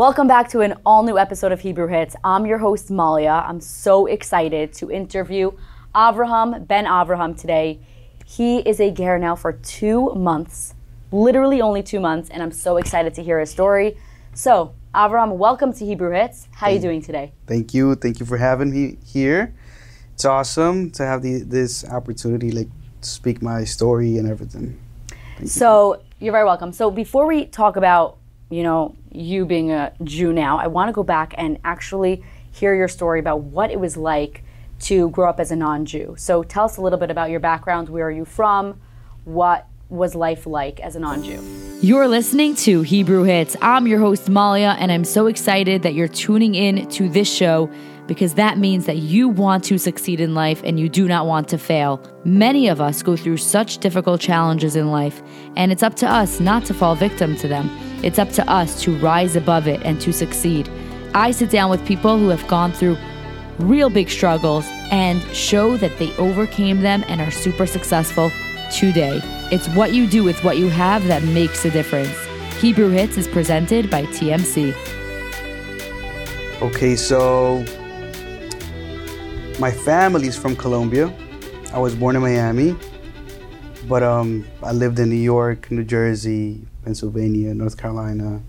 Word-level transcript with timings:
Welcome 0.00 0.28
back 0.28 0.48
to 0.52 0.60
an 0.60 0.76
all 0.86 1.02
new 1.02 1.18
episode 1.18 1.52
of 1.52 1.60
Hebrew 1.60 1.86
Hits. 1.86 2.16
I'm 2.24 2.46
your 2.46 2.56
host, 2.56 2.88
Malya. 2.88 3.46
I'm 3.46 3.60
so 3.60 4.06
excited 4.06 4.72
to 4.72 4.90
interview 4.90 5.52
Avraham 5.94 6.66
Ben 6.66 6.86
Avraham 6.86 7.38
today. 7.38 7.80
He 8.24 8.60
is 8.60 8.80
a 8.80 8.90
ger 8.90 9.18
now 9.18 9.36
for 9.36 9.52
two 9.52 10.14
months, 10.14 10.72
literally 11.12 11.60
only 11.60 11.82
two 11.82 12.00
months, 12.00 12.30
and 12.30 12.42
I'm 12.42 12.50
so 12.50 12.78
excited 12.78 13.12
to 13.16 13.22
hear 13.22 13.38
his 13.40 13.50
story. 13.50 13.98
So, 14.32 14.74
Avraham, 14.94 15.36
welcome 15.36 15.70
to 15.74 15.84
Hebrew 15.84 16.12
Hits. 16.12 16.48
How 16.52 16.68
are 16.68 16.72
you 16.72 16.80
doing 16.80 17.02
today? 17.02 17.34
Thank 17.46 17.74
you. 17.74 17.94
Thank 17.94 18.20
you 18.20 18.24
for 18.24 18.38
having 18.38 18.70
me 18.70 18.96
here. 19.04 19.54
It's 20.14 20.24
awesome 20.24 20.90
to 20.92 21.04
have 21.04 21.20
the, 21.20 21.42
this 21.42 21.84
opportunity, 21.84 22.52
like, 22.52 22.70
to 23.02 23.06
speak 23.06 23.42
my 23.42 23.64
story 23.64 24.16
and 24.16 24.30
everything. 24.30 24.80
Thank 25.36 25.50
So, 25.50 26.00
you're 26.20 26.32
very 26.32 26.46
welcome. 26.46 26.72
So, 26.72 26.90
before 26.90 27.26
we 27.26 27.44
talk 27.44 27.76
about, 27.76 28.16
you 28.48 28.62
know, 28.62 28.96
you 29.10 29.44
being 29.44 29.70
a 29.72 29.92
Jew 30.04 30.32
now, 30.32 30.58
I 30.58 30.66
want 30.66 30.88
to 30.88 30.92
go 30.92 31.02
back 31.02 31.34
and 31.36 31.58
actually 31.64 32.22
hear 32.50 32.74
your 32.74 32.88
story 32.88 33.20
about 33.20 33.42
what 33.42 33.70
it 33.70 33.78
was 33.80 33.96
like 33.96 34.44
to 34.80 35.10
grow 35.10 35.28
up 35.28 35.40
as 35.40 35.50
a 35.50 35.56
non-Jew. 35.56 36.14
So, 36.18 36.42
tell 36.42 36.64
us 36.64 36.76
a 36.76 36.82
little 36.82 36.98
bit 36.98 37.10
about 37.10 37.30
your 37.30 37.40
background. 37.40 37.88
Where 37.88 38.06
are 38.06 38.10
you 38.10 38.24
from? 38.24 38.80
What 39.24 39.66
was 39.88 40.14
life 40.14 40.46
like 40.46 40.80
as 40.80 40.96
a 40.96 41.00
non-Jew? 41.00 41.42
You're 41.82 42.08
listening 42.08 42.54
to 42.56 42.82
Hebrew 42.82 43.24
Hits. 43.24 43.56
I'm 43.60 43.86
your 43.86 43.98
host 43.98 44.26
Malya, 44.26 44.76
and 44.78 44.92
I'm 44.92 45.04
so 45.04 45.26
excited 45.26 45.82
that 45.82 45.94
you're 45.94 46.08
tuning 46.08 46.54
in 46.54 46.88
to 46.90 47.08
this 47.08 47.32
show 47.32 47.70
because 48.10 48.34
that 48.34 48.58
means 48.58 48.86
that 48.86 48.96
you 48.96 49.28
want 49.28 49.62
to 49.62 49.78
succeed 49.78 50.18
in 50.18 50.34
life 50.34 50.60
and 50.64 50.80
you 50.80 50.88
do 50.88 51.06
not 51.06 51.26
want 51.26 51.46
to 51.46 51.56
fail. 51.56 52.02
Many 52.24 52.66
of 52.66 52.80
us 52.80 53.04
go 53.04 53.14
through 53.14 53.36
such 53.36 53.78
difficult 53.78 54.20
challenges 54.20 54.74
in 54.74 54.90
life, 54.90 55.22
and 55.54 55.70
it's 55.70 55.84
up 55.84 55.94
to 55.94 56.08
us 56.08 56.40
not 56.40 56.64
to 56.64 56.74
fall 56.74 56.96
victim 56.96 57.36
to 57.36 57.46
them. 57.46 57.70
It's 58.02 58.18
up 58.18 58.30
to 58.30 58.50
us 58.50 58.82
to 58.82 58.96
rise 58.96 59.36
above 59.36 59.68
it 59.68 59.80
and 59.84 60.00
to 60.00 60.12
succeed. 60.12 60.68
I 61.14 61.30
sit 61.30 61.50
down 61.50 61.70
with 61.70 61.86
people 61.86 62.18
who 62.18 62.30
have 62.30 62.44
gone 62.48 62.72
through 62.72 62.96
real 63.60 63.90
big 63.90 64.10
struggles 64.10 64.66
and 64.90 65.22
show 65.32 65.76
that 65.76 65.96
they 66.00 66.12
overcame 66.16 66.80
them 66.80 67.04
and 67.06 67.20
are 67.20 67.30
super 67.30 67.64
successful 67.64 68.32
today. 68.72 69.20
It's 69.52 69.68
what 69.68 69.92
you 69.92 70.08
do 70.08 70.24
with 70.24 70.42
what 70.42 70.58
you 70.58 70.68
have 70.68 71.06
that 71.06 71.22
makes 71.22 71.64
a 71.64 71.70
difference. 71.70 72.16
Hebrew 72.60 72.90
Hits 72.90 73.16
is 73.16 73.28
presented 73.28 73.88
by 73.88 74.02
TMC. 74.06 74.74
Okay, 76.60 76.96
so 76.96 77.64
my 79.60 79.70
family's 79.70 80.36
from 80.36 80.56
Colombia. 80.56 81.12
I 81.72 81.78
was 81.78 81.94
born 81.94 82.16
in 82.16 82.22
Miami, 82.22 82.74
but 83.86 84.02
um, 84.02 84.46
I 84.62 84.72
lived 84.72 84.98
in 84.98 85.10
New 85.10 85.16
York, 85.16 85.70
New 85.70 85.84
Jersey, 85.84 86.62
Pennsylvania, 86.82 87.52
North 87.54 87.76
Carolina. 87.76 88.40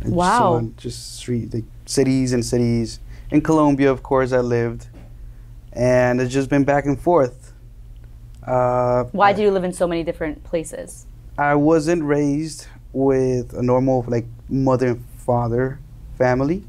And 0.00 0.10
so 0.10 0.16
Wow. 0.16 0.52
on, 0.54 0.74
just 0.78 1.16
street, 1.18 1.52
like, 1.52 1.64
cities 1.84 2.32
and 2.32 2.44
cities. 2.44 3.00
In 3.30 3.42
Colombia, 3.42 3.90
of 3.90 4.02
course, 4.02 4.32
I 4.32 4.40
lived, 4.40 4.86
and 5.74 6.20
it's 6.20 6.32
just 6.32 6.48
been 6.48 6.64
back 6.64 6.86
and 6.86 6.98
forth. 6.98 7.52
Uh, 8.46 9.04
Why 9.12 9.32
do 9.34 9.42
you 9.42 9.50
live 9.50 9.64
in 9.64 9.72
so 9.74 9.86
many 9.86 10.04
different 10.04 10.42
places? 10.42 11.06
I 11.36 11.54
wasn't 11.54 12.02
raised 12.02 12.66
with 12.92 13.52
a 13.52 13.62
normal 13.62 14.04
like 14.08 14.26
mother 14.48 14.88
and 14.88 15.04
father 15.18 15.78
family. 16.16 16.64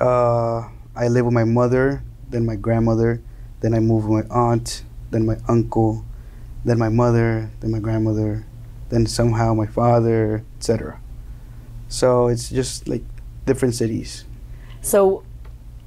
Uh, 0.00 0.68
I 0.94 1.08
live 1.08 1.26
with 1.26 1.34
my 1.34 1.44
mother, 1.44 2.02
then 2.36 2.44
my 2.44 2.54
grandmother, 2.54 3.22
then 3.60 3.72
I 3.72 3.80
moved 3.80 4.06
with 4.06 4.28
my 4.28 4.34
aunt, 4.36 4.84
then 5.10 5.24
my 5.24 5.38
uncle, 5.48 6.04
then 6.66 6.78
my 6.78 6.90
mother, 6.90 7.50
then 7.60 7.70
my 7.70 7.78
grandmother, 7.78 8.44
then 8.90 9.06
somehow 9.06 9.54
my 9.54 9.64
father, 9.64 10.44
etc. 10.58 11.00
So 11.88 12.28
it's 12.28 12.50
just 12.50 12.88
like 12.88 13.02
different 13.46 13.74
cities. 13.74 14.26
So, 14.82 15.24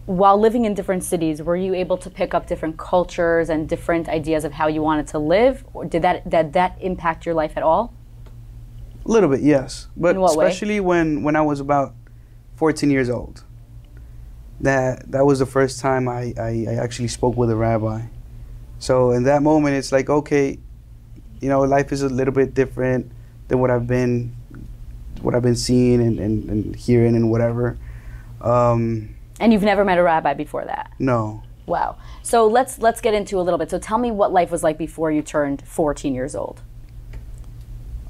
while 0.08 0.40
living 0.40 0.66
in 0.66 0.74
different 0.74 1.04
cities, 1.04 1.40
were 1.40 1.56
you 1.56 1.76
able 1.76 1.98
to 2.00 2.10
pick 2.10 2.34
up 2.34 2.48
different 2.48 2.80
cultures 2.80 3.52
and 3.52 3.70
different 3.70 4.10
ideas 4.10 4.44
of 4.44 4.54
how 4.54 4.66
you 4.66 4.82
wanted 4.82 5.06
to 5.08 5.20
live? 5.20 5.64
Or 5.76 5.86
did 5.86 6.02
that 6.02 6.28
did 6.28 6.54
that 6.54 6.78
impact 6.82 7.28
your 7.28 7.36
life 7.36 7.54
at 7.58 7.62
all? 7.62 7.94
A 9.06 9.08
little 9.08 9.30
bit, 9.30 9.42
yes, 9.42 9.88
but 9.96 10.18
what 10.18 10.36
way? 10.36 10.48
especially 10.48 10.80
when 10.80 11.22
when 11.22 11.36
I 11.36 11.42
was 11.42 11.60
about 11.60 11.94
14 12.56 12.90
years 12.90 13.08
old. 13.08 13.44
That 14.62 15.12
that 15.12 15.26
was 15.26 15.40
the 15.40 15.46
first 15.46 15.80
time 15.80 16.08
I, 16.08 16.34
I, 16.38 16.66
I 16.70 16.74
actually 16.76 17.08
spoke 17.08 17.38
with 17.38 17.50
a 17.50 17.56
rabbi. 17.56 18.02
So 18.80 19.12
in 19.12 19.24
that 19.24 19.42
moment, 19.42 19.76
it's 19.76 19.92
like 19.92 20.10
okay, 20.10 20.60
you 21.42 21.50
know, 21.50 21.62
life 21.62 21.92
is 21.92 22.02
a 22.02 22.10
little 22.10 22.34
bit 22.34 22.54
different 22.54 23.12
than 23.48 23.60
what 23.60 23.72
I've 23.72 23.88
been, 23.88 24.36
what 25.22 25.36
I've 25.36 25.42
been 25.42 25.56
seeing 25.56 26.02
and, 26.02 26.20
and, 26.20 26.50
and 26.50 26.76
hearing 26.76 27.16
and 27.16 27.32
whatever. 27.32 27.78
Um, 28.42 29.16
And 29.40 29.52
you've 29.54 29.64
never 29.64 29.84
met 29.86 29.98
a 29.98 30.04
rabbi 30.04 30.34
before 30.34 30.66
that. 30.66 30.92
no, 31.00 31.44
Wow. 31.70 31.98
So 32.24 32.48
let's 32.48 32.80
let's 32.80 33.00
get 33.00 33.14
into 33.14 33.40
a 33.40 33.44
little 33.44 33.60
bit. 33.60 33.70
So 33.70 33.78
tell 33.78 34.00
me 34.00 34.12
what 34.12 34.34
life 34.34 34.50
was 34.50 34.64
like 34.64 34.78
before 34.78 35.12
you 35.12 35.22
turned 35.22 35.62
14 35.62 36.16
years 36.16 36.36
old. 36.36 36.62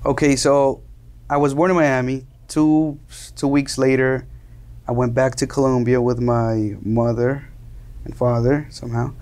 Okay, 0.05 0.37
so 0.37 0.81
I 1.29 1.37
was 1.37 1.53
born 1.53 1.69
in 1.69 1.75
Miami. 1.75 2.25
Two 2.47 2.97
two 3.35 3.47
weeks 3.47 3.77
later, 3.77 4.25
I 4.89 4.91
went 4.91 5.13
back 5.13 5.35
to 5.35 5.45
Colombia 5.45 6.01
with 6.01 6.19
my 6.19 6.75
mother 6.81 7.47
and 8.05 8.17
father 8.17 8.65
somehow, 8.71 9.13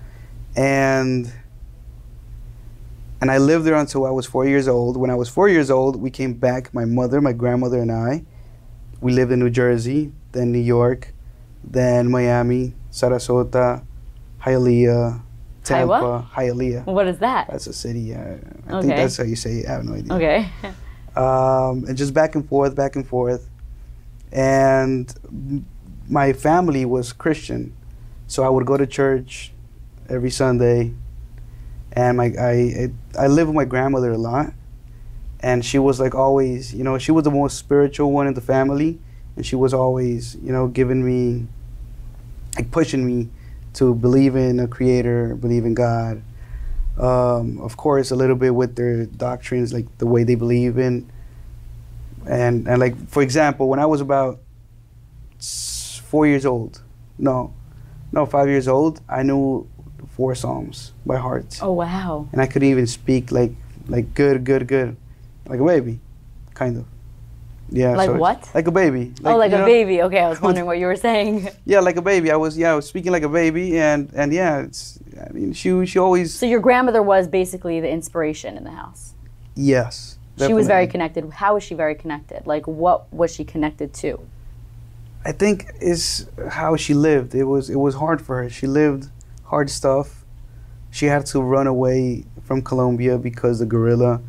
and 0.55 1.29
and 3.19 3.29
I 3.29 3.37
lived 3.37 3.65
there 3.65 3.75
until 3.75 4.05
I 4.05 4.11
was 4.11 4.25
four 4.25 4.45
years 4.47 4.69
old. 4.69 4.95
When 4.95 5.09
I 5.09 5.15
was 5.15 5.27
four 5.27 5.49
years 5.49 5.69
old, 5.69 5.97
we 5.97 6.09
came 6.09 6.35
back. 6.35 6.73
My 6.73 6.85
mother, 6.85 7.19
my 7.19 7.33
grandmother, 7.33 7.81
and 7.81 7.91
I. 7.91 8.23
We 9.01 9.11
lived 9.11 9.33
in 9.33 9.39
New 9.39 9.49
Jersey, 9.49 10.13
then 10.31 10.53
New 10.53 10.65
York, 10.77 11.13
then 11.65 12.09
Miami, 12.09 12.73
Sarasota, 12.89 13.83
Hialeah? 14.43 15.21
Tampa, 15.65 16.29
Hialeah. 16.33 16.85
What 16.85 17.07
is 17.07 17.19
that? 17.19 17.47
That's 17.51 17.67
a 17.67 17.73
city. 17.73 18.15
I, 18.15 18.19
I 18.19 18.77
Okay. 18.77 18.81
think 18.87 18.95
that's 18.95 19.17
how 19.17 19.25
you 19.25 19.35
say 19.35 19.59
it. 19.59 19.67
I 19.67 19.71
have 19.73 19.83
no 19.83 19.95
idea 19.95 20.13
Okay. 20.13 20.49
um, 21.17 21.83
and 21.89 21.97
just 21.97 22.13
back 22.13 22.35
and 22.35 22.47
forth, 22.47 22.73
back 22.73 22.95
and 22.95 23.05
forth. 23.05 23.49
And 24.31 25.65
my 26.07 26.33
family 26.33 26.85
was 26.85 27.13
Christian, 27.13 27.75
so 28.27 28.43
I 28.43 28.49
would 28.49 28.65
go 28.65 28.77
to 28.77 28.87
church 28.87 29.51
every 30.09 30.29
Sunday. 30.29 30.93
And 31.93 32.17
my 32.17 32.33
I 32.39 32.89
I, 33.17 33.27
lived 33.27 33.47
with 33.47 33.55
my 33.55 33.65
grandmother 33.65 34.11
a 34.11 34.17
lot, 34.17 34.53
and 35.39 35.65
she 35.65 35.79
was 35.79 35.99
like 35.99 36.13
always, 36.13 36.73
you 36.73 36.83
know, 36.83 36.97
she 36.97 37.11
was 37.11 37.23
the 37.23 37.31
most 37.31 37.57
spiritual 37.57 38.11
one 38.11 38.27
in 38.27 38.33
the 38.33 38.41
family, 38.41 38.99
and 39.35 39.45
she 39.45 39.55
was 39.55 39.73
always, 39.73 40.35
you 40.35 40.51
know, 40.51 40.67
giving 40.67 41.03
me, 41.03 41.47
like 42.55 42.69
pushing 42.71 43.05
me 43.05 43.29
to 43.73 43.95
believe 43.95 44.35
in 44.35 44.59
a 44.59 44.67
creator, 44.67 45.35
believe 45.35 45.65
in 45.65 45.73
God 45.73 46.21
um, 46.99 47.59
of 47.61 47.77
course, 47.77 48.11
a 48.11 48.15
little 48.15 48.35
bit 48.35 48.55
with 48.55 48.75
their 48.75 49.05
doctrines, 49.05 49.73
like 49.73 49.85
the 49.99 50.07
way 50.07 50.23
they 50.23 50.35
believe 50.35 50.77
in. 50.77 51.09
And, 52.27 52.67
and 52.67 52.79
like, 52.79 53.09
for 53.09 53.23
example, 53.23 53.69
when 53.69 53.79
I 53.79 53.85
was 53.85 54.01
about 54.01 54.39
four 55.39 56.27
years 56.27 56.45
old, 56.45 56.81
no, 57.17 57.53
no, 58.11 58.25
five 58.25 58.47
years 58.47 58.67
old, 58.67 59.01
I 59.09 59.23
knew 59.23 59.67
four 60.09 60.35
Psalms 60.35 60.93
by 61.05 61.17
heart. 61.17 61.59
Oh 61.61 61.71
wow. 61.71 62.27
And 62.31 62.41
I 62.41 62.47
could 62.47 62.63
even 62.63 62.87
speak 62.87 63.31
like, 63.31 63.51
like 63.87 64.13
good, 64.13 64.43
good, 64.43 64.67
good, 64.67 64.97
like 65.45 65.59
a 65.59 65.65
baby, 65.65 65.99
kind 66.53 66.77
of. 66.77 66.85
Yeah. 67.69 67.95
Like 67.95 68.07
so 68.07 68.15
what? 68.15 68.49
Like 68.53 68.67
a 68.67 68.71
baby. 68.71 69.13
oh, 69.25 69.37
like 69.37 69.51
a 69.51 69.59
know? 69.59 69.65
baby. 69.65 70.01
Okay, 70.01 70.19
I 70.19 70.29
was 70.29 70.41
wondering 70.45 70.65
what 70.65 70.79
you 70.79 70.85
were 70.85 70.95
saying. 70.95 71.49
Yeah, 71.65 71.81
like 71.81 71.97
a 71.97 72.01
baby. 72.01 72.31
I 72.31 72.37
was, 72.37 72.57
yeah, 72.57 72.71
I 72.71 72.75
was 72.75 72.87
speaking 72.87 73.11
like 73.11 73.23
a 73.23 73.29
baby, 73.29 73.77
and 73.77 74.09
and 74.15 74.31
yeah, 74.31 74.59
it's. 74.59 74.99
I 75.19 75.31
mean, 75.33 75.51
she 75.53 75.85
she 75.85 75.99
always. 75.99 76.33
So 76.33 76.45
your 76.45 76.61
grandmother 76.61 77.03
was 77.03 77.27
basically 77.27 77.81
the 77.81 77.89
inspiration 77.89 78.55
in 78.55 78.63
the 78.63 78.71
house. 78.71 79.13
Yes. 79.55 80.16
She 80.45 80.53
was 80.53 80.67
very 80.67 80.87
connected. 80.87 81.29
How 81.31 81.55
was 81.55 81.63
she 81.63 81.75
very 81.75 81.95
connected? 81.95 82.45
Like 82.45 82.67
what 82.67 83.11
was 83.13 83.33
she 83.33 83.43
connected 83.43 83.93
to? 83.95 84.19
I 85.25 85.31
think 85.31 85.67
is 85.81 86.29
how 86.49 86.75
she 86.75 86.93
lived. 86.93 87.35
It 87.35 87.45
was 87.45 87.69
it 87.69 87.79
was 87.79 87.95
hard 87.95 88.21
for 88.21 88.43
her. 88.43 88.49
She 88.49 88.67
lived 88.67 89.09
hard 89.45 89.69
stuff. 89.69 90.23
She 90.91 91.07
had 91.07 91.25
to 91.27 91.41
run 91.41 91.67
away 91.67 92.25
from 92.43 92.61
Colombia 92.61 93.17
because 93.17 93.59
the 93.59 93.65
guerrilla 93.65 94.21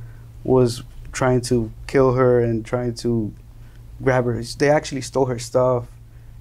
was 0.44 0.82
trying 1.12 1.40
to 1.42 1.70
kill 1.86 2.14
her 2.14 2.40
and 2.40 2.64
trying 2.64 2.94
to 2.94 3.32
grab 4.02 4.24
her. 4.24 4.42
They 4.42 4.70
actually 4.70 5.02
stole 5.02 5.26
her 5.26 5.38
stuff. 5.38 5.86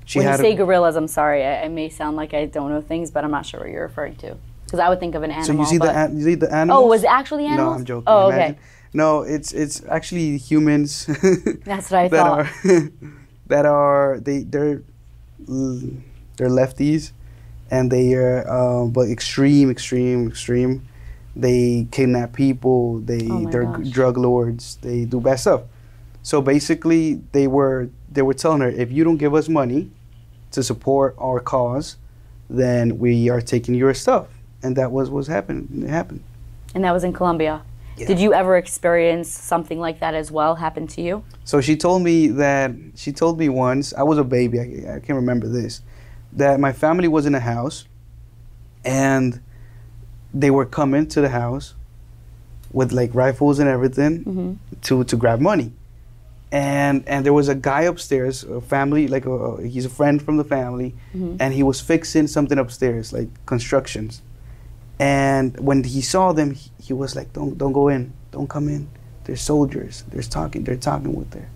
She 0.06 0.20
when 0.20 0.28
you 0.28 0.38
say 0.38 0.54
a, 0.54 0.56
gorillas, 0.56 0.96
I'm 0.96 1.08
sorry. 1.08 1.44
I, 1.46 1.64
I 1.64 1.68
may 1.68 1.90
sound 1.90 2.16
like 2.16 2.34
I 2.34 2.46
don't 2.46 2.70
know 2.70 2.82
things, 2.82 3.12
but 3.12 3.24
I'm 3.24 3.32
not 3.32 3.46
sure 3.46 3.60
what 3.60 3.70
you're 3.70 3.84
referring 3.84 4.16
to. 4.18 4.38
Because 4.64 4.80
I 4.80 4.90
would 4.90 5.00
think 5.00 5.16
of 5.16 5.24
an 5.24 5.32
animal. 5.32 5.46
so 5.46 5.54
you 5.54 5.66
see 5.66 5.78
the 5.78 5.92
an- 5.92 6.18
you 6.18 6.24
see 6.24 6.36
the 6.36 6.50
oh, 6.50 6.56
animals? 6.56 6.84
oh, 6.84 6.88
was 6.88 7.04
it 7.04 7.10
actually 7.10 7.46
animals? 7.46 7.70
No, 7.70 7.80
I'm 7.80 7.86
joking. 7.86 8.04
Oh, 8.08 8.28
okay. 8.28 8.36
Imagine. 8.36 8.58
No, 8.94 9.22
it's 9.22 9.52
it's 9.54 9.84
actually 9.90 10.38
humans. 10.38 11.06
That's 11.66 11.92
what 11.92 12.00
I 12.00 12.08
that 12.08 12.18
thought. 12.18 12.40
are 12.40 12.92
that 13.48 13.66
are 13.66 14.20
they 14.20 14.40
they're 14.44 14.82
they're 15.40 16.50
lefties 16.50 17.12
and 17.72 17.92
they 17.92 18.14
are 18.14 18.48
um, 18.50 18.92
but 18.92 19.08
extreme 19.10 19.70
extreme 19.70 20.28
extreme 20.28 20.88
they 21.36 21.88
kidnap 21.92 22.34
people 22.34 23.00
They 23.00 23.28
oh 23.30 23.46
they're 23.50 23.66
gosh. 23.66 23.88
drug 23.90 24.18
lords 24.18 24.78
they 24.82 25.06
do 25.06 25.20
bad 25.22 25.36
stuff 25.40 25.62
so 26.24 26.42
basically 26.42 27.22
they 27.32 27.48
were 27.48 27.90
they 28.12 28.22
were 28.22 28.34
telling 28.34 28.62
her, 28.62 28.70
if 28.70 28.92
you 28.92 29.04
don't 29.04 29.18
give 29.18 29.34
us 29.34 29.48
money 29.48 29.92
to 30.52 30.64
support 30.64 31.16
our 31.20 31.40
cause, 31.40 31.98
then 32.50 32.98
we 33.00 33.30
are 33.30 33.42
taking 33.42 33.76
your 33.76 33.94
stuff. 33.94 34.28
And 34.64 34.76
that 34.76 34.92
was 34.92 35.10
what's 35.10 35.28
happening. 35.28 35.84
It 35.84 35.90
happened. 35.90 36.24
And 36.74 36.84
that 36.84 36.94
was 36.94 37.04
in 37.04 37.14
Colombia. 37.14 37.62
Yeah. 37.98 38.08
Did 38.08 38.20
you 38.20 38.34
ever 38.34 38.58
experience 38.58 39.28
something 39.30 39.80
like 39.80 40.00
that 40.02 40.14
as 40.14 40.32
well 40.32 40.56
happen 40.56 40.86
to 40.88 41.02
you? 41.02 41.24
So 41.46 41.62
she 41.62 41.76
told 41.76 42.04
me 42.04 42.28
that 42.28 42.72
she 42.96 43.12
told 43.12 43.40
me 43.40 43.50
once 43.50 43.94
I 43.94 44.04
was 44.04 44.18
a 44.20 44.24
baby. 44.24 44.60
I, 44.60 44.96
I 44.96 45.00
can't 45.00 45.16
remember 45.18 45.48
this. 45.48 45.82
That 46.34 46.60
my 46.60 46.74
family 46.74 47.08
was 47.08 47.26
in 47.26 47.34
a 47.34 47.40
house, 47.40 47.86
and 48.86 49.42
they 50.34 50.52
were 50.52 50.66
coming 50.66 51.08
to 51.08 51.22
the 51.22 51.30
house 51.30 51.74
with 52.72 52.92
like 52.92 53.14
rifles 53.16 53.60
and 53.60 53.70
everything 53.70 54.24
Mm-hmm. 54.24 54.52
to 54.82 55.04
to 55.06 55.16
grab 55.18 55.40
money, 55.40 55.72
and 56.52 57.04
and 57.08 57.26
there 57.26 57.34
was 57.34 57.48
a 57.50 57.56
guy 57.56 57.84
upstairs, 57.84 58.44
a 58.44 58.62
family 58.62 59.08
like 59.08 59.26
a, 59.26 59.62
he's 59.68 59.86
a 59.86 59.90
friend 59.90 60.22
from 60.22 60.38
the 60.38 60.44
family, 60.44 60.94
Mhm. 61.16 61.38
and 61.40 61.54
he 61.54 61.64
was 61.64 61.82
fixing 61.82 62.28
something 62.28 62.60
upstairs 62.60 63.12
like 63.14 63.30
constructions, 63.46 64.22
and 65.00 65.60
when 65.60 65.84
he 65.84 66.02
saw 66.02 66.34
them, 66.34 66.52
he, 66.52 66.72
he 66.82 66.94
was 66.94 67.16
like, 67.16 67.34
"Don't 67.34 67.58
don't 67.58 67.74
go 67.74 67.88
in, 67.88 68.14
don't 68.32 68.50
come 68.50 68.68
in. 68.70 68.90
There's 69.26 69.42
soldiers. 69.42 70.04
There's 70.10 70.28
talking. 70.28 70.64
They're 70.64 70.78
talking 70.78 71.14
with 71.14 71.32
their, 71.32 71.50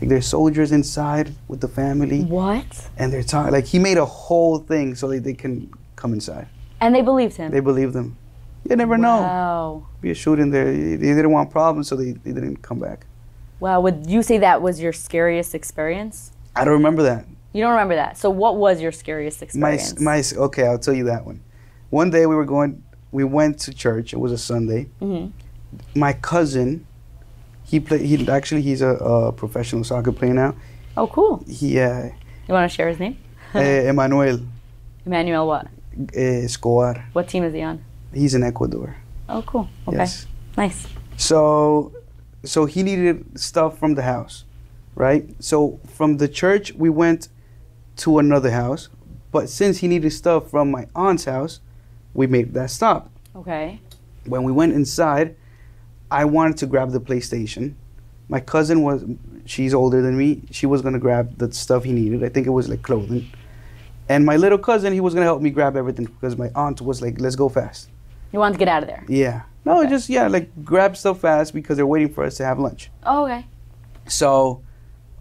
like 0.00 0.08
there's 0.08 0.26
soldiers 0.26 0.72
inside 0.72 1.34
with 1.48 1.60
the 1.60 1.68
family, 1.68 2.22
What? 2.22 2.88
and 2.96 3.12
they're 3.12 3.22
talking. 3.22 3.52
Like 3.52 3.66
he 3.66 3.78
made 3.78 3.98
a 3.98 4.06
whole 4.06 4.58
thing 4.58 4.94
so 4.94 5.08
that 5.08 5.22
they 5.22 5.34
can 5.34 5.70
come 5.96 6.12
inside. 6.12 6.48
And 6.80 6.94
they 6.94 7.02
believed 7.02 7.36
him. 7.36 7.50
They 7.52 7.60
believe 7.60 7.92
them. 7.92 8.16
You 8.68 8.76
never 8.76 8.96
know. 8.96 9.20
Wow. 9.20 9.86
Be 10.00 10.10
a 10.10 10.14
shooting 10.14 10.50
there. 10.50 10.72
They 10.72 10.96
didn't 10.96 11.30
want 11.30 11.50
problems, 11.50 11.88
so 11.88 11.96
they, 11.96 12.12
they 12.12 12.32
didn't 12.32 12.62
come 12.62 12.78
back. 12.78 13.06
Wow. 13.58 13.80
Would 13.80 14.06
you 14.08 14.22
say 14.22 14.38
that 14.38 14.62
was 14.62 14.80
your 14.80 14.92
scariest 14.92 15.54
experience? 15.54 16.32
I 16.56 16.64
don't 16.64 16.74
remember 16.74 17.02
that. 17.04 17.26
You 17.52 17.62
don't 17.62 17.72
remember 17.72 17.96
that. 17.96 18.16
So 18.16 18.30
what 18.30 18.56
was 18.56 18.80
your 18.80 18.92
scariest 18.92 19.42
experience? 19.42 19.98
My 20.00 20.16
my 20.16 20.44
okay, 20.46 20.66
I'll 20.66 20.78
tell 20.78 20.94
you 20.94 21.04
that 21.04 21.26
one. 21.26 21.40
One 21.90 22.10
day 22.10 22.26
we 22.26 22.34
were 22.34 22.44
going. 22.44 22.82
We 23.12 23.24
went 23.24 23.58
to 23.60 23.74
church. 23.74 24.12
It 24.12 24.18
was 24.20 24.32
a 24.32 24.38
Sunday. 24.38 24.84
hmm 25.00 25.26
My 25.94 26.12
cousin, 26.12 26.86
he 27.64 27.80
played. 27.80 28.02
He 28.02 28.28
actually 28.28 28.62
he's 28.62 28.82
a, 28.82 28.90
a 28.94 29.32
professional 29.32 29.84
soccer 29.84 30.12
player 30.12 30.34
now. 30.34 30.54
Oh, 30.96 31.06
cool. 31.06 31.44
He 31.48 31.78
uh, 31.80 32.04
You 32.48 32.54
want 32.54 32.70
to 32.70 32.74
share 32.74 32.88
his 32.88 32.98
name? 32.98 33.16
eh, 33.54 33.88
Emmanuel 33.90 34.40
Emmanuel 35.06 35.46
what? 35.46 35.66
eh, 36.14 36.44
Escobar. 36.44 37.04
What 37.12 37.28
team 37.28 37.42
is 37.44 37.52
he 37.54 37.62
on? 37.62 37.84
He's 38.14 38.34
in 38.34 38.42
Ecuador. 38.42 38.96
Oh, 39.28 39.42
cool. 39.42 39.68
Okay. 39.88 39.98
Yes. 39.98 40.26
Nice. 40.56 40.86
So, 41.16 41.92
so 42.44 42.64
he 42.66 42.82
needed 42.82 43.38
stuff 43.38 43.78
from 43.78 43.94
the 43.94 44.02
house, 44.02 44.44
right? 44.94 45.24
So 45.38 45.78
from 45.86 46.16
the 46.16 46.28
church 46.28 46.72
we 46.74 46.90
went 46.90 47.28
to 47.98 48.18
another 48.18 48.50
house, 48.50 48.88
but 49.30 49.48
since 49.48 49.78
he 49.78 49.86
needed 49.88 50.10
stuff 50.12 50.50
from 50.50 50.70
my 50.70 50.86
aunt's 50.94 51.24
house, 51.26 51.60
we 52.14 52.26
made 52.26 52.54
that 52.54 52.70
stop. 52.70 53.10
Okay. 53.36 53.80
When 54.26 54.42
we 54.42 54.52
went 54.52 54.72
inside, 54.72 55.36
I 56.10 56.24
wanted 56.24 56.56
to 56.58 56.66
grab 56.66 56.90
the 56.90 57.00
PlayStation. 57.00 57.74
My 58.28 58.40
cousin 58.40 58.82
was, 58.82 59.04
she's 59.44 59.74
older 59.74 60.02
than 60.02 60.16
me. 60.16 60.42
She 60.50 60.66
was 60.66 60.82
gonna 60.82 60.98
grab 60.98 61.38
the 61.38 61.52
stuff 61.52 61.84
he 61.84 61.92
needed. 61.92 62.22
I 62.24 62.28
think 62.28 62.46
it 62.46 62.50
was 62.50 62.68
like 62.68 62.82
clothing. 62.82 63.28
And 64.08 64.24
my 64.26 64.36
little 64.36 64.58
cousin, 64.58 64.92
he 64.92 65.00
was 65.00 65.14
gonna 65.14 65.26
help 65.26 65.40
me 65.42 65.50
grab 65.50 65.76
everything 65.76 66.06
because 66.06 66.36
my 66.36 66.50
aunt 66.54 66.80
was 66.80 67.00
like, 67.00 67.20
"Let's 67.20 67.36
go 67.36 67.48
fast." 67.48 67.88
You 68.32 68.38
wanted 68.40 68.54
to 68.54 68.58
get 68.58 68.68
out 68.68 68.82
of 68.82 68.88
there. 68.88 69.04
Yeah. 69.08 69.42
No, 69.64 69.80
Okay. 69.80 69.90
just 69.90 70.08
yeah, 70.08 70.26
like 70.26 70.50
grab 70.64 70.96
stuff 70.96 71.20
fast 71.20 71.52
because 71.54 71.76
they're 71.76 71.86
waiting 71.86 72.12
for 72.12 72.24
us 72.24 72.36
to 72.38 72.44
have 72.44 72.58
lunch. 72.58 72.90
Oh, 73.04 73.24
okay. 73.24 73.46
So 74.06 74.62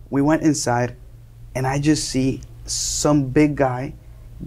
we 0.10 0.22
went 0.22 0.42
inside, 0.44 0.96
and 1.56 1.68
I 1.68 1.80
just 1.80 2.10
see 2.10 2.42
some 2.66 3.26
big 3.30 3.56
guy 3.56 3.94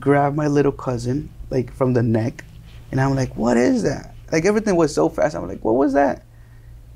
grab 0.00 0.35
my 0.35 0.47
little 0.47 0.73
cousin 0.73 1.29
like 1.53 1.73
from 1.73 1.93
the 1.95 2.03
neck, 2.03 2.45
and 2.91 3.01
I'm 3.01 3.15
like, 3.15 3.37
"What 3.37 3.57
is 3.57 3.83
that?" 3.85 4.15
Like 4.33 4.45
everything 4.45 4.77
was 4.77 4.95
so 4.95 5.09
fast. 5.09 5.37
I'm 5.37 5.47
like, 5.47 5.63
"What 5.65 5.77
was 5.77 5.93
that?" 5.93 6.25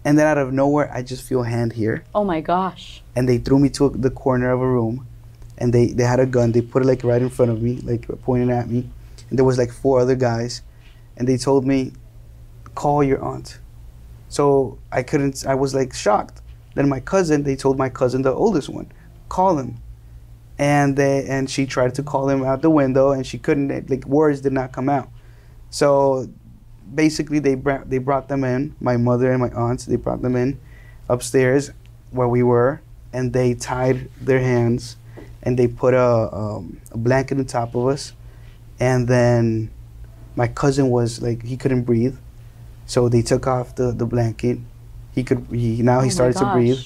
And 0.05 0.17
then 0.19 0.27
out 0.27 0.39
of 0.39 0.53
nowhere, 0.53 0.89
I 0.93 1.03
just 1.03 1.23
feel 1.29 1.43
a 1.43 1.49
hand 1.49 1.73
here, 1.73 2.05
Oh 2.15 2.25
my 2.25 2.41
gosh. 2.41 3.03
and 3.17 3.29
they 3.29 3.39
threw 3.39 3.59
me 3.59 3.69
to 3.71 3.91
the 3.91 4.11
corner 4.11 4.51
of 4.53 4.61
a 4.61 4.69
room, 4.77 5.07
and 5.59 5.73
they 5.73 5.87
they 5.99 6.05
had 6.05 6.21
a 6.21 6.27
gun. 6.27 6.53
They 6.53 6.63
put 6.63 6.83
it 6.83 6.87
like 6.87 7.03
right 7.05 7.21
in 7.23 7.31
front 7.31 7.51
of 7.51 7.61
me, 7.61 7.73
like 7.91 8.07
pointing 8.23 8.51
at 8.51 8.69
me, 8.69 8.89
and 9.29 9.39
there 9.39 9.45
was 9.45 9.59
like 9.59 9.73
four 9.73 10.01
other 10.01 10.15
guys, 10.17 10.63
and 11.17 11.27
they 11.29 11.37
told 11.37 11.67
me, 11.67 11.93
"Call 12.75 13.03
your 13.05 13.21
aunt." 13.23 13.59
So 14.29 14.79
I 14.93 15.03
couldn't. 15.03 15.45
I 15.47 15.55
was 15.55 15.75
like 15.75 15.93
shocked. 15.95 16.41
Then 16.75 16.89
my 16.89 17.01
cousin, 17.01 17.43
they 17.43 17.57
told 17.57 17.77
my 17.79 17.89
cousin, 17.89 18.23
the 18.23 18.33
oldest 18.33 18.69
one, 18.69 18.93
call 19.29 19.59
him, 19.59 19.79
and 20.59 20.97
they 20.97 21.27
and 21.27 21.51
she 21.51 21.67
tried 21.67 21.95
to 21.97 22.03
call 22.03 22.29
him 22.29 22.45
out 22.45 22.63
the 22.63 22.71
window, 22.71 23.13
and 23.13 23.27
she 23.27 23.39
couldn't. 23.39 23.91
Like 23.91 24.05
words 24.07 24.41
did 24.41 24.53
not 24.53 24.73
come 24.73 24.89
out. 24.89 25.09
So 25.71 26.29
basically, 26.95 27.39
they 27.39 27.55
brought 27.55 27.91
they 27.91 27.99
brought 27.99 28.29
them 28.29 28.45
in. 28.45 28.75
My 28.81 28.97
mother 28.97 29.31
and 29.31 29.41
my 29.41 29.51
aunts, 29.51 29.87
they 29.87 29.97
brought 29.97 30.23
them 30.23 30.37
in 30.37 30.59
upstairs 31.09 31.71
where 32.11 32.29
we 32.29 32.43
were, 32.43 32.81
and 33.13 33.33
they 33.33 33.55
tied 33.55 34.09
their 34.21 34.41
hands, 34.41 34.97
and 35.43 35.59
they 35.59 35.69
put 35.69 35.95
a 35.95 36.35
um, 36.35 36.81
a 36.93 36.99
blanket 36.99 37.39
on 37.39 37.45
top 37.45 37.75
of 37.75 37.89
us, 37.89 38.13
and 38.81 39.09
then 39.09 39.71
my 40.35 40.49
cousin 40.49 40.91
was 40.91 41.21
like 41.21 41.43
he 41.43 41.57
couldn't 41.57 41.83
breathe, 41.83 42.17
so 42.87 43.09
they 43.09 43.23
took 43.23 43.47
off 43.47 43.75
the 43.75 43.93
the 43.93 44.07
blanket. 44.07 44.59
He 45.15 45.25
could 45.25 45.47
he 45.51 45.83
now 45.83 46.01
Oh 46.01 46.03
he 46.03 46.11
started 46.11 46.37
to 46.39 46.53
breathe. 46.53 46.79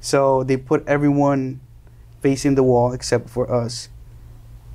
So 0.00 0.44
they 0.44 0.56
put 0.56 0.86
everyone 0.86 1.60
facing 2.20 2.54
the 2.54 2.62
wall 2.62 2.92
except 2.92 3.28
for 3.30 3.52
us. 3.52 3.88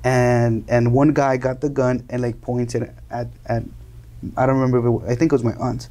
And 0.02 0.64
and 0.68 0.92
one 0.92 1.12
guy 1.12 1.36
got 1.38 1.60
the 1.60 1.70
gun 1.70 2.04
and 2.10 2.22
like 2.22 2.40
pointed 2.40 2.94
at 3.10 3.28
at 3.46 3.62
I 4.36 4.46
don't 4.46 4.56
remember 4.56 4.78
if 4.78 4.84
it, 4.84 4.90
wa- 4.90 5.06
I 5.06 5.14
think 5.14 5.32
it 5.32 5.34
was 5.34 5.44
my 5.44 5.54
aunt's 5.54 5.88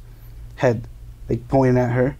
head, 0.56 0.86
like 1.28 1.46
pointing 1.48 1.78
at 1.78 1.90
her 1.92 2.16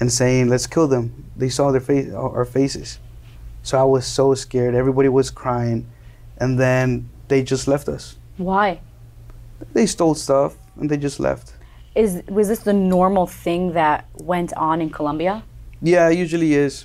and 0.00 0.10
saying, 0.12 0.48
"Let's 0.48 0.66
kill 0.66 0.88
them." 0.88 1.26
They 1.36 1.48
saw 1.50 1.72
their 1.72 1.80
face 1.80 2.12
uh, 2.12 2.20
our 2.20 2.44
faces. 2.44 2.98
So 3.62 3.78
I 3.78 3.82
was 3.82 4.06
so 4.06 4.32
scared. 4.34 4.74
Everybody 4.74 5.08
was 5.08 5.28
crying. 5.30 5.86
And 6.38 6.58
then 6.58 7.08
they 7.28 7.42
just 7.42 7.66
left 7.66 7.88
us. 7.88 8.16
Why? 8.36 8.80
They 9.72 9.86
stole 9.86 10.14
stuff 10.14 10.56
and 10.78 10.88
they 10.90 10.96
just 10.96 11.18
left. 11.18 11.54
Is 11.94 12.22
was 12.28 12.48
this 12.48 12.60
the 12.60 12.74
normal 12.74 13.26
thing 13.26 13.72
that 13.72 14.06
went 14.14 14.52
on 14.54 14.80
in 14.80 14.90
Colombia? 14.90 15.42
Yeah, 15.82 16.08
it 16.10 16.18
usually 16.18 16.54
is. 16.54 16.84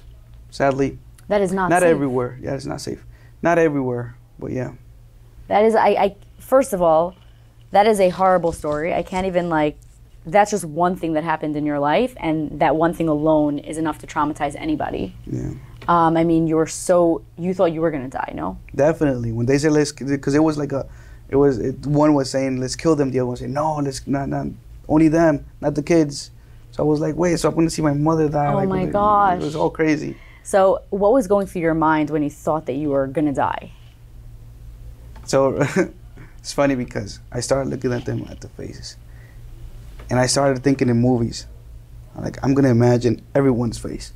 Sadly. 0.49 0.97
That 1.31 1.39
is 1.39 1.54
not 1.54 1.68
safe. 1.68 1.69
Not 1.69 1.81
safe. 1.83 1.89
everywhere. 1.92 2.38
Yeah, 2.42 2.56
it's 2.56 2.66
not 2.66 2.81
safe. 2.81 3.06
Not 3.42 3.57
everywhere, 3.57 4.18
but 4.38 4.52
yeah. 4.52 4.73
That 5.47 5.64
is, 5.64 5.76
I, 5.76 5.88
I. 5.88 6.16
First 6.40 6.73
of 6.73 6.81
all, 6.81 7.16
that 7.71 7.88
is 7.88 8.02
a 8.02 8.09
horrible 8.09 8.52
story. 8.52 8.94
I 8.94 9.02
can't 9.02 9.26
even 9.26 9.47
like. 9.47 9.78
That's 10.26 10.52
just 10.52 10.66
one 10.66 10.97
thing 10.97 11.14
that 11.14 11.23
happened 11.23 11.56
in 11.56 11.66
your 11.66 11.80
life, 11.80 12.14
and 12.19 12.59
that 12.59 12.76
one 12.76 12.94
thing 12.94 13.07
alone 13.07 13.59
is 13.59 13.78
enough 13.78 13.97
to 14.00 14.07
traumatize 14.07 14.57
anybody. 14.57 15.16
Yeah. 15.26 15.54
Um, 15.88 16.18
I 16.18 16.26
mean, 16.26 16.47
you 16.47 16.57
were 16.57 16.68
so 16.68 17.23
you 17.38 17.54
thought 17.54 17.71
you 17.71 17.80
were 17.80 17.92
gonna 17.92 18.09
die, 18.09 18.33
no? 18.35 18.57
Definitely. 18.76 19.31
When 19.31 19.45
they 19.45 19.57
said 19.57 19.71
let's, 19.71 19.94
because 19.94 20.35
it 20.35 20.44
was 20.44 20.57
like 20.57 20.73
a, 20.73 20.85
it 21.30 21.38
was 21.38 21.59
it, 21.59 21.88
one 21.88 22.14
was 22.14 22.30
saying 22.30 22.59
let's 22.59 22.76
kill 22.76 22.97
them, 22.97 23.09
the 23.09 23.19
other 23.19 23.28
one 23.28 23.38
saying 23.38 23.54
no, 23.54 23.78
let's 23.78 24.06
not 24.06 24.28
not 24.28 24.47
only 24.90 25.07
them, 25.07 25.45
not 25.61 25.76
the 25.76 25.83
kids. 25.83 26.31
So 26.71 26.83
I 26.83 26.85
was 26.85 27.00
like, 27.00 27.16
wait, 27.16 27.40
so 27.40 27.47
I'm 27.47 27.56
gonna 27.56 27.69
see 27.69 27.81
my 27.81 27.94
mother 27.94 28.28
die. 28.28 28.52
Oh 28.52 28.57
like, 28.57 28.68
my 28.68 28.85
gosh. 28.85 29.42
It 29.42 29.45
was 29.45 29.56
all 29.56 29.69
crazy. 29.69 30.18
So, 30.44 30.81
what 30.90 31.14
was 31.14 31.28
going 31.28 31.48
through 31.48 31.62
your 31.62 31.74
mind 31.76 32.10
when 32.10 32.24
you 32.24 32.30
thought 32.30 32.66
that 32.66 32.74
you 32.74 32.90
were 32.90 33.07
gonna 33.07 33.33
die? 33.33 33.71
So 35.26 35.62
it's 36.40 36.54
funny 36.54 36.76
because 36.76 37.19
I 37.31 37.40
started 37.42 37.69
looking 37.69 37.94
at 37.94 38.06
them 38.06 38.26
at 38.30 38.42
the 38.42 38.50
faces, 38.50 38.98
and 40.10 40.19
I 40.19 40.26
started 40.26 40.64
thinking 40.64 40.90
in 40.90 40.98
movies. 40.98 41.45
Like 42.16 42.38
I'm 42.44 42.54
gonna 42.54 42.69
imagine 42.69 43.21
everyone's 43.36 43.78
face, 43.78 44.14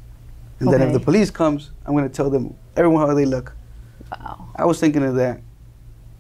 and 0.60 0.72
then 0.72 0.82
if 0.82 0.94
the 0.94 1.00
police 1.00 1.30
comes, 1.32 1.72
I'm 1.86 1.96
gonna 1.96 2.10
tell 2.10 2.30
them 2.30 2.56
everyone 2.76 3.08
how 3.08 3.14
they 3.14 3.26
look. 3.26 3.56
Wow. 4.12 4.50
I 4.56 4.66
was 4.66 4.80
thinking 4.80 5.04
of 5.04 5.16
that. 5.16 5.42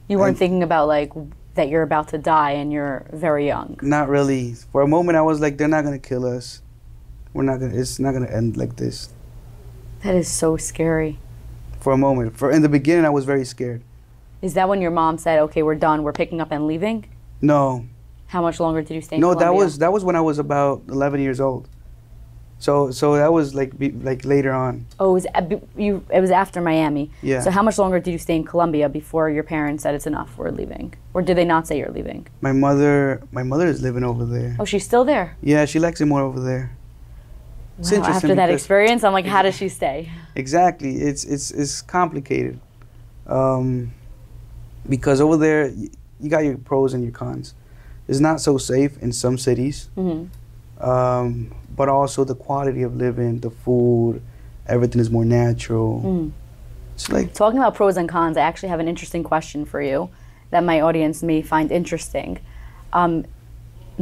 You 0.07 0.19
weren't 0.19 0.37
I- 0.37 0.39
thinking 0.39 0.63
about 0.63 0.87
like 0.87 1.11
that 1.55 1.69
you're 1.69 1.83
about 1.83 2.09
to 2.09 2.17
die 2.17 2.51
and 2.51 2.71
you're 2.71 3.05
very 3.13 3.47
young. 3.47 3.79
Not 3.81 4.09
really. 4.09 4.53
For 4.71 4.81
a 4.81 4.87
moment, 4.87 5.17
I 5.17 5.21
was 5.21 5.39
like, 5.39 5.57
they're 5.57 5.67
not 5.69 5.83
gonna 5.83 5.99
kill 5.99 6.25
us. 6.25 6.61
We're 7.33 7.43
not 7.43 7.59
gonna. 7.59 7.75
It's 7.75 7.99
not 7.99 8.11
gonna 8.13 8.27
end 8.29 8.55
like 8.55 8.75
this. 8.75 9.09
That 10.05 10.13
is 10.13 10.27
so 10.27 10.55
scary. 10.55 11.17
For 11.79 11.91
a 11.91 11.97
moment, 11.97 12.37
for 12.37 12.51
in 12.51 12.61
the 12.61 12.69
beginning, 12.69 13.05
I 13.05 13.09
was 13.09 13.25
very 13.25 13.43
scared. 13.43 13.81
Is 14.39 14.53
that 14.53 14.69
when 14.69 14.79
your 14.79 14.91
mom 14.91 15.17
said, 15.17 15.39
"Okay, 15.39 15.63
we're 15.63 15.81
done. 15.89 16.03
We're 16.03 16.13
picking 16.13 16.39
up 16.39 16.51
and 16.51 16.67
leaving"? 16.67 17.05
No, 17.41 17.85
How 18.27 18.41
much 18.43 18.59
longer 18.59 18.83
did 18.83 18.93
you 18.93 19.01
stay? 19.01 19.15
in 19.15 19.21
no, 19.21 19.33
that 19.33 19.55
was 19.55 19.79
that 19.79 19.91
was 19.91 20.03
when 20.03 20.15
I 20.15 20.21
was 20.21 20.37
about 20.37 20.83
11 20.89 21.21
years 21.21 21.39
old. 21.41 21.67
So 22.59 22.91
so 22.91 23.15
that 23.15 23.33
was 23.33 23.55
like 23.55 23.79
be, 23.79 23.89
like 24.09 24.23
later 24.25 24.53
on. 24.53 24.85
Oh, 24.99 25.09
it 25.09 25.13
was 25.13 25.27
uh, 25.33 25.41
you. 25.75 26.05
It 26.13 26.21
was 26.21 26.29
after 26.29 26.61
Miami. 26.61 27.09
Yeah. 27.23 27.41
So 27.41 27.49
how 27.49 27.63
much 27.63 27.79
longer 27.79 27.99
did 27.99 28.11
you 28.11 28.19
stay 28.19 28.35
in 28.35 28.43
Colombia 28.43 28.87
before 28.87 29.31
your 29.31 29.43
parents 29.43 29.81
said 29.81 29.95
it's 29.95 30.05
enough? 30.05 30.37
We're 30.37 30.51
leaving, 30.51 30.93
or 31.15 31.23
did 31.23 31.35
they 31.35 31.45
not 31.45 31.65
say 31.67 31.79
you're 31.79 31.95
leaving? 31.99 32.27
My 32.41 32.51
mother, 32.51 33.23
my 33.31 33.41
mother 33.41 33.65
is 33.65 33.81
living 33.81 34.03
over 34.03 34.23
there. 34.23 34.55
Oh, 34.59 34.65
she's 34.65 34.85
still 34.85 35.03
there. 35.03 35.35
Yeah, 35.41 35.65
she 35.65 35.79
likes 35.79 35.99
it 35.99 36.05
more 36.05 36.21
over 36.21 36.39
there. 36.39 36.77
It's 37.79 37.91
Wow, 37.91 37.97
interesting 37.97 38.31
after 38.31 38.35
that 38.35 38.49
experience, 38.51 39.03
I'm 39.03 39.13
like, 39.13 39.25
how 39.25 39.41
does 39.41 39.55
she 39.55 39.67
stay? 39.69 40.09
Exactly. 40.35 40.97
It's 40.97 41.23
it's 41.25 41.51
it's 41.51 41.81
complicated. 41.81 42.59
Um, 43.27 43.91
because 44.87 45.19
over 45.19 45.37
there, 45.37 45.71
y- 45.75 45.89
you 46.19 46.29
got 46.29 46.43
your 46.45 46.57
pros 46.57 46.93
and 46.93 47.03
your 47.03 47.11
cons. 47.11 47.53
It's 48.07 48.19
not 48.19 48.39
so 48.39 48.57
safe 48.57 48.97
in 49.01 49.11
some 49.11 49.37
cities, 49.37 49.89
hmm 49.95 50.25
um, 50.79 51.53
but 51.75 51.87
also 51.89 52.23
the 52.25 52.35
quality 52.35 52.83
of 52.83 52.95
living, 52.97 53.39
the 53.39 53.49
food, 53.49 54.21
everything 54.67 54.99
is 55.01 55.09
more 55.09 55.25
natural. 55.25 56.01
Mm. 56.05 56.31
It's 56.93 57.09
like 57.11 57.33
Talking 57.33 57.59
about 57.59 57.75
pros 57.75 57.97
and 57.97 58.07
cons, 58.09 58.35
I 58.37 58.41
actually 58.41 58.69
have 58.69 58.79
an 58.81 58.87
interesting 58.87 59.23
question 59.23 59.65
for 59.65 59.81
you 59.81 60.09
that 60.51 60.63
my 60.63 60.81
audience 60.81 61.23
may 61.23 61.41
find 61.41 61.71
interesting. 61.71 62.39
Um, 62.93 63.25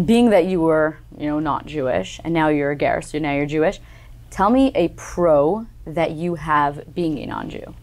being 0.03 0.31
that 0.31 0.45
you 0.45 0.61
were, 0.61 0.97
you 1.23 1.29
know, 1.29 1.39
not 1.39 1.65
Jewish 1.65 2.19
and 2.25 2.33
now 2.33 2.49
you're 2.49 2.71
a 2.71 2.75
ger, 2.75 3.01
so 3.01 3.17
now 3.17 3.33
you're 3.33 3.45
Jewish, 3.45 3.79
tell 4.29 4.49
me 4.49 4.73
a 4.75 4.89
pro 4.89 5.65
that 5.85 6.11
you 6.11 6.35
have 6.35 6.93
being 6.93 7.17
a 7.19 7.25
non-Jew. 7.25 7.73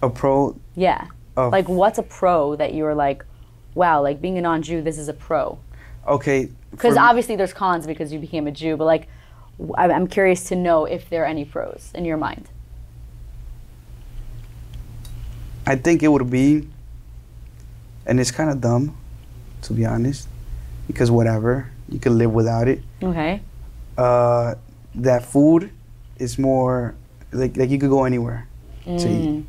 a 0.00 0.08
pro 0.08 0.56
Yeah. 0.76 1.08
of 1.36 1.50
Like, 1.50 1.68
what's 1.68 1.98
a 1.98 2.04
pro 2.04 2.54
that 2.54 2.72
you're 2.72 2.94
like, 2.94 3.24
wow, 3.74 4.00
like 4.00 4.20
being 4.20 4.38
a 4.38 4.40
non-Jew, 4.40 4.80
this 4.80 4.96
is 4.96 5.08
a 5.08 5.12
pro? 5.12 5.58
okay. 6.06 6.48
Because 6.70 6.96
obviously 6.96 7.34
there's 7.34 7.52
cons 7.54 7.84
because 7.86 8.12
you 8.12 8.20
became 8.20 8.46
a 8.46 8.52
Jew, 8.52 8.76
but 8.76 8.84
like, 8.84 9.08
I'm 9.76 10.06
curious 10.06 10.44
to 10.44 10.54
know 10.54 10.84
if 10.84 11.08
there 11.10 11.22
are 11.24 11.26
any 11.26 11.44
pros 11.44 11.90
in 11.94 12.04
your 12.04 12.18
mind. 12.18 12.48
I 15.66 15.74
think 15.74 16.02
it 16.04 16.08
would 16.08 16.30
be, 16.30 16.68
and 18.04 18.20
it's 18.20 18.30
kind 18.30 18.50
of 18.50 18.60
dumb, 18.60 18.96
to 19.62 19.72
be 19.72 19.84
honest, 19.84 20.28
because 20.86 21.10
whatever 21.10 21.70
you 21.88 21.98
can 21.98 22.18
live 22.18 22.32
without 22.32 22.68
it. 22.68 22.82
Okay. 23.02 23.40
Uh, 23.96 24.54
that 24.94 25.24
food 25.24 25.70
is 26.18 26.38
more 26.38 26.94
like 27.32 27.56
like 27.56 27.70
you 27.70 27.78
could 27.78 27.90
go 27.90 28.04
anywhere 28.04 28.46
to 28.84 28.92
eat. 28.92 29.28
Mm. 29.28 29.44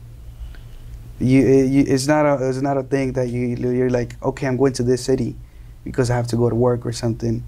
You, 1.20 1.39
you 1.48 1.84
it's 1.88 2.08
not 2.08 2.25
a 2.25 2.48
it's 2.50 2.62
not 2.62 2.77
a 2.77 2.84
thing 2.84 3.13
that 3.13 3.29
you 3.29 3.48
you're 3.56 3.89
like 3.89 4.22
okay 4.22 4.46
I'm 4.48 4.58
going 4.58 4.74
to 4.74 4.84
this 4.84 5.03
city 5.03 5.36
because 5.84 6.10
I 6.12 6.15
have 6.15 6.27
to 6.27 6.36
go 6.38 6.50
to 6.50 6.56
work 6.56 6.86
or 6.86 6.91
something. 6.91 7.44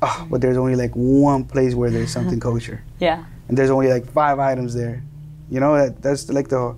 Oh, 0.00 0.26
but 0.30 0.40
there's 0.40 0.56
only 0.56 0.74
like 0.74 0.90
one 0.94 1.44
place 1.44 1.74
where 1.74 1.90
there's 1.90 2.10
something 2.12 2.40
kosher, 2.48 2.82
Yeah. 2.98 3.24
and 3.48 3.56
there's 3.56 3.70
only 3.70 3.86
like 3.92 4.10
five 4.10 4.40
items 4.40 4.74
there. 4.74 5.02
You 5.48 5.60
know 5.60 5.76
that 5.76 6.02
that's 6.02 6.28
like 6.28 6.48
the 6.48 6.74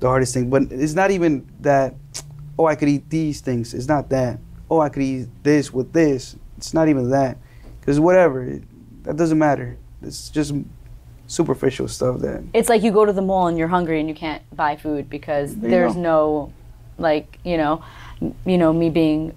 the 0.00 0.08
hardest 0.08 0.34
thing. 0.34 0.50
But 0.50 0.64
it's 0.70 0.92
not 0.94 1.10
even 1.10 1.48
that. 1.60 1.94
Oh, 2.58 2.66
I 2.66 2.74
could 2.74 2.88
eat 2.88 3.08
these 3.08 3.40
things. 3.40 3.72
It's 3.72 3.88
not 3.88 4.10
that. 4.10 4.40
Oh, 4.70 4.80
I 4.80 4.88
could 4.88 5.02
eat 5.02 5.28
this 5.42 5.72
with 5.72 5.92
this. 5.92 6.36
It's 6.56 6.74
not 6.74 6.88
even 6.88 7.10
that. 7.10 7.38
Because 7.80 7.98
whatever, 8.00 8.44
it, 8.44 8.62
that 9.04 9.16
doesn't 9.16 9.38
matter. 9.38 9.76
It's 10.02 10.28
just 10.28 10.54
superficial 11.26 11.88
stuff 11.88 12.20
that. 12.20 12.42
It's 12.52 12.68
like 12.68 12.82
you 12.82 12.90
go 12.92 13.04
to 13.04 13.12
the 13.12 13.22
mall 13.22 13.46
and 13.48 13.56
you're 13.58 13.68
hungry 13.68 14.00
and 14.00 14.08
you 14.08 14.14
can't 14.14 14.42
buy 14.54 14.76
food 14.76 15.08
because 15.08 15.54
you 15.54 15.60
there's 15.62 15.94
go. 15.94 16.00
no, 16.00 16.52
like 16.98 17.38
you 17.44 17.56
know, 17.56 17.82
you 18.44 18.58
know 18.58 18.72
me 18.72 18.90
being 18.90 19.34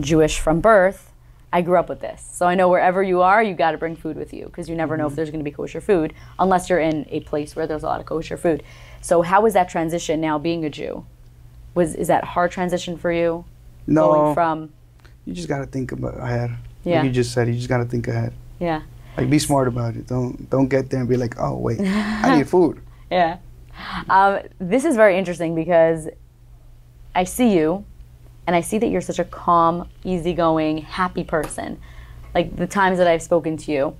Jewish 0.00 0.38
from 0.38 0.60
birth. 0.60 1.12
I 1.52 1.62
grew 1.62 1.78
up 1.78 1.88
with 1.88 2.00
this, 2.00 2.22
so 2.32 2.44
I 2.46 2.54
know 2.54 2.68
wherever 2.68 3.02
you 3.02 3.22
are, 3.22 3.42
you 3.42 3.54
got 3.54 3.70
to 3.70 3.78
bring 3.78 3.96
food 3.96 4.16
with 4.16 4.34
you 4.34 4.46
because 4.46 4.68
you 4.68 4.74
never 4.74 4.96
know 4.96 5.04
if 5.06 5.10
Mm-hmm. 5.12 5.16
there's 5.16 5.30
going 5.30 5.40
to 5.40 5.44
be 5.48 5.54
kosher 5.54 5.80
food 5.80 6.12
unless 6.38 6.68
you're 6.68 6.80
in 6.80 7.06
a 7.08 7.20
place 7.20 7.56
where 7.56 7.66
there's 7.66 7.82
a 7.82 7.86
lot 7.86 8.00
of 8.00 8.04
kosher 8.06 8.36
food. 8.36 8.62
So 9.00 9.22
how 9.22 9.40
was 9.42 9.54
that 9.54 9.68
transition 9.68 10.20
now 10.20 10.38
being 10.38 10.64
a 10.64 10.70
Jew? 10.70 11.06
Was 11.74 11.94
is 11.94 12.08
that 12.08 12.24
hard 12.24 12.50
transition 12.50 12.98
for 12.98 13.10
you? 13.12 13.44
No, 13.86 14.12
Going 14.12 14.34
from 14.34 14.70
you 15.26 15.34
just 15.34 15.48
gotta 15.48 15.66
think 15.66 15.92
about 15.92 16.18
ahead. 16.18 16.56
Yeah. 16.84 16.96
Like 16.98 17.06
you 17.06 17.10
just 17.12 17.32
said, 17.32 17.48
you 17.48 17.54
just 17.54 17.68
gotta 17.68 17.84
think 17.84 18.08
ahead. 18.08 18.32
yeah 18.60 18.82
Like 19.16 19.28
be 19.28 19.38
smart 19.38 19.68
about 19.68 19.96
it. 19.96 20.06
Don't 20.06 20.48
don't 20.48 20.68
get 20.68 20.88
there 20.90 21.00
and 21.00 21.08
be 21.08 21.16
like, 21.16 21.34
oh 21.38 21.56
wait, 21.56 21.80
I 21.80 22.36
need 22.36 22.48
food. 22.56 22.80
Yeah. 23.10 23.38
Um, 24.08 24.40
this 24.58 24.84
is 24.84 24.96
very 24.96 25.18
interesting 25.18 25.54
because 25.54 26.08
I 27.14 27.24
see 27.24 27.54
you 27.54 27.84
and 28.46 28.54
I 28.56 28.60
see 28.60 28.78
that 28.78 28.86
you're 28.88 29.00
such 29.00 29.18
a 29.18 29.24
calm, 29.24 29.88
easygoing, 30.04 30.78
happy 30.78 31.24
person. 31.24 31.78
Like 32.34 32.56
the 32.56 32.66
times 32.66 32.98
that 32.98 33.06
I've 33.06 33.22
spoken 33.22 33.56
to 33.58 33.72
you. 33.72 33.96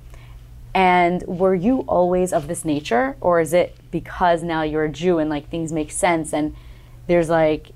And 0.74 1.22
were 1.22 1.54
you 1.54 1.80
always 1.88 2.32
of 2.34 2.48
this 2.48 2.64
nature? 2.64 3.16
Or 3.22 3.40
is 3.40 3.52
it 3.54 3.76
because 3.90 4.42
now 4.42 4.62
you're 4.62 4.84
a 4.84 4.90
Jew 4.90 5.18
and 5.18 5.30
like 5.30 5.48
things 5.48 5.72
make 5.72 5.90
sense 5.90 6.34
and 6.34 6.54
there's 7.06 7.30
like, 7.30 7.70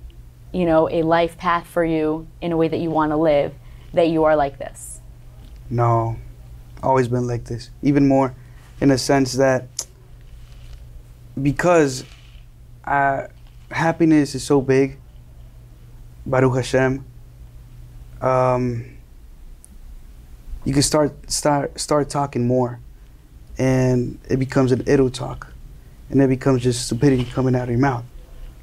you 0.52 0.66
know, 0.66 0.88
a 0.90 1.02
life 1.02 1.36
path 1.36 1.66
for 1.66 1.84
you 1.84 2.26
in 2.40 2.52
a 2.52 2.56
way 2.56 2.68
that 2.68 2.78
you 2.78 2.90
want 2.90 3.12
to 3.12 3.16
live 3.16 3.54
that 3.92 4.08
you 4.08 4.24
are 4.24 4.36
like 4.36 4.58
this? 4.58 5.00
No, 5.68 6.16
always 6.82 7.08
been 7.08 7.26
like 7.26 7.44
this. 7.44 7.70
Even 7.82 8.08
more, 8.08 8.34
in 8.80 8.90
a 8.90 8.98
sense 8.98 9.34
that 9.34 9.68
because 11.40 12.04
I, 12.84 13.28
happiness 13.70 14.34
is 14.34 14.42
so 14.42 14.60
big. 14.60 14.98
Baruch 16.26 16.56
Hashem. 16.56 17.04
Um, 18.20 18.96
you 20.64 20.72
can 20.72 20.82
start 20.82 21.30
start 21.30 21.78
start 21.80 22.10
talking 22.10 22.46
more, 22.46 22.80
and 23.58 24.18
it 24.28 24.38
becomes 24.38 24.72
an 24.72 24.82
idle 24.86 25.10
talk, 25.10 25.52
and 26.10 26.20
it 26.20 26.28
becomes 26.28 26.62
just 26.62 26.86
stupidity 26.86 27.24
coming 27.24 27.54
out 27.54 27.64
of 27.64 27.70
your 27.70 27.78
mouth, 27.78 28.04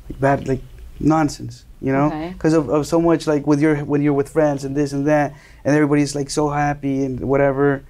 like 0.09 0.19
bad 0.19 0.47
like 0.47 0.61
nonsense, 0.99 1.65
you 1.81 1.91
know, 1.91 2.07
Okay. 2.07 2.29
because 2.33 2.53
of, 2.53 2.69
of 2.69 2.87
so 2.87 2.99
much 2.99 3.27
like 3.27 3.45
with 3.45 3.59
your 3.61 3.77
when 3.85 4.01
you're 4.01 4.13
with 4.13 4.29
friends 4.29 4.63
and 4.65 4.75
this 4.75 4.93
and 4.93 5.05
that, 5.07 5.33
and 5.63 5.75
everybody's 5.75 6.15
like 6.15 6.29
so 6.29 6.49
happy 6.49 7.03
and 7.05 7.19
whatever. 7.21 7.83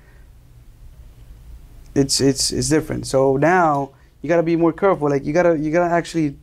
It's 1.96 2.22
it's 2.22 2.52
it's 2.52 2.70
different. 2.70 3.08
So 3.08 3.38
now 3.38 3.92
you 4.22 4.30
gotta 4.30 4.44
be 4.44 4.56
more 4.56 4.74
careful. 4.74 5.10
Like 5.10 5.26
you 5.26 5.34
gotta 5.34 5.58
you 5.58 5.72
gotta 5.72 5.92
actually 5.94 6.38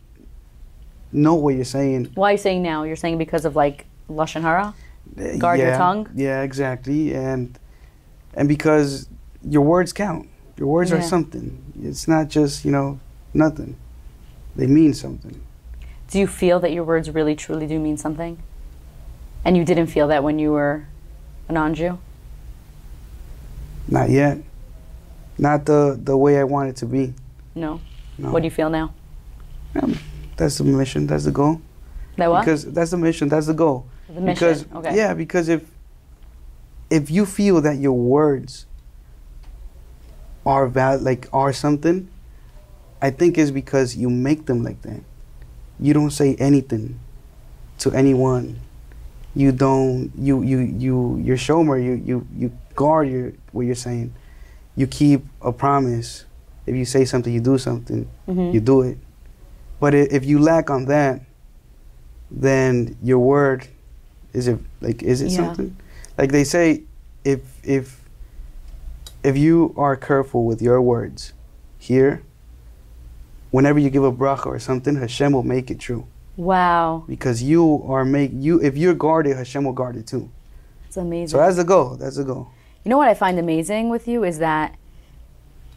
know 1.12 1.34
what 1.34 1.54
you're 1.54 1.64
saying. 1.64 2.10
Why 2.14 2.30
are 2.30 2.32
you 2.32 2.38
saying 2.38 2.62
now? 2.62 2.82
You're 2.82 2.96
saying 2.96 3.18
because 3.18 3.44
of 3.44 3.54
like 3.54 3.86
Lashon 4.08 4.42
Hara? 4.42 4.74
Eh, 5.18 5.36
Guard 5.36 5.60
your 5.60 5.76
tongue? 5.76 6.08
Yeah, 6.14 6.42
exactly. 6.42 7.14
And 7.14 7.58
and 8.34 8.48
because 8.48 9.08
your 9.42 9.62
words 9.62 9.92
count. 9.92 10.28
Your 10.56 10.68
words 10.68 10.92
are 10.92 11.02
something. 11.02 11.60
It's 11.82 12.06
not 12.06 12.28
just, 12.28 12.64
you 12.64 12.70
know, 12.70 13.00
nothing. 13.32 13.76
They 14.54 14.68
mean 14.68 14.94
something. 14.94 15.40
Do 16.14 16.20
you 16.20 16.28
feel 16.28 16.60
that 16.60 16.70
your 16.70 16.84
words 16.84 17.10
really 17.10 17.34
truly 17.34 17.66
do 17.66 17.76
mean 17.80 17.96
something? 17.96 18.40
And 19.44 19.56
you 19.56 19.64
didn't 19.64 19.88
feel 19.88 20.06
that 20.06 20.22
when 20.22 20.38
you 20.38 20.52
were 20.52 20.86
a 21.48 21.52
non 21.52 21.74
Jew? 21.74 21.98
Not 23.88 24.10
yet. 24.10 24.38
Not 25.38 25.66
the 25.66 25.98
the 26.00 26.16
way 26.16 26.38
I 26.38 26.44
want 26.44 26.68
it 26.68 26.76
to 26.76 26.86
be. 26.86 27.14
No. 27.56 27.80
No. 28.16 28.30
What 28.30 28.42
do 28.42 28.44
you 28.44 28.52
feel 28.52 28.70
now? 28.70 28.94
Um, 29.74 29.98
that's 30.36 30.58
the 30.58 30.62
mission. 30.62 31.08
That's 31.08 31.24
the 31.24 31.32
goal. 31.32 31.60
That 32.16 32.30
what? 32.30 32.42
Because 32.42 32.64
that's 32.66 32.92
the 32.92 32.96
mission. 32.96 33.28
That's 33.28 33.48
the 33.48 33.54
goal. 33.54 33.84
the 34.06 34.20
mission. 34.20 34.34
Because 34.34 34.66
okay. 34.72 34.96
yeah, 34.96 35.14
because 35.14 35.48
if 35.48 35.68
if 36.90 37.10
you 37.10 37.26
feel 37.26 37.60
that 37.60 37.78
your 37.78 37.98
words 37.98 38.66
are 40.46 40.68
val 40.68 40.96
like 41.00 41.26
are 41.32 41.52
something, 41.52 42.08
I 43.02 43.10
think 43.10 43.36
it's 43.36 43.50
because 43.50 43.96
you 43.96 44.08
make 44.08 44.46
them 44.46 44.62
like 44.62 44.80
that. 44.82 45.02
You 45.80 45.92
don't 45.94 46.10
say 46.10 46.34
anything 46.36 46.98
to 47.78 47.90
anyone. 47.92 48.60
You 49.34 49.50
don't 49.52 50.12
you 50.16 50.42
you 50.42 50.58
you 50.60 51.18
you're 51.18 51.36
shomer, 51.36 51.82
you 51.82 51.94
you 52.04 52.26
you 52.36 52.52
guard 52.76 53.08
your 53.08 53.32
what 53.52 53.62
you're 53.66 53.74
saying. 53.74 54.12
You 54.76 54.86
keep 54.86 55.24
a 55.42 55.52
promise. 55.52 56.24
If 56.66 56.74
you 56.74 56.84
say 56.84 57.04
something, 57.04 57.32
you 57.32 57.40
do 57.40 57.58
something. 57.58 58.08
Mhm. 58.28 58.54
You 58.54 58.60
do 58.60 58.82
it. 58.82 58.98
But 59.80 59.94
if 59.94 60.24
you 60.24 60.38
lack 60.38 60.70
on 60.70 60.86
that, 60.86 61.20
then 62.30 62.96
your 63.02 63.18
word 63.18 63.66
is 64.32 64.48
it 64.48 64.58
like 64.80 65.02
is 65.02 65.20
it 65.20 65.30
Yeah. 65.30 65.36
something? 65.46 65.76
Like 66.16 66.30
they 66.32 66.44
say, 66.44 66.82
if 67.24 67.40
if 67.64 68.00
if 69.22 69.36
you 69.36 69.74
are 69.76 69.96
careful 69.96 70.44
with 70.44 70.62
your 70.62 70.80
words 70.80 71.32
here, 71.78 72.22
whenever 73.54 73.78
you 73.78 73.88
give 73.88 74.02
a 74.02 74.10
bracha 74.12 74.46
or 74.46 74.58
something, 74.58 74.96
Hashem 74.96 75.30
will 75.32 75.44
make 75.56 75.70
it 75.70 75.78
true 75.78 76.02
Wow. 76.36 77.04
because 77.06 77.38
you 77.50 77.62
are 77.86 78.04
make 78.04 78.32
you 78.34 78.60
if 78.68 78.76
you're 78.76 78.98
guarded, 79.06 79.36
Hashem 79.36 79.62
will 79.64 79.72
guard 79.82 79.94
it 79.96 80.06
too. 80.08 80.28
It's 80.88 80.96
amazing. 80.96 81.28
So 81.28 81.36
that's 81.38 81.56
the 81.56 81.64
goal. 81.74 81.96
That's 81.96 82.16
the 82.16 82.24
goal. 82.24 82.48
you 82.84 82.88
know 82.90 82.98
what 82.98 83.08
I 83.08 83.14
find 83.14 83.38
amazing 83.38 83.84
with 83.94 84.08
you 84.08 84.24
is 84.24 84.36
that, 84.38 84.74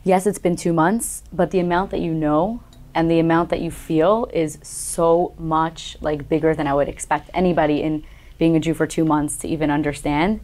yes, 0.03 0.25
it's 0.25 0.39
been 0.39 0.55
two 0.55 0.73
months, 0.73 1.21
but 1.31 1.51
the 1.51 1.59
amount 1.59 1.91
that 1.91 1.99
you 2.07 2.13
know 2.25 2.61
and 2.95 3.11
the 3.11 3.19
amount 3.19 3.49
that 3.51 3.61
you 3.61 3.69
feel 3.69 4.27
is 4.33 4.57
so 4.63 5.35
much 5.37 5.97
like 6.01 6.27
bigger 6.27 6.55
than 6.55 6.65
I 6.65 6.73
would 6.73 6.89
expect 6.89 7.29
anybody 7.41 7.77
in 7.87 8.03
being 8.39 8.55
a 8.55 8.59
Jew 8.59 8.73
for 8.73 8.87
two 8.87 9.05
months 9.05 9.37
to 9.41 9.47
even 9.47 9.69
understand. 9.69 10.39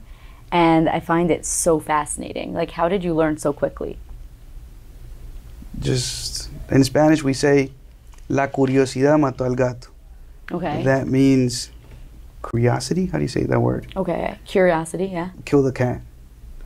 And 0.51 0.87
I 0.87 0.99
find 0.99 1.31
it 1.31 1.47
so 1.47 1.79
fascinating. 1.79 2.53
Like, 2.53 2.71
how 2.77 2.87
did 2.93 3.03
you 3.03 3.15
learn 3.15 3.37
so 3.39 3.51
quickly? 3.53 3.97
Just 5.79 6.49
in 6.71 6.83
Spanish 6.83 7.23
we 7.23 7.33
say, 7.33 7.71
la 8.29 8.47
curiosidad 8.47 9.19
mató 9.19 9.45
al 9.45 9.55
gato. 9.55 9.89
Okay. 10.51 10.83
That 10.83 11.07
means 11.07 11.71
curiosity. 12.47 13.05
How 13.07 13.17
do 13.17 13.23
you 13.23 13.27
say 13.29 13.43
that 13.43 13.59
word? 13.59 13.87
okay. 13.95 14.37
Curiosity, 14.45 15.05
yeah. 15.05 15.29
Kill 15.45 15.63
the 15.63 15.71
cat. 15.71 16.01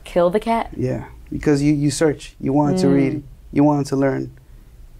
Kill 0.04 0.30
the 0.30 0.40
cat? 0.40 0.70
Yeah. 0.76 1.06
because 1.30 1.62
you, 1.62 1.74
you 1.74 1.90
search, 1.90 2.34
you 2.40 2.52
want 2.54 2.78
to 2.78 2.86
Mm. 2.86 2.94
read, 2.94 3.22
you 3.52 3.62
want 3.62 3.86
to 3.88 3.96
learn. 3.96 4.30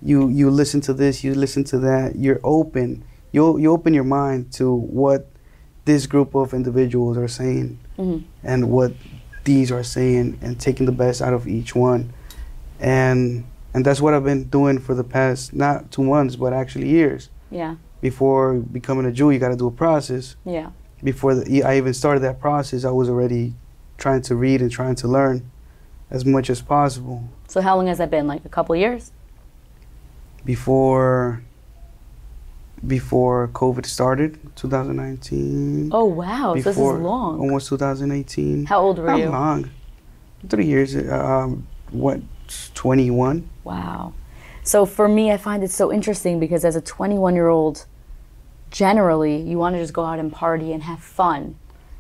You 0.02 0.28
you 0.28 0.50
listen 0.50 0.80
to 0.82 0.92
this, 0.92 1.24
you 1.24 1.34
listen 1.34 1.64
to 1.64 1.78
that. 1.80 2.16
You're 2.16 2.38
open. 2.44 3.02
You 3.32 3.58
you 3.58 3.72
open 3.72 3.94
your 3.94 4.04
mind 4.04 4.52
to 4.60 4.72
what 4.74 5.26
this 5.86 6.06
group 6.06 6.34
of 6.34 6.52
individuals 6.52 7.16
are 7.16 7.28
saying 7.28 7.78
Mhm. 7.98 8.24
and 8.44 8.70
what 8.70 8.92
these 9.44 9.72
are 9.72 9.82
saying 9.82 10.38
and 10.42 10.60
taking 10.60 10.84
the 10.86 10.92
best 10.92 11.22
out 11.22 11.32
of 11.32 11.48
each 11.48 11.74
one. 11.74 12.12
And 12.78 13.44
and 13.78 13.86
that's 13.86 14.00
what 14.00 14.12
I've 14.12 14.24
been 14.24 14.48
doing 14.48 14.80
for 14.80 14.96
the 14.96 15.04
past 15.04 15.54
not 15.54 15.92
two 15.92 16.02
months, 16.02 16.34
but 16.34 16.52
actually 16.52 16.88
years. 16.88 17.30
Yeah. 17.48 17.76
Before 18.00 18.54
becoming 18.54 19.06
a 19.06 19.12
Jew, 19.12 19.30
you 19.30 19.38
got 19.38 19.50
to 19.50 19.56
do 19.56 19.68
a 19.68 19.70
process. 19.70 20.34
Yeah. 20.44 20.70
Before 21.00 21.36
the, 21.36 21.62
I 21.62 21.76
even 21.76 21.94
started 21.94 22.24
that 22.24 22.40
process, 22.40 22.84
I 22.84 22.90
was 22.90 23.08
already 23.08 23.54
trying 23.96 24.22
to 24.22 24.34
read 24.34 24.62
and 24.62 24.68
trying 24.68 24.96
to 24.96 25.06
learn 25.06 25.48
as 26.10 26.24
much 26.24 26.50
as 26.50 26.60
possible. 26.60 27.28
So 27.46 27.60
how 27.60 27.76
long 27.76 27.86
has 27.86 27.98
that 27.98 28.10
been? 28.10 28.26
Like 28.26 28.44
a 28.44 28.48
couple 28.48 28.74
years? 28.74 29.12
Before 30.44 31.44
before 32.84 33.46
COVID 33.46 33.86
started, 33.86 34.40
2019. 34.56 35.90
Oh 35.92 36.04
wow. 36.04 36.56
so 36.56 36.62
this 36.62 36.76
is 36.76 36.78
long. 36.78 37.38
almost 37.38 37.68
2018. 37.68 38.66
How 38.66 38.80
old 38.80 38.98
were 38.98 39.06
Not 39.06 39.20
you? 39.20 39.28
long. 39.28 39.70
Three 40.48 40.66
years. 40.66 40.96
Um, 40.96 41.68
what? 41.92 42.22
21. 42.74 43.48
Wow. 43.68 44.14
So 44.62 44.86
for 44.86 45.08
me, 45.08 45.30
I 45.30 45.36
find 45.36 45.62
it 45.62 45.70
so 45.70 45.92
interesting 45.92 46.40
because 46.40 46.64
as 46.64 46.74
a 46.74 46.80
21 46.80 47.34
year 47.34 47.48
old, 47.48 47.84
generally, 48.70 49.36
you 49.36 49.58
want 49.58 49.74
to 49.74 49.80
just 49.80 49.92
go 49.92 50.04
out 50.04 50.18
and 50.18 50.32
party 50.32 50.72
and 50.72 50.82
have 50.84 51.00
fun. 51.00 51.56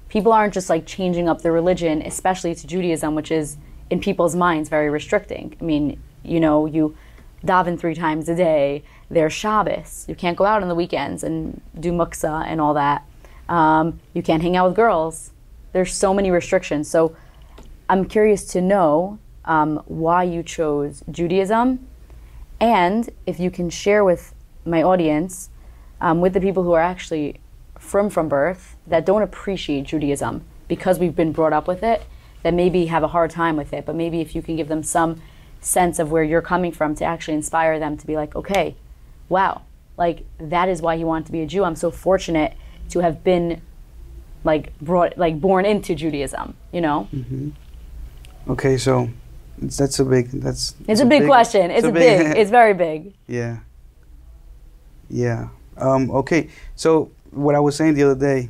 People 0.08 0.32
aren't 0.32 0.54
just 0.54 0.70
like 0.70 0.86
changing 0.86 1.28
up 1.28 1.42
their 1.42 1.52
religion, 1.52 2.00
especially 2.00 2.54
to 2.54 2.66
Judaism, 2.66 3.14
which 3.14 3.30
is 3.30 3.58
in 3.90 4.00
people's 4.00 4.34
minds 4.34 4.70
very 4.70 4.88
restricting. 4.88 5.56
I 5.60 5.64
mean, 5.64 6.00
you 6.22 6.40
know, 6.40 6.64
you 6.64 6.96
daven 7.44 7.78
three 7.78 7.94
times 7.94 8.30
a 8.30 8.34
day, 8.34 8.82
there's 9.10 9.34
Shabbos. 9.34 10.06
You 10.08 10.14
can't 10.14 10.38
go 10.38 10.46
out 10.46 10.62
on 10.62 10.68
the 10.68 10.74
weekends 10.74 11.22
and 11.22 11.60
do 11.78 11.92
muksa 11.92 12.46
and 12.46 12.62
all 12.62 12.72
that. 12.74 13.06
Um, 13.50 14.00
you 14.14 14.22
can't 14.22 14.42
hang 14.42 14.56
out 14.56 14.68
with 14.68 14.76
girls. 14.76 15.32
There's 15.72 15.92
so 15.92 16.14
many 16.14 16.30
restrictions. 16.30 16.88
So 16.88 17.14
I'm 17.90 18.06
curious 18.06 18.46
to 18.52 18.62
know 18.62 19.18
um, 19.44 19.82
why 19.86 20.22
you 20.22 20.42
chose 20.42 21.02
Judaism 21.10 21.86
and 22.60 23.08
if 23.26 23.38
you 23.38 23.50
can 23.50 23.70
share 23.70 24.04
with 24.04 24.34
my 24.64 24.82
audience, 24.82 25.50
um, 26.00 26.20
with 26.20 26.34
the 26.34 26.40
people 26.40 26.62
who 26.62 26.72
are 26.72 26.82
actually 26.82 27.40
from 27.78 28.10
from 28.10 28.28
birth 28.28 28.76
that 28.86 29.06
don't 29.06 29.22
appreciate 29.22 29.84
Judaism 29.84 30.44
because 30.66 30.98
we've 30.98 31.14
been 31.14 31.32
brought 31.32 31.52
up 31.52 31.68
with 31.68 31.82
it, 31.82 32.02
that 32.42 32.52
maybe 32.54 32.86
have 32.86 33.02
a 33.02 33.08
hard 33.08 33.30
time 33.30 33.56
with 33.56 33.72
it, 33.72 33.86
but 33.86 33.94
maybe 33.94 34.20
if 34.20 34.34
you 34.34 34.42
can 34.42 34.56
give 34.56 34.68
them 34.68 34.82
some 34.82 35.20
sense 35.60 35.98
of 35.98 36.10
where 36.10 36.22
you're 36.22 36.42
coming 36.42 36.72
from 36.72 36.94
to 36.96 37.04
actually 37.04 37.34
inspire 37.34 37.78
them 37.78 37.96
to 37.96 38.06
be 38.06 38.16
like, 38.16 38.34
okay, 38.36 38.76
wow, 39.28 39.62
like 39.96 40.24
that 40.38 40.68
is 40.68 40.82
why 40.82 40.94
you 40.94 41.06
want 41.06 41.26
to 41.26 41.32
be 41.32 41.40
a 41.40 41.46
Jew. 41.46 41.64
I'm 41.64 41.76
so 41.76 41.90
fortunate 41.90 42.54
to 42.90 43.00
have 43.00 43.24
been 43.24 43.62
like 44.44 44.78
brought 44.80 45.16
like 45.18 45.40
born 45.40 45.64
into 45.64 45.94
Judaism, 45.94 46.54
you 46.72 46.80
know? 46.80 47.08
Okay, 48.48 48.76
so 48.76 49.10
that's 49.60 49.98
a 49.98 50.04
big. 50.04 50.30
That's. 50.30 50.74
It's 50.86 51.00
a 51.00 51.06
big, 51.06 51.26
question. 51.26 51.70
It's, 51.70 51.86
a 51.86 51.92
big, 51.92 52.36
it's 52.36 52.50
very 52.50 52.74
big. 52.74 53.14
yeah. 53.26 53.58
Yeah. 55.10 55.48
Um, 55.76 56.10
okay. 56.10 56.50
So 56.76 57.10
what 57.30 57.54
I 57.54 57.60
was 57.60 57.76
saying 57.76 57.94
the 57.94 58.04
other 58.04 58.14
day, 58.14 58.48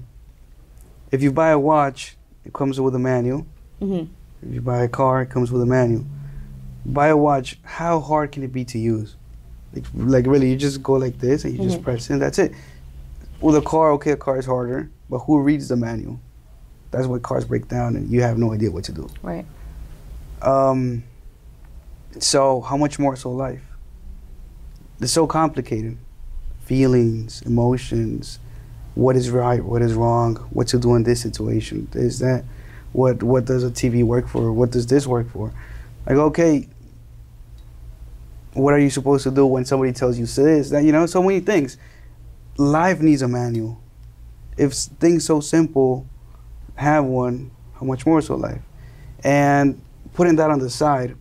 if 1.12 1.22
you 1.22 1.32
buy 1.32 1.50
a 1.50 1.58
watch, 1.58 2.16
it 2.44 2.52
comes 2.52 2.80
with 2.80 2.94
a 2.94 2.98
manual. 2.98 3.46
hmm 3.78 4.04
If 4.42 4.54
you 4.54 4.60
buy 4.60 4.82
a 4.82 4.88
car, 4.88 5.22
it 5.22 5.30
comes 5.30 5.50
with 5.52 5.62
a 5.62 5.66
manual. 5.66 6.04
Buy 6.84 7.08
a 7.08 7.16
watch. 7.16 7.58
How 7.62 8.00
hard 8.00 8.32
can 8.32 8.42
it 8.42 8.52
be 8.52 8.64
to 8.66 8.78
use? 8.78 9.16
Like, 9.74 9.84
like 9.94 10.26
really, 10.26 10.50
you 10.50 10.56
just 10.56 10.82
go 10.82 10.94
like 10.94 11.18
this 11.18 11.44
and 11.44 11.56
you 11.56 11.62
just 11.62 11.80
Mhm. 11.80 11.84
press 11.84 12.10
in. 12.10 12.18
That's 12.18 12.38
it. 12.38 12.52
With 13.40 13.56
a 13.56 13.62
car, 13.62 13.92
okay, 13.92 14.12
a 14.12 14.16
car 14.16 14.38
is 14.38 14.46
harder, 14.46 14.90
but 15.10 15.20
who 15.20 15.40
reads 15.40 15.68
the 15.68 15.76
manual? 15.76 16.18
That's 16.90 17.06
why 17.06 17.18
cars 17.18 17.44
break 17.44 17.68
down 17.68 17.96
and 17.96 18.10
you 18.10 18.22
have 18.22 18.38
no 18.38 18.52
idea 18.52 18.70
what 18.70 18.84
to 18.84 18.92
do. 18.92 19.08
Right. 19.22 19.44
Um, 20.42 21.04
so 22.18 22.60
how 22.60 22.76
much 22.76 22.98
more 22.98 23.16
so 23.16 23.30
life? 23.30 23.62
It's 25.00 25.12
so 25.12 25.26
complicated. 25.26 25.96
Feelings, 26.62 27.42
emotions, 27.42 28.38
what 28.94 29.16
is 29.16 29.30
right, 29.30 29.64
what 29.64 29.80
is 29.80 29.94
wrong, 29.94 30.36
what 30.50 30.68
to 30.68 30.78
do 30.78 30.94
in 30.96 31.04
this 31.04 31.20
situation. 31.20 31.88
Is 31.94 32.18
that 32.18 32.44
what 32.92 33.22
what 33.22 33.44
does 33.44 33.64
a 33.64 33.70
TV 33.70 34.02
work 34.04 34.28
for? 34.28 34.52
What 34.52 34.70
does 34.70 34.86
this 34.86 35.06
work 35.06 35.30
for? 35.30 35.52
Like 36.06 36.16
okay, 36.16 36.68
what 38.54 38.74
are 38.74 38.78
you 38.78 38.90
supposed 38.90 39.22
to 39.24 39.30
do 39.30 39.46
when 39.46 39.64
somebody 39.64 39.92
tells 39.92 40.18
you 40.18 40.26
this? 40.26 40.70
That 40.70 40.84
you 40.84 40.92
know, 40.92 41.06
so 41.06 41.22
many 41.22 41.40
things. 41.40 41.76
Life 42.56 43.00
needs 43.00 43.22
a 43.22 43.28
manual. 43.28 43.80
If 44.56 44.72
things 44.72 45.24
so 45.24 45.38
simple 45.40 46.06
have 46.74 47.04
one, 47.04 47.52
how 47.78 47.86
much 47.86 48.04
more 48.04 48.20
so 48.20 48.34
life? 48.34 48.60
And 49.22 49.80
putting 50.18 50.34
that 50.34 50.50
on 50.50 50.58
the 50.58 50.68
side, 50.68 51.14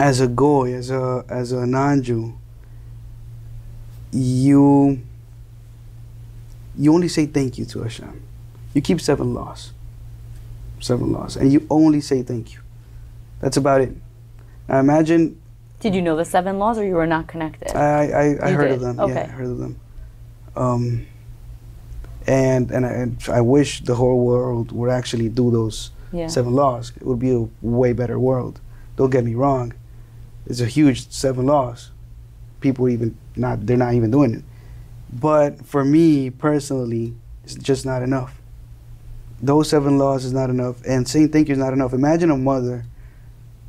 as 0.00 0.22
a 0.22 0.26
goy, 0.26 0.72
as 0.72 0.90
a 0.90 1.22
as 1.28 1.52
a 1.52 1.66
non-Jew, 1.66 2.32
you 4.10 4.98
you 6.78 6.94
only 6.94 7.08
say 7.08 7.26
thank 7.26 7.58
you 7.58 7.66
to 7.66 7.82
Hashem. 7.82 8.22
You 8.72 8.80
keep 8.80 9.02
seven 9.02 9.34
laws, 9.34 9.74
seven 10.80 11.12
laws, 11.12 11.36
and 11.36 11.52
you 11.52 11.66
only 11.68 12.00
say 12.00 12.22
thank 12.22 12.54
you. 12.54 12.60
That's 13.40 13.58
about 13.58 13.82
it. 13.82 13.92
Now 14.66 14.78
imagine 14.80 15.38
Did 15.80 15.94
you 15.94 16.00
know 16.00 16.16
the 16.16 16.24
seven 16.24 16.58
laws 16.58 16.78
or 16.78 16.84
you 16.86 16.94
were 16.94 17.06
not 17.06 17.26
connected? 17.26 17.76
I 17.76 18.06
I, 18.22 18.48
I 18.48 18.50
heard 18.52 18.68
did? 18.68 18.76
of 18.76 18.80
them. 18.80 18.96
Yeah, 19.10 19.24
I 19.24 19.26
heard 19.26 19.50
of 19.50 19.58
them. 19.58 19.76
Um, 20.56 21.06
and 22.26 22.70
and 22.70 22.86
I, 22.86 22.92
and 22.92 23.22
I 23.28 23.42
wish 23.42 23.82
the 23.84 23.94
whole 23.94 24.24
world 24.24 24.72
would 24.72 24.88
actually 24.90 25.28
do 25.28 25.50
those 25.50 25.90
yeah. 26.12 26.28
seven 26.28 26.52
laws. 26.52 26.92
It 26.96 27.02
would 27.04 27.18
be 27.18 27.32
a 27.32 27.46
way 27.62 27.92
better 27.92 28.18
world. 28.18 28.60
Don't 28.96 29.10
get 29.10 29.24
me 29.24 29.34
wrong. 29.34 29.74
It's 30.46 30.60
a 30.60 30.66
huge 30.66 31.10
seven 31.10 31.46
laws. 31.46 31.90
People 32.60 32.88
even 32.88 33.16
not 33.34 33.66
they're 33.66 33.76
not 33.76 33.94
even 33.94 34.10
doing 34.10 34.34
it. 34.34 34.44
But 35.12 35.64
for 35.64 35.84
me 35.84 36.30
personally, 36.30 37.14
it's 37.44 37.54
just 37.54 37.86
not 37.86 38.02
enough. 38.02 38.40
Those 39.40 39.68
seven 39.68 39.98
laws 39.98 40.24
is 40.24 40.32
not 40.32 40.50
enough, 40.50 40.82
and 40.86 41.06
saying 41.06 41.30
thank 41.30 41.48
you 41.48 41.52
is 41.52 41.58
not 41.58 41.72
enough. 41.72 41.92
Imagine 41.92 42.30
a 42.30 42.36
mother 42.36 42.84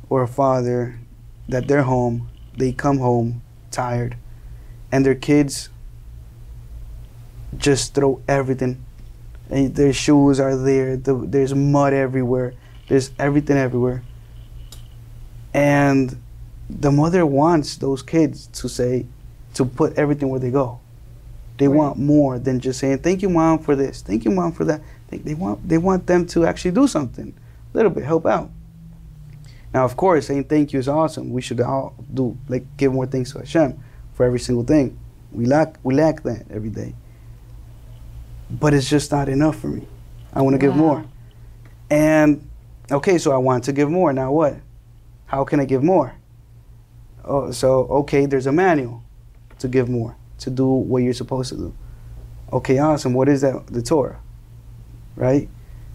or 0.08 0.22
a 0.22 0.28
father 0.28 0.98
that 1.48 1.68
they're 1.68 1.82
home, 1.82 2.28
they 2.56 2.72
come 2.72 2.98
home 2.98 3.42
tired, 3.70 4.16
and 4.90 5.04
their 5.04 5.14
kids 5.14 5.68
just 7.56 7.94
throw 7.94 8.22
everything. 8.26 8.84
And 9.50 9.74
their 9.74 9.92
shoes 9.92 10.40
are 10.40 10.56
there. 10.56 10.96
The, 10.96 11.14
there's 11.14 11.54
mud 11.54 11.92
everywhere. 11.92 12.54
There's 12.88 13.10
everything 13.18 13.56
everywhere. 13.56 14.02
And 15.54 16.20
the 16.68 16.90
mother 16.92 17.24
wants 17.24 17.76
those 17.76 18.02
kids 18.02 18.46
to 18.48 18.68
say, 18.68 19.06
to 19.54 19.64
put 19.64 19.96
everything 19.96 20.28
where 20.28 20.40
they 20.40 20.50
go. 20.50 20.80
They 21.56 21.66
Right. 21.66 21.76
want 21.76 21.98
more 21.98 22.38
than 22.38 22.60
just 22.60 22.78
saying, 22.78 22.98
"Thank 22.98 23.22
you, 23.22 23.28
mom, 23.28 23.58
for 23.58 23.74
this. 23.74 24.02
Thank 24.02 24.24
you, 24.24 24.30
mom, 24.30 24.52
for 24.52 24.64
that." 24.64 24.80
They, 25.08 25.18
they 25.18 25.34
want 25.34 25.66
they 25.68 25.78
want 25.78 26.06
them 26.06 26.26
to 26.26 26.46
actually 26.46 26.70
do 26.70 26.86
something, 26.86 27.34
a 27.72 27.76
little 27.76 27.90
bit, 27.90 28.04
help 28.04 28.26
out. 28.26 28.50
Now, 29.74 29.84
of 29.84 29.96
course, 29.96 30.26
saying 30.28 30.44
thank 30.44 30.72
you 30.72 30.78
is 30.78 30.88
awesome. 30.88 31.32
We 31.32 31.42
should 31.42 31.60
all 31.60 31.94
do 32.12 32.36
like 32.48 32.64
give 32.76 32.92
more 32.92 33.06
thanks 33.06 33.32
to 33.32 33.38
Hashem 33.38 33.78
for 34.14 34.24
every 34.24 34.38
single 34.38 34.64
thing. 34.64 34.96
We 35.32 35.46
lack 35.46 35.78
we 35.82 35.94
lack 35.94 36.22
that 36.22 36.46
every 36.50 36.70
day. 36.70 36.94
But 38.50 38.74
it's 38.74 38.88
just 38.88 39.12
not 39.12 39.28
enough 39.28 39.58
for 39.58 39.68
me. 39.68 39.86
I 40.32 40.42
want 40.42 40.54
to 40.54 40.58
give 40.58 40.74
more. 40.74 41.04
And 41.90 42.48
okay, 42.90 43.18
so 43.18 43.32
I 43.32 43.36
want 43.36 43.64
to 43.64 43.72
give 43.72 43.90
more. 43.90 44.12
Now 44.12 44.32
what? 44.32 44.56
How 45.26 45.44
can 45.44 45.60
I 45.60 45.64
give 45.64 45.82
more? 45.82 46.14
Oh, 47.24 47.50
so 47.50 47.86
okay, 47.88 48.26
there's 48.26 48.46
a 48.46 48.52
manual 48.52 49.02
to 49.58 49.68
give 49.68 49.88
more, 49.88 50.16
to 50.38 50.50
do 50.50 50.66
what 50.66 51.02
you're 51.02 51.12
supposed 51.12 51.50
to 51.50 51.56
do. 51.56 51.74
Okay, 52.52 52.78
awesome. 52.78 53.12
What 53.12 53.28
is 53.28 53.42
that? 53.42 53.66
The 53.66 53.82
Torah, 53.82 54.20
right? 55.16 55.48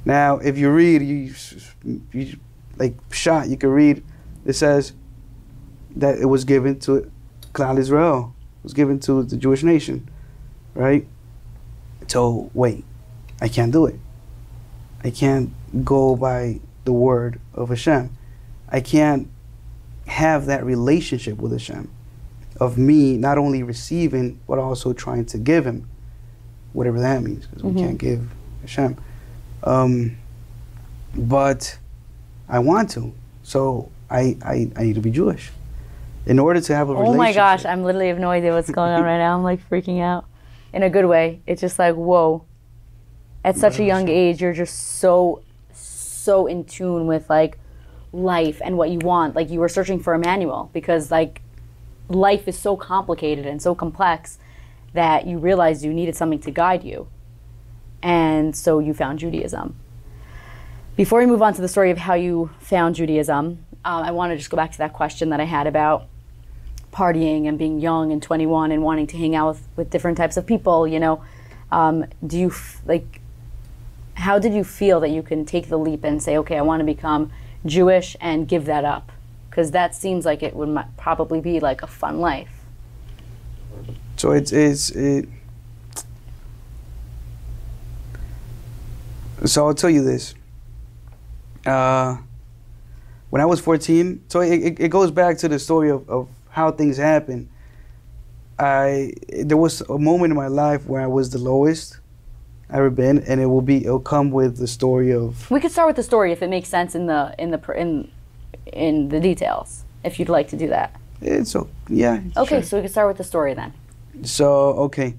Now, 0.05 0.37
if 0.37 0.57
you 0.57 0.69
read, 0.69 1.01
you, 1.01 1.33
you 2.11 2.37
like 2.77 2.95
shot. 3.11 3.49
You 3.49 3.57
can 3.57 3.69
read. 3.69 4.03
It 4.45 4.53
says 4.53 4.93
that 5.95 6.19
it 6.19 6.25
was 6.25 6.43
given 6.43 6.79
to 6.81 7.09
Klal 7.53 7.79
Israel. 7.79 8.35
It 8.59 8.63
was 8.63 8.73
given 8.73 8.99
to 9.01 9.23
the 9.23 9.37
Jewish 9.37 9.63
nation, 9.63 10.09
right? 10.75 11.07
So 12.07 12.49
wait, 12.53 12.83
I 13.41 13.47
can't 13.47 13.71
do 13.71 13.85
it. 13.85 13.99
I 15.03 15.09
can't 15.09 15.51
go 15.83 16.15
by 16.15 16.59
the 16.85 16.93
word 16.93 17.39
of 17.53 17.69
Hashem. 17.69 18.09
I 18.69 18.79
can't 18.81 19.27
have 20.07 20.45
that 20.47 20.65
relationship 20.65 21.37
with 21.37 21.51
Hashem 21.51 21.89
of 22.59 22.77
me 22.77 23.17
not 23.17 23.37
only 23.37 23.63
receiving 23.63 24.39
but 24.47 24.59
also 24.59 24.93
trying 24.93 25.25
to 25.25 25.37
give 25.37 25.65
Him, 25.65 25.87
whatever 26.73 26.99
that 26.99 27.21
means, 27.23 27.45
because 27.47 27.63
Mhm. 27.63 27.73
we 27.73 27.81
can't 27.81 27.97
give 27.97 28.29
Hashem. 28.61 28.97
Um, 29.63 30.17
but 31.15 31.77
I 32.49 32.59
want 32.59 32.89
to. 32.91 33.13
So 33.43 33.89
I, 34.09 34.37
I, 34.43 34.71
I 34.75 34.83
need 34.83 34.95
to 34.95 35.01
be 35.01 35.11
Jewish. 35.11 35.51
In 36.25 36.39
order 36.39 36.61
to 36.61 36.75
have 36.75 36.89
a 36.89 36.93
relationship. 36.93 37.15
Oh 37.15 37.17
my 37.17 37.33
gosh, 37.33 37.65
I'm 37.65 37.83
literally 37.83 38.07
have 38.07 38.19
no 38.19 38.29
idea 38.29 38.53
what's 38.53 38.69
going 38.69 38.91
on 38.91 39.03
right 39.03 39.17
now. 39.17 39.35
I'm 39.35 39.43
like 39.43 39.67
freaking 39.69 40.01
out 40.01 40.25
in 40.73 40.83
a 40.83 40.89
good 40.89 41.05
way. 41.05 41.41
It's 41.45 41.61
just 41.61 41.79
like, 41.79 41.95
whoa. 41.95 42.45
At 43.45 43.57
such 43.57 43.79
a 43.79 43.83
young 43.83 44.09
age, 44.09 44.41
you're 44.41 44.53
just 44.53 44.97
so, 44.99 45.43
so 45.73 46.47
in 46.47 46.63
tune 46.63 47.07
with 47.07 47.29
like 47.29 47.59
life 48.11 48.61
and 48.63 48.77
what 48.77 48.89
you 48.89 48.99
want. 48.99 49.35
Like 49.35 49.49
you 49.49 49.59
were 49.59 49.69
searching 49.69 49.99
for 49.99 50.13
a 50.13 50.19
manual 50.19 50.69
because 50.73 51.11
like 51.11 51.41
life 52.09 52.47
is 52.47 52.57
so 52.57 52.75
complicated 52.77 53.45
and 53.45 53.61
so 53.61 53.75
complex 53.75 54.39
that 54.93 55.27
you 55.27 55.37
realized 55.37 55.83
you 55.83 55.93
needed 55.93 56.15
something 56.15 56.39
to 56.39 56.51
guide 56.51 56.83
you. 56.83 57.07
And 58.01 58.55
so 58.55 58.79
you 58.79 58.93
found 58.93 59.19
Judaism. 59.19 59.77
Before 60.95 61.19
we 61.19 61.25
move 61.25 61.41
on 61.41 61.53
to 61.55 61.61
the 61.61 61.67
story 61.67 61.91
of 61.91 61.97
how 61.97 62.13
you 62.13 62.51
found 62.59 62.95
Judaism, 62.95 63.65
um, 63.85 64.03
I 64.03 64.11
want 64.11 64.31
to 64.31 64.37
just 64.37 64.49
go 64.49 64.57
back 64.57 64.71
to 64.73 64.77
that 64.77 64.93
question 64.93 65.29
that 65.29 65.39
I 65.39 65.45
had 65.45 65.67
about 65.67 66.07
partying 66.93 67.47
and 67.47 67.57
being 67.57 67.79
young 67.79 68.11
and 68.11 68.21
21 68.21 68.71
and 68.71 68.83
wanting 68.83 69.07
to 69.07 69.17
hang 69.17 69.35
out 69.35 69.55
with, 69.55 69.67
with 69.75 69.89
different 69.89 70.17
types 70.17 70.37
of 70.37 70.45
people. 70.45 70.87
You 70.87 70.99
know, 70.99 71.23
um, 71.71 72.05
do 72.25 72.37
you 72.37 72.53
like? 72.85 73.19
How 74.13 74.39
did 74.39 74.53
you 74.53 74.63
feel 74.63 74.99
that 74.99 75.09
you 75.09 75.23
can 75.23 75.43
take 75.43 75.67
the 75.67 75.77
leap 75.77 76.03
and 76.03 76.21
say, 76.21 76.37
okay, 76.37 76.57
I 76.57 76.61
want 76.61 76.79
to 76.79 76.85
become 76.85 77.31
Jewish 77.65 78.15
and 78.21 78.47
give 78.47 78.65
that 78.65 78.85
up? 78.85 79.11
Because 79.49 79.71
that 79.71 79.95
seems 79.95 80.23
like 80.23 80.43
it 80.43 80.55
would 80.55 80.77
probably 80.97 81.41
be 81.41 81.59
like 81.59 81.81
a 81.81 81.87
fun 81.87 82.19
life. 82.19 82.49
So 84.15 84.31
it's 84.31 84.51
it's 84.51 84.91
it. 84.91 85.27
So 89.45 89.67
I'll 89.67 89.73
tell 89.73 89.89
you 89.89 90.03
this. 90.03 90.35
Uh, 91.65 92.17
when 93.29 93.41
I 93.41 93.45
was 93.45 93.59
14, 93.59 94.23
so 94.27 94.41
it, 94.41 94.53
it, 94.53 94.79
it 94.79 94.89
goes 94.89 95.09
back 95.09 95.37
to 95.39 95.47
the 95.47 95.57
story 95.57 95.89
of, 95.89 96.07
of 96.09 96.29
how 96.53 96.71
things 96.71 96.97
happen. 96.97 97.49
I 98.59 99.13
there 99.43 99.57
was 99.57 99.81
a 99.81 99.97
moment 99.97 100.31
in 100.31 100.37
my 100.37 100.47
life 100.47 100.85
where 100.85 101.01
I 101.01 101.07
was 101.07 101.31
the 101.31 101.39
lowest 101.39 101.99
I 102.69 102.77
ever 102.77 102.91
been, 102.91 103.19
and 103.27 103.41
it 103.41 103.47
will 103.47 103.63
be 103.63 103.77
it'll 103.83 103.99
come 103.99 104.29
with 104.29 104.57
the 104.57 104.67
story 104.67 105.11
of 105.11 105.49
We 105.49 105.59
could 105.59 105.71
start 105.71 105.87
with 105.87 105.95
the 105.95 106.03
story 106.03 106.31
if 106.31 106.43
it 106.43 106.49
makes 106.49 106.69
sense 106.69 106.93
in 106.93 107.07
the 107.07 107.33
in 107.39 107.49
the 107.49 107.59
in 107.75 108.11
in 108.71 109.09
the 109.09 109.19
details. 109.19 109.83
If 110.03 110.19
you'd 110.19 110.29
like 110.29 110.47
to 110.49 110.57
do 110.57 110.67
that. 110.67 110.95
it's 111.21 111.49
so 111.51 111.67
yeah. 111.89 112.21
Okay, 112.37 112.57
sure. 112.57 112.63
so 112.63 112.77
we 112.77 112.83
can 112.83 112.91
start 112.91 113.07
with 113.07 113.17
the 113.17 113.23
story 113.23 113.55
then. 113.55 113.73
So 114.21 114.47
okay. 114.87 115.15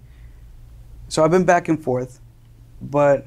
So 1.08 1.24
I've 1.24 1.32
been 1.32 1.44
back 1.44 1.68
and 1.68 1.82
forth, 1.82 2.20
but 2.80 3.26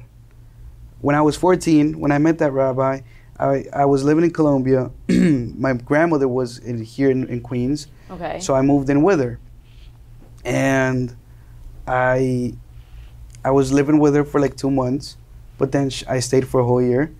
when 1.00 1.14
I 1.14 1.20
was 1.20 1.36
14, 1.36 2.00
when 2.00 2.10
I 2.10 2.18
met 2.18 2.38
that 2.38 2.52
rabbi, 2.52 3.00
I, 3.38 3.64
I 3.72 3.84
was 3.84 4.02
living 4.02 4.24
in 4.24 4.32
Colombia. 4.32 4.90
My 5.08 5.74
grandmother 5.74 6.26
was 6.26 6.58
in, 6.58 6.82
here 6.82 7.10
in, 7.10 7.28
in 7.28 7.40
Queens, 7.40 7.86
Okay. 8.10 8.40
so 8.40 8.54
I 8.54 8.62
moved 8.62 8.88
in 8.90 9.02
with 9.02 9.20
her, 9.20 9.38
and 10.44 11.14
I 11.86 12.54
I 13.44 13.50
was 13.50 13.72
living 13.72 13.98
with 13.98 14.14
her 14.14 14.24
for 14.24 14.40
like 14.40 14.56
two 14.56 14.70
months, 14.70 15.16
but 15.58 15.72
then 15.72 15.90
sh- 15.90 16.04
I 16.08 16.20
stayed 16.20 16.46
for 16.46 16.60
a 16.60 16.64
whole 16.64 16.82
year, 16.82 17.12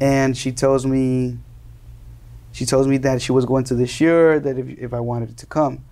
and 0.00 0.36
she 0.36 0.52
tells 0.52 0.86
me. 0.86 1.38
She 2.52 2.64
tells 2.64 2.86
me 2.86 2.98
that 2.98 3.20
she 3.20 3.32
was 3.32 3.44
going 3.44 3.64
to 3.64 3.74
the 3.74 3.82
shiur, 3.82 4.40
that 4.40 4.56
if, 4.56 4.78
if 4.78 4.94
I 4.94 5.00
wanted 5.00 5.36
to 5.38 5.46
come. 5.46 5.82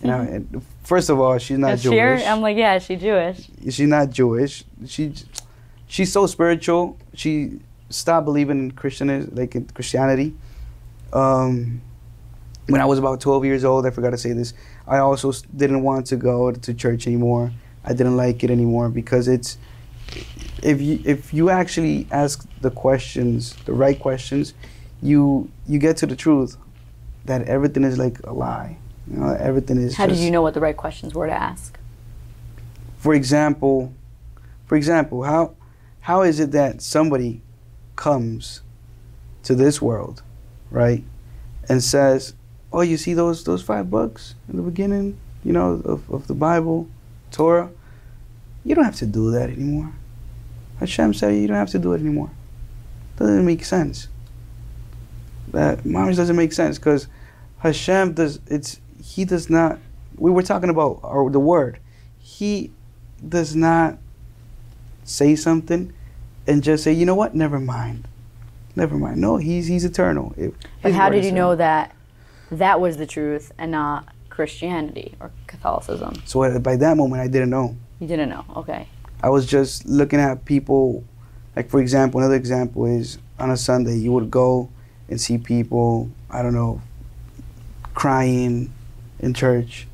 And, 0.00 0.12
I, 0.12 0.24
and 0.24 0.62
first 0.84 1.10
of 1.10 1.18
all, 1.18 1.36
she's 1.38 1.58
not 1.58 1.72
Is 1.72 1.82
Jewish? 1.82 2.24
I'm 2.24 2.40
like, 2.40 2.56
yeah, 2.56 2.78
she's 2.78 3.00
Jewish? 3.00 3.50
she's 3.64 3.80
not 3.80 4.10
Jewish. 4.10 4.62
She 4.86 5.12
she's 5.88 6.12
so 6.12 6.26
spiritual. 6.26 6.98
She 7.14 7.58
stopped 7.88 8.26
believing 8.26 8.58
in 8.58 8.70
Christian 8.72 9.28
like 9.34 9.54
in 9.54 9.64
Christianity. 9.66 10.34
Um, 11.12 11.80
when 12.68 12.80
I 12.80 12.84
was 12.84 12.98
about 12.98 13.20
12 13.20 13.44
years 13.44 13.64
old, 13.64 13.86
I 13.86 13.90
forgot 13.90 14.10
to 14.10 14.18
say 14.18 14.32
this. 14.32 14.54
I 14.86 14.98
also 14.98 15.32
didn't 15.54 15.82
want 15.82 16.06
to 16.06 16.16
go 16.16 16.52
to 16.52 16.74
church 16.74 17.06
anymore. 17.06 17.52
I 17.84 17.92
didn't 17.92 18.16
like 18.16 18.42
it 18.42 18.50
anymore 18.50 18.88
because 18.88 19.28
it's 19.28 19.58
if 20.62 20.80
you 20.80 21.02
if 21.04 21.34
you 21.34 21.50
actually 21.50 22.06
ask 22.10 22.46
the 22.60 22.70
questions, 22.70 23.54
the 23.66 23.72
right 23.72 23.98
questions, 23.98 24.54
you 25.02 25.50
you 25.66 25.78
get 25.78 25.98
to 25.98 26.06
the 26.06 26.16
truth 26.16 26.56
that 27.26 27.42
everything 27.42 27.84
is 27.84 27.98
like 27.98 28.18
a 28.24 28.32
lie. 28.32 28.78
You 29.10 29.18
know, 29.18 29.36
everything 29.38 29.76
is. 29.76 29.96
How 29.96 30.06
did 30.06 30.16
you 30.16 30.30
know 30.30 30.40
what 30.40 30.54
the 30.54 30.60
right 30.60 30.76
questions 30.76 31.14
were 31.14 31.26
to 31.26 31.32
ask? 31.32 31.78
for 33.04 33.12
example, 33.12 33.92
for 34.64 34.76
example, 34.76 35.24
how 35.24 35.54
how 36.00 36.22
is 36.22 36.40
it 36.40 36.52
that 36.52 36.80
somebody 36.80 37.42
comes 37.96 38.62
to 39.42 39.54
this 39.54 39.82
world, 39.82 40.22
right, 40.70 41.04
and 41.68 41.84
says, 41.84 42.32
"Oh, 42.74 42.80
you 42.82 42.96
see 42.96 43.14
those 43.14 43.44
those 43.44 43.62
five 43.62 43.90
books 43.90 44.34
in 44.48 44.56
the 44.56 44.62
beginning, 44.62 45.16
you 45.44 45.52
know, 45.52 45.80
of, 45.84 46.10
of 46.10 46.26
the 46.26 46.34
Bible, 46.34 46.88
Torah? 47.30 47.70
You 48.64 48.74
don't 48.74 48.84
have 48.84 48.96
to 48.96 49.06
do 49.06 49.30
that 49.30 49.50
anymore. 49.50 49.92
Hashem 50.80 51.14
said 51.14 51.36
you 51.36 51.46
don't 51.46 51.56
have 51.56 51.70
to 51.70 51.78
do 51.78 51.92
it 51.92 52.00
anymore. 52.00 52.30
Doesn't 53.16 53.44
make 53.44 53.64
sense. 53.64 54.08
That 55.52 55.84
mamish 55.84 56.16
doesn't 56.16 56.34
make 56.36 56.52
sense 56.52 56.78
because 56.78 57.06
Hashem 57.58 58.14
does 58.14 58.40
it's 58.48 58.80
he 59.02 59.24
does 59.24 59.48
not. 59.48 59.78
We 60.16 60.30
were 60.30 60.42
talking 60.42 60.70
about 60.70 61.00
the 61.32 61.40
word. 61.40 61.78
He 62.18 62.72
does 63.26 63.54
not 63.54 63.98
say 65.04 65.36
something 65.36 65.92
and 66.46 66.62
just 66.62 66.84
say, 66.84 66.92
you 66.92 67.06
know 67.06 67.14
what, 67.14 67.34
never 67.34 67.60
mind. 67.60 68.08
Never 68.76 68.96
mind. 68.96 69.18
No, 69.20 69.36
he's 69.36 69.66
he's 69.66 69.84
eternal. 69.84 70.34
If- 70.36 70.54
But 70.82 70.92
how 70.92 71.08
did 71.08 71.24
you 71.24 71.32
know 71.32 71.54
that 71.56 71.94
that 72.50 72.80
was 72.80 72.96
the 72.96 73.06
truth 73.06 73.52
and 73.58 73.70
not 73.70 74.08
Christianity 74.30 75.14
or 75.20 75.30
Catholicism? 75.46 76.22
So 76.26 76.58
by 76.60 76.76
that 76.76 76.96
moment, 76.96 77.22
I 77.22 77.28
didn't 77.28 77.50
know. 77.50 77.76
You 78.00 78.06
didn't 78.06 78.28
know. 78.28 78.44
Okay. 78.56 78.88
I 79.22 79.30
was 79.30 79.46
just 79.46 79.86
looking 79.86 80.20
at 80.20 80.44
people, 80.44 81.04
like 81.56 81.70
for 81.70 81.80
example, 81.80 82.20
another 82.20 82.34
example 82.34 82.86
is 82.86 83.18
on 83.38 83.50
a 83.50 83.56
Sunday 83.56 83.96
you 83.96 84.12
would 84.12 84.30
go 84.30 84.68
and 85.08 85.20
see 85.20 85.38
people, 85.38 86.10
I 86.30 86.42
don't 86.42 86.54
know, 86.54 86.82
crying 87.94 88.72
in 89.20 89.34
church, 89.34 89.86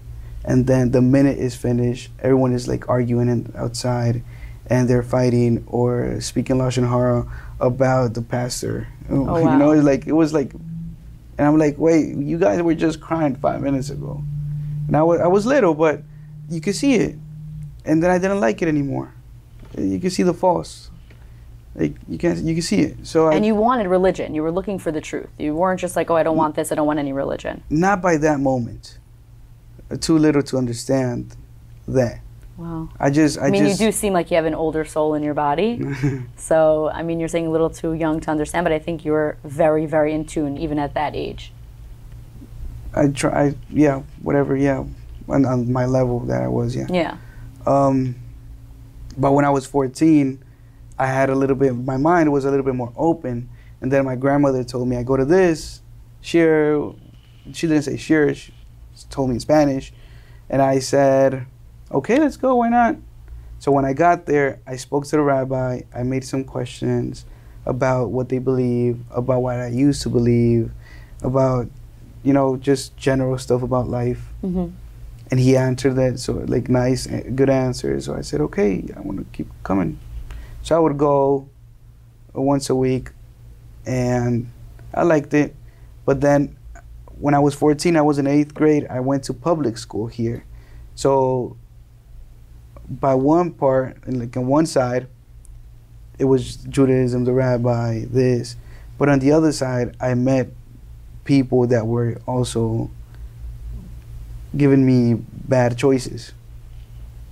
and 0.45 0.67
then 0.67 0.91
the 0.91 1.03
minute 1.03 1.39
is 1.39 1.55
finished, 1.55 2.11
everyone 2.21 2.53
is 2.53 2.67
like 2.67 2.89
arguing 2.89 3.53
outside, 3.57 4.23
and 4.67 4.89
they're 4.89 5.03
fighting 5.03 5.65
or 5.67 6.21
speaking 6.21 6.57
lashon 6.57 6.89
hara 6.89 7.27
about 7.61 8.15
the 8.15 8.23
pastor. 8.23 8.89
Oh, 9.11 9.39
you 9.53 9.59
know, 9.59 9.73
it's 9.73 9.85
like 9.85 10.07
it 10.07 10.13
was 10.13 10.33
like, 10.33 10.53
and 11.41 11.49
I'm 11.49 11.57
like, 11.57 11.79
wait, 11.79 12.15
you 12.19 12.37
guys 12.37 12.61
were 12.61 12.75
just 12.75 13.01
crying 13.01 13.35
five 13.35 13.63
minutes 13.63 13.89
ago, 13.89 14.23
and 14.87 14.95
I 14.95 15.03
was 15.03 15.21
I 15.23 15.27
was 15.27 15.47
little, 15.47 15.73
but 15.73 16.03
you 16.51 16.61
could 16.61 16.77
see 16.77 16.97
it, 16.97 17.17
and 17.87 18.03
then 18.03 18.11
I 18.11 18.19
didn't 18.19 18.41
like 18.41 18.61
it 18.61 18.69
anymore. 18.69 19.15
You 19.79 19.99
could 19.99 20.13
see 20.13 20.23
the 20.23 20.35
false. 20.35 20.91
Like 21.75 21.95
you 22.07 22.19
can 22.19 22.47
you 22.47 22.53
can 22.53 22.63
see 22.63 22.81
it. 22.83 23.07
So 23.07 23.29
I, 23.29 23.37
And 23.37 23.47
you 23.47 23.55
wanted 23.55 23.87
religion. 23.87 24.35
You 24.35 24.43
were 24.43 24.53
looking 24.53 24.79
for 24.79 24.93
the 24.93 25.01
truth. 25.01 25.31
You 25.39 25.55
weren't 25.55 25.81
just 25.81 25.97
like, 25.97 26.11
oh, 26.11 26.17
I 26.17 26.23
don't 26.23 26.37
want 26.37 26.57
this. 26.57 26.73
I 26.73 26.75
don't 26.75 26.87
want 26.87 26.99
any 26.99 27.15
religion. 27.15 27.63
not 27.71 28.03
by 28.03 28.19
that 28.19 28.39
moment. 28.41 28.99
Too 30.01 30.19
little 30.19 30.43
to 30.43 30.59
understand 30.59 31.37
that. 31.89 32.21
Wow. 32.61 32.91
I 33.01 33.09
just 33.09 33.39
I, 33.39 33.47
I 33.47 33.51
mean, 33.51 33.65
just 33.65 33.81
you 33.81 33.87
do 33.87 33.93
seem 33.93 34.13
like 34.13 34.31
you 34.31 34.37
have 34.37 34.45
an 34.45 34.55
older 34.55 34.85
soul 34.85 35.15
in 35.15 35.23
your 35.23 35.33
body. 35.33 35.83
so, 36.37 36.91
I 36.91 37.03
mean, 37.03 37.19
you're 37.19 37.29
saying 37.29 37.47
a 37.47 37.51
little 37.51 37.71
too 37.71 37.95
young 37.95 38.21
to 38.21 38.31
understand, 38.31 38.65
but 38.67 38.73
I 38.73 38.79
think 38.79 39.03
you 39.03 39.13
were 39.13 39.39
very, 39.45 39.87
very 39.87 40.13
in 40.13 40.27
tune 40.27 40.59
even 40.59 40.79
at 40.79 40.93
that 40.93 41.17
age. 41.17 41.53
I 42.95 43.09
try 43.09 43.45
I, 43.45 43.55
yeah 43.71 44.03
whatever 44.21 44.57
yeah 44.57 44.83
on, 45.29 45.47
on 45.47 45.73
my 45.73 45.87
level 45.87 46.21
that 46.27 46.43
I 46.43 46.49
was 46.49 46.77
yeah. 46.77 46.87
Yeah. 46.91 47.17
Um, 47.67 48.17
but 49.17 49.33
when 49.33 49.45
I 49.45 49.51
was 49.51 49.65
14, 49.67 50.43
I 50.99 51.07
had 51.07 51.31
a 51.31 51.35
little 51.35 51.57
bit, 51.57 51.75
my 51.75 51.97
mind 51.97 52.31
was 52.31 52.45
a 52.45 52.51
little 52.51 52.65
bit 52.65 52.75
more 52.75 52.93
open. 52.97 53.49
And 53.81 53.91
then 53.91 54.05
my 54.05 54.17
grandmother 54.17 54.65
told 54.65 54.89
me, 54.89 54.97
I 54.97 55.03
go 55.03 55.17
to 55.17 55.25
this, 55.25 55.81
share. 56.21 56.91
She 57.53 57.67
didn't 57.67 57.83
say 57.83 57.97
share, 57.97 58.35
she 58.35 58.53
told 59.09 59.31
me 59.31 59.37
in 59.37 59.41
Spanish. 59.41 59.93
And 60.49 60.61
I 60.61 60.79
said, 60.79 61.47
okay, 61.91 62.19
let's 62.19 62.37
go, 62.37 62.57
why 62.57 62.69
not? 62.69 62.97
So 63.59 63.73
when 63.73 63.85
I 63.85 63.93
got 63.93 64.27
there, 64.27 64.61
I 64.67 64.77
spoke 64.77 65.05
to 65.07 65.17
the 65.17 65.23
rabbi. 65.23 65.83
I 65.95 66.03
made 66.03 66.25
some 66.25 66.45
questions 66.45 67.27
about 67.67 68.11
what 68.11 68.29
they 68.29 68.39
believe, 68.39 69.01
about 69.11 69.41
what 69.43 69.57
I 69.57 69.69
used 69.69 70.03
to 70.03 70.09
believe, 70.09 70.73
about, 71.23 71.69
you 72.23 72.33
know, 72.33 72.57
just 72.57 72.97
general 72.97 73.37
stuff 73.39 73.63
about 73.63 73.89
life. 73.89 74.23
Hmm 74.41 74.69
and 75.31 75.39
he 75.39 75.57
answered 75.57 75.95
that 75.95 76.19
so 76.19 76.33
like 76.49 76.69
nice 76.69 77.07
uh, 77.07 77.23
good 77.35 77.51
answers. 77.51 78.07
So 78.07 78.15
i 78.15 78.21
said 78.21 78.41
okay 78.41 78.85
i 78.97 79.01
want 79.01 79.19
to 79.19 79.25
keep 79.33 79.49
coming. 79.63 79.99
So 80.63 80.77
i 80.77 80.79
would 80.79 80.99
go 80.99 81.49
once 82.33 82.71
a 82.71 82.75
week 82.75 83.11
and 83.87 84.51
i 84.95 85.03
liked 85.03 85.35
it. 85.35 85.55
But 86.05 86.21
then 86.21 86.57
when 87.19 87.35
i 87.35 87.39
was 87.39 87.55
14 87.55 87.97
i 87.97 88.03
was 88.03 88.19
in 88.19 88.27
eighth 88.27 88.55
grade 88.55 88.87
i 88.89 89.01
went 89.01 89.25
to 89.25 89.35
public 89.35 89.79
school 89.79 90.07
here. 90.07 90.45
So 90.95 91.57
by 92.91 93.15
one 93.15 93.53
part 93.53 93.97
and 94.05 94.19
like 94.19 94.37
on 94.37 94.47
one 94.47 94.67
side 94.67 95.07
it 96.19 96.25
was 96.25 96.57
judaism 96.57 97.25
the 97.25 97.33
rabbi 97.33 98.05
this 98.11 98.57
But 99.01 99.09
on 99.09 99.19
the 99.21 99.33
other 99.33 99.51
side, 99.51 99.97
I 99.99 100.13
met 100.13 100.51
people 101.25 101.67
that 101.69 101.87
were 101.87 102.21
also 102.27 102.91
giving 104.55 104.85
me 104.85 105.15
bad 105.15 105.79
choices. 105.79 106.35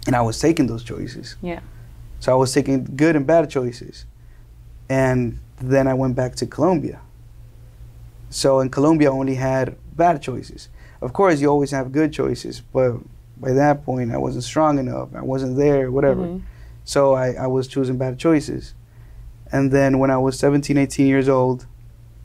And 0.06 0.16
I 0.16 0.22
was 0.22 0.40
taking 0.40 0.66
those 0.66 0.82
choices. 0.82 1.36
Yeah. 1.42 1.60
So 2.20 2.32
I 2.32 2.36
was 2.36 2.54
taking 2.54 2.84
good 2.96 3.16
and 3.16 3.26
bad 3.26 3.50
choices. 3.50 4.06
And 4.88 5.40
then 5.60 5.86
I 5.86 5.92
went 5.92 6.16
back 6.16 6.36
to 6.36 6.46
Colombia. 6.46 7.02
So 8.30 8.60
in 8.60 8.70
Colombia, 8.70 9.10
I 9.10 9.12
only 9.12 9.34
had 9.34 9.76
bad 9.94 10.22
choices. 10.22 10.70
Of 11.02 11.12
course, 11.12 11.38
you 11.38 11.48
always 11.48 11.72
have 11.72 11.92
good 11.92 12.14
choices, 12.14 12.62
but 12.72 12.94
by 13.40 13.52
that 13.52 13.84
point, 13.84 14.12
I 14.12 14.16
wasn't 14.18 14.44
strong 14.44 14.78
enough. 14.78 15.08
I 15.14 15.22
wasn't 15.22 15.56
there, 15.56 15.90
whatever. 15.90 16.22
Mhm. 16.22 16.42
So 16.84 17.14
I, 17.14 17.32
I 17.32 17.46
was 17.46 17.68
choosing 17.68 17.98
bad 17.98 18.18
choices. 18.18 18.74
And 19.52 19.70
then 19.72 19.98
when 19.98 20.10
I 20.10 20.18
was 20.18 20.38
17, 20.38 20.76
18 20.76 21.06
years 21.06 21.28
old, 21.28 21.66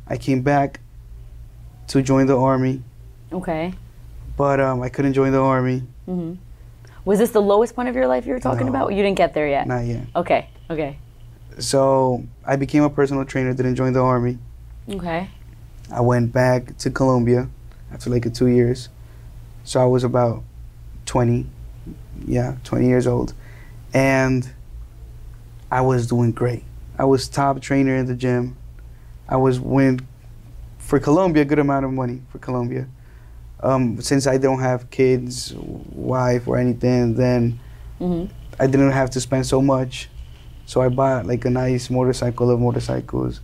I 0.08 0.18
came 0.18 0.42
back 0.42 0.80
to 1.88 2.02
join 2.02 2.28
the 2.28 2.38
army, 2.38 2.82
Okay. 3.32 3.74
but 4.38 4.60
um, 4.60 4.82
I 4.82 4.90
couldn't 4.90 5.14
join 5.14 5.32
the 5.32 5.42
army. 5.42 5.84
hmm 6.06 6.34
Was 7.06 7.20
this 7.20 7.32
the 7.32 7.42
lowest 7.42 7.76
point 7.76 7.90
of 7.90 7.96
your 7.96 8.08
life 8.08 8.26
you 8.26 8.34
were 8.34 8.40
talking 8.40 8.66
No. 8.68 8.72
about? 8.72 8.90
You 8.94 9.04
didn't 9.04 9.18
get 9.18 9.34
there 9.34 9.48
yet. 9.48 9.68
Not 9.68 9.86
yet. 9.86 10.06
Okay. 10.16 10.50
Okay. 10.70 10.98
So 11.60 12.24
I 12.46 12.56
became 12.56 12.84
a 12.84 12.90
personal 12.90 13.26
trainer, 13.26 13.54
didn't 13.54 13.76
join 13.76 13.94
the 13.94 14.02
army. 14.04 14.38
Okay. 14.90 15.30
I 15.92 16.02
went 16.02 16.32
back 16.34 16.78
to 16.80 16.90
Colombia 16.90 17.50
after 17.92 18.10
like 18.10 18.34
two 18.34 18.48
years. 18.48 18.90
So 19.64 19.82
I 19.82 19.86
was 19.86 20.04
about 20.04 20.44
20, 21.14 21.46
yeah, 22.26 22.56
20 22.64 22.88
years 22.88 23.06
old. 23.06 23.36
And 23.94 24.52
I 25.70 25.82
was 25.82 26.08
doing 26.08 26.32
great. 26.32 26.64
I 26.98 27.06
was 27.06 27.30
top 27.30 27.62
trainer 27.62 27.96
in 27.96 28.08
the 28.08 28.16
gym. 28.16 28.58
I 29.30 29.36
was 29.38 29.60
winning 29.60 30.08
for 30.80 31.00
Colombia 31.00 31.44
a 31.44 31.46
good 31.46 31.60
amount 31.60 31.86
of 31.86 31.94
money 31.94 32.24
for 32.30 32.40
Colombia. 32.40 32.88
Um, 33.62 34.02
since 34.02 34.26
I 34.26 34.40
don't 34.40 34.60
have 34.60 34.90
kids, 34.90 35.54
wife, 35.56 36.48
or 36.48 36.58
anything, 36.58 37.14
then 37.14 37.60
hmm 38.00 38.26
I 38.60 38.66
didn't 38.66 38.92
have 38.92 39.12
to 39.12 39.22
spend 39.22 39.46
so 39.46 39.62
much. 39.62 40.10
So 40.66 40.82
I 40.82 40.90
bought 40.90 41.28
like 41.28 41.46
a 41.46 41.50
nice 41.52 41.92
motorcycle 41.92 42.50
of 42.50 42.60
motorcycles. 42.60 43.40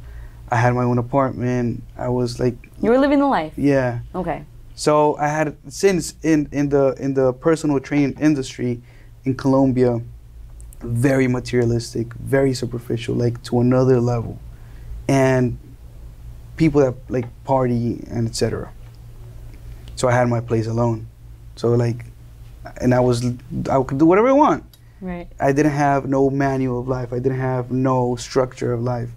I 0.50 0.56
had 0.56 0.74
my 0.74 0.86
own 0.86 0.98
apartment. 0.98 1.84
I 1.96 2.10
was 2.10 2.40
like, 2.40 2.56
You 2.82 2.90
were 2.90 2.98
living 2.98 3.20
the 3.20 3.28
life. 3.28 3.54
yeah. 3.56 4.00
Okay. 4.16 4.44
So 4.80 5.18
I 5.18 5.28
had 5.28 5.58
since 5.68 6.16
in 6.24 6.48
in 6.54 6.70
the 6.70 6.96
in 6.98 7.14
the 7.14 7.34
personal 7.34 7.82
training 7.82 8.18
industry 8.18 8.82
in 9.26 9.36
Colombia, 9.36 10.00
very 10.80 11.28
materialistic, 11.28 12.14
very 12.14 12.54
superficial, 12.54 13.14
like 13.14 13.44
to 13.44 13.60
another 13.60 14.00
level, 14.00 14.40
and 15.10 15.58
people 16.56 16.80
that 16.80 16.96
like 17.10 17.28
party 17.44 18.02
and 18.10 18.30
etc. 18.30 18.72
So 19.98 20.08
I 20.08 20.14
had 20.14 20.30
my 20.30 20.40
place 20.40 20.66
alone. 20.66 21.08
So 21.58 21.74
like, 21.74 22.06
and 22.80 22.96
I 22.96 23.02
was 23.02 23.26
I 23.70 23.84
could 23.84 23.98
do 23.98 24.06
whatever 24.06 24.30
I 24.30 24.38
want. 24.46 24.64
Right. 25.02 25.28
I 25.42 25.52
didn't 25.52 25.74
have 25.74 26.08
no 26.08 26.30
manual 26.30 26.80
of 26.80 26.88
life. 26.88 27.12
I 27.12 27.20
didn't 27.20 27.42
have 27.42 27.70
no 27.70 28.16
structure 28.16 28.72
of 28.72 28.82
life. 28.82 29.10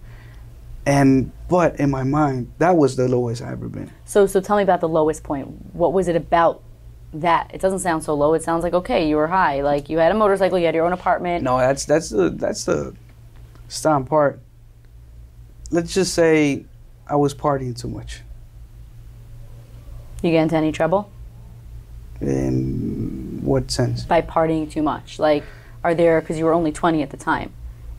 And 0.84 1.30
but 1.48 1.78
in 1.78 1.90
my 1.90 2.02
mind, 2.02 2.52
that 2.58 2.76
was 2.76 2.96
the 2.96 3.08
lowest 3.08 3.42
I 3.42 3.52
ever 3.52 3.68
been. 3.68 3.90
So 4.04 4.26
so 4.26 4.40
tell 4.40 4.56
me 4.56 4.62
about 4.62 4.80
the 4.80 4.88
lowest 4.88 5.22
point. 5.22 5.46
What 5.74 5.92
was 5.92 6.08
it 6.08 6.16
about 6.16 6.62
that? 7.14 7.50
It 7.54 7.60
doesn't 7.60 7.78
sound 7.80 8.02
so 8.02 8.14
low. 8.14 8.34
It 8.34 8.42
sounds 8.42 8.64
like 8.64 8.74
okay, 8.74 9.08
you 9.08 9.16
were 9.16 9.28
high. 9.28 9.60
Like 9.62 9.88
you 9.88 9.98
had 9.98 10.10
a 10.10 10.14
motorcycle, 10.14 10.58
you 10.58 10.66
had 10.66 10.74
your 10.74 10.84
own 10.84 10.92
apartment. 10.92 11.44
No, 11.44 11.58
that's 11.58 11.84
that's 11.84 12.08
the 12.10 12.30
that's 12.30 12.64
the 12.64 12.94
stomp 13.68 14.08
part. 14.08 14.40
Let's 15.70 15.94
just 15.94 16.14
say 16.14 16.66
I 17.06 17.16
was 17.16 17.32
partying 17.34 17.78
too 17.78 17.88
much. 17.88 18.20
You 20.22 20.30
get 20.30 20.42
into 20.42 20.56
any 20.56 20.70
trouble 20.70 21.10
In 22.20 23.40
what 23.42 23.70
sense? 23.70 24.04
by 24.04 24.22
partying 24.22 24.70
too 24.70 24.82
much? 24.82 25.18
Like 25.18 25.44
are 25.84 25.94
there 25.94 26.20
because 26.20 26.38
you 26.38 26.44
were 26.44 26.52
only 26.52 26.70
20 26.72 27.02
at 27.02 27.10
the 27.10 27.16
time. 27.16 27.52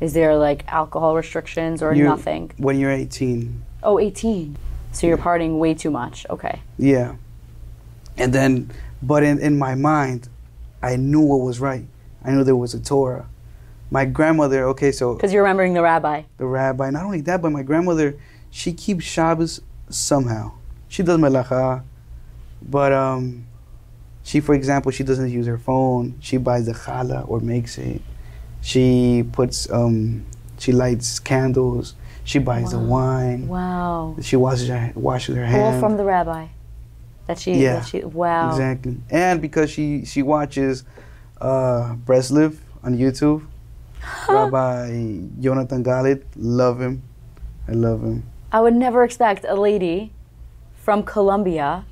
Is 0.03 0.11
there 0.11 0.35
like 0.35 0.65
alcohol 0.67 1.15
restrictions 1.15 1.81
or 1.81 1.93
You- 1.93 2.03
nothing? 2.03 2.51
When 2.57 2.77
you're 2.77 2.91
18, 2.91 3.63
Oh, 3.83 3.99
18. 3.99 4.57
So 4.91 5.07
you're 5.07 5.17
partying 5.17 5.59
way 5.59 5.73
too 5.73 5.89
much. 5.91 6.25
Okay. 6.29 6.59
yeah. 6.77 7.15
And 8.17 8.33
then, 8.33 8.69
but 9.01 9.23
in, 9.23 9.39
in 9.39 9.57
my 9.57 9.75
mind, 9.75 10.27
I 10.83 10.97
knew 10.97 11.21
what 11.21 11.37
was 11.39 11.59
right. 11.61 11.85
I 12.23 12.31
knew 12.31 12.43
there 12.43 12.55
was 12.65 12.73
a 12.73 12.79
Torah. 12.81 13.27
My 13.89 14.03
grandmother, 14.05 14.65
okay, 14.71 14.91
so 14.91 15.13
Because 15.15 15.31
you're 15.33 15.41
remembering 15.43 15.73
the 15.73 15.81
rabbi. 15.81 16.23
the 16.37 16.45
rabbi. 16.45 16.89
Not 16.89 17.05
only 17.05 17.21
that, 17.21 17.41
but 17.41 17.51
my 17.51 17.63
grandmother, 17.63 18.15
she 18.51 18.73
keeps 18.73 19.05
Shabbos 19.05 19.61
somehow. 19.89 20.51
She 20.89 21.01
does 21.01 21.17
melacha, 21.17 21.81
but 22.61 22.91
um, 22.91 23.45
she, 24.23 24.41
for 24.41 24.53
example, 24.53 24.91
she 24.91 25.03
doesn't 25.03 25.29
use 25.31 25.47
her 25.47 25.57
phone. 25.57 26.15
She 26.19 26.35
buys 26.37 26.65
the 26.65 26.73
challah 26.73 27.27
or 27.29 27.39
makes 27.39 27.77
it. 27.77 28.01
She 28.63 29.25
puts, 29.31 29.69
um, 29.69 30.25
she 30.57 30.71
lights 30.71 31.19
candles. 31.19 31.95
She 32.23 32.39
buys 32.39 32.71
the 32.71 32.79
wine. 32.79 33.49
Wow. 33.49 34.15
She 34.21 34.37
washes 34.37 34.69
her, 34.69 34.93
washes 34.95 35.35
her 35.35 35.45
hands. 35.45 35.75
All 35.75 35.79
from 35.81 35.97
the 35.97 36.05
rabbi. 36.05 36.47
That 37.27 37.37
she. 37.37 37.55
Yeah. 37.55 37.79
That 37.79 37.87
she, 37.87 37.99
wow. 37.99 38.49
Exactly. 38.49 38.97
And 39.09 39.41
because 39.41 39.69
she 39.69 40.05
she 40.05 40.21
watches 40.21 40.85
uh 41.41 41.95
Breslev 42.05 42.57
on 42.81 42.97
YouTube. 42.97 43.45
Rabbi 44.29 45.19
Jonathan 45.41 45.83
Galed, 45.83 46.23
love 46.35 46.79
him. 46.79 47.03
I 47.67 47.71
love 47.73 48.01
him. 48.01 48.23
I 48.51 48.61
would 48.61 48.73
never 48.75 49.03
expect 49.03 49.45
a 49.47 49.55
lady 49.55 50.11
from 50.75 51.03
Colombia 51.03 51.85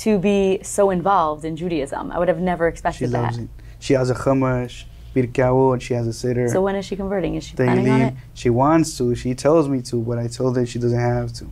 to 0.00 0.18
be 0.18 0.60
so 0.62 0.90
involved 0.90 1.44
in 1.44 1.56
Judaism. 1.56 2.10
I 2.10 2.18
would 2.18 2.28
have 2.28 2.40
never 2.40 2.68
expected 2.68 2.98
She 2.98 3.04
expected 3.04 3.22
loves 3.24 3.36
that. 3.38 3.42
it. 3.44 3.50
She 3.78 3.92
has 3.94 4.10
a 4.10 4.14
chumash, 4.14 4.84
birkah, 5.14 5.72
and 5.72 5.82
she 5.82 5.94
has 5.94 6.06
a 6.06 6.10
siddur. 6.10 6.50
So 6.50 6.62
when 6.62 6.74
is 6.76 6.84
she 6.84 6.96
converting? 6.96 7.34
Is 7.34 7.44
she 7.44 7.56
planning 7.56 7.88
on 7.88 8.00
it? 8.00 8.14
She 8.34 8.50
wants 8.50 8.96
to. 8.98 9.14
She 9.14 9.34
tells 9.34 9.68
me 9.68 9.82
to, 9.82 10.00
but 10.00 10.18
I 10.18 10.28
told 10.28 10.56
her 10.56 10.66
she 10.66 10.78
doesn't 10.78 10.98
have 10.98 11.32
to. 11.34 11.50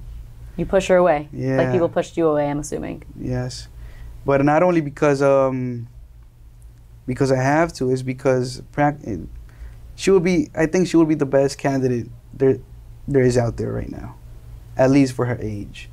You 0.57 0.67
push 0.67 0.89
her 0.89 0.97
away. 0.97 1.29
Yeah. 1.33 1.57
Like 1.57 1.73
people 1.73 1.89
pushed 1.89 2.17
you 2.17 2.29
away, 2.29 2.51
I'm 2.51 2.59
assuming. 2.59 3.03
Yes, 3.19 3.69
but 4.25 4.45
not 4.45 4.63
only 4.63 4.81
because 4.81 5.23
um 5.23 5.89
because 7.07 7.33
I 7.33 7.43
have 7.43 7.73
to, 7.75 7.91
is 7.91 8.03
because 8.03 8.63
prac- 8.73 9.01
she 9.97 10.11
will 10.11 10.21
be. 10.21 10.51
I 10.55 10.67
think 10.67 10.87
she 10.87 10.97
will 10.97 11.07
be 11.07 11.15
the 11.15 11.27
best 11.27 11.59
candidate 11.59 12.09
there 12.33 12.59
there 13.09 13.23
is 13.23 13.37
out 13.37 13.57
there 13.57 13.73
right 13.73 13.91
now, 13.91 14.17
at 14.77 14.91
least 14.91 15.15
for 15.15 15.27
her 15.27 15.39
age. 15.41 15.89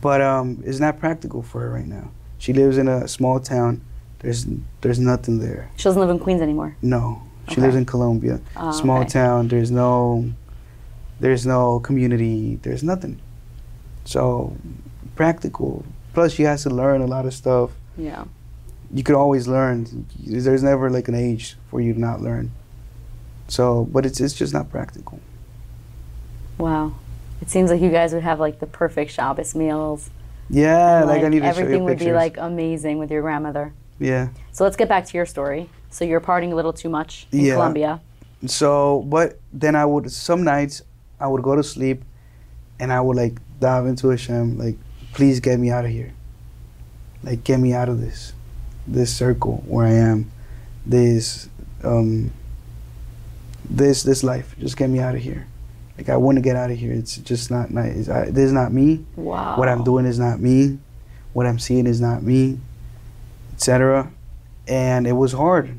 But 0.00 0.20
um, 0.20 0.62
it's 0.64 0.78
not 0.78 0.98
practical 0.98 1.42
for 1.42 1.60
her 1.60 1.70
right 1.70 1.86
now. 1.86 2.12
She 2.38 2.52
lives 2.52 2.78
in 2.78 2.86
a 2.86 3.08
small 3.08 3.40
town. 3.40 3.82
There's 4.20 4.46
there's 4.80 4.98
nothing 4.98 5.38
there. 5.38 5.70
She 5.76 5.84
doesn't 5.84 6.00
live 6.00 6.10
in 6.10 6.18
Queens 6.18 6.40
anymore. 6.42 6.76
No, 6.82 7.22
she 7.48 7.52
Okay. 7.52 7.62
lives 7.62 7.76
in 7.76 7.84
Colombia, 7.86 8.40
Oh, 8.56 8.72
small 8.72 9.00
okay. 9.00 9.10
town. 9.10 9.48
There's 9.48 9.70
no 9.70 10.24
there's 11.20 11.46
no 11.46 11.80
community. 11.80 12.58
There's 12.62 12.82
nothing. 12.82 13.20
So 14.04 14.56
practical. 15.16 15.84
Plus, 16.14 16.32
she 16.32 16.42
has 16.44 16.62
to 16.64 16.70
learn 16.70 17.00
a 17.00 17.06
lot 17.06 17.26
of 17.26 17.34
stuff. 17.34 17.70
Yeah. 17.96 18.24
You 18.92 19.02
could 19.02 19.14
always 19.14 19.46
learn. 19.46 20.06
There's 20.26 20.62
never 20.62 20.90
like 20.90 21.08
an 21.08 21.14
age 21.14 21.56
for 21.70 21.80
you 21.80 21.92
to 21.94 22.00
not 22.00 22.20
learn. 22.20 22.50
So, 23.48 23.86
but 23.92 24.04
it's 24.06 24.20
it's 24.20 24.34
just 24.34 24.52
not 24.52 24.70
practical. 24.70 25.20
Wow. 26.58 26.94
It 27.40 27.50
seems 27.50 27.70
like 27.70 27.80
you 27.80 27.90
guys 27.90 28.12
would 28.14 28.22
have 28.24 28.40
like 28.40 28.58
the 28.58 28.66
perfect 28.66 29.12
Shabbos 29.12 29.54
meals. 29.54 30.10
Yeah, 30.50 31.00
and, 31.00 31.08
like, 31.08 31.22
I 31.22 31.28
need 31.28 31.40
to 31.40 31.44
show 31.44 31.50
everything 31.50 31.74
you 31.76 31.84
would 31.84 31.98
pictures. 31.98 32.06
be 32.08 32.12
like 32.12 32.36
amazing 32.38 32.98
with 32.98 33.10
your 33.10 33.20
grandmother. 33.22 33.74
Yeah. 33.98 34.28
So 34.52 34.64
let's 34.64 34.76
get 34.76 34.88
back 34.88 35.06
to 35.06 35.16
your 35.16 35.26
story. 35.26 35.68
So 35.90 36.04
you're 36.04 36.20
partying 36.20 36.52
a 36.52 36.54
little 36.54 36.72
too 36.72 36.88
much 36.88 37.26
in 37.32 37.40
Yeah. 37.40 37.54
Colombia. 37.54 38.00
So, 38.46 39.02
but 39.08 39.40
then 39.52 39.74
I 39.74 39.84
would 39.84 40.10
some 40.12 40.44
nights 40.44 40.82
I 41.20 41.26
would 41.26 41.42
go 41.42 41.56
to 41.56 41.62
sleep, 41.62 42.04
and 42.78 42.92
I 42.92 43.00
would 43.00 43.16
like 43.16 43.40
dive 43.60 43.86
into 43.86 44.08
a 44.08 44.12
Hashem, 44.12 44.56
like, 44.58 44.76
please 45.12 45.40
get 45.40 45.58
me 45.58 45.70
out 45.70 45.84
of 45.84 45.90
here. 45.90 46.12
Like, 47.24 47.42
get 47.42 47.58
me 47.58 47.72
out 47.74 47.88
of 47.88 48.00
this, 48.00 48.32
this 48.86 49.12
circle 49.14 49.64
where 49.66 49.86
I 49.86 49.92
am, 49.92 50.30
this, 50.86 51.48
um, 51.82 52.30
this 53.68 54.02
this 54.04 54.22
life. 54.22 54.54
Just 54.60 54.76
get 54.76 54.88
me 54.88 55.00
out 55.00 55.14
of 55.16 55.20
here. 55.20 55.46
Like 55.96 56.08
I 56.08 56.16
want 56.16 56.36
to 56.36 56.42
get 56.42 56.54
out 56.54 56.70
of 56.70 56.78
here. 56.78 56.92
It's 56.92 57.16
just 57.16 57.50
not 57.50 57.72
nice. 57.72 58.08
I, 58.08 58.26
this 58.26 58.44
is 58.44 58.52
not 58.52 58.72
me. 58.72 59.04
Wow. 59.16 59.56
What 59.56 59.68
I'm 59.68 59.82
doing 59.82 60.06
is 60.06 60.18
not 60.18 60.38
me. 60.38 60.78
What 61.32 61.46
I'm 61.46 61.58
seeing 61.58 61.86
is 61.88 62.00
not 62.00 62.22
me, 62.22 62.60
etc. 63.58 64.08
And 64.68 65.04
it 65.04 65.14
was 65.14 65.32
hard 65.32 65.76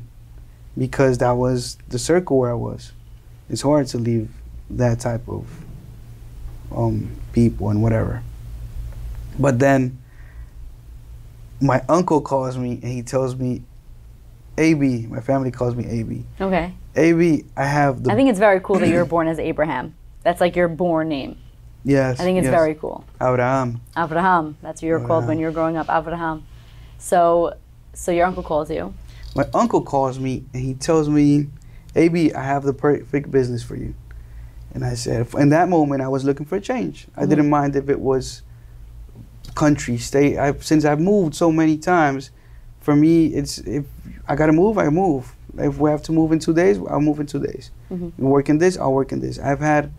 because 0.76 1.16
that 1.18 1.32
was 1.32 1.78
the 1.88 1.98
circle 1.98 2.38
where 2.38 2.50
I 2.50 2.54
was. 2.54 2.92
It's 3.48 3.62
hard 3.62 3.86
to 3.88 3.98
leave 3.98 4.28
that 4.68 5.00
type 5.00 5.26
of 5.26 5.48
um, 6.70 7.10
people 7.32 7.70
and 7.70 7.82
whatever. 7.82 8.22
But 9.38 9.58
then 9.58 9.98
my 11.62 11.82
uncle 11.88 12.20
calls 12.20 12.58
me 12.58 12.72
and 12.82 12.92
he 12.92 13.02
tells 13.02 13.34
me, 13.34 13.62
AB, 14.58 15.06
my 15.06 15.20
family 15.20 15.50
calls 15.50 15.74
me 15.74 15.86
AB. 15.86 16.24
Okay. 16.38 16.74
AB, 16.96 17.44
I 17.56 17.64
have 17.64 18.02
the 18.02 18.12
I 18.12 18.14
think 18.14 18.28
it's 18.28 18.38
very 18.38 18.60
cool 18.60 18.78
that 18.78 18.88
you 18.88 18.96
were 18.96 19.06
born 19.06 19.26
as 19.26 19.38
Abraham. 19.38 19.94
That's 20.22 20.40
like 20.40 20.54
your 20.54 20.68
born 20.68 21.08
name. 21.08 21.38
Yes. 21.82 22.20
I 22.20 22.24
think 22.24 22.36
it's 22.36 22.44
yes. 22.44 22.52
very 22.52 22.74
cool. 22.74 23.06
Abraham. 23.22 23.80
Abraham. 23.96 24.58
That's 24.60 24.82
what 24.82 24.86
you 24.86 24.92
were 24.92 25.06
called 25.06 25.26
when 25.26 25.38
you 25.38 25.46
were 25.46 25.52
growing 25.52 25.78
up. 25.78 25.86
Abraham. 25.88 26.44
So, 26.98 27.54
so 27.94 28.12
your 28.12 28.26
uncle 28.26 28.42
calls 28.42 28.70
you. 28.70 28.92
My 29.34 29.46
uncle 29.54 29.82
calls 29.82 30.18
me 30.18 30.44
and 30.52 30.62
he 30.62 30.74
tells 30.74 31.08
me, 31.08 31.48
"AB, 31.94 32.32
I 32.32 32.42
have 32.42 32.62
the 32.64 32.72
perfect 32.72 33.30
business 33.30 33.62
for 33.62 33.76
you." 33.76 33.94
And 34.72 34.84
I 34.84 34.94
said, 34.94 35.26
in 35.34 35.48
that 35.48 35.68
moment, 35.68 36.00
I 36.00 36.06
was 36.08 36.24
looking 36.24 36.46
for 36.46 36.56
a 36.56 36.60
change. 36.60 37.06
I 37.16 37.20
Mm-hmm. 37.22 37.30
didn't 37.30 37.50
mind 37.50 37.74
if 37.76 37.88
it 37.88 37.98
was 38.00 38.42
country, 39.54 39.98
state. 39.98 40.38
I, 40.38 40.52
since 40.60 40.84
I've 40.84 41.00
moved 41.00 41.34
so 41.34 41.50
many 41.50 41.76
times, 41.76 42.30
for 42.80 42.94
me, 42.94 43.26
it's 43.26 43.58
if 43.58 43.84
I 44.28 44.36
gotta 44.36 44.52
move, 44.52 44.78
I 44.78 44.88
move. 44.88 45.34
If 45.58 45.78
we 45.78 45.90
have 45.90 46.02
to 46.04 46.12
move 46.12 46.30
in 46.32 46.38
two 46.38 46.54
days, 46.54 46.78
I'll 46.88 47.00
move 47.00 47.18
in 47.18 47.26
two 47.26 47.40
days. 47.40 47.70
Mhm. 47.90 48.12
Work 48.18 48.48
in 48.48 48.58
this, 48.58 48.78
I'll 48.78 48.92
work 48.92 49.10
in 49.12 49.20
this. 49.20 49.38
I've 49.40 49.58
had, 49.60 49.90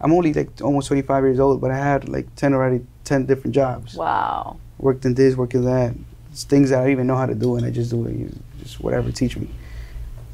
I'm 0.00 0.12
only 0.12 0.32
like 0.32 0.48
almost 0.62 0.88
25 0.88 1.22
years 1.24 1.38
old, 1.38 1.60
but 1.60 1.70
I 1.70 1.76
had 1.76 2.08
like 2.08 2.34
10 2.34 2.54
already, 2.54 2.80
10 3.04 3.26
different 3.26 3.54
jobs. 3.54 3.94
Wow. 3.94 4.56
Worked 4.78 5.04
in 5.04 5.14
this, 5.14 5.36
worked 5.36 5.54
in 5.54 5.64
that. 5.66 5.94
It's 6.34 6.42
things 6.42 6.70
that 6.70 6.82
I 6.82 6.90
even 6.90 7.06
know 7.06 7.14
how 7.14 7.26
to 7.26 7.34
do, 7.36 7.54
and 7.54 7.64
I 7.64 7.70
just 7.70 7.92
do 7.92 8.04
it. 8.08 8.16
You- 8.16 8.36
Just 8.60 8.80
whatever, 8.80 9.12
teach 9.12 9.36
me. 9.36 9.48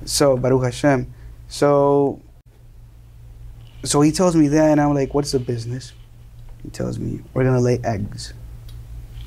So 0.06 0.34
Baruch 0.34 0.64
Hashem. 0.64 1.06
So, 1.48 2.20
so 3.84 4.00
he 4.00 4.10
tells 4.10 4.34
me 4.34 4.48
that, 4.48 4.70
and 4.70 4.80
I'm 4.80 4.94
like, 4.94 5.12
"What's 5.12 5.32
the 5.32 5.38
business?" 5.38 5.92
He 6.62 6.70
tells 6.70 6.98
me, 6.98 7.20
"We're 7.34 7.44
gonna 7.44 7.60
lay 7.60 7.80
eggs." 7.84 8.32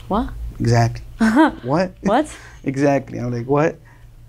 What? 0.08 0.32
Exactly. 0.60 1.04
what? 1.62 1.94
What? 2.02 2.36
exactly. 2.64 3.20
I'm 3.20 3.32
like, 3.32 3.46
"What?" 3.46 3.78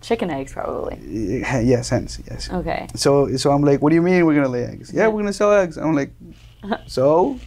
Chicken 0.03 0.29
eggs, 0.29 0.53
probably. 0.53 0.99
Yes, 1.03 1.89
hence, 1.89 2.21
yes. 2.31 2.51
Okay. 2.53 2.89
So, 2.95 3.35
so 3.39 3.53
I'm 3.53 3.63
like, 3.63 3.81
"What 3.81 3.89
do 3.89 3.95
you 3.95 4.03
mean 4.03 4.27
we're 4.27 4.35
gonna 4.35 4.49
lay 4.51 4.65
eggs?" 4.65 4.93
Yeah, 4.93 5.09
we're 5.09 5.23
gonna 5.23 5.33
sell 5.33 5.51
eggs. 5.55 5.79
I'm 5.79 5.95
like, 5.95 6.13
so. 6.87 7.41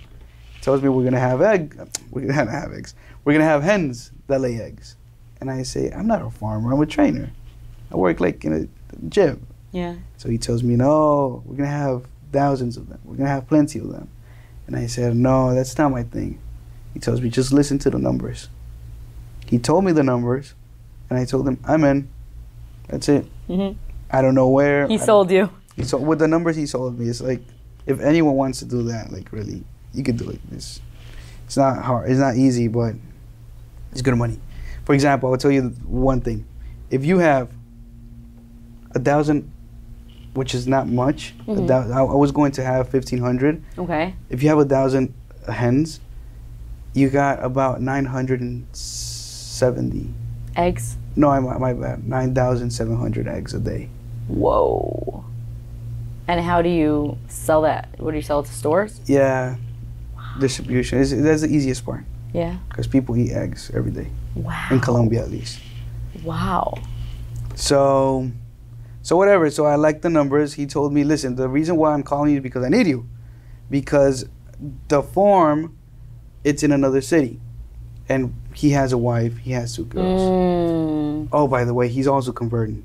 Tells 0.61 0.81
me 0.81 0.89
we're 0.89 1.03
gonna 1.03 1.19
have 1.19 1.43
egg. 1.43 1.77
We're 2.09 2.21
gonna 2.21 2.33
have 2.33 2.73
eggs. 2.73 2.95
We're 3.23 3.33
gonna 3.33 3.45
have 3.45 3.61
hens 3.61 4.11
that 4.27 4.41
lay 4.41 4.59
eggs. 4.61 4.95
And 5.39 5.49
I 5.51 5.63
say, 5.63 5.91
I'm 5.91 6.07
not 6.07 6.21
a 6.21 6.29
farmer. 6.29 6.73
I'm 6.73 6.81
a 6.81 6.85
trainer. 6.85 7.31
I 7.91 7.95
work 7.95 8.19
like 8.19 8.43
in 8.43 8.53
a 8.53 9.07
gym. 9.09 9.45
Yeah. 9.71 9.95
So 10.17 10.29
he 10.29 10.37
tells 10.37 10.63
me, 10.63 10.75
no, 10.75 11.43
we're 11.45 11.55
gonna 11.57 11.69
have 11.69 12.05
thousands 12.31 12.77
of 12.77 12.89
them. 12.89 12.99
We're 13.03 13.15
gonna 13.17 13.29
have 13.29 13.47
plenty 13.47 13.79
of 13.79 13.89
them. 13.89 14.09
And 14.65 14.75
I 14.75 14.87
said, 14.87 15.15
no, 15.15 15.53
that's 15.53 15.77
not 15.77 15.91
my 15.91 16.03
thing. 16.03 16.39
He 16.93 16.99
tells 16.99 17.21
me, 17.21 17.29
just 17.29 17.53
listen 17.53 17.77
to 17.79 17.89
the 17.89 17.99
numbers. 17.99 18.49
He 19.45 19.59
told 19.59 19.85
me 19.85 19.91
the 19.91 20.03
numbers, 20.03 20.53
and 21.09 21.17
I 21.17 21.25
told 21.25 21.47
him, 21.47 21.59
I'm 21.63 21.83
in. 21.83 22.09
That's 22.89 23.07
it. 23.07 23.25
hmm 23.47 23.71
I 24.09 24.21
don't 24.21 24.35
know 24.35 24.47
where. 24.49 24.87
He 24.87 24.95
I 24.95 24.97
sold 24.97 25.29
you. 25.31 25.49
He 25.75 25.83
sold 25.83 26.07
with 26.07 26.19
the 26.19 26.27
numbers 26.27 26.55
he 26.55 26.65
sold 26.65 26.97
me. 26.97 27.07
It's 27.07 27.21
like, 27.21 27.41
if 27.85 27.99
anyone 27.99 28.35
wants 28.35 28.59
to 28.59 28.65
do 28.65 28.83
that, 28.83 29.11
like 29.11 29.31
really, 29.31 29.63
you 29.93 30.03
could 30.03 30.17
do 30.17 30.29
it. 30.29 30.39
It's, 30.51 30.81
it's 31.45 31.57
not 31.57 31.83
hard. 31.83 32.09
It's 32.09 32.19
not 32.19 32.35
easy, 32.35 32.67
but 32.67 32.95
it's 33.97 34.03
good 34.03 34.15
money. 34.15 34.39
For 34.85 34.93
example, 34.93 35.31
I'll 35.31 35.37
tell 35.37 35.49
you 35.51 35.69
one 35.87 36.21
thing. 36.21 36.45
If 36.91 37.03
you 37.03 37.17
have 37.17 37.49
a 38.93 38.99
thousand, 38.99 39.51
which 40.35 40.53
is 40.53 40.67
not 40.67 40.87
much, 40.87 41.33
a 41.47 41.51
Mhm. 41.51 41.67
thou- 41.67 41.89
I 41.91 42.01
I 42.13 42.15
was 42.15 42.31
going 42.31 42.51
to 42.53 42.63
have 42.63 42.87
fifteen 42.89 43.17
hundred. 43.19 43.61
Okay. 43.77 44.13
If 44.29 44.43
you 44.43 44.49
have 44.49 44.59
a 44.59 44.65
thousand 44.65 45.13
hens, 45.49 45.99
you 46.93 47.09
got 47.09 47.43
about 47.43 47.81
nine 47.81 48.05
hundred 48.05 48.39
and 48.41 48.65
seventy. 48.71 50.13
Eggs. 50.55 50.97
No, 51.15 51.29
I 51.29 51.39
my 51.39 51.73
bad. 51.73 52.07
Nine 52.07 52.35
thousand 52.35 52.69
seven 52.69 52.97
hundred 52.97 53.27
eggs 53.27 53.53
a 53.55 53.59
day. 53.59 53.89
Whoa. 54.27 55.23
And 56.27 56.39
how 56.41 56.61
do 56.61 56.69
you 56.69 57.17
sell 57.27 57.61
that? 57.63 57.89
What 57.97 58.11
do 58.11 58.17
you 58.17 58.21
sell 58.23 58.41
it 58.41 58.45
to 58.45 58.53
stores? 58.53 59.01
Yeah, 59.07 59.55
distribution 60.39 60.99
is 60.99 61.09
that's 61.23 61.41
the 61.41 61.47
easiest 61.49 61.83
part 61.83 62.03
Yeah. 62.33 62.57
because 62.69 62.87
people 62.87 63.15
eat 63.17 63.31
eggs 63.31 63.71
every 63.73 63.91
day 63.91 64.07
Wow. 64.35 64.67
in 64.71 64.79
Colombia 64.79 65.23
at 65.23 65.31
least. 65.31 65.59
Wow. 66.23 66.73
So, 67.55 68.29
so 69.01 69.17
whatever. 69.17 69.49
So 69.49 69.65
I 69.65 69.75
like 69.75 70.01
the 70.01 70.09
numbers. 70.09 70.53
He 70.53 70.65
told 70.65 70.93
me, 70.93 71.03
listen, 71.03 71.35
the 71.35 71.47
reason 71.49 71.75
why 71.77 71.93
I'm 71.93 72.03
calling 72.03 72.31
you 72.31 72.37
is 72.37 72.43
because 72.43 72.63
I 72.63 72.69
need 72.69 72.87
you, 72.87 73.07
because 73.69 74.25
the 74.87 75.01
farm, 75.01 75.75
it's 76.43 76.63
in 76.63 76.71
another 76.71 77.01
city, 77.01 77.39
and 78.09 78.33
he 78.53 78.71
has 78.71 78.93
a 78.93 78.97
wife. 78.97 79.37
He 79.37 79.51
has 79.51 79.75
two 79.75 79.85
girls. 79.85 80.21
Mm. 80.21 81.27
Oh, 81.31 81.47
by 81.47 81.63
the 81.65 81.73
way, 81.73 81.87
he's 81.87 82.07
also 82.07 82.31
converting. 82.31 82.83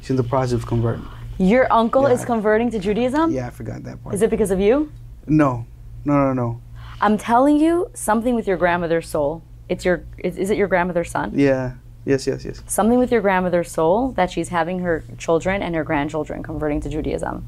He's 0.00 0.10
in 0.10 0.16
the 0.16 0.24
process 0.24 0.52
of 0.54 0.66
converting. 0.66 1.06
Your 1.38 1.70
uncle 1.72 2.06
is 2.06 2.24
converting 2.24 2.70
to 2.70 2.78
Judaism? 2.78 3.32
Yeah, 3.32 3.46
I 3.48 3.50
forgot 3.50 3.82
that 3.84 4.02
part. 4.02 4.14
Is 4.14 4.22
it 4.22 4.30
because 4.30 4.50
of 4.50 4.60
you? 4.60 4.92
No, 5.26 5.66
no, 6.04 6.14
no, 6.14 6.32
no. 6.32 6.60
I'm 7.04 7.18
telling 7.18 7.58
you 7.58 7.90
something 7.92 8.34
with 8.34 8.46
your 8.46 8.56
grandmother's 8.56 9.06
soul. 9.06 9.42
It's 9.68 9.84
your 9.84 10.04
is, 10.16 10.38
is 10.38 10.48
it 10.48 10.56
your 10.56 10.68
grandmother's 10.68 11.10
son? 11.10 11.32
Yeah. 11.34 11.74
Yes, 12.06 12.26
yes, 12.26 12.46
yes. 12.46 12.62
Something 12.66 12.98
with 12.98 13.12
your 13.12 13.20
grandmother's 13.20 13.70
soul 13.70 14.12
that 14.12 14.30
she's 14.30 14.48
having 14.48 14.78
her 14.78 15.04
children 15.18 15.62
and 15.62 15.74
her 15.74 15.84
grandchildren 15.84 16.42
converting 16.42 16.80
to 16.80 16.88
Judaism. 16.88 17.46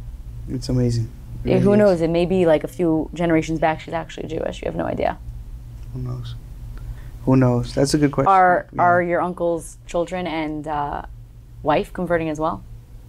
It's 0.50 0.68
amazing. 0.68 1.10
It 1.44 1.48
really 1.48 1.60
Who 1.62 1.72
is. 1.72 1.78
knows? 1.78 2.00
It 2.02 2.10
may 2.10 2.26
be 2.26 2.44
like 2.44 2.64
a 2.64 2.68
few 2.68 3.08
generations 3.14 3.58
back 3.58 3.80
she's 3.80 3.94
actually 3.94 4.28
Jewish. 4.28 4.60
You 4.60 4.66
have 4.66 4.76
no 4.76 4.84
idea. 4.84 5.16
Who 5.94 6.00
knows? 6.00 6.34
Who 7.24 7.36
knows? 7.36 7.74
That's 7.74 7.94
a 7.94 7.98
good 7.98 8.12
question. 8.12 8.30
Are 8.30 8.66
Yeah. 8.74 8.82
are 8.82 9.02
your 9.02 9.22
uncle's 9.22 9.78
children 9.86 10.26
and 10.26 10.68
uh, 10.68 11.02
wife 11.62 11.94
converting 11.94 12.28
as 12.28 12.38
well? 12.38 12.62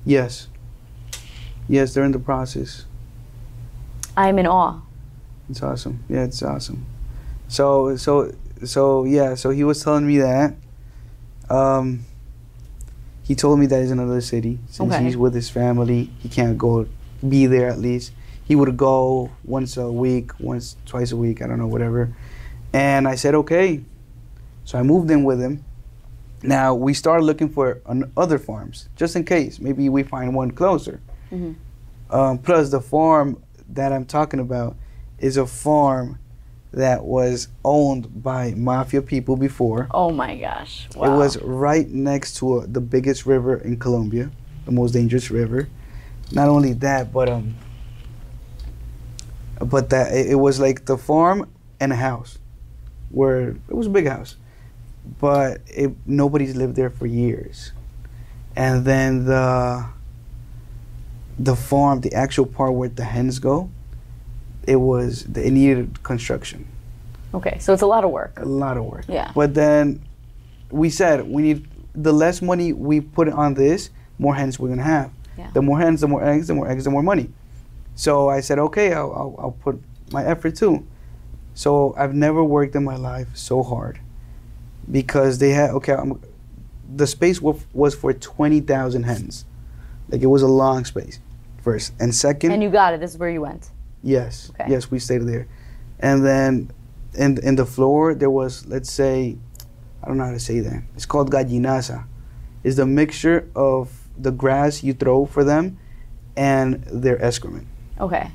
Yes. 0.05 0.47
Yes, 1.67 1.93
they're 1.93 2.05
in 2.05 2.13
the 2.13 2.19
process. 2.31 2.85
I'm 4.15 4.39
in 4.39 4.47
awe. 4.47 4.79
It's 5.49 5.61
awesome. 5.63 6.03
Yeah, 6.09 6.23
it's 6.23 6.41
awesome. 6.43 6.85
So 7.47 7.95
so 7.97 8.33
so 8.65 9.05
yeah, 9.05 9.35
so 9.35 9.49
he 9.51 9.63
was 9.63 9.83
telling 9.83 10.05
me 10.07 10.17
that. 10.19 10.55
Um 11.49 12.05
he 13.23 13.35
told 13.35 13.59
me 13.59 13.65
that 13.65 13.81
he's 13.81 13.91
in 13.91 13.99
another 13.99 14.21
city. 14.21 14.59
Since 14.69 14.93
Okay. 14.93 15.03
he's 15.03 15.17
with 15.17 15.33
his 15.33 15.49
family, 15.49 16.09
he 16.19 16.29
can't 16.29 16.57
go 16.57 16.87
be 17.27 17.45
there 17.45 17.67
at 17.69 17.77
least. 17.79 18.13
He 18.45 18.55
would 18.55 18.77
go 18.77 19.29
once 19.43 19.75
a 19.75 19.91
week, 19.91 20.31
once 20.39 20.77
twice 20.85 21.11
a 21.11 21.17
week, 21.17 21.41
I 21.41 21.47
don't 21.47 21.59
know, 21.59 21.67
whatever. 21.67 22.15
And 22.71 23.05
I 23.07 23.15
said, 23.15 23.35
okay. 23.35 23.81
So 24.63 24.79
I 24.79 24.83
moved 24.83 25.11
in 25.11 25.25
with 25.25 25.41
him. 25.41 25.63
Now 26.41 26.73
we 26.73 26.93
started 26.93 27.23
looking 27.25 27.49
for 27.49 27.81
on 27.85 28.09
other 28.15 28.37
farms, 28.37 28.87
just 28.95 29.15
in 29.17 29.25
case. 29.25 29.59
Maybe 29.59 29.89
we 29.89 30.03
find 30.03 30.33
one 30.35 30.51
closer. 30.51 31.01
Mhm. 31.31 31.55
Um, 32.09 32.37
plus, 32.37 32.69
the 32.69 32.79
farm 32.79 33.41
that 33.69 33.91
I'm 33.91 34.05
talking 34.05 34.39
about 34.39 34.77
is 35.19 35.37
a 35.37 35.45
farm 35.45 36.19
that 36.71 37.03
was 37.03 37.47
owned 37.63 38.23
by 38.23 38.53
mafia 38.55 39.01
people 39.01 39.35
before. 39.35 39.87
Oh 39.91 40.11
my 40.11 40.37
gosh! 40.37 40.87
Wow. 40.95 41.13
It 41.13 41.17
was 41.17 41.41
right 41.41 41.87
next 41.89 42.37
to 42.37 42.59
a, 42.59 42.67
the 42.67 42.81
biggest 42.81 43.25
river 43.25 43.57
in 43.57 43.77
Colombia, 43.77 44.29
the 44.65 44.71
most 44.71 44.91
dangerous 44.91 45.31
river. 45.31 45.69
Not 46.31 46.49
only 46.49 46.73
that, 46.73 47.11
but 47.13 47.29
um, 47.29 47.55
but 49.59 49.89
that 49.89 50.13
it, 50.13 50.31
it 50.31 50.35
was 50.35 50.59
like 50.59 50.85
the 50.85 50.97
farm 50.97 51.49
and 51.79 51.93
a 51.93 51.95
house, 51.95 52.37
where 53.09 53.49
it 53.49 53.73
was 53.73 53.87
a 53.87 53.89
big 53.89 54.07
house, 54.07 54.35
but 55.19 55.61
it, 55.67 55.91
nobody's 56.05 56.55
lived 56.55 56.75
there 56.75 56.89
for 56.89 57.07
years, 57.07 57.71
and 58.55 58.85
then 58.85 59.25
the 59.25 59.85
the 61.39 61.55
farm, 61.55 62.01
the 62.01 62.13
actual 62.13 62.45
part 62.45 62.73
where 62.73 62.89
the 62.89 63.03
hens 63.03 63.39
go, 63.39 63.69
it 64.67 64.75
was 64.75 65.23
it 65.35 65.51
needed 65.51 66.03
construction, 66.03 66.67
okay. 67.33 67.57
So 67.59 67.73
it's 67.73 67.81
a 67.81 67.87
lot 67.87 68.03
of 68.03 68.11
work. 68.11 68.33
a 68.37 68.45
lot 68.45 68.77
of 68.77 68.83
work. 68.85 69.05
Yeah. 69.07 69.31
But 69.33 69.53
then 69.53 70.01
we 70.69 70.89
said 70.89 71.25
we 71.27 71.41
need 71.41 71.67
the 71.95 72.13
less 72.13 72.41
money 72.41 72.73
we 72.73 73.01
put 73.01 73.27
on 73.29 73.53
this, 73.55 73.89
more 74.19 74.35
hens 74.35 74.59
we're 74.59 74.69
gonna 74.69 74.83
have. 74.83 75.11
Yeah. 75.37 75.49
The 75.53 75.61
more 75.61 75.79
hens, 75.79 76.01
the 76.01 76.07
more 76.07 76.23
eggs, 76.23 76.47
the 76.47 76.53
more 76.55 76.69
eggs, 76.69 76.83
the 76.83 76.91
more 76.91 77.03
money. 77.03 77.29
So 77.95 78.29
I 78.29 78.41
said, 78.41 78.59
okay, 78.59 78.93
I'll, 78.93 79.11
I'll, 79.13 79.35
I'll 79.39 79.57
put 79.63 79.81
my 80.11 80.23
effort 80.23 80.55
too. 80.55 80.85
So 81.55 81.95
I've 81.97 82.13
never 82.13 82.43
worked 82.43 82.75
in 82.75 82.83
my 82.83 82.95
life 82.97 83.27
so 83.33 83.63
hard 83.63 83.99
because 84.91 85.39
they 85.39 85.51
had 85.51 85.71
okay. 85.71 85.93
I'm, 85.93 86.21
the 86.95 87.07
space 87.07 87.41
wa- 87.41 87.55
was 87.73 87.95
for 87.95 88.13
twenty 88.13 88.59
thousand 88.59 89.03
hens, 89.03 89.45
like 90.09 90.21
it 90.21 90.27
was 90.27 90.41
a 90.41 90.47
long 90.47 90.85
space. 90.85 91.19
First 91.63 91.93
and 91.99 92.13
second, 92.15 92.51
And 92.51 92.63
you 92.63 92.69
got 92.69 92.93
it. 92.93 92.99
This 92.99 93.11
is 93.11 93.17
where 93.17 93.29
you 93.29 93.41
went. 93.41 93.71
Yes. 94.03 94.51
Okay. 94.51 94.69
Yes, 94.71 94.89
we 94.91 94.99
stayed 94.99 95.23
there. 95.23 95.47
And 95.99 96.25
then 96.25 96.71
in 97.15 97.37
in 97.43 97.55
the 97.55 97.65
floor 97.65 98.13
there 98.13 98.29
was 98.29 98.65
let's 98.67 98.91
say 98.91 99.37
I 100.03 100.07
don't 100.07 100.17
know 100.17 100.25
how 100.25 100.31
to 100.31 100.39
say 100.39 100.59
that. 100.61 100.83
It's 100.95 101.05
called 101.05 101.31
gallinaza. 101.31 102.05
It's 102.63 102.75
the 102.77 102.85
mixture 102.85 103.49
of 103.55 103.89
the 104.17 104.31
grass 104.31 104.83
you 104.83 104.93
throw 104.93 105.25
for 105.25 105.43
them 105.43 105.77
and 106.35 106.83
their 106.85 107.23
excrement. 107.23 107.67
Okay. 107.99 108.31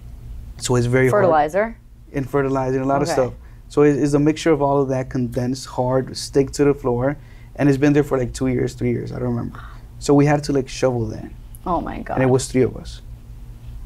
So 0.58 0.76
it's 0.76 0.86
very 0.86 1.08
hard 1.08 1.22
Fertilizer. 1.24 1.76
and 2.12 2.28
fertilizing 2.28 2.80
a 2.80 2.86
lot 2.86 3.02
of 3.02 3.08
stuff. 3.08 3.32
So 3.68 3.82
it- 3.82 3.96
it's 3.96 4.12
a 4.14 4.18
mixture 4.18 4.50
of 4.52 4.60
all 4.60 4.82
of 4.82 4.88
that 4.88 5.08
condensed, 5.08 5.66
hard, 5.66 6.16
stick 6.16 6.50
to 6.52 6.64
the 6.64 6.74
floor, 6.74 7.16
and 7.56 7.68
it's 7.68 7.78
been 7.78 7.92
there 7.94 8.04
for 8.04 8.18
like 8.18 8.32
two 8.32 8.48
years, 8.48 8.74
three 8.74 8.90
years. 8.90 9.12
I 9.12 9.18
don't 9.18 9.28
remember. 9.34 9.58
So 9.98 10.12
we 10.14 10.26
had 10.26 10.42
to 10.44 10.52
like 10.52 10.68
shovel 10.68 11.06
that, 11.06 11.30
Oh 11.64 11.80
my 11.80 12.00
god. 12.02 12.14
and 12.14 12.22
it 12.22 12.30
was 12.30 12.46
three 12.48 12.62
of 12.62 12.76
us. 12.76 13.00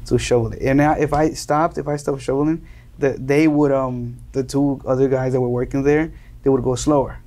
To 0.07 0.17
shovel 0.17 0.51
it. 0.53 0.61
And 0.61 0.77
now, 0.77 0.93
if 0.93 1.13
I 1.13 1.29
stopped, 1.31 1.77
if 1.77 1.87
I 1.87 1.95
stopped 1.97 2.21
shoveling, 2.21 2.65
the, 2.99 3.11
they 3.19 3.47
would 3.47 3.71
um 3.71 4.17
the 4.31 4.43
two 4.43 4.81
other 4.85 5.07
guys 5.07 5.33
that 5.33 5.41
were 5.41 5.49
working 5.49 5.83
there, 5.83 6.11
they 6.43 6.49
would 6.49 6.63
go 6.63 6.75
slower. 6.75 7.19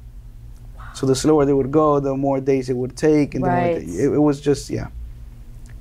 So 0.92 1.06
the 1.06 1.14
slower 1.14 1.44
they 1.44 1.52
would 1.52 1.70
go, 1.70 2.00
the 2.00 2.16
more 2.16 2.40
days 2.40 2.68
it 2.68 2.76
would 2.76 2.96
take, 2.96 3.34
and 3.34 3.44
Right. 3.44 3.74
the 3.74 3.86
more 3.86 4.12
it, 4.12 4.14
it 4.16 4.18
was 4.18 4.40
just 4.40 4.70
yeah. 4.70 4.88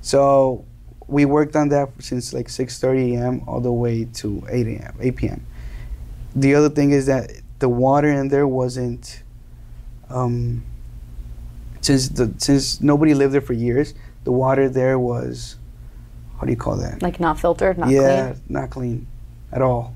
So 0.02 0.66
we 1.08 1.26
worked 1.26 1.56
on 1.56 1.70
that 1.70 1.90
since 2.00 2.34
like 2.34 2.48
6:30 2.48 3.16
a.m. 3.18 3.42
all 3.48 3.60
the 3.62 3.72
way 3.74 4.06
to 4.06 4.44
8 4.50 4.68
a.m. 4.68 4.96
8 5.00 5.16
p.m. 5.16 5.46
The 6.36 6.54
other 6.56 6.70
thing 6.70 6.92
is 6.92 7.08
that 7.08 7.32
the 7.60 7.70
water 7.70 8.08
in 8.10 8.28
there 8.30 8.48
wasn't 8.48 9.24
um 10.10 10.64
since 11.82 12.10
the 12.10 12.34
since 12.38 12.82
nobody 12.82 13.14
lived 13.14 13.34
there 13.34 13.42
for 13.42 13.54
years, 13.54 13.94
the 14.26 14.32
water 14.32 14.70
there 14.70 15.00
was 15.00 15.56
how 16.40 16.46
do 16.46 16.52
you 16.52 16.58
call 16.58 16.78
that? 16.78 17.02
Like 17.02 17.20
not 17.20 17.40
filtered, 17.40 17.78
not 17.78 17.90
yeah, 17.90 18.32
clean. 18.32 18.42
not 18.48 18.70
clean 18.70 19.08
at 19.52 19.62
all. 19.62 19.94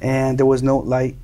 And 0.00 0.38
there 0.38 0.46
was 0.46 0.62
no 0.62 0.78
light, 0.78 1.16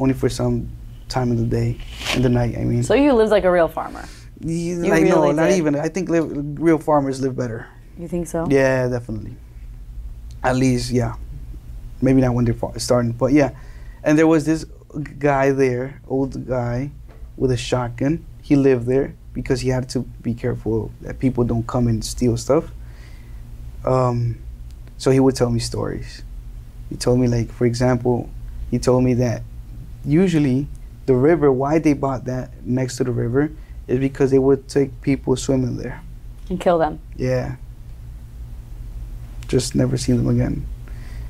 only 0.00 0.14
for 0.14 0.28
some 0.28 0.68
time 1.08 1.30
of 1.30 1.38
the 1.38 1.44
day 1.46 1.78
and 2.14 2.24
the 2.24 2.28
night. 2.28 2.58
I 2.58 2.64
mean, 2.64 2.82
So 2.82 2.94
you 2.94 3.12
lived 3.12 3.30
like 3.30 3.44
a 3.44 3.50
real 3.50 3.68
farmer. 3.68 4.04
Yeah, 4.40 4.52
you 4.52 4.76
like 4.90 5.04
no, 5.04 5.22
really 5.22 5.34
not 5.34 5.52
even. 5.52 5.76
I 5.76 5.88
think 5.88 6.08
live, 6.08 6.26
real 6.60 6.78
farmers 6.78 7.20
live 7.20 7.36
better. 7.36 7.68
You 7.96 8.08
think 8.08 8.26
so? 8.26 8.46
Yeah, 8.50 8.88
definitely. 8.88 9.36
At 10.42 10.56
least, 10.56 10.90
yeah. 10.90 11.14
Maybe 12.02 12.20
not 12.20 12.34
when 12.34 12.44
they're 12.44 12.78
starting, 12.78 13.12
but 13.12 13.32
yeah. 13.32 13.52
And 14.02 14.18
there 14.18 14.26
was 14.26 14.44
this 14.44 14.66
guy 15.18 15.52
there, 15.52 16.02
old 16.08 16.46
guy, 16.46 16.90
with 17.36 17.52
a 17.52 17.56
shotgun. 17.56 18.26
He 18.42 18.56
lived 18.56 18.86
there 18.86 19.14
because 19.32 19.60
he 19.60 19.68
had 19.70 19.88
to 19.90 20.00
be 20.00 20.34
careful 20.34 20.90
that 21.02 21.18
people 21.18 21.44
don't 21.44 21.66
come 21.66 21.86
and 21.86 22.04
steal 22.04 22.36
stuff. 22.36 22.70
Um, 23.86 24.38
so 24.98 25.10
he 25.10 25.20
would 25.20 25.36
tell 25.36 25.50
me 25.50 25.60
stories. 25.60 26.22
He 26.90 26.96
told 26.96 27.18
me, 27.20 27.28
like, 27.28 27.50
for 27.52 27.66
example, 27.66 28.28
he 28.70 28.78
told 28.78 29.04
me 29.04 29.14
that 29.14 29.42
usually 30.04 30.66
the 31.06 31.14
river, 31.14 31.52
why 31.52 31.78
they 31.78 31.92
bought 31.92 32.24
that 32.24 32.50
next 32.64 32.96
to 32.96 33.04
the 33.04 33.12
river, 33.12 33.50
is 33.86 33.98
because 33.98 34.30
they 34.30 34.38
would 34.38 34.68
take 34.68 35.00
people 35.02 35.36
swimming 35.36 35.76
there. 35.76 36.02
And 36.48 36.60
kill 36.60 36.78
them. 36.78 37.00
Yeah. 37.16 37.56
Just 39.48 39.74
never 39.74 39.96
seen 39.96 40.16
them 40.16 40.28
again. 40.28 40.66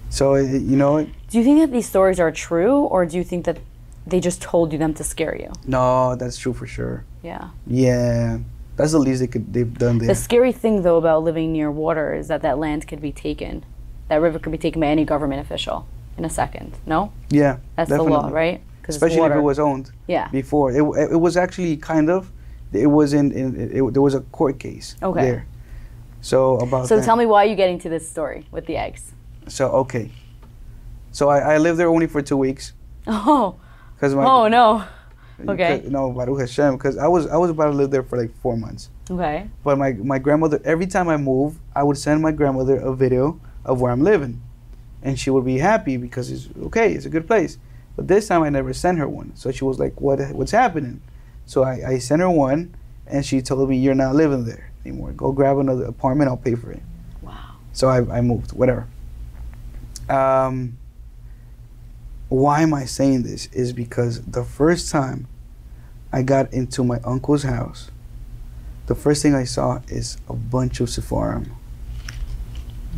So 0.08 0.36
you 0.36 0.76
know. 0.76 1.04
Do 1.30 1.38
you 1.38 1.44
think 1.44 1.60
that 1.60 1.72
these 1.72 1.88
stories 1.88 2.20
are 2.20 2.32
true, 2.32 2.80
or 2.80 3.04
do 3.04 3.16
you 3.16 3.24
think 3.24 3.44
that 3.44 3.58
they 4.06 4.20
just 4.20 4.40
told 4.40 4.72
you 4.72 4.78
them 4.78 4.94
to 4.94 5.04
scare 5.04 5.36
you? 5.36 5.52
no, 5.66 6.14
that's 6.16 6.38
true 6.38 6.54
for 6.54 6.66
sure. 6.66 7.04
Yeah. 7.22 7.50
Yeah, 7.66 8.38
that's 8.76 8.92
the 8.92 8.98
least 8.98 9.20
they 9.20 9.26
could 9.26 9.52
they've 9.52 9.72
done 9.78 9.98
there. 9.98 10.08
The 10.08 10.14
scary 10.14 10.52
thing, 10.52 10.82
though, 10.82 10.96
about 10.98 11.22
living 11.24 11.52
near 11.52 11.70
water 11.70 12.14
is 12.14 12.28
that 12.28 12.42
that 12.42 12.58
land 12.58 12.86
could 12.86 13.00
be 13.00 13.12
taken. 13.12 13.64
That 14.08 14.16
river 14.20 14.38
could 14.38 14.52
be 14.52 14.58
taken 14.58 14.80
by 14.80 14.86
any 14.88 15.04
government 15.04 15.40
official 15.40 15.86
in 16.16 16.24
a 16.24 16.30
second. 16.30 16.76
No, 16.86 17.12
yeah, 17.30 17.58
that's 17.74 17.90
the 17.90 18.02
law, 18.02 18.26
right? 18.26 18.32
right? 18.32 18.60
'Cause 18.82 18.94
it's 18.94 19.02
Especially 19.02 19.26
if 19.28 19.36
it 19.36 19.40
was 19.40 19.58
owned 19.58 19.90
Yeah. 20.06 20.28
before. 20.28 20.70
It, 20.70 21.10
it, 21.10 21.16
was 21.20 21.36
actually 21.36 21.76
kind 21.76 22.08
of. 22.08 22.30
It 22.72 22.86
was 22.86 23.12
in. 23.14 23.32
in 23.32 23.56
it, 23.60 23.72
it- 23.76 23.92
there 23.94 24.02
was 24.02 24.14
a 24.14 24.20
court 24.20 24.58
case 24.60 24.94
Okay. 25.02 25.20
there. 25.22 25.46
So 26.20 26.56
about 26.58 26.86
So 26.86 26.96
that. 26.96 27.04
tell 27.04 27.16
me 27.16 27.26
why 27.26 27.44
you're 27.44 27.56
getting 27.56 27.78
to 27.80 27.88
this 27.88 28.08
story 28.08 28.46
with 28.52 28.66
the 28.66 28.76
eggs. 28.76 29.12
So 29.48 29.70
okay. 29.82 30.10
So 31.12 31.28
I, 31.30 31.54
I 31.54 31.58
lived 31.58 31.78
there 31.78 31.88
only 31.88 32.06
for 32.06 32.20
two 32.22 32.36
weeks 32.36 32.74
Oh, 33.06 33.56
because 33.94 34.14
my 34.14 34.24
oh 34.24 34.46
no. 34.48 34.84
Okay. 35.38 35.82
no 35.86 36.10
Baruch 36.12 36.40
Hashem 36.40 36.76
because 36.76 36.96
I 36.96 37.06
was 37.08 37.26
I 37.26 37.36
was 37.36 37.50
about 37.50 37.66
to 37.66 37.76
live 37.76 37.90
there 37.90 38.02
for 38.02 38.16
like 38.18 38.34
four 38.40 38.56
months. 38.56 38.90
Okay. 39.10 39.48
But 39.62 39.78
my, 39.78 39.92
my 39.92 40.18
grandmother, 40.18 40.60
every 40.64 40.86
time 40.86 41.08
I 41.08 41.16
move, 41.16 41.58
I 41.74 41.82
would 41.82 41.98
send 41.98 42.22
my 42.22 42.32
grandmother 42.32 42.76
a 42.76 42.94
video 42.94 43.40
of 43.64 43.80
where 43.80 43.92
I'm 43.92 44.02
living. 44.02 44.42
And 45.02 45.18
she 45.18 45.30
would 45.30 45.44
be 45.44 45.58
happy 45.58 45.96
because 45.96 46.30
it's 46.30 46.48
okay, 46.66 46.92
it's 46.92 47.06
a 47.06 47.10
good 47.10 47.26
place. 47.26 47.58
But 47.94 48.08
this 48.08 48.28
time 48.28 48.42
I 48.42 48.48
never 48.48 48.72
sent 48.72 48.98
her 48.98 49.08
one. 49.08 49.34
So 49.36 49.50
she 49.52 49.64
was 49.64 49.78
like, 49.78 50.00
what, 50.00 50.20
What's 50.32 50.52
happening? 50.52 51.00
So 51.46 51.62
I, 51.62 51.90
I 51.90 51.98
sent 51.98 52.20
her 52.20 52.30
one, 52.30 52.74
and 53.06 53.24
she 53.24 53.40
told 53.40 53.68
me, 53.68 53.78
You're 53.78 53.94
not 53.94 54.14
living 54.14 54.44
there 54.44 54.72
anymore. 54.84 55.12
Go 55.12 55.32
grab 55.32 55.58
another 55.58 55.84
apartment, 55.84 56.28
I'll 56.28 56.36
pay 56.36 56.54
for 56.54 56.72
it. 56.72 56.82
Wow. 57.22 57.56
So 57.72 57.88
I, 57.88 58.18
I 58.18 58.20
moved, 58.20 58.52
whatever. 58.52 58.86
Um, 60.08 60.78
why 62.28 62.62
am 62.62 62.74
I 62.74 62.84
saying 62.84 63.22
this? 63.22 63.46
Is 63.52 63.72
because 63.72 64.22
the 64.22 64.44
first 64.44 64.90
time 64.90 65.28
I 66.12 66.22
got 66.22 66.52
into 66.52 66.82
my 66.84 66.98
uncle's 67.04 67.42
house, 67.44 67.90
the 68.86 68.94
first 68.94 69.22
thing 69.22 69.34
I 69.34 69.44
saw 69.44 69.80
is 69.88 70.16
a 70.28 70.32
bunch 70.34 70.80
of 70.80 70.88
Sefarim. 70.88 71.48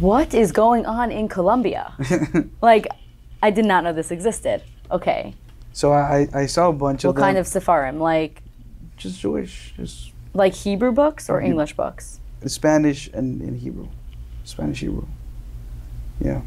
What 0.00 0.32
is 0.34 0.52
going 0.52 0.86
on 0.86 1.10
in 1.10 1.28
Colombia? 1.28 1.92
Like, 2.62 2.86
I 3.42 3.50
did 3.50 3.64
not 3.64 3.84
know 3.84 3.92
this 3.92 4.10
existed. 4.10 4.62
Okay. 4.90 5.34
so 5.72 5.92
I, 5.92 6.28
I 6.32 6.46
saw 6.46 6.68
a 6.68 6.72
bunch 6.72 7.04
What 7.04 7.10
of 7.10 7.16
What 7.16 7.22
kind 7.22 7.38
of 7.38 7.46
Sefarim? 7.46 7.98
Like, 8.00 8.42
just 8.96 9.20
Jewish, 9.20 9.74
just 9.76 10.12
like 10.34 10.54
Hebrew 10.54 10.92
books 10.92 11.28
or 11.30 11.40
Mhm. 11.40 11.46
English 11.46 11.74
books? 11.74 12.20
Spanish 12.46 13.08
and, 13.12 13.42
in 13.42 13.56
Hebrew, 13.58 13.88
Spanish 14.44 14.80
Hebrew. 14.80 15.06
Yeah. 16.20 16.40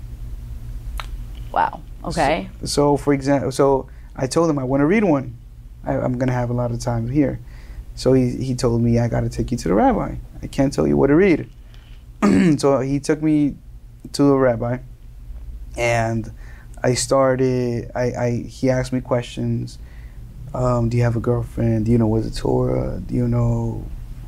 Wow. 1.52 1.82
Okay. 2.06 2.50
So 2.66 2.98
for 2.98 3.14
example, 3.14 3.52
so 3.52 3.88
I 4.16 4.28
told 4.28 4.50
him 4.50 4.60
I 4.60 4.64
want 4.64 4.82
to 4.82 4.86
read 4.86 5.04
one. 5.04 5.38
I, 5.86 5.94
I'm 5.94 6.18
gonna 6.18 6.32
have 6.32 6.50
a 6.50 6.54
lot 6.54 6.72
of 6.72 6.80
time 6.80 7.10
here. 7.10 7.40
So 7.96 8.14
he 8.14 8.36
he 8.38 8.56
told 8.56 8.82
me 8.82 9.00
I 9.00 9.08
got 9.08 9.22
to 9.22 9.30
take 9.30 9.52
you 9.52 9.58
to 9.58 9.68
the 9.68 9.74
rabbi. 9.74 10.16
I 10.42 10.48
can't 10.48 10.74
tell 10.74 10.88
you 10.88 10.98
what 10.98 11.08
to 11.08 11.16
read. 11.16 11.50
so 12.58 12.80
he 12.80 13.00
took 13.00 13.22
me 13.22 13.56
to 14.14 14.24
the 14.24 14.36
rabbi, 14.36 14.80
and 15.78 16.32
I 16.84 16.94
started. 16.94 17.92
I, 17.96 18.02
I 18.12 18.32
he 18.48 18.70
asked 18.70 18.94
me 18.94 19.02
questions. 19.02 19.78
Um, 20.54 20.90
do 20.90 20.98
you 20.98 21.04
have 21.04 21.16
a 21.16 21.20
girlfriend? 21.22 21.86
Do 21.86 21.92
you 21.92 21.98
know 21.98 22.08
what's 22.08 22.30
the 22.30 22.36
Torah? 22.36 23.00
Do 23.06 23.16
you 23.16 23.28
know 23.28 23.86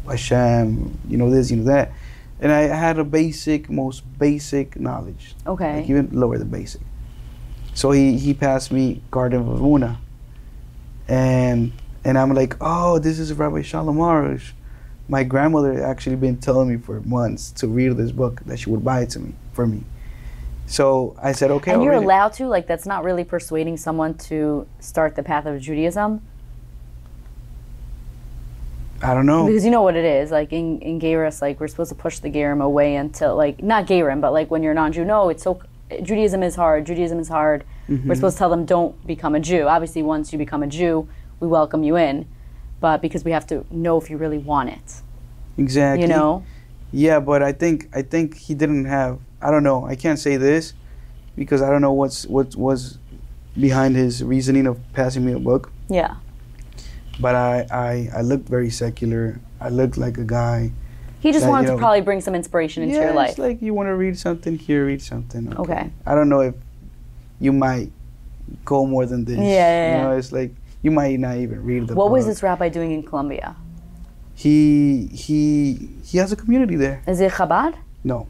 Hashem? 0.08 0.98
You 1.10 1.18
know 1.18 1.30
this, 1.30 1.52
you 1.52 1.58
know 1.58 1.66
that. 1.66 1.92
And 2.40 2.52
I 2.52 2.62
had 2.62 2.98
a 3.00 3.04
basic, 3.04 3.70
most 3.70 4.02
basic 4.20 4.80
knowledge 4.80 5.36
Okay. 5.46 5.78
like 5.82 5.90
even 5.90 6.10
lower 6.12 6.38
the 6.38 6.46
basic. 6.46 6.82
So 7.74 7.92
he 7.92 8.18
he 8.18 8.34
passed 8.34 8.72
me 8.72 9.02
Garden 9.12 9.42
of 9.42 9.60
Emuna, 9.60 9.98
and 11.08 11.72
and 12.06 12.18
I'm 12.18 12.34
like, 12.34 12.56
oh, 12.62 13.00
this 13.00 13.20
is 13.20 13.34
Rabbi 13.34 13.62
Shalom 13.62 13.98
Arush. 13.98 14.52
My 15.10 15.24
grandmother 15.24 15.84
actually 15.84 16.16
been 16.16 16.38
telling 16.38 16.70
me 16.70 16.78
for 16.78 17.02
months 17.02 17.52
to 17.52 17.68
read 17.68 17.98
this 17.98 18.12
book 18.12 18.42
that 18.46 18.60
she 18.60 18.70
would 18.70 18.84
buy 18.84 19.02
it 19.02 19.10
to 19.12 19.20
me 19.20 19.34
for 19.52 19.66
me. 19.68 19.84
So 20.66 21.16
I 21.22 21.34
said, 21.34 21.52
okay, 21.52 21.72
and 21.72 21.80
I'll 21.80 21.86
you're 21.86 21.94
read 21.94 22.04
it. 22.04 22.06
allowed 22.06 22.34
to? 22.34 22.48
Like, 22.48 22.68
that's 22.68 22.86
not 22.86 23.04
really 23.04 23.24
persuading 23.24 23.78
someone 23.78 24.14
to 24.30 24.68
start 24.80 25.16
the 25.16 25.24
path 25.24 25.46
of 25.46 25.60
Judaism? 25.60 26.22
I 29.02 29.14
don't 29.14 29.26
know. 29.26 29.46
Because 29.46 29.66
you 29.66 29.72
know 29.72 29.82
what 29.82 29.98
it 29.98 30.06
is. 30.06 30.32
Like, 30.32 30.54
in, 30.54 30.80
in 30.80 31.00
Gerus, 31.00 31.42
like, 31.42 31.60
we're 31.60 31.68
supposed 31.68 31.90
to 31.90 31.96
push 31.96 32.20
the 32.20 32.30
Gerim 32.30 32.64
away 32.64 32.96
until, 32.96 33.36
like, 33.36 33.62
not 33.62 33.86
Gerim, 33.86 34.22
but, 34.22 34.32
like, 34.32 34.50
when 34.50 34.64
you're 34.64 34.74
non 34.74 34.94
Jew. 34.94 35.04
No, 35.04 35.28
it's 35.30 35.44
so. 35.44 35.62
Judaism 36.02 36.44
is 36.44 36.56
hard. 36.56 36.86
Judaism 36.86 37.20
is 37.20 37.28
hard. 37.28 37.64
Mm-hmm. 37.90 38.08
We're 38.08 38.16
supposed 38.16 38.38
to 38.38 38.40
tell 38.40 38.50
them, 38.50 38.66
don't 38.66 39.06
become 39.06 39.36
a 39.36 39.40
Jew. 39.40 39.68
Obviously, 39.68 40.02
once 40.02 40.32
you 40.32 40.38
become 40.38 40.64
a 40.64 40.68
Jew, 40.68 41.08
we 41.40 41.48
welcome 41.48 41.84
you 41.84 41.98
in. 41.98 42.28
But 42.80 43.02
because 43.02 43.24
we 43.24 43.32
have 43.32 43.48
to 43.48 43.66
know 43.72 44.00
if 44.00 44.10
you 44.10 44.18
really 44.18 44.38
want 44.38 44.70
it. 44.70 45.02
Exactly. 45.58 46.02
You 46.02 46.08
know? 46.08 46.44
Yeah, 46.92 47.20
but 47.20 47.42
I 47.42 47.52
think 47.52 47.90
I 47.94 48.02
think 48.02 48.38
he 48.38 48.54
didn't 48.54 48.86
have. 48.86 49.20
I 49.42 49.52
don't 49.52 49.64
know. 49.64 49.86
I 49.86 49.96
can't 49.96 50.20
say 50.20 50.38
this 50.38 50.74
because 51.36 51.62
I 51.62 51.70
don't 51.70 51.82
know 51.82 51.92
what's 51.92 52.26
what 52.28 52.56
was 52.56 53.00
behind 53.60 53.96
his 53.96 54.24
reasoning 54.24 54.68
of 54.68 54.80
passing 54.94 55.26
me 55.26 55.34
a 55.34 55.40
book. 55.40 55.72
Yeah. 55.90 56.16
But 57.20 57.36
I 57.36 57.66
I, 57.72 58.10
I 58.18 58.22
looked 58.22 58.48
very 58.48 58.70
secular. 58.70 59.40
I 59.60 59.70
looked 59.70 59.98
like 59.98 60.18
a 60.18 60.24
guy. 60.24 60.72
He 61.24 61.32
just 61.32 61.46
That, 61.46 61.50
wanted 61.52 61.70
you 61.70 61.76
to 61.76 61.80
probably 61.80 62.02
bring 62.02 62.20
some 62.20 62.36
inspiration 62.36 62.84
into 62.84 62.96
yeah, 62.96 63.06
your 63.06 63.14
life. 63.14 63.30
it's 63.30 63.40
like 63.40 63.62
you 63.62 63.74
want 63.74 63.88
to 63.88 63.96
read 63.96 64.20
something 64.20 64.58
here, 64.58 64.86
read 64.86 65.02
something. 65.02 65.56
Okay. 65.58 65.90
I 66.06 66.16
don't 66.16 66.28
know 66.28 66.42
if 66.42 66.56
you 67.40 67.54
might 67.54 67.94
go 68.66 68.86
more 68.86 69.06
than 69.06 69.24
this. 69.24 69.38
Yeah, 69.38 69.46
yeah, 69.46 69.96
You 69.96 70.04
know, 70.04 70.18
it's 70.18 70.34
like 70.34 70.52
you 70.82 70.92
might 70.92 71.18
not 71.18 71.38
even 71.38 71.64
read 71.64 71.88
the 71.88 71.96
what 71.96 72.12
was 72.12 72.26
this 72.26 72.44
rabbi 72.44 72.68
doing 72.68 72.92
in 72.92 73.04
Colombia? 73.04 73.56
He 74.36 75.08
he 75.14 75.90
he 76.04 76.18
has 76.18 76.34
a 76.34 76.36
community 76.36 76.76
there. 76.76 77.02
Is 77.08 77.22
it 77.22 77.32
Chabad? 77.32 77.78
No, 78.04 78.28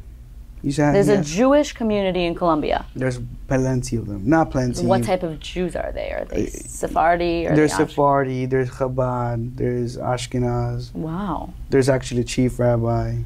There's 0.64 1.08
he 1.08 1.14
a 1.14 1.22
Jewish 1.22 1.74
community 1.74 2.24
in 2.24 2.36
Colombia. 2.36 2.86
there's 2.96 3.20
plenty 3.48 3.98
of 3.98 4.08
them. 4.08 4.28
Not 4.28 4.50
plenty. 4.50 4.86
What 4.86 5.04
type 5.04 5.22
of 5.22 5.40
Jews 5.42 5.76
are 5.76 5.92
they? 5.92 6.10
Are 6.12 6.24
they 6.24 6.46
Sephardi? 6.46 7.48
Or 7.48 7.56
There's 7.56 7.72
they 7.72 7.86
Sephardi, 7.86 8.46
there's 8.46 8.70
Chabad, 8.70 9.58
there's 9.58 9.98
Ashkenaz. 9.98 10.94
Wow. 10.94 11.54
There's 11.70 11.90
actually 11.90 12.22
a 12.22 12.24
chief 12.24 12.60
rabbi. 12.60 13.18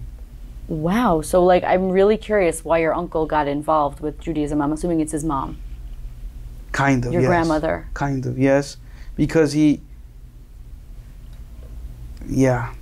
Wow. 0.67 1.21
So, 1.21 1.45
like, 1.45 1.63
I'm 1.63 1.89
really 1.89 2.17
curious 2.17 2.65
why 2.65 2.79
your 2.79 2.95
uncle 2.95 3.27
got 3.27 3.47
involved 3.47 3.99
with 3.99 4.19
Judaism. 4.19 4.59
I'm 4.59 4.73
assuming 4.73 4.99
it's 4.99 5.11
his 5.11 5.23
mom, 5.23 5.59
Kind 6.71 7.05
of. 7.05 7.13
your 7.13 7.21
yes. 7.21 7.29
grandmother. 7.29 7.87
Kind 7.93 8.25
of, 8.25 8.39
yes. 8.39 8.77
Because 9.15 9.53
he. 9.53 9.81
Yeah. 12.27 12.73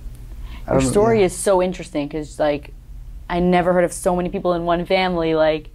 Your 0.66 0.80
know, 0.80 0.90
story 0.90 1.20
yeah. 1.20 1.26
is 1.26 1.36
so 1.36 1.62
interesting 1.62 2.08
because, 2.08 2.40
like, 2.40 2.72
I 3.28 3.40
never 3.40 3.72
heard 3.72 3.84
of 3.84 3.92
so 3.92 4.14
many 4.14 4.28
people 4.28 4.54
in 4.54 4.64
one 4.64 4.84
family 4.86 5.34
like 5.34 5.70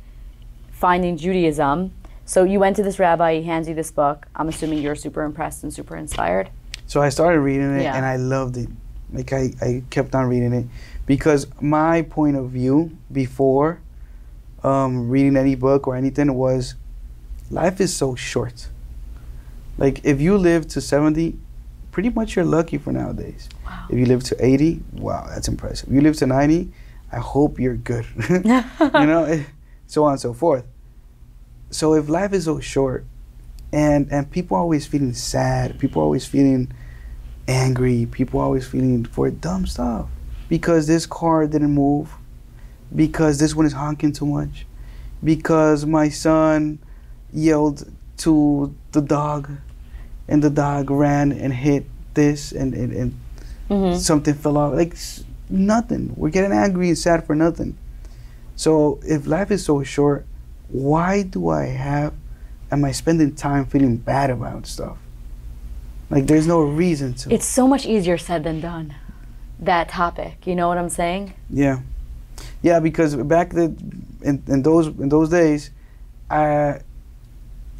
finding 0.71 1.17
Judaism. 1.17 1.91
So 2.25 2.43
you 2.43 2.59
went 2.59 2.75
to 2.77 2.83
this 2.83 2.97
rabbi, 2.99 3.35
he 3.39 3.43
hands 3.43 3.67
you 3.67 3.75
this 3.75 3.91
book. 3.91 4.25
I'm 4.35 4.47
assuming 4.47 4.79
you're 4.79 4.95
super 4.95 5.23
impressed 5.23 5.63
and 5.63 5.73
super 5.73 5.95
inspired. 5.97 6.49
So 6.87 7.01
I 7.01 7.09
started 7.09 7.39
reading 7.41 7.75
it 7.77 7.83
Yeah. 7.83 7.95
and 7.95 8.05
I 8.05 8.15
loved 8.15 8.57
it. 8.57 8.69
Like 9.13 9.33
I, 9.33 9.51
I 9.61 9.83
kept 9.89 10.15
on 10.15 10.27
reading 10.27 10.53
it 10.53 10.65
because 11.05 11.47
my 11.59 12.03
point 12.03 12.37
of 12.37 12.49
view 12.51 12.97
before 13.11 13.81
um, 14.63 15.09
reading 15.09 15.35
any 15.35 15.55
book 15.55 15.87
or 15.87 15.95
anything 15.95 16.33
was 16.33 16.75
life 17.49 17.81
is 17.81 17.93
so 17.95 18.15
short. 18.15 18.67
Like 19.77 20.05
if 20.05 20.21
you 20.21 20.37
live 20.37 20.67
to 20.69 20.79
70, 20.81 21.37
pretty 21.91 22.09
much 22.09 22.35
you're 22.35 22.45
lucky 22.45 22.77
for 22.77 22.93
nowadays. 22.93 23.49
Wow. 23.65 23.87
If 23.89 23.97
you 23.97 24.05
live 24.05 24.23
to 24.25 24.35
80, 24.45 24.81
wow, 24.93 25.27
that's 25.29 25.47
impressive. 25.49 25.89
If 25.89 25.95
you 25.95 26.01
live 26.01 26.15
to 26.17 26.27
90, 26.27 26.71
I 27.11 27.19
hope 27.19 27.59
you're 27.59 27.75
good. 27.75 28.05
you 28.29 29.05
know, 29.05 29.25
eh, 29.25 29.43
so 29.87 30.05
on 30.05 30.13
and 30.13 30.21
so 30.21 30.33
forth. 30.33 30.65
So 31.69 31.93
if 31.93 32.09
life 32.09 32.33
is 32.33 32.45
so 32.45 32.59
short, 32.59 33.05
and 33.73 34.11
and 34.11 34.29
people 34.29 34.57
are 34.57 34.61
always 34.61 34.85
feeling 34.85 35.13
sad, 35.13 35.79
people 35.79 36.01
are 36.01 36.05
always 36.05 36.25
feeling 36.25 36.71
angry, 37.47 38.05
people 38.05 38.39
are 38.39 38.43
always 38.43 38.67
feeling 38.67 39.05
for 39.05 39.29
dumb 39.29 39.65
stuff 39.65 40.07
because 40.49 40.87
this 40.87 41.05
car 41.05 41.47
didn't 41.47 41.71
move, 41.71 42.13
because 42.93 43.39
this 43.39 43.55
one 43.55 43.65
is 43.65 43.73
honking 43.73 44.11
too 44.11 44.25
much, 44.25 44.65
because 45.23 45.85
my 45.85 46.09
son 46.09 46.79
yelled 47.33 47.89
to 48.17 48.73
the 48.91 49.01
dog, 49.01 49.49
and 50.27 50.43
the 50.43 50.49
dog 50.49 50.89
ran 50.91 51.31
and 51.31 51.53
hit 51.53 51.85
this, 52.13 52.51
and 52.51 52.73
and, 52.73 52.93
and 52.93 53.19
hmm 53.69 53.95
something 53.95 54.33
fell 54.33 54.57
off. 54.57 54.73
Like 54.73 54.95
nothing. 55.51 56.13
We're 56.15 56.29
getting 56.29 56.51
angry 56.51 56.87
and 56.87 56.97
sad 56.97 57.25
for 57.25 57.35
nothing. 57.35 57.77
So 58.55 58.99
if 59.03 59.27
life 59.27 59.51
is 59.51 59.65
so 59.65 59.83
short, 59.83 60.25
why 60.69 61.23
do 61.23 61.49
I 61.49 61.65
have? 61.65 62.13
Am 62.71 62.85
I 62.85 62.91
spending 62.91 63.35
time 63.35 63.65
feeling 63.65 63.97
bad 63.97 64.29
about 64.29 64.65
stuff? 64.65 64.97
Like 66.09 66.27
there's 66.27 66.47
no 66.47 66.61
reason 66.61 67.13
to. 67.15 67.33
It's 67.33 67.45
so 67.45 67.67
much 67.67 67.85
easier 67.85 68.17
said 68.17 68.43
than 68.43 68.59
done. 68.61 68.93
That 69.59 69.89
topic, 69.89 70.47
you 70.47 70.55
know 70.55 70.67
what 70.67 70.77
I'm 70.77 70.89
saying? 70.89 71.33
yeah, 71.49 71.81
yeah. 72.63 72.79
Because 72.79 73.15
back 73.15 73.51
the 73.51 73.75
in, 74.21 74.43
in 74.47 74.63
those 74.63 74.87
in 74.87 75.09
those 75.09 75.29
days, 75.29 75.69
I 76.29 76.79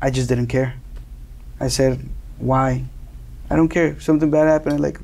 I 0.02 0.12
just 0.12 0.30
didn't 0.30 0.48
care. 0.48 0.76
I 1.60 1.68
said, 1.68 2.08
why? 2.38 2.86
I 3.50 3.56
don't 3.56 3.70
care. 3.70 3.88
If 3.88 4.04
something 4.04 4.32
bad 4.32 4.48
happened, 4.48 4.80
like 4.80 5.00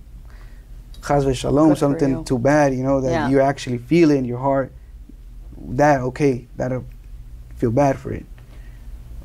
chas 1.07 1.37
shalom, 1.37 1.69
Good 1.69 1.77
something 1.77 2.23
too 2.23 2.37
bad, 2.39 2.73
you 2.73 2.83
know, 2.83 3.01
that 3.01 3.11
Yeah. 3.11 3.29
you 3.29 3.39
actually 3.41 3.77
feel 3.77 4.11
it 4.11 4.17
in 4.17 4.25
your 4.25 4.39
heart. 4.39 4.71
That 5.69 6.01
okay, 6.01 6.47
that'll 6.55 6.85
feel 7.55 7.71
bad 7.71 7.97
for 7.97 8.11
it. 8.11 8.25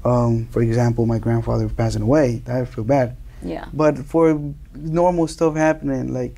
Um, 0.04 0.46
for 0.50 0.62
example, 0.62 1.06
my 1.06 1.18
grandfather 1.18 1.68
passing 1.68 2.02
away, 2.02 2.42
that 2.46 2.68
feel 2.68 2.84
bad. 2.84 3.16
Yeah. 3.42 3.66
But 3.72 3.98
for 3.98 4.40
normal 4.74 5.26
stuff 5.28 5.56
happening, 5.56 6.12
like 6.12 6.36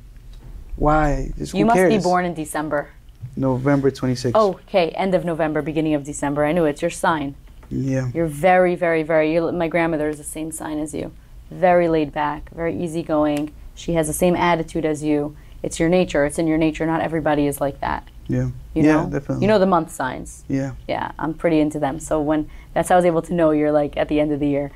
why? 0.75 1.31
Just 1.37 1.53
You 1.53 1.65
must 1.65 1.87
be 1.89 1.97
born 1.99 2.25
in 2.25 2.33
December. 2.33 2.89
November 3.37 3.89
26th. 3.91 4.31
Oh, 4.35 4.53
okay. 4.67 4.89
End 4.89 5.15
of 5.15 5.25
November, 5.25 5.61
beginning 5.61 5.93
of 5.93 6.03
December. 6.03 6.45
I 6.45 6.51
knew 6.51 6.65
it's 6.65 6.81
your 6.81 6.91
sign. 6.91 7.35
yeah, 7.69 8.09
You're 8.13 8.27
very, 8.27 8.75
very, 8.75 9.01
very. 9.03 9.33
You're, 9.33 9.51
my 9.51 9.67
grandmother 9.67 10.09
is 10.09 10.17
the 10.17 10.23
same 10.23 10.51
sign 10.51 10.77
as 10.79 10.93
you. 10.93 11.11
Very 11.49 11.87
laid 11.87 12.11
back, 12.13 12.49
very 12.53 12.79
easygoing. 12.79 13.51
She 13.75 13.93
has 13.93 14.07
the 14.07 14.13
same 14.13 14.35
attitude 14.35 14.85
as 14.85 15.03
you. 15.03 15.35
It's 15.61 15.79
your 15.79 15.89
nature. 15.89 16.25
It's 16.25 16.39
in 16.39 16.47
your 16.47 16.57
nature. 16.57 16.85
Not 16.85 17.01
everybody 17.01 17.47
is 17.47 17.59
like 17.61 17.79
that. 17.81 18.07
yeah, 18.27 18.49
You 18.73 18.83
yeah, 18.83 19.03
know. 19.03 19.09
definitely. 19.09 19.41
You 19.43 19.47
know 19.47 19.59
the 19.59 19.65
month 19.65 19.91
signs. 19.91 20.43
yeah, 20.47 20.71
Yeah, 20.87 21.11
I'm 21.19 21.33
pretty 21.33 21.59
into 21.59 21.79
them. 21.79 21.99
So 21.99 22.21
when 22.21 22.49
that's 22.73 22.89
how 22.89 22.95
I 22.95 22.97
was 22.97 23.05
able 23.05 23.21
to 23.23 23.33
know 23.33 23.51
you're 23.51 23.71
like 23.71 23.97
at 23.97 24.07
the 24.07 24.19
end 24.19 24.31
of 24.31 24.39
the 24.39 24.47
year, 24.47 24.71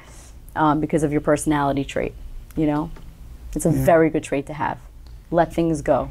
um, 0.55 0.79
because 0.79 1.03
of 1.03 1.11
your 1.11 1.21
personality 1.21 1.83
trait. 1.85 2.13
You 2.55 2.65
know, 2.67 2.91
it's 3.55 3.65
a 3.65 3.71
Yeah. 3.71 3.85
very 3.85 4.09
good 4.09 4.23
trait 4.23 4.45
to 4.47 4.53
have. 4.53 4.77
Let 5.31 5.53
things 5.53 5.81
go. 5.81 6.09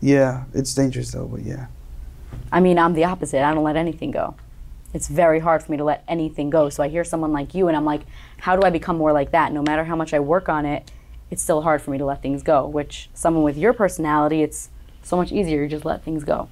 yeah. 0.00 0.44
It's 0.54 0.72
dangerous 0.74 1.10
though, 1.12 1.26
but 1.26 1.42
yeah, 1.42 1.66
I 2.52 2.60
mean, 2.60 2.78
I'm 2.78 2.94
the 2.94 3.04
opposite. 3.04 3.42
I 3.44 3.52
don't 3.52 3.64
let 3.64 3.76
anything 3.76 4.12
go. 4.12 4.34
It's 4.94 5.08
very 5.08 5.40
hard 5.40 5.62
for 5.62 5.70
me 5.72 5.76
to 5.78 5.84
let 5.84 6.02
anything 6.08 6.50
go. 6.50 6.68
So 6.68 6.82
I 6.82 6.88
hear 6.88 7.04
someone 7.04 7.32
like 7.32 7.54
you, 7.54 7.68
and 7.68 7.76
I'm 7.76 7.84
like, 7.84 8.02
how 8.38 8.56
do 8.56 8.62
I 8.62 8.70
become 8.70 8.96
more 8.96 9.12
like 9.12 9.32
that? 9.32 9.52
No 9.52 9.62
matter 9.62 9.84
how 9.84 9.94
much 9.96 10.14
I 10.14 10.20
work 10.20 10.48
on 10.48 10.64
it, 10.64 10.90
it's 11.30 11.42
still 11.42 11.62
hard 11.62 11.80
for 11.82 11.90
me 11.90 11.98
to 11.98 12.04
let 12.04 12.22
things 12.22 12.42
go. 12.42 12.66
Which 12.66 13.08
someone 13.14 13.42
with 13.44 13.56
your 13.56 13.72
personality, 13.72 14.42
it's 14.42 14.68
so 15.02 15.16
much 15.16 15.32
easier. 15.32 15.62
You 15.62 15.68
just 15.68 15.84
let 15.84 16.02
things 16.04 16.24
go. 16.24 16.48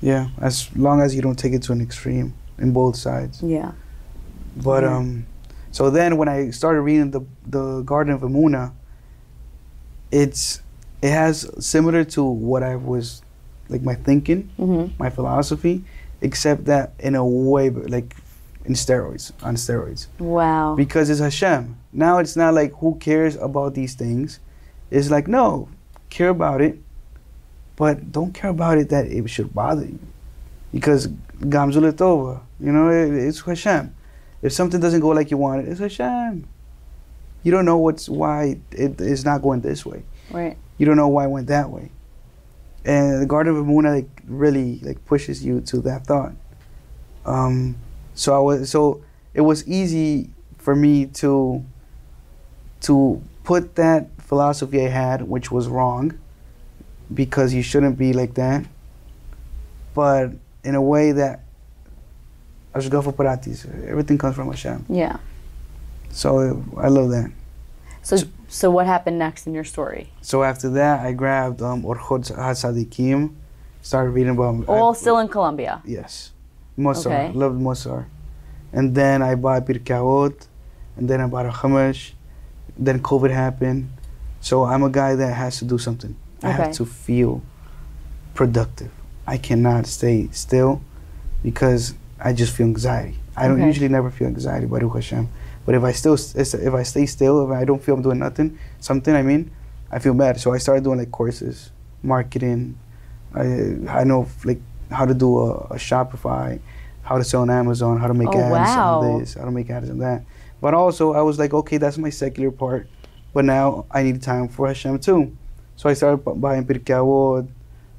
yeah. 0.00 0.28
As 0.40 0.74
long 0.76 1.00
as 1.00 1.14
you 1.14 1.22
don't 1.22 1.38
take 1.38 1.52
it 1.52 1.62
to 1.64 1.72
an 1.72 1.80
extreme 1.80 2.34
in 2.58 2.72
both 2.72 2.96
sides. 2.96 3.42
Yeah. 3.42 3.72
But 4.56 4.82
Yeah. 4.84 4.96
um, 4.96 5.26
so 5.70 5.90
then 5.90 6.16
when 6.16 6.28
I 6.28 6.50
started 6.50 6.80
reading 6.82 7.10
the 7.10 7.22
the 7.46 7.82
Garden 7.82 8.12
of 8.14 8.20
Emuna, 8.22 8.72
it's 10.10 10.60
it 11.02 11.10
has 11.10 11.50
similar 11.58 12.04
to 12.04 12.24
what 12.24 12.62
I 12.62 12.76
was 12.76 13.22
like 13.68 13.82
my 13.82 13.94
thinking, 13.94 14.50
hmm 14.56 14.86
my 14.98 15.10
philosophy, 15.10 15.84
except 16.20 16.64
that 16.66 16.92
in 16.98 17.14
a 17.14 17.24
way 17.26 17.70
like 17.70 18.14
in 18.64 18.74
steroids 18.74 19.32
on 19.42 19.56
steroids 19.56 20.06
Wow. 20.18 20.74
because 20.74 21.10
it's 21.10 21.20
Hashem. 21.20 21.76
Now 21.92 22.18
it's 22.18 22.36
not 22.36 22.54
like 22.54 22.72
who 22.76 22.96
cares 22.96 23.36
about 23.36 23.74
these 23.74 23.94
things. 23.94 24.40
It's 24.90 25.10
like 25.10 25.28
no, 25.28 25.68
care 26.10 26.28
about 26.30 26.60
it, 26.60 26.78
but 27.76 28.10
don't 28.12 28.32
care 28.32 28.50
about 28.50 28.78
it 28.78 28.88
that 28.90 29.06
it 29.06 29.28
should 29.28 29.52
bother 29.52 29.84
you, 29.84 29.98
because 30.72 31.08
Gam 31.48 31.72
zu 31.72 31.80
l'tova, 31.80 32.40
you 32.60 32.72
know, 32.72 32.88
it, 32.90 33.12
it's 33.12 33.40
Hashem. 33.40 33.94
If 34.42 34.52
something 34.52 34.80
doesn't 34.80 35.00
go 35.00 35.08
like 35.08 35.30
you 35.30 35.36
want 35.36 35.62
it, 35.66 35.68
it's 35.70 35.80
Hashem. 35.80 36.46
You 37.42 37.50
don't 37.50 37.64
know 37.64 37.78
what's 37.78 38.08
why 38.08 38.58
it 38.70 39.00
is 39.00 39.24
not 39.24 39.42
going 39.42 39.60
this 39.60 39.84
way. 39.84 40.02
Right. 40.30 40.56
You 40.78 40.86
don't 40.86 40.96
know 40.96 41.08
why 41.08 41.24
it 41.24 41.30
went 41.30 41.48
that 41.48 41.70
way. 41.70 41.90
And 42.84 43.20
the 43.22 43.26
Garden 43.26 43.56
of 43.56 43.64
Emuna 43.64 43.94
like 43.94 44.08
really 44.26 44.78
like 44.82 45.04
pushes 45.06 45.44
you 45.44 45.60
to 45.62 45.80
that 45.80 46.06
thought. 46.06 46.32
Um, 47.26 47.76
so 48.14 48.34
I 48.34 48.38
was 48.38 48.70
so 48.70 49.02
it 49.32 49.40
was 49.42 49.66
easy 49.68 50.30
for 50.58 50.74
me 50.74 51.06
to 51.06 51.64
to 52.82 53.22
put 53.44 53.74
that 53.76 54.08
philosophy 54.18 54.84
I 54.84 54.88
had, 54.88 55.22
which 55.22 55.50
was 55.50 55.68
wrong, 55.68 56.18
because 57.12 57.52
you 57.52 57.62
shouldn't 57.62 57.98
be 57.98 58.12
like 58.12 58.34
that. 58.34 58.64
But 59.94 60.32
in 60.64 60.74
a 60.74 60.82
way 60.82 61.12
that 61.12 61.44
Hashgacha 62.74 63.14
Pratis, 63.14 63.66
everything 63.88 64.18
comes 64.18 64.34
from 64.34 64.48
Hashem. 64.48 64.86
Yeah. 64.88 65.18
So 66.10 66.62
I 66.76 66.88
love 66.88 67.10
that. 67.10 67.30
So 68.02 68.16
so 68.48 68.70
what 68.70 68.86
happened 68.86 69.18
next 69.18 69.46
in 69.46 69.54
your 69.54 69.64
story? 69.64 70.10
So 70.20 70.42
after 70.42 70.68
that, 70.70 71.04
I 71.04 71.12
grabbed 71.12 71.62
um, 71.62 71.82
Orchot 71.82 72.30
HaSadikim, 72.36 73.34
started 73.82 74.10
reading 74.10 74.32
about 74.34 74.68
All 74.68 74.92
I- 74.92 74.96
still 74.96 75.18
in 75.18 75.28
Colombia. 75.28 75.82
Yes. 75.84 76.30
Musar. 76.78 77.06
Okay. 77.28 77.32
Loved 77.32 77.60
Musar. 77.60 78.06
And 78.72 78.94
then 78.94 79.22
I 79.22 79.34
bought 79.36 79.64
Birkaot, 79.66 80.46
and 80.96 81.08
then 81.08 81.20
I 81.20 81.26
bought 81.26 81.46
a 81.46 81.50
Chumash. 81.50 82.12
Then 82.76 83.00
COVID 83.00 83.30
happened. 83.30 83.90
So 84.40 84.64
I'm 84.64 84.82
a 84.82 84.90
guy 84.90 85.14
that 85.14 85.32
has 85.34 85.58
to 85.58 85.64
do 85.64 85.78
something. 85.78 86.16
I 86.42 86.50
have 86.50 86.72
to 86.72 86.84
feel 86.84 87.40
productive. 88.34 88.90
I 89.26 89.38
cannot 89.38 89.86
stay 89.86 90.28
still 90.32 90.82
because 91.42 91.94
I 92.20 92.32
just 92.34 92.54
feel 92.54 92.66
anxiety. 92.66 93.16
I 93.36 93.48
don't 93.48 93.56
Okay. 93.58 93.66
usually 93.66 93.88
never 93.88 94.10
feel 94.10 94.26
anxiety, 94.28 94.66
Baruch 94.66 94.94
Hashem. 94.94 95.28
But 95.64 95.74
if 95.74 95.82
I 95.82 95.92
still, 95.92 96.14
if 96.14 96.74
I 96.74 96.82
stay 96.82 97.06
still, 97.06 97.44
if 97.44 97.50
I 97.56 97.64
don't 97.64 97.82
feel 97.82 97.94
I'm 97.94 98.02
doing 98.02 98.18
nothing, 98.18 98.58
something, 98.80 99.14
I 99.14 99.22
mean, 99.22 99.50
I 99.90 99.98
feel 99.98 100.12
bad. 100.14 100.38
So 100.40 100.52
I 100.52 100.58
started 100.58 100.84
doing 100.84 100.98
like 100.98 101.10
courses, 101.10 101.70
marketing. 102.02 102.78
I 103.34 103.76
I 103.88 104.04
know 104.04 104.26
like 104.44 104.60
how 104.90 105.04
to 105.06 105.14
do 105.14 105.38
a, 105.38 105.50
a 105.70 105.74
Shopify, 105.76 106.60
how 107.02 107.18
to 107.18 107.24
sell 107.24 107.42
on 107.42 107.50
Amazon, 107.50 107.98
how 107.98 108.06
to 108.08 108.14
make 108.14 108.28
Oh, 108.28 108.40
ads 108.40 108.50
wow. 108.76 109.00
on 109.00 109.18
this, 109.20 109.34
how 109.34 109.44
to 109.44 109.50
make 109.50 109.70
ads 109.70 109.90
on 109.90 109.98
that. 109.98 110.24
But 110.60 110.74
also 110.74 111.12
I 111.12 111.20
was 111.22 111.38
like, 111.38 111.52
okay, 111.54 111.76
that's 111.78 111.98
my 111.98 112.10
secular 112.10 112.50
part. 112.50 112.88
But 113.32 113.44
now 113.44 113.86
I 113.90 114.02
need 114.02 114.22
time 114.22 114.48
for 114.48 114.66
Hashem 114.68 114.98
too. 115.00 115.36
So 115.76 115.88
I 115.88 115.94
started 115.94 116.24
bu- 116.24 116.36
buying 116.36 116.64
Pirkei 116.64 117.48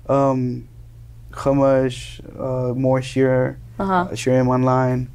um, 0.07 0.67
Chumash, 1.31 2.21
uh, 2.39 2.73
more 2.73 3.01
Shiur, 3.01 3.57
Uh 3.77 3.85
huh. 3.85 3.93
uh, 3.93 4.07
Shiurim 4.11 4.47
online, 4.47 5.09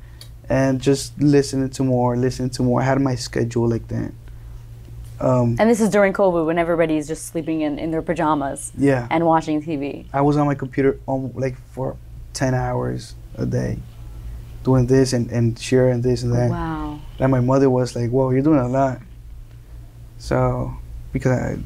and 0.49 0.81
just 0.81 1.19
listening 1.21 1.71
to 1.71 1.85
more, 1.85 2.17
listening 2.17 2.51
to 2.51 2.63
more. 2.63 2.83
I 2.83 2.85
had 2.85 3.01
my 3.01 3.15
schedule 3.15 3.69
like 3.69 3.89
that. 3.89 4.13
Um, 5.21 5.57
And 5.59 5.69
this 5.69 5.81
is 5.81 5.91
during 5.91 6.13
COVID 6.13 6.47
when 6.47 6.59
everybody 6.59 6.97
is 6.97 7.07
just 7.07 7.27
sleeping 7.27 7.61
in, 7.61 7.79
in 7.79 7.91
their 7.91 8.03
pajamas 8.03 8.73
yeah, 8.77 9.07
and 9.11 9.27
watching 9.27 9.63
TV. 9.63 10.07
I 10.13 10.23
was 10.23 10.37
on 10.37 10.47
my 10.47 10.55
computer 10.55 10.99
um, 11.07 11.33
like 11.35 11.57
for 11.73 11.97
10 12.33 12.55
hours 12.55 13.15
a 13.37 13.45
day 13.45 13.79
doing 14.65 14.87
this 14.87 15.13
and, 15.13 15.31
and 15.31 15.59
sharing 15.59 16.01
this 16.01 16.23
and 16.23 16.33
that. 16.35 16.51
Wow. 16.51 17.01
And 17.19 17.31
my 17.31 17.41
mother 17.41 17.69
was 17.69 17.95
like, 17.95 18.11
whoa, 18.11 18.31
you're 18.31 18.43
doing 18.43 18.61
a 18.61 18.69
lot. 18.69 19.01
So, 20.19 20.77
because 21.13 21.33
I, 21.33 21.59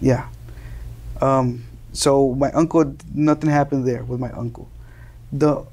yeah. 0.00 0.28
Um, 1.20 1.64
so 1.92 2.34
my 2.34 2.50
uncle, 2.52 2.96
nothing 3.14 3.50
happened 3.50 3.86
there 3.86 4.04
with 4.04 4.20
my 4.20 4.30
uncle. 4.32 4.68
the 5.32 5.64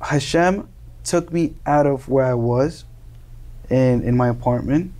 Hashem 0.00 0.68
took 1.04 1.32
me 1.32 1.54
out 1.66 1.86
of 1.86 2.08
where 2.08 2.24
I 2.24 2.34
was 2.34 2.84
in 3.70 4.02
in 4.02 4.16
my 4.16 4.28
apartment 4.28 4.92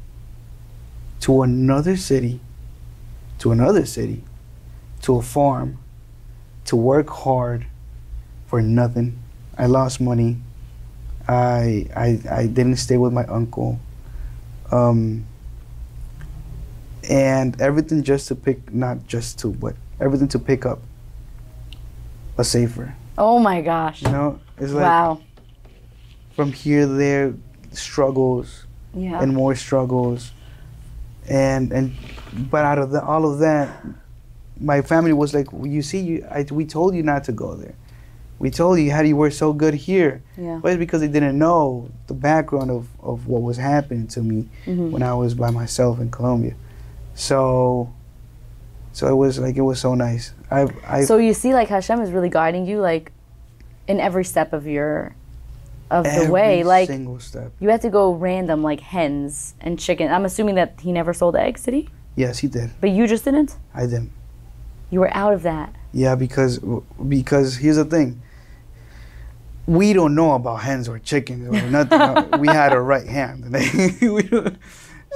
to 1.20 1.42
another 1.42 1.96
city, 1.96 2.40
to 3.38 3.52
another 3.52 3.84
city, 3.86 4.22
to 5.02 5.16
a 5.16 5.22
farm, 5.22 5.78
to 6.66 6.76
work 6.76 7.08
hard 7.08 7.66
for 8.46 8.62
nothing. 8.62 9.18
I 9.56 9.66
lost 9.66 10.00
money. 10.00 10.38
I 11.26 11.86
I 11.94 12.20
I 12.30 12.46
didn't 12.46 12.76
stay 12.76 12.96
with 12.96 13.12
my 13.12 13.24
uncle. 13.26 13.80
Um, 14.70 15.24
and 17.08 17.58
everything 17.60 18.02
just 18.02 18.28
to 18.28 18.34
pick 18.34 18.72
not 18.72 19.06
just 19.06 19.38
to 19.40 19.48
but 19.48 19.74
everything 20.00 20.28
to 20.28 20.38
pick 20.38 20.66
up 20.66 20.80
a 22.36 22.44
sefer. 22.44 22.94
Oh 23.16 23.38
my 23.38 23.62
gosh. 23.62 24.02
You 24.02 24.10
know, 24.10 24.40
it's 24.58 24.72
like 24.72 24.84
wow. 24.84 25.20
from 26.34 26.52
here 26.52 26.86
there 26.86 27.34
struggles 27.72 28.66
Yeah. 28.94 29.20
and 29.20 29.34
more 29.34 29.54
struggles 29.54 30.32
and 31.28 31.72
and 31.72 31.92
but 32.50 32.64
out 32.64 32.78
of 32.78 32.90
the, 32.90 33.02
all 33.02 33.30
of 33.30 33.38
that 33.40 33.84
my 34.60 34.82
family 34.82 35.12
was 35.12 35.34
like 35.34 35.52
well, 35.52 35.66
you 35.66 35.82
see 35.82 36.00
you 36.00 36.26
I, 36.30 36.44
we 36.50 36.64
told 36.64 36.94
you 36.94 37.02
not 37.02 37.24
to 37.24 37.32
go 37.32 37.54
there 37.54 37.74
we 38.38 38.50
told 38.50 38.78
you 38.78 38.90
how 38.92 39.02
you 39.02 39.16
were 39.16 39.30
so 39.30 39.52
good 39.52 39.74
here 39.74 40.22
yeah. 40.36 40.58
but 40.62 40.72
it's 40.72 40.78
because 40.78 41.00
they 41.00 41.08
didn't 41.08 41.38
know 41.38 41.90
the 42.06 42.14
background 42.14 42.70
of, 42.70 42.86
of 43.02 43.26
what 43.26 43.42
was 43.42 43.56
happening 43.56 44.06
to 44.08 44.20
me 44.22 44.48
Mhm. 44.66 44.90
when 44.90 45.02
i 45.02 45.12
was 45.14 45.34
by 45.34 45.50
myself 45.50 46.00
in 46.00 46.10
colombia 46.10 46.54
so 47.14 47.92
so 48.92 49.06
it 49.08 49.14
was 49.14 49.38
like 49.38 49.56
it 49.56 49.60
was 49.62 49.80
so 49.80 49.94
nice 49.94 50.32
i 50.50 50.66
i 50.86 51.04
So 51.04 51.18
you 51.18 51.34
see, 51.34 51.52
like 51.54 51.68
Hashem 51.68 52.00
is 52.00 52.10
really 52.10 52.30
guiding 52.30 52.66
you, 52.66 52.80
like 52.80 53.12
in 53.86 54.00
every 54.00 54.24
step 54.24 54.52
of 54.52 54.66
your 54.66 55.14
of 55.90 56.04
the 56.04 56.10
every 56.12 56.30
way. 56.30 56.64
Like 56.64 56.88
single 56.88 57.18
step 57.20 57.52
you 57.60 57.68
had 57.68 57.80
to 57.82 57.90
go 57.90 58.12
random, 58.12 58.62
like 58.62 58.80
hens 58.80 59.54
and 59.60 59.78
chicken. 59.78 60.10
I'm 60.10 60.24
assuming 60.24 60.54
that 60.56 60.80
he 60.80 60.92
never 60.92 61.12
sold 61.14 61.36
eggs, 61.36 61.62
did 61.64 61.74
he? 61.74 61.88
yes 62.16 62.38
he 62.38 62.48
did 62.48 62.70
But 62.80 62.90
you 62.90 63.06
just 63.06 63.24
didn't. 63.24 63.56
i 63.74 63.82
didn't. 63.86 64.10
You 64.90 65.00
were 65.00 65.14
out 65.14 65.32
of 65.34 65.42
that. 65.42 65.72
Yeah, 65.92 66.14
because 66.14 66.58
because 67.08 67.56
here's 67.56 67.76
the 67.76 67.84
thing. 67.84 68.22
We 69.66 69.92
don't 69.92 70.14
know 70.14 70.32
about 70.32 70.62
hens 70.62 70.88
or 70.88 70.98
chickens 70.98 71.46
or 71.48 71.70
nothing. 71.70 72.40
we 72.40 72.48
had 72.48 72.72
a 72.72 72.80
right 72.80 73.06
hand. 73.06 73.44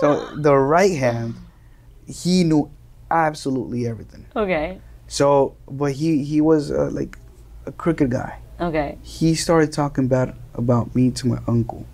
So 0.00 0.34
the 0.36 0.56
right 0.56 0.96
hand, 0.98 1.34
he 2.06 2.44
knew 2.44 2.70
absolutely 3.10 3.86
everything. 3.86 4.26
Okay. 4.34 4.80
So, 5.06 5.54
but 5.70 5.92
he 5.92 6.24
he 6.24 6.40
was 6.40 6.70
uh, 6.70 6.88
like 6.90 7.18
a 7.66 7.72
crooked 7.72 8.10
guy. 8.10 8.38
Okay. 8.60 8.98
He 9.02 9.34
started 9.34 9.72
talking 9.72 10.08
bad 10.08 10.34
about 10.54 10.94
me 10.94 11.10
to 11.12 11.26
my 11.26 11.38
uncle, 11.46 11.86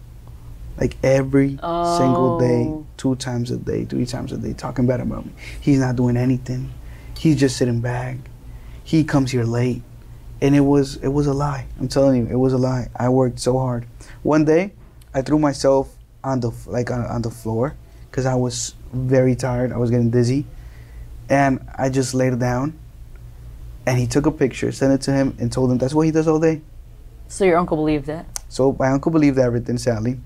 like 0.80 0.96
every 1.02 1.50
single 1.50 2.38
day, 2.38 2.64
Oh. 2.68 2.86
two 2.96 3.16
times 3.16 3.50
a 3.50 3.56
day, 3.56 3.84
three 3.84 4.06
times 4.06 4.32
a 4.32 4.36
day, 4.38 4.52
talking 4.52 4.86
bad 4.86 5.00
about 5.00 5.26
me. 5.26 5.32
He's 5.61 5.78
not 5.78 5.96
doing 5.96 6.16
anything. 6.16 6.70
He's 7.16 7.36
just 7.36 7.56
sitting 7.56 7.80
back. 7.80 8.16
He 8.84 9.04
comes 9.04 9.30
here 9.30 9.44
late, 9.44 9.82
and 10.40 10.54
it 10.54 10.61
was 10.61 10.96
it 10.96 11.09
was 11.09 11.26
a 11.26 11.34
lie. 11.34 11.66
I'm 11.80 11.88
telling 11.88 12.16
you, 12.26 12.32
it 12.32 12.36
was 12.38 12.52
a 12.52 12.59
lie. 12.59 12.88
I 12.96 13.09
worked 13.09 13.38
so 13.40 13.59
hard. 13.59 13.86
One 14.22 14.44
day, 14.44 14.72
I 15.14 15.22
threw 15.22 15.38
myself 15.38 15.94
on 16.24 16.40
the 16.40 16.50
like 16.66 16.90
on, 16.90 17.04
on 17.04 17.22
the 17.22 17.30
floor 17.30 17.74
because 18.11 18.24
I 18.26 18.34
was 18.34 18.74
very 18.92 19.34
tired. 19.36 19.72
I 19.72 19.76
was 19.76 19.90
getting 19.90 20.11
dizzy, 20.11 20.46
and 21.28 21.61
I 21.76 21.90
just 21.90 22.14
laid 22.14 22.38
down. 22.38 22.78
And 23.86 23.98
he 23.98 24.06
took 24.06 24.26
a 24.26 24.30
picture, 24.30 24.70
sent 24.70 24.92
it 24.92 25.00
to 25.02 25.12
him, 25.12 25.34
and 25.38 25.50
told 25.50 25.70
him 25.70 25.78
that's 25.78 25.94
what 25.94 26.02
he 26.02 26.11
does 26.12 26.28
all 26.28 26.38
day. 26.38 26.61
So 27.28 27.44
your 27.44 27.56
uncle 27.59 27.76
believed 27.76 28.09
it. 28.09 28.24
So 28.49 28.74
my 28.78 28.88
uncle 28.88 29.12
believed 29.12 29.38
everything, 29.38 29.78
sadly, 29.78 30.18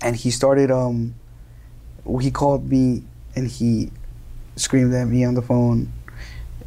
and 0.00 0.16
he 0.16 0.30
started. 0.30 0.70
Um, 0.70 1.14
he 2.20 2.30
called 2.30 2.68
me 2.68 3.02
and 3.36 3.46
he 3.48 3.90
screamed 4.56 4.92
at 4.94 5.06
me 5.06 5.24
on 5.24 5.34
the 5.34 5.42
phone, 5.42 5.92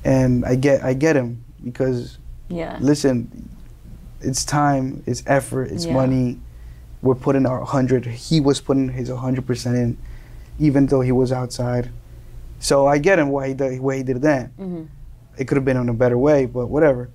and 0.03 0.45
I 0.45 0.55
get 0.55 0.83
I 0.83 0.93
get 0.93 1.15
him 1.15 1.43
because 1.63 2.17
Yeah. 2.49 2.77
listen, 2.79 3.49
it's 4.21 4.43
time, 4.45 5.03
it's 5.05 5.23
effort, 5.25 5.71
it's 5.71 5.85
Yeah. 5.87 5.93
money. 5.93 6.39
We're 7.01 7.15
putting 7.15 7.45
our 7.45 7.63
hundred. 7.63 8.05
He 8.05 8.39
was 8.41 8.59
putting 8.61 8.89
his 8.89 9.09
hundred 9.09 9.45
percent 9.45 9.75
in, 9.77 9.97
even 10.59 10.87
though 10.87 11.01
he 11.01 11.11
was 11.11 11.31
outside. 11.31 11.89
So 12.59 12.87
I 12.87 12.97
get 12.97 13.19
him 13.19 13.29
why 13.29 13.49
he 13.49 13.53
did, 13.53 13.79
why 13.79 13.97
he 13.97 14.03
did 14.03 14.21
that 14.23 14.49
hmm 14.57 14.83
it 15.37 15.49
could 15.49 15.57
have 15.57 15.65
been 15.65 15.75
in 15.75 15.89
a 15.89 15.93
better 15.93 16.17
way, 16.17 16.45
but 16.45 16.67
whatever. 16.67 17.09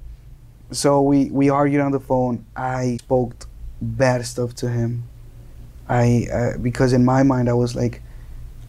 So 0.72 1.00
we 1.00 1.30
we 1.30 1.48
argued 1.48 1.80
on 1.80 1.90
the 1.90 1.98
phone. 2.00 2.44
I 2.54 2.98
spoke 3.00 3.46
bad 3.80 4.24
stuff 4.26 4.54
to 4.56 4.68
him. 4.68 5.04
I 5.88 6.26
uh, 6.32 6.58
because 6.58 6.92
in 6.92 7.04
my 7.04 7.22
mind 7.22 7.48
I 7.48 7.54
was 7.54 7.74
like, 7.74 8.02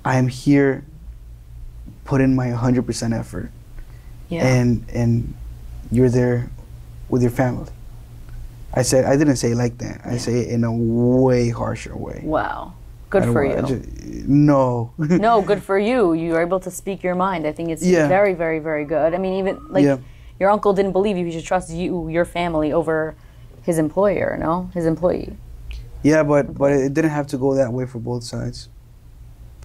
I 0.03 0.15
am 0.17 0.27
here, 0.27 0.83
put 2.05 2.21
in 2.21 2.35
my 2.35 2.47
100% 2.47 3.13
effort, 3.17 3.51
Yeah. 4.29 4.45
and 4.45 4.85
and 4.93 5.33
you're 5.91 6.09
there 6.09 6.49
with 7.09 7.21
your 7.21 7.31
family. 7.31 7.69
I 8.73 8.81
said 8.83 9.05
I 9.05 9.17
didn't 9.17 9.35
say 9.35 9.51
it 9.51 9.57
like 9.57 9.77
that. 9.79 10.01
I 10.05 10.13
Yeah. 10.13 10.17
say 10.17 10.33
it 10.39 10.49
in 10.49 10.63
a 10.63 10.71
way 10.73 11.49
harsher 11.49 11.95
way. 11.95 12.21
wow. 12.23 12.73
Good 13.09 13.25
for 13.25 13.43
you. 13.43 13.61
ju- 13.67 14.23
no. 14.25 14.93
no, 14.97 15.41
good 15.51 15.61
for 15.61 15.77
you. 15.77 16.13
You 16.13 16.33
are 16.37 16.41
able 16.41 16.61
to 16.61 16.71
speak 16.71 17.03
your 17.03 17.13
mind. 17.13 17.45
I 17.45 17.51
think 17.51 17.67
it's 17.69 17.83
Yeah. 17.83 18.07
very, 18.07 18.33
very, 18.33 18.59
very 18.59 18.85
good. 18.85 19.13
I 19.13 19.17
mean, 19.17 19.33
even 19.33 19.59
like 19.69 19.83
Yeah. 19.83 19.97
your 20.39 20.49
uncle 20.49 20.71
didn't 20.71 20.93
believe 20.93 21.17
you. 21.17 21.25
He 21.25 21.31
should 21.33 21.43
trust 21.43 21.69
you, 21.71 22.07
your 22.07 22.23
family, 22.23 22.71
over 22.71 23.13
his 23.63 23.77
employer. 23.77 24.37
No, 24.39 24.69
his 24.73 24.85
employee. 24.85 25.35
Yeah, 26.03 26.23
but 26.23 26.57
but 26.57 26.71
it 26.71 26.93
didn't 26.93 27.11
have 27.11 27.27
to 27.27 27.37
go 27.37 27.55
that 27.55 27.71
way 27.71 27.85
for 27.85 27.99
both 27.99 28.23
sides. 28.23 28.69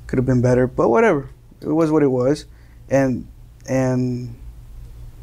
Could 0.07 0.19
have 0.19 0.27
been 0.27 0.43
better, 0.43 0.67
but 0.67 0.89
whatever. 0.89 1.31
It 1.61 1.69
was 1.69 1.91
what 1.91 2.03
it 2.03 2.09
was, 2.09 2.45
and 2.91 3.27
and 3.69 4.35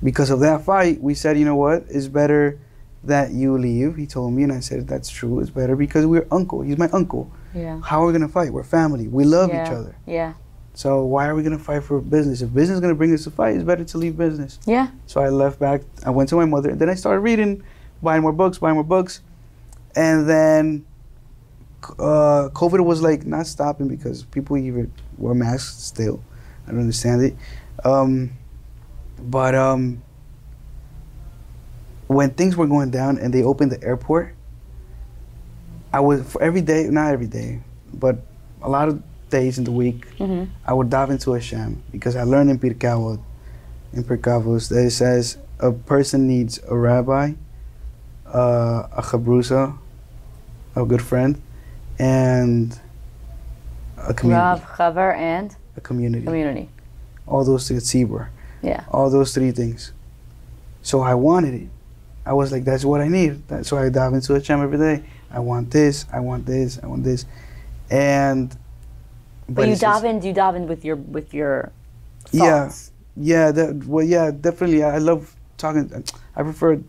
because 0.03 0.29
of 0.29 0.39
that 0.41 0.65
fight, 0.65 1.01
we 1.01 1.13
said, 1.13 1.37
you 1.37 1.45
know 1.45 1.55
what, 1.55 1.85
it's 1.89 2.07
better 2.07 2.59
that 3.03 3.31
you 3.31 3.57
leave. 3.57 3.95
He 3.95 4.05
told 4.05 4.33
me, 4.33 4.43
and 4.43 4.51
I 4.51 4.59
said 4.59 4.87
that's 4.87 5.09
true. 5.09 5.39
It's 5.39 5.49
better 5.49 5.75
because 5.75 6.05
we're 6.05 6.27
uncle. 6.31 6.61
He's 6.61 6.77
my 6.77 6.89
uncle. 6.91 7.31
Yeah. 7.53 7.79
How 7.81 8.03
are 8.03 8.07
we 8.07 8.13
gonna 8.13 8.27
fight? 8.27 8.51
We're 8.51 8.63
family. 8.63 9.07
We 9.07 9.25
love 9.25 9.49
yeah. 9.49 9.65
each 9.65 9.71
other. 9.71 9.95
Yeah. 10.05 10.33
So 10.73 11.05
why 11.05 11.27
are 11.27 11.35
we 11.35 11.43
gonna 11.43 11.59
fight 11.59 11.83
for 11.83 12.01
business? 12.01 12.41
If 12.41 12.53
business 12.53 12.75
is 12.75 12.81
gonna 12.81 12.95
bring 12.95 13.13
us 13.13 13.27
a 13.27 13.31
fight, 13.31 13.55
it's 13.55 13.63
better 13.63 13.85
to 13.85 13.97
leave 13.97 14.17
business. 14.17 14.59
Yeah. 14.65 14.89
So 15.05 15.21
I 15.21 15.29
left 15.29 15.59
back. 15.59 15.81
I 16.05 16.09
went 16.09 16.29
to 16.29 16.35
my 16.35 16.45
mother, 16.45 16.71
and 16.71 16.79
then 16.79 16.89
I 16.89 16.95
started 16.95 17.19
reading, 17.19 17.63
buying 18.03 18.21
more 18.21 18.33
books, 18.33 18.57
buying 18.57 18.75
more 18.75 18.83
books, 18.83 19.21
and 19.95 20.29
then 20.29 20.85
uh, 21.99 22.49
COVID 22.53 22.83
was 22.85 23.01
like 23.01 23.25
not 23.25 23.47
stopping 23.47 23.87
because 23.87 24.23
people 24.23 24.57
even 24.57 24.91
wear 25.17 25.33
masks 25.33 25.81
still. 25.83 26.21
I 26.67 26.71
don't 26.71 26.81
understand 26.81 27.23
it, 27.23 27.35
um, 27.83 28.31
but 29.19 29.55
um, 29.55 30.01
when 32.07 32.31
things 32.31 32.55
were 32.55 32.67
going 32.67 32.91
down 32.91 33.17
and 33.17 33.33
they 33.33 33.43
opened 33.43 33.71
the 33.71 33.83
airport, 33.83 34.35
I 35.91 35.99
was 35.99 36.23
for 36.31 36.41
every 36.41 36.61
day, 36.61 36.87
not 36.89 37.11
every 37.13 37.27
day, 37.27 37.61
but 37.93 38.17
a 38.61 38.69
lot 38.69 38.87
of 38.87 39.01
days 39.29 39.57
in 39.57 39.63
the 39.63 39.71
week, 39.71 40.05
hmm 40.17 40.45
I 40.65 40.73
would 40.73 40.89
dive 40.89 41.09
into 41.09 41.33
a 41.33 41.41
sham 41.41 41.83
because 41.91 42.15
I 42.15 42.23
learned 42.23 42.49
in 42.49 42.59
Pirkei 42.59 43.19
in 43.93 44.03
Pirkei 44.03 44.69
that 44.69 44.85
it 44.85 44.91
says 44.91 45.37
a 45.59 45.71
person 45.71 46.27
needs 46.27 46.59
a 46.67 46.75
rabbi, 46.77 47.33
uh, 48.33 48.87
a 48.95 49.01
chavrusa, 49.01 49.77
a 50.75 50.85
good 50.85 51.01
friend, 51.01 51.41
and 51.99 52.79
a 53.97 54.13
community. 54.13 54.43
Rav, 54.43 54.61
chaver, 54.77 55.15
and 55.15 55.55
A 55.77 55.81
community. 55.81 56.25
community. 56.25 56.69
All 57.27 57.43
those 57.43 57.67
three, 57.67 57.77
tzibur. 57.77 58.27
Yeah. 58.61 58.83
All 58.91 59.09
those 59.09 59.33
three 59.33 59.51
things. 59.51 59.91
So 60.81 61.01
I 61.01 61.13
wanted 61.13 61.53
it. 61.53 61.69
I 62.25 62.33
was 62.33 62.51
like, 62.51 62.63
that's 62.63 62.85
what 62.85 63.01
I 63.01 63.07
need. 63.07 63.47
That's 63.47 63.71
why 63.71 63.85
I 63.85 63.89
dive 63.89 64.13
into 64.13 64.33
a 64.35 64.43
sham 64.43 64.61
every 64.61 64.77
day. 64.77 65.03
I 65.31 65.39
want 65.39 65.71
this. 65.71 66.05
I 66.11 66.19
want 66.19 66.45
this. 66.45 66.79
I 66.81 66.87
want 66.87 67.03
this, 67.03 67.25
and. 67.89 68.55
But, 69.49 69.65
you 69.67 69.73
it's 69.73 69.81
dive 69.81 70.05
in. 70.05 70.21
You 70.21 70.31
dive 70.33 70.55
in 70.55 70.67
with 70.67 70.85
your 70.85 70.95
with 70.95 71.33
your 71.33 71.71
Yeah. 72.31 72.65
thoughts. 72.67 72.91
Yeah, 73.17 73.51
that, 73.51 73.85
well, 73.85 74.05
yeah, 74.05 74.31
definitely. 74.31 74.83
I 74.83 74.95
I 74.95 74.97
love 74.99 75.35
talking. 75.57 75.91
I 76.35 76.43
prefer. 76.43 76.79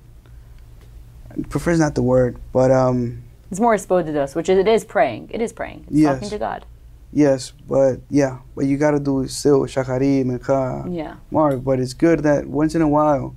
Prefers 1.49 1.79
not 1.81 1.95
the 1.95 2.03
word, 2.03 2.37
but 2.53 2.71
um, 2.71 3.23
It's 3.51 3.61
more 3.61 3.75
exposed 3.75 4.07
to 4.07 4.21
us, 4.21 4.35
which 4.35 4.49
is, 4.49 4.59
it 4.59 4.69
is 4.69 4.85
praying. 4.85 5.31
It 5.33 5.41
is 5.41 5.53
praying. 5.53 5.85
It's 5.89 5.97
Yes. 5.97 6.15
talking 6.15 6.31
to 6.31 6.39
God. 6.39 6.65
yes, 7.13 7.53
but 7.69 8.01
yeah, 8.11 8.39
but 8.57 8.67
you 8.67 8.77
gotta 8.77 8.99
do 9.01 9.21
is 9.21 9.37
still 9.37 9.61
shachari, 9.67 10.25
mincha, 10.25 10.93
Yeah. 10.93 11.15
mark. 11.31 11.63
But 11.65 11.79
it's 11.81 11.95
good 11.95 12.21
that 12.25 12.47
once 12.47 12.75
in 12.75 12.83
a 12.83 12.89
while, 12.89 13.35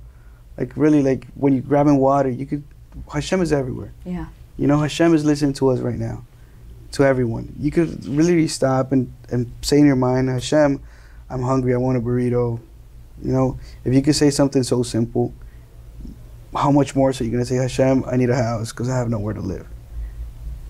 like 0.56 0.72
really, 0.76 1.02
like 1.02 1.26
when 1.34 1.52
you're 1.52 1.62
grabbing 1.62 1.98
water, 1.98 2.28
you 2.30 2.46
could. 2.46 2.62
Hashem 3.12 3.40
is 3.42 3.52
everywhere. 3.52 3.92
Yeah. 4.04 4.26
You 4.56 4.66
know, 4.66 4.78
Hashem 4.80 5.14
is 5.14 5.24
listening 5.24 5.52
to 5.54 5.68
us 5.68 5.78
right 5.78 5.98
now, 5.98 6.24
to 6.92 7.04
everyone. 7.04 7.54
You 7.60 7.70
could 7.70 8.04
really 8.06 8.48
stop 8.48 8.90
and 8.92 9.12
and 9.30 9.50
say 9.62 9.78
in 9.78 9.86
your 9.86 9.94
mind, 9.96 10.28
Hashem, 10.28 10.80
I'm 11.30 11.42
hungry. 11.42 11.74
I 11.74 11.76
want 11.78 11.96
a 11.96 12.00
burrito. 12.00 12.58
You 13.22 13.32
know, 13.32 13.58
if 13.84 13.94
you 13.94 14.02
could 14.02 14.16
say 14.16 14.30
something 14.30 14.62
so 14.64 14.82
simple, 14.82 15.32
how 16.54 16.70
much 16.70 16.94
more 16.96 17.12
so 17.12 17.24
you're 17.24 17.32
gonna 17.32 17.44
say 17.44 17.56
Hashem, 17.56 18.04
I 18.06 18.16
need 18.16 18.30
a 18.30 18.36
house 18.36 18.72
because 18.72 18.88
I 18.88 18.96
have 18.96 19.08
nowhere 19.08 19.34
to 19.34 19.40
live. 19.40 19.66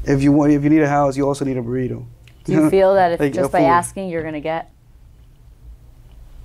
If 0.04 0.22
you 0.22 0.32
want, 0.32 0.52
if 0.52 0.62
you 0.64 0.70
need 0.70 0.82
a 0.82 0.88
house, 0.88 1.16
you 1.16 1.26
also 1.26 1.44
need 1.44 1.56
a 1.56 1.62
burrito. 1.62 2.04
Do 2.44 2.52
you 2.52 2.70
feel 2.70 2.94
that 2.94 3.12
if 3.12 3.20
Like, 3.20 3.32
just 3.32 3.52
by 3.52 3.60
food. 3.60 3.66
asking 3.66 4.08
you're 4.08 4.22
gonna 4.22 4.40
get? 4.40 4.70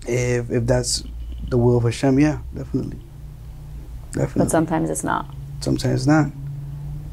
If 0.05 0.51
if 0.51 0.65
that's 0.65 1.03
the 1.49 1.57
will 1.57 1.77
of 1.77 1.83
Hashem, 1.83 2.19
yeah, 2.19 2.39
definitely, 2.53 2.99
definitely. 4.11 4.43
But 4.45 4.51
sometimes 4.51 4.89
it's 4.89 5.03
not. 5.03 5.33
sometimes 5.61 6.01
it's 6.01 6.07
not. 6.07 6.31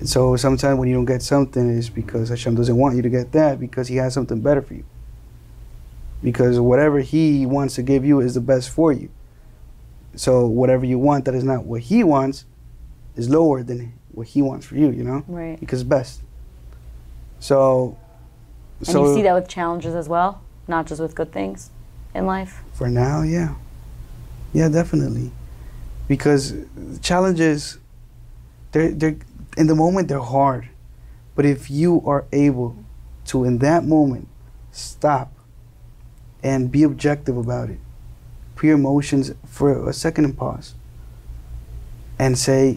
So 0.05 0.35
sometimes 0.37 0.79
when 0.79 0.89
you 0.89 0.95
don't 0.95 1.05
get 1.05 1.23
something, 1.23 1.77
it's 1.77 1.91
because 1.91 2.31
Hashem 2.31 2.55
doesn't 2.55 2.77
want 2.77 2.97
you 2.97 3.03
to 3.03 3.11
get 3.11 3.33
that 3.33 3.61
because 3.61 3.87
He 3.89 3.97
has 3.97 4.15
something 4.15 4.41
better 4.41 4.63
for 4.63 4.75
you. 4.75 4.85
Because 6.23 6.59
whatever 6.59 7.01
He 7.01 7.45
wants 7.47 7.75
to 7.77 7.83
give 7.83 8.05
you 8.05 8.21
is 8.21 8.35
the 8.35 8.41
best 8.41 8.71
for 8.71 8.93
you. 8.93 9.11
So 10.21 10.47
whatever 10.47 10.85
you 10.85 10.99
want 10.99 11.25
that 11.25 11.35
is 11.35 11.45
not 11.45 11.65
what 11.65 11.81
He 11.81 12.05
wants 12.05 12.45
is 13.17 13.31
lower 13.31 13.63
than 13.63 13.95
what 14.13 14.27
He 14.27 14.43
wants 14.43 14.67
for 14.67 14.77
you. 14.77 14.91
You 14.91 15.03
know, 15.03 15.25
Right. 15.27 15.59
because 15.59 15.81
it's 15.81 15.89
best. 15.89 16.21
So, 17.39 17.97
And 18.81 18.89
so 18.89 19.07
you 19.07 19.15
see 19.15 19.23
that 19.23 19.33
with 19.33 19.49
challenges 19.49 19.95
as 19.95 20.11
well, 20.11 20.43
not 20.69 20.87
just 20.87 21.01
with 21.01 21.15
good 21.15 21.33
things 21.33 21.71
in 22.15 22.27
life. 22.27 22.63
For 22.75 22.91
now, 22.91 23.23
yeah. 23.23 23.55
Yeah, 24.53 24.69
definitely. 24.69 25.33
Because 26.07 26.53
challenges, 27.01 27.79
they're, 28.73 28.91
they're, 28.91 29.17
in 29.57 29.69
the 29.69 29.75
moment, 29.75 30.09
they're 30.09 30.19
hard. 30.19 30.69
But 31.35 31.47
if 31.47 31.71
you 31.71 32.03
are 32.05 32.27
able 32.31 32.77
to, 33.29 33.45
in 33.45 33.57
that 33.61 33.87
moment, 33.87 34.29
stop 34.71 35.33
and 36.43 36.71
be 36.71 36.83
objective 36.83 37.39
about 37.39 37.71
it, 37.71 37.79
your 38.67 38.77
emotions 38.77 39.33
for 39.47 39.89
a 39.89 39.93
second 39.93 40.25
and 40.25 40.37
pause, 40.37 40.75
and 42.19 42.39
say, 42.39 42.77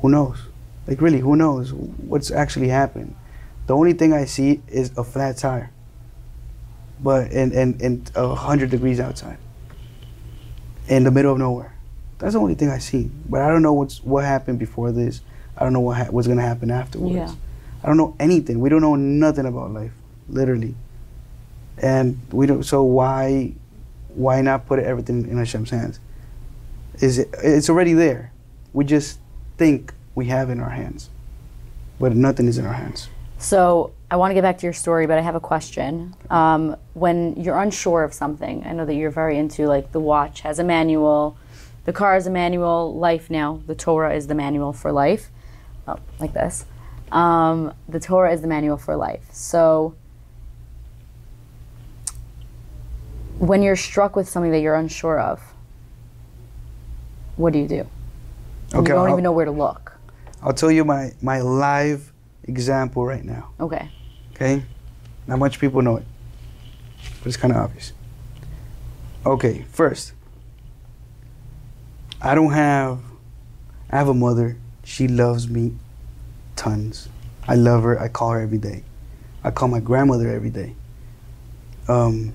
who 0.00 0.08
knows? 0.08 0.38
Like, 0.86 1.00
really, 1.00 1.20
who 1.20 1.36
knows 1.36 1.72
what's 1.72 2.30
actually 2.30 2.68
happening? 2.68 3.16
The 3.66 3.76
only 3.76 3.92
thing 3.92 4.12
I 4.12 4.24
see 4.24 4.60
is 4.68 4.96
a 4.98 5.04
flat 5.04 5.36
tire 5.36 5.70
but 7.02 7.32
and 7.32 7.52
and 7.52 7.80
and 7.82 8.10
a 8.14 8.34
hundred 8.34 8.70
degrees 8.70 9.00
outside, 9.00 9.38
in 10.88 11.04
the 11.04 11.10
middle 11.10 11.32
of 11.32 11.38
nowhere. 11.38 11.74
That's 12.18 12.34
the 12.34 12.40
only 12.40 12.54
thing 12.54 12.70
I 12.70 12.78
see. 12.78 13.10
But 13.28 13.42
I 13.42 13.48
don't 13.48 13.62
know 13.62 13.72
what's 13.72 14.02
what 14.02 14.24
happened 14.24 14.58
before 14.58 14.92
this. 14.92 15.20
I 15.56 15.64
don't 15.64 15.72
know 15.72 15.80
what 15.80 15.96
ha- 15.96 16.10
what's 16.10 16.28
gonna 16.28 16.42
happen 16.42 16.70
afterwards. 16.70 17.14
Yeah. 17.14 17.34
I 17.82 17.88
don't 17.88 17.96
know 17.96 18.14
anything. 18.20 18.60
We 18.60 18.68
don't 18.68 18.80
know 18.80 18.94
nothing 18.94 19.44
about 19.44 19.72
life, 19.72 19.90
literally. 20.28 20.76
And 21.78 22.20
we 22.30 22.46
don't. 22.46 22.62
So 22.62 22.84
why, 22.84 23.54
why 24.14 24.40
not 24.40 24.66
put 24.66 24.78
everything 24.78 25.28
in 25.28 25.38
Hashem's 25.38 25.70
hands? 25.70 26.00
Is 27.00 27.18
it? 27.18 27.30
It's 27.42 27.70
already 27.70 27.94
there. 27.94 28.32
We 28.72 28.84
just 28.84 29.18
think 29.56 29.92
we 30.14 30.26
have 30.26 30.50
in 30.50 30.60
our 30.60 30.70
hands, 30.70 31.10
but 31.98 32.14
nothing 32.14 32.46
is 32.46 32.58
in 32.58 32.66
our 32.66 32.74
hands. 32.74 33.08
So 33.38 33.92
I 34.10 34.16
want 34.16 34.30
to 34.30 34.34
get 34.34 34.42
back 34.42 34.58
to 34.58 34.66
your 34.66 34.72
story, 34.72 35.06
but 35.06 35.18
I 35.18 35.20
have 35.20 35.34
a 35.34 35.40
question. 35.40 36.14
Um, 36.30 36.76
when 36.94 37.34
you're 37.36 37.58
unsure 37.58 38.04
of 38.04 38.14
something, 38.14 38.62
I 38.64 38.72
know 38.72 38.84
that 38.84 38.94
you're 38.94 39.10
very 39.10 39.38
into 39.38 39.66
like 39.66 39.92
the 39.92 40.00
watch 40.00 40.42
has 40.42 40.58
a 40.58 40.64
manual, 40.64 41.36
the 41.84 41.92
car 41.92 42.14
has 42.14 42.26
a 42.26 42.30
manual. 42.30 42.94
Life 42.94 43.30
now, 43.30 43.60
the 43.66 43.74
Torah 43.74 44.14
is 44.14 44.26
the 44.28 44.34
manual 44.34 44.72
for 44.72 44.92
life, 44.92 45.30
oh, 45.88 45.98
like 46.20 46.34
this. 46.34 46.66
Um, 47.10 47.74
the 47.88 48.00
Torah 48.00 48.32
is 48.32 48.42
the 48.42 48.48
manual 48.48 48.76
for 48.76 48.96
life. 48.96 49.26
So 49.32 49.96
when 53.42 53.60
you're 53.60 53.74
struck 53.74 54.14
with 54.14 54.28
something 54.28 54.52
that 54.52 54.60
you're 54.60 54.76
unsure 54.76 55.18
of, 55.18 55.40
what 57.36 57.52
do 57.52 57.58
you 57.58 57.66
do? 57.66 57.80
Okay, 58.72 58.78
you 58.78 58.82
don't 58.84 58.98
I'll- 58.98 59.10
even 59.10 59.24
know 59.24 59.32
where 59.32 59.44
to 59.44 59.50
look. 59.50 59.98
I'll 60.40 60.52
tell 60.52 60.70
you 60.70 60.84
my 60.84 61.12
my 61.20 61.40
live 61.40 62.12
example 62.44 63.04
right 63.04 63.24
now. 63.24 63.50
Okay. 63.60 63.90
Okay? 64.34 64.62
Not 65.26 65.38
much 65.40 65.58
people 65.58 65.82
know 65.82 65.96
it, 65.96 66.04
but 67.18 67.26
it's 67.26 67.36
kind 67.36 67.52
of 67.52 67.58
obvious. 67.58 67.92
Okay, 69.26 69.64
first, 69.70 70.12
I 72.20 72.34
don't 72.34 72.52
have, 72.52 73.00
I 73.90 73.96
have 73.98 74.08
a 74.08 74.14
mother. 74.14 74.56
She 74.84 75.06
loves 75.08 75.48
me 75.48 75.74
tons. 76.56 77.08
I 77.46 77.54
love 77.56 77.82
her. 77.84 78.00
I 78.00 78.08
call 78.08 78.30
her 78.32 78.40
every 78.40 78.58
day. 78.58 78.82
I 79.44 79.50
call 79.50 79.68
my 79.68 79.78
grandmother 79.80 80.28
every 80.28 80.50
day. 80.50 80.74
Um, 81.88 82.32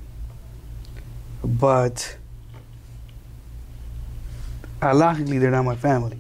but 1.48 2.18
logically, 4.82 5.38
they're 5.38 5.52
not 5.52 5.66
my 5.66 5.76
family. 5.76 6.20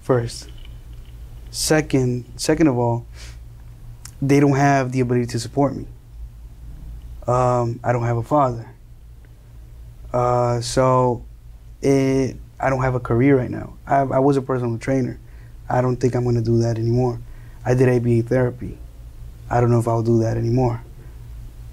First. 0.00 0.48
Second, 1.50 2.24
second 2.36 2.66
of 2.66 2.78
all, 2.78 3.06
they 4.20 4.40
don't 4.40 4.56
have 4.56 4.92
the 4.92 5.00
ability 5.00 5.26
to 5.26 5.40
support 5.40 5.76
me. 5.76 5.86
Um, 7.26 7.78
I 7.84 7.92
don't 7.92 8.04
have 8.04 8.16
a 8.16 8.22
father. 8.22 8.74
Uh, 10.12 10.60
so 10.60 11.24
it, 11.82 12.36
I 12.58 12.70
don't 12.70 12.82
have 12.82 12.94
a 12.94 13.00
career 13.00 13.36
right 13.36 13.50
now. 13.50 13.74
I, 13.86 13.98
I 13.98 14.18
was 14.18 14.36
a 14.36 14.42
personal 14.42 14.78
trainer. 14.78 15.20
I 15.68 15.80
don't 15.82 15.96
think 15.96 16.14
I'm 16.14 16.24
going 16.24 16.36
to 16.36 16.42
do 16.42 16.58
that 16.58 16.78
anymore. 16.78 17.20
I 17.64 17.74
did 17.74 17.88
ABA 17.88 18.28
therapy. 18.28 18.78
I 19.50 19.60
don't 19.60 19.70
know 19.70 19.78
if 19.78 19.86
I'll 19.86 20.02
do 20.02 20.20
that 20.20 20.36
anymore. 20.36 20.82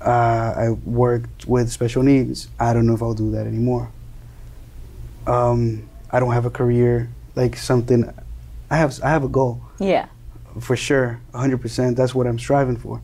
Uh, 0.05 0.53
I 0.55 0.69
worked 0.85 1.47
with 1.47 1.71
special 1.71 2.03
needs. 2.03 2.47
I 2.59 2.73
don't 2.73 2.85
know 2.85 2.93
if 2.93 3.01
I'll 3.01 3.15
do 3.15 3.31
that 3.31 3.47
anymore. 3.47 3.89
Um, 5.25 5.89
I 6.11 6.19
don't 6.19 6.31
have 6.33 6.45
a 6.45 6.51
career 6.51 7.09
like 7.35 7.55
something. 7.57 8.13
I 8.69 8.77
have 8.77 8.99
I 9.03 9.09
have 9.09 9.23
a 9.23 9.27
goal 9.27 9.61
Yeah. 9.79 10.05
for 10.59 10.75
sure, 10.75 11.19
100%. 11.33 11.95
That's 11.95 12.13
what 12.13 12.27
I'm 12.27 12.37
striving 12.37 12.77
for. 12.77 13.01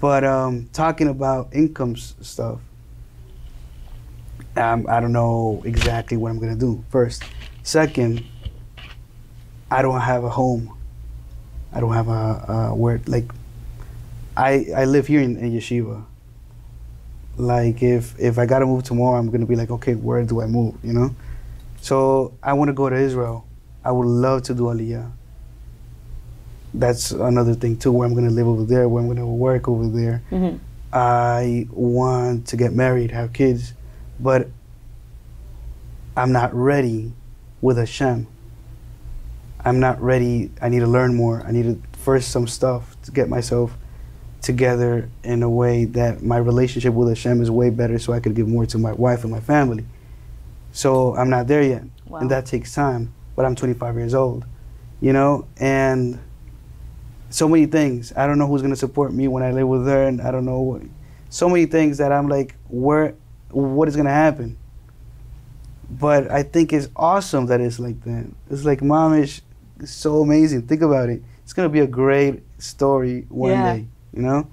But 0.00 0.22
um, 0.24 0.68
talking 0.74 1.08
about 1.08 1.48
income 1.52 1.96
stuff, 1.96 2.60
um, 4.56 4.86
I 4.88 5.00
don't 5.00 5.12
know 5.12 5.62
exactly 5.64 6.16
what 6.16 6.30
I'm 6.30 6.38
gonna 6.38 6.54
do. 6.56 6.84
First, 6.90 7.22
second, 7.62 8.24
I 9.70 9.80
don't 9.82 10.00
have 10.00 10.24
a 10.24 10.30
home. 10.30 10.76
I 11.72 11.80
don't 11.80 11.92
have 11.94 12.08
a, 12.08 12.70
a 12.70 12.74
where 12.74 13.00
like. 13.06 13.32
I 14.36 14.66
I 14.76 14.84
live 14.84 15.08
here 15.08 15.20
in, 15.20 15.36
in 15.36 15.52
yeshiva. 15.52 16.04
Like 17.38 17.82
if 17.82 18.18
if 18.18 18.38
I 18.38 18.44
gotta 18.44 18.66
move 18.66 18.82
tomorrow, 18.82 19.18
I'm 19.18 19.30
gonna 19.30 19.46
be 19.46 19.56
like, 19.56 19.70
okay, 19.70 19.94
where 19.94 20.22
do 20.24 20.42
I 20.42 20.46
move? 20.46 20.74
You 20.82 20.92
know. 20.92 21.14
So 21.80 22.34
I 22.42 22.52
want 22.52 22.68
to 22.68 22.74
go 22.74 22.90
to 22.90 22.96
Israel. 22.96 23.46
I 23.84 23.92
would 23.92 24.06
love 24.06 24.42
to 24.42 24.54
do 24.54 24.64
Aliyah 24.64 25.12
that's 26.74 27.10
another 27.10 27.54
thing 27.54 27.76
too 27.76 27.90
where 27.92 28.06
i'm 28.06 28.14
to 28.14 28.30
live 28.30 28.46
over 28.46 28.64
there 28.64 28.88
where 28.88 29.02
i'm 29.02 29.14
to 29.14 29.26
work 29.26 29.68
over 29.68 29.88
there 29.88 30.22
hmm 30.30 30.56
i 30.92 31.66
want 31.70 32.46
to 32.46 32.56
get 32.56 32.72
married 32.72 33.10
have 33.10 33.32
kids 33.32 33.74
but 34.18 34.48
i'm 36.16 36.32
not 36.32 36.54
ready 36.54 37.12
with 37.60 37.76
hashem 37.76 38.26
i'm 39.64 39.80
not 39.80 40.00
ready 40.00 40.50
i 40.62 40.68
need 40.68 40.80
to 40.80 40.86
learn 40.86 41.14
more 41.14 41.42
i 41.46 41.50
need 41.50 41.64
to 41.64 41.98
first 41.98 42.30
some 42.30 42.46
stuff 42.46 42.96
to 43.02 43.10
get 43.10 43.28
myself 43.28 43.76
together 44.42 45.08
in 45.24 45.42
a 45.42 45.50
way 45.50 45.84
that 45.84 46.22
my 46.22 46.36
relationship 46.36 46.94
with 46.94 47.08
hashem 47.08 47.40
is 47.42 47.50
way 47.50 47.70
better 47.70 47.98
so 47.98 48.12
i 48.12 48.20
could 48.20 48.34
give 48.34 48.46
more 48.48 48.64
to 48.66 48.78
my 48.78 48.92
wife 48.92 49.22
and 49.24 49.32
my 49.32 49.40
family 49.40 49.84
so 50.72 51.14
i'm 51.16 51.30
not 51.30 51.46
there 51.46 51.62
yet 51.62 51.82
Wow. 52.06 52.20
and 52.20 52.30
that 52.30 52.46
takes 52.46 52.72
time 52.74 53.12
but 53.36 53.44
i'm 53.44 53.54
25 53.54 53.96
years 53.96 54.14
old 54.14 54.44
you 55.00 55.12
know 55.12 55.46
and 55.58 56.18
so 57.30 57.46
many 57.46 57.66
things. 57.66 58.10
I 58.16 58.26
don't 58.26 58.38
know 58.38 58.46
who's 58.46 58.62
gonna 58.62 58.74
support 58.74 59.12
me 59.12 59.28
when 59.28 59.42
I 59.42 59.50
live 59.52 59.68
with 59.68 59.86
her, 59.86 60.04
and 60.04 60.18
I 60.22 60.30
don't 60.30 60.46
know 60.46 60.60
what, 60.60 60.80
so 61.28 61.46
many 61.50 61.66
things 61.66 61.98
that 61.98 62.10
I'm 62.10 62.26
like, 62.26 62.54
where, 62.70 63.14
what 63.50 63.86
is 63.86 63.96
gonna 63.96 64.08
happen? 64.08 64.56
But 65.90 66.30
I 66.30 66.42
think 66.42 66.72
it's 66.72 66.88
awesome 66.96 67.44
that 67.46 67.60
it's 67.60 67.78
like 67.78 68.00
that. 68.04 68.26
It's 68.50 68.64
like 68.64 68.80
momish, 68.80 69.42
it's 69.78 69.92
so 69.92 70.22
amazing. 70.22 70.62
Think 70.62 70.80
about 70.80 71.10
it. 71.10 71.22
It's 71.44 71.52
gonna 71.52 71.68
be 71.68 71.80
a 71.80 71.86
great 71.86 72.42
story 72.56 73.26
one 73.28 73.50
Yeah. 73.50 73.74
day, 73.74 73.86
you 74.18 74.24
know. 74.24 74.46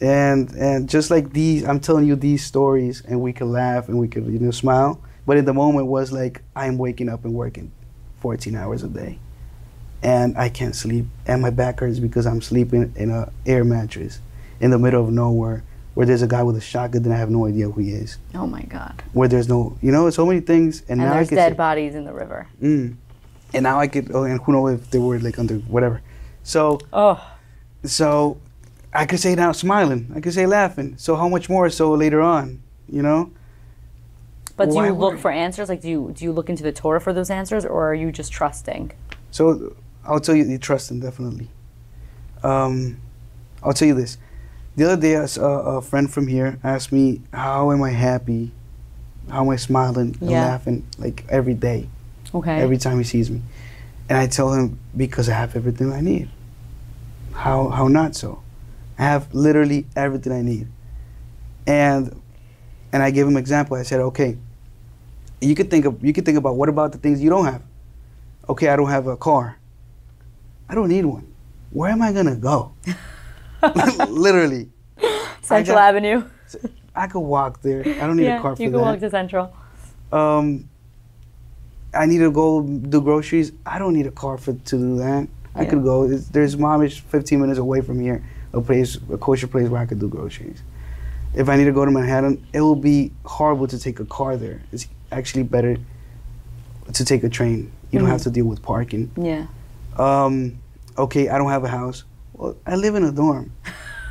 And 0.00 0.50
and 0.52 0.88
just 0.88 1.10
like 1.10 1.32
these, 1.32 1.64
I'm 1.64 1.80
telling 1.80 2.06
you 2.06 2.14
these 2.16 2.44
stories, 2.44 3.02
and 3.06 3.20
we 3.20 3.32
could 3.32 3.46
laugh 3.48 3.88
and 3.88 3.98
we 3.98 4.06
could 4.08 4.26
you 4.26 4.38
know 4.38 4.50
smile. 4.50 5.00
But 5.26 5.38
in 5.38 5.46
the 5.46 5.54
moment 5.54 5.86
was 5.86 6.12
like 6.12 6.42
I'm 6.54 6.76
waking 6.78 7.08
up 7.08 7.24
and 7.24 7.32
working 7.32 7.72
14 8.20 8.54
hours 8.56 8.82
a 8.82 8.88
day 8.88 9.18
and 10.02 10.36
I 10.36 10.50
can't 10.50 10.76
sleep, 10.76 11.06
and 11.26 11.40
my 11.40 11.48
back 11.48 11.80
hurts 11.80 11.98
because 11.98 12.26
I'm 12.26 12.42
sleeping 12.42 12.92
in 12.96 13.10
a 13.10 13.32
air 13.46 13.64
mattress 13.64 14.20
in 14.60 14.70
the 14.70 14.78
middle 14.78 15.02
of 15.02 15.10
nowhere, 15.10 15.64
where 15.94 16.04
there's 16.06 16.20
a 16.20 16.26
guy 16.26 16.42
with 16.42 16.56
a 16.58 16.60
shotgun 16.60 17.02
that 17.04 17.12
I 17.12 17.16
have 17.16 17.30
no 17.30 17.46
idea 17.46 17.70
who 17.70 17.80
he 17.80 17.92
is, 17.92 18.18
Oh 18.34 18.46
my 18.46 18.62
God. 18.64 19.02
where 19.14 19.28
there's 19.28 19.48
no, 19.48 19.78
you 19.80 19.90
know, 19.92 20.10
so 20.10 20.26
many 20.26 20.40
things, 20.40 20.80
and, 20.82 21.00
And 21.00 21.08
now 21.08 21.14
there's 21.14 21.32
I 21.32 21.36
dead 21.36 21.52
say, 21.52 21.56
bodies 21.56 21.94
in 21.94 22.04
the 22.04 22.12
river. 22.12 22.46
mm, 22.60 22.94
and 23.54 23.62
now 23.62 23.80
I 23.80 23.86
could, 23.88 24.10
oh, 24.12 24.24
and 24.24 24.38
who 24.42 24.52
knows 24.52 24.74
if 24.78 24.90
they 24.90 24.98
were 24.98 25.18
like 25.20 25.38
under 25.38 25.54
whatever, 25.74 26.02
so 26.42 26.80
Oh. 26.92 27.26
so 27.84 28.36
I 28.94 29.06
could 29.06 29.18
say 29.18 29.34
now 29.34 29.52
smiling, 29.52 30.12
I 30.14 30.20
could 30.20 30.32
say 30.34 30.46
laughing. 30.46 30.94
So 30.98 31.16
how 31.16 31.28
much 31.28 31.48
more 31.48 31.68
so 31.68 31.92
later 31.92 32.20
on, 32.20 32.62
you 32.88 33.02
know? 33.02 33.30
But 34.56 34.70
do 34.70 34.76
Why 34.76 34.86
you 34.86 34.92
look 34.92 35.18
for 35.18 35.32
answers? 35.32 35.68
Like, 35.68 35.80
do 35.80 35.88
you 35.88 36.12
do 36.16 36.24
you 36.24 36.30
look 36.32 36.48
into 36.48 36.62
the 36.62 36.70
Torah 36.70 37.00
for 37.00 37.12
those 37.12 37.28
answers, 37.28 37.64
or 37.64 37.88
are 37.90 37.94
you 37.94 38.12
just 38.12 38.30
trusting? 38.32 38.92
So 39.32 39.74
I'll 40.04 40.20
tell 40.20 40.36
you, 40.36 40.44
you 40.44 40.58
trust 40.58 40.92
him 40.92 41.00
definitely. 41.00 41.48
Um, 42.44 42.98
I'll 43.64 43.72
tell 43.72 43.88
you 43.88 43.94
this. 43.94 44.16
The 44.76 44.84
other 44.84 45.00
day, 45.00 45.14
a 45.14 45.80
friend 45.80 46.08
from 46.12 46.28
here 46.28 46.58
asked 46.62 46.92
me, 46.92 47.20
"How 47.32 47.72
am 47.72 47.82
I 47.82 47.90
happy? 47.90 48.52
How 49.28 49.42
am 49.42 49.48
I 49.48 49.56
smiling 49.56 50.16
and 50.20 50.30
Yeah. 50.30 50.42
laughing 50.42 50.84
like 50.98 51.24
every 51.28 51.54
day, 51.54 51.88
Okay. 52.32 52.58
every 52.60 52.76
time 52.78 52.98
he 52.98 53.04
sees 53.04 53.30
me?" 53.30 53.42
And 54.08 54.18
I 54.18 54.28
tell 54.28 54.52
him, 54.52 54.78
"Because 54.96 55.28
I 55.28 55.34
have 55.34 55.56
everything 55.56 55.92
I 55.92 56.00
need." 56.00 56.28
How 57.32 57.70
how 57.70 57.88
not 57.88 58.14
so? 58.14 58.38
I 58.98 59.02
have 59.02 59.32
literally 59.34 59.86
everything 59.96 60.32
I 60.32 60.42
need. 60.42 60.68
And 61.66 62.20
and 62.92 63.02
I 63.02 63.10
gave 63.10 63.26
him 63.26 63.36
example. 63.36 63.76
I 63.76 63.82
said, 63.82 64.00
"Okay, 64.00 64.36
you 65.40 65.54
could 65.54 65.70
think 65.70 65.84
of 65.84 66.02
you 66.04 66.12
could 66.12 66.24
think 66.24 66.38
about 66.38 66.56
what 66.56 66.68
about 66.68 66.92
the 66.92 66.98
things 66.98 67.22
you 67.22 67.30
don't 67.30 67.44
have? 67.46 67.62
Okay, 68.48 68.68
I 68.68 68.76
don't 68.76 68.88
have 68.90 69.06
a 69.06 69.16
car. 69.16 69.58
I 70.68 70.74
don't 70.74 70.88
need 70.88 71.04
one. 71.04 71.26
Where 71.70 71.90
am 71.90 72.02
I 72.02 72.12
gonna 72.12 72.36
go? 72.36 72.72
Literally, 74.08 74.68
Central 75.42 75.76
got- 75.76 75.88
Avenue. 75.94 76.24
I 76.94 77.08
could 77.08 77.20
walk 77.20 77.60
there. 77.62 77.80
I 77.80 78.06
don't 78.06 78.16
need 78.16 78.24
yeah, 78.24 78.38
a 78.38 78.42
car 78.42 78.52
for 78.54 78.58
that. 78.58 78.62
you 78.62 78.70
can 78.70 78.78
that. 78.78 78.84
walk 78.84 79.00
to 79.00 79.10
Central. 79.10 79.52
um, 80.12 80.68
I 81.92 82.06
need 82.06 82.18
to 82.18 82.30
go 82.30 82.62
do 82.62 83.00
groceries. 83.00 83.50
I 83.66 83.78
don't 83.80 83.94
need 83.94 84.06
a 84.06 84.12
car 84.12 84.38
for 84.38 84.52
to 84.52 84.76
do 84.78 84.96
that. 84.98 85.26
I 85.56 85.62
Yeah. 85.62 85.70
could 85.70 85.82
go. 85.82 86.04
It's, 86.04 86.28
there's 86.28 86.54
Momish 86.56 87.00
15 87.00 87.40
minutes 87.40 87.58
away 87.58 87.80
from 87.80 87.98
here, 88.00 88.22
a 88.54 88.60
place, 88.60 88.96
a 89.12 89.18
kosher 89.18 89.46
place 89.46 89.68
where 89.68 89.80
I 89.80 89.86
could 89.86 89.98
do 89.98 90.08
groceries. 90.08 90.62
If 91.34 91.48
I 91.48 91.56
need 91.56 91.64
to 91.64 91.72
go 91.72 91.84
to 91.84 91.90
Manhattan, 91.90 92.46
it 92.52 92.60
will 92.60 92.76
be 92.76 93.12
horrible 93.24 93.66
to 93.66 93.78
take 93.78 93.98
a 94.00 94.04
car 94.04 94.36
there. 94.36 94.62
It's 94.72 94.86
actually 95.10 95.42
better 95.42 95.76
to 96.92 97.04
take 97.04 97.24
a 97.24 97.28
train. 97.28 97.72
You 97.90 97.98
don't 97.98 98.08
Mhm. 98.08 98.12
have 98.12 98.22
to 98.22 98.30
deal 98.30 98.44
with 98.46 98.62
parking. 98.62 99.10
Yeah. 99.16 99.46
Um, 99.96 100.54
okay, 100.96 101.28
I 101.28 101.38
don't 101.38 101.50
have 101.50 101.64
a 101.64 101.68
house. 101.68 102.04
Well, 102.32 102.56
I 102.66 102.76
live 102.76 102.94
in 102.94 103.04
a 103.04 103.12
dorm. 103.12 103.52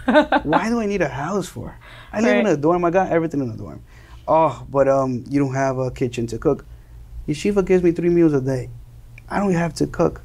Why 0.43 0.69
do 0.69 0.79
I 0.79 0.85
need 0.85 1.01
a 1.01 1.07
house 1.07 1.47
for? 1.47 1.75
I 2.11 2.19
live 2.21 2.37
in 2.37 2.45
a 2.45 2.57
dorm. 2.57 2.83
I 2.85 2.89
got 2.89 3.09
everything 3.09 3.41
in 3.41 3.49
a 3.49 3.57
dorm. 3.57 3.81
Oh, 4.27 4.65
but 4.69 4.87
um, 4.87 5.23
you 5.29 5.39
don't 5.39 5.53
have 5.53 5.77
a 5.77 5.91
kitchen 5.91 6.27
to 6.27 6.37
cook. 6.37 6.65
Yeshiva 7.27 7.65
gives 7.65 7.83
me 7.83 7.91
three 7.91 8.09
meals 8.09 8.33
a 8.33 8.41
day. 8.41 8.69
I 9.29 9.39
don't 9.39 9.53
have 9.53 9.73
to 9.75 9.87
cook, 9.87 10.21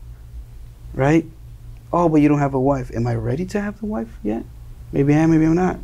right? 0.95 1.25
Oh, 1.93 2.09
but 2.09 2.20
you 2.20 2.28
don't 2.28 2.39
have 2.39 2.55
a 2.55 2.61
wife. 2.61 2.91
Am 2.95 3.07
I 3.07 3.14
ready 3.14 3.45
to 3.47 3.61
have 3.61 3.78
the 3.80 3.86
wife 3.86 4.09
yet? 4.22 4.45
Maybe 4.93 5.14
I 5.14 5.18
am. 5.18 5.30
Maybe 5.30 5.45
I'm 5.45 5.55
not. 5.55 5.78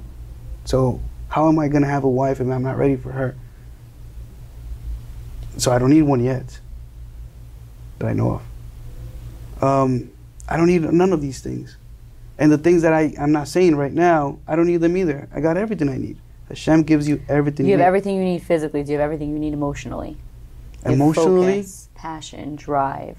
So 0.65 1.01
how 1.29 1.49
am 1.49 1.59
I 1.59 1.69
gonna 1.69 1.87
have 1.87 2.05
a 2.05 2.09
wife 2.09 2.41
if 2.41 2.49
I'm 2.49 2.63
not 2.63 2.77
ready 2.77 2.97
for 2.97 3.13
her? 3.13 3.35
So 5.57 5.73
I 5.73 5.79
don't 5.79 5.91
need 5.91 6.03
one 6.03 6.23
yet. 6.23 6.61
That 7.99 8.09
I 8.09 8.13
know 8.13 8.41
of. 9.61 9.63
Um, 9.63 10.11
I 10.49 10.57
don't 10.57 10.67
need 10.67 10.83
none 10.83 11.13
of 11.13 11.21
these 11.21 11.41
things. 11.41 11.77
And 12.39 12.51
the 12.51 12.59
things 12.59 12.83
that 12.83 12.93
I, 12.93 13.15
I'm 13.19 13.31
not 13.33 13.47
saying 13.49 13.77
right 13.77 13.93
now, 13.93 14.39
I 14.49 14.57
don't 14.57 14.67
need 14.67 14.79
them 14.79 14.97
either. 14.97 15.29
I 15.33 15.41
got 15.41 15.57
everything 15.57 15.89
I 15.89 15.97
need. 15.97 16.19
Hashem 16.49 16.83
gives 16.83 17.09
you 17.09 17.23
everything 17.29 17.67
You 17.67 17.73
have 17.73 17.79
need. 17.81 17.85
everything 17.87 18.17
you 18.17 18.25
need 18.25 18.43
physically. 18.43 18.83
Do 18.83 18.93
you 18.93 18.99
have 18.99 19.05
everything 19.05 19.31
you 19.31 19.39
need 19.39 19.53
emotionally? 19.55 20.17
Emotionally, 20.85 21.63
focus, 21.63 21.89
passion, 21.95 22.57
drive, 22.57 23.17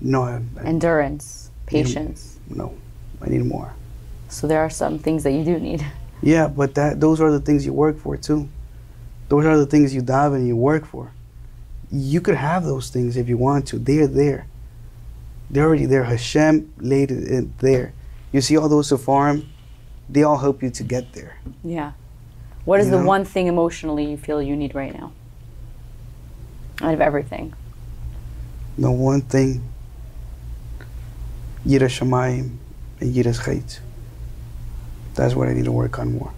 no, 0.00 0.22
I, 0.22 0.40
I, 0.60 0.64
endurance, 0.64 1.43
patience. 1.66 2.38
no, 2.48 2.74
I 3.20 3.28
need 3.28 3.44
more. 3.44 3.72
So 4.28 4.46
there 4.46 4.60
are 4.60 4.70
some 4.70 4.98
things 4.98 5.22
that 5.24 5.32
you 5.32 5.44
do 5.44 5.58
need. 5.58 5.84
Yeah, 6.22 6.48
but 6.48 6.74
that 6.76 7.00
those 7.00 7.20
are 7.20 7.30
the 7.30 7.40
things 7.40 7.66
you 7.66 7.74
work 7.74 7.98
for 7.98 8.16
too. 8.16 8.48
Those 9.28 9.44
are 9.44 9.58
the 9.58 9.66
things 9.66 9.94
you 9.94 10.00
dive 10.00 10.32
and 10.32 10.46
you 10.46 10.56
work 10.56 10.86
for. 10.86 11.10
You 11.92 12.22
could 12.22 12.36
have 12.36 12.64
those 12.64 12.88
things 12.88 13.18
if 13.18 13.28
you 13.28 13.36
want 13.36 13.66
to. 13.68 13.78
They're 13.78 14.06
there. 14.06 14.46
They're 15.50 15.66
already 15.66 15.84
there. 15.84 16.04
Hashem 16.04 16.72
laid 16.78 17.10
it 17.10 17.28
in 17.28 17.52
there. 17.58 17.92
You 18.32 18.40
see 18.40 18.56
all 18.56 18.70
those 18.70 18.88
Sefarim, 18.88 19.44
they 20.08 20.22
all 20.22 20.38
help 20.38 20.62
you 20.62 20.70
to 20.70 20.82
get 20.82 21.12
there. 21.12 21.36
Yeah. 21.62 21.92
What 22.64 22.80
is 22.80 22.86
You 22.86 22.92
the 22.92 23.00
know? 23.00 23.06
one 23.06 23.26
thing 23.26 23.46
emotionally 23.46 24.06
you 24.10 24.16
feel 24.16 24.40
you 24.40 24.56
need 24.56 24.74
right 24.74 24.94
now? 24.94 25.12
Out 26.80 26.94
of 26.94 27.02
everything. 27.02 27.52
The 28.78 28.90
one 28.90 29.20
thing, 29.20 29.62
Yiras 31.66 31.98
Shamayim 31.98 32.56
and 33.00 33.14
Yiras 33.14 33.40
Chait. 33.40 33.80
That's 35.14 35.34
what 35.34 35.48
I 35.48 35.54
need 35.54 35.64
to 35.64 35.72
work 35.72 35.98
on 35.98 36.18
more. 36.18 36.32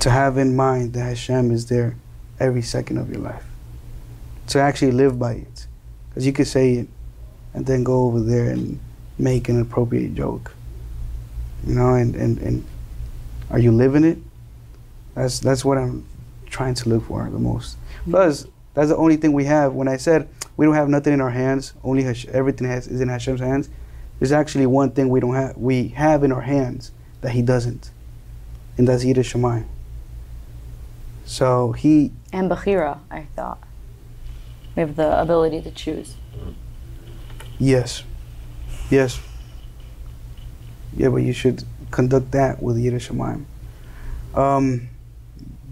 To 0.00 0.10
have 0.10 0.38
in 0.38 0.54
mind 0.54 0.92
that 0.92 1.00
Hashem 1.00 1.50
is 1.50 1.66
there 1.66 1.96
every 2.38 2.62
second 2.62 2.98
of 2.98 3.10
your 3.10 3.20
life. 3.20 3.44
To 4.48 4.60
actually 4.60 4.92
live 4.92 5.18
by 5.18 5.32
it. 5.32 5.66
Because 6.08 6.26
you 6.26 6.32
could 6.32 6.46
say 6.46 6.74
it 6.74 6.88
and 7.54 7.66
then 7.66 7.82
go 7.82 8.04
over 8.04 8.20
there 8.20 8.50
and 8.50 8.78
make 9.18 9.48
an 9.48 9.60
appropriate 9.60 10.14
joke. 10.14 10.52
You 11.66 11.74
know, 11.74 11.94
and, 11.94 12.14
and, 12.14 12.38
and 12.38 12.64
are 13.50 13.58
you 13.58 13.72
living 13.72 14.04
it? 14.04 14.18
That's 15.14 15.40
that's 15.40 15.64
what 15.64 15.78
I'm 15.78 16.06
trying 16.46 16.74
to 16.74 16.88
look 16.88 17.06
for 17.06 17.28
the 17.28 17.38
most. 17.38 17.76
Mm-hmm. 17.76 18.12
Plus, 18.12 18.46
that's 18.74 18.90
the 18.90 18.96
only 18.96 19.16
thing 19.16 19.32
we 19.32 19.44
have. 19.46 19.72
When 19.72 19.88
I 19.88 19.96
said 19.96 20.28
we 20.56 20.66
don't 20.66 20.74
have 20.74 20.88
nothing 20.88 21.12
in 21.12 21.20
our 21.20 21.30
hands, 21.30 21.72
only 21.82 22.04
Hash- 22.04 22.26
everything 22.26 22.68
has, 22.68 22.86
is 22.86 23.00
in 23.00 23.08
Hashem's 23.08 23.40
hands. 23.40 23.68
There's 24.18 24.32
actually 24.32 24.66
one 24.66 24.90
thing 24.90 25.08
we 25.08 25.20
don't 25.20 25.34
have. 25.34 25.56
We 25.56 25.88
have 25.88 26.24
in 26.24 26.32
our 26.32 26.40
hands 26.40 26.90
that 27.20 27.32
He 27.32 27.42
doesn't, 27.42 27.90
and 28.76 28.86
that's 28.88 29.04
Yiras 29.04 29.32
Shamayim. 29.32 29.66
So 31.24 31.72
He, 31.72 32.12
And 32.32 32.50
Bachira, 32.50 32.98
I 33.10 33.26
thought. 33.36 33.62
We 34.74 34.80
have 34.80 34.96
the 34.96 35.20
ability 35.20 35.60
to 35.62 35.70
choose. 35.70 36.14
yes, 37.58 38.02
yes, 38.90 39.20
yeah, 40.96 41.08
but 41.08 41.16
you 41.18 41.32
should 41.32 41.64
conduct 41.90 42.30
that 42.32 42.62
with 42.62 42.76
Yiras 42.76 43.08
Shamayim. 43.08 43.44
Um, 44.38 44.88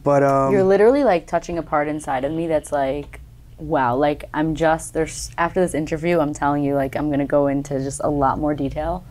but 0.02 0.22
um, 0.22 0.52
You're 0.52 0.64
literally 0.64 1.04
like 1.04 1.26
touching 1.26 1.58
a 1.58 1.62
part 1.62 1.88
inside 1.88 2.24
of 2.24 2.32
me 2.32 2.46
that's 2.46 2.70
like, 2.72 3.20
wow. 3.58 3.96
Like 3.96 4.24
I'm 4.34 4.54
just 4.54 4.94
there's 4.94 5.30
after 5.38 5.60
this 5.60 5.74
interview, 5.74 6.18
I'm 6.20 6.32
telling 6.32 6.64
you, 6.64 6.74
like 6.74 6.96
I'm 6.96 7.10
gonna 7.10 7.26
go 7.26 7.46
into 7.46 7.78
just 7.82 8.00
a 8.04 8.10
lot 8.10 8.38
more 8.38 8.54
detail 8.54 9.04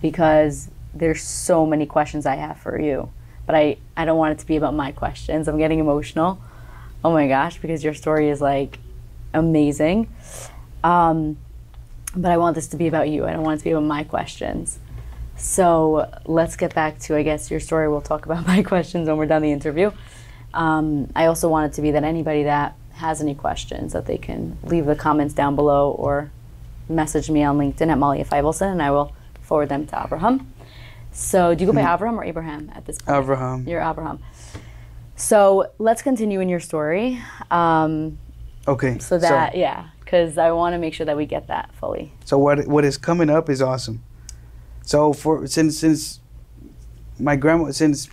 because 0.00 0.68
there's 0.94 1.22
so 1.22 1.64
many 1.66 1.86
questions 1.86 2.26
I 2.26 2.36
have 2.36 2.58
for 2.58 2.80
you. 2.80 3.10
But 3.46 3.54
I 3.54 3.76
I 3.96 4.04
don't 4.04 4.18
want 4.18 4.32
it 4.32 4.38
to 4.40 4.46
be 4.46 4.56
about 4.56 4.74
my 4.74 4.92
questions. 4.92 5.48
I'm 5.48 5.58
getting 5.58 5.78
emotional. 5.78 6.40
Oh 7.04 7.12
my 7.12 7.26
gosh, 7.26 7.58
because 7.58 7.82
your 7.82 7.94
story 7.94 8.28
is 8.28 8.40
like 8.40 8.78
amazing. 9.34 10.12
Um, 10.84 11.38
but 12.14 12.30
I 12.30 12.36
want 12.36 12.54
this 12.54 12.68
to 12.68 12.76
be 12.76 12.86
about 12.86 13.08
you. 13.08 13.24
I 13.24 13.32
don't 13.32 13.42
want 13.42 13.56
it 13.56 13.58
to 13.60 13.64
be 13.64 13.70
about 13.70 13.84
my 13.84 14.04
questions. 14.04 14.78
So 15.36 16.08
let's 16.26 16.56
get 16.56 16.74
back 16.74 16.98
to, 17.00 17.16
I 17.16 17.22
guess, 17.22 17.50
your 17.50 17.60
story. 17.60 17.88
We'll 17.88 18.00
talk 18.00 18.26
about 18.26 18.46
my 18.54 18.62
questions 18.62 19.08
when 19.08 19.16
we're 19.16 19.26
done 19.26 19.42
the 19.42 19.52
interview. 19.52 19.90
Um, 20.54 21.10
I 21.16 21.26
also 21.26 21.48
want 21.48 21.72
it 21.72 21.76
to 21.76 21.82
be 21.82 21.92
that 21.92 22.04
anybody 22.04 22.44
that 22.44 22.76
has 23.02 23.20
any 23.20 23.34
questions 23.34 23.92
that 23.92 24.06
they 24.06 24.16
can 24.16 24.56
leave 24.62 24.86
the 24.86 24.94
comments 24.94 25.34
down 25.34 25.54
below 25.56 25.90
or 25.90 26.30
message 26.88 27.28
me 27.28 27.42
on 27.42 27.58
LinkedIn 27.58 27.88
at 27.90 27.98
Malya 27.98 28.24
Feivelson 28.24 28.70
and 28.72 28.80
I 28.82 28.90
will 28.92 29.12
forward 29.42 29.68
them 29.68 29.86
to 29.88 30.02
Abraham. 30.04 30.52
So 31.10 31.54
do 31.54 31.64
you 31.64 31.66
go 31.70 31.74
by 31.74 31.94
Abraham 31.94 32.18
or 32.18 32.24
Avraham 32.24 32.74
at 32.76 32.86
this 32.86 32.98
point? 33.00 33.18
Abraham. 33.22 33.66
You're 33.68 33.82
Abraham. 33.82 34.20
So 35.16 35.70
let's 35.78 36.00
continue 36.00 36.40
in 36.40 36.48
your 36.48 36.60
story. 36.60 37.20
Um, 37.50 38.18
Okay. 38.68 38.98
so 39.00 39.18
that, 39.18 39.56
yeah, 39.56 39.88
because 40.00 40.38
I 40.38 40.52
want 40.52 40.74
to 40.74 40.78
make 40.78 40.94
sure 40.94 41.04
that 41.04 41.16
we 41.16 41.26
get 41.26 41.48
that 41.48 41.74
fully. 41.74 42.12
So 42.24 42.38
what 42.38 42.66
what 42.68 42.84
is 42.84 42.96
coming 42.96 43.28
up 43.28 43.50
is 43.50 43.60
awesome. 43.60 43.98
So 44.84 45.12
for 45.12 45.46
since 45.48 45.78
since 45.78 46.20
my 47.18 47.34
grandma 47.36 47.72
since 47.72 48.08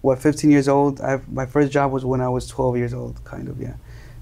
what 0.00 0.20
15 0.20 0.50
years 0.52 0.68
old, 0.68 1.00
I 1.00 1.20
my 1.40 1.46
first 1.46 1.72
job 1.72 1.90
was 1.90 2.04
when 2.04 2.20
I 2.20 2.28
was 2.28 2.46
12 2.46 2.76
years 2.76 2.94
old, 2.94 3.14
kind 3.24 3.48
of 3.48 3.60
yeah. 3.60 3.74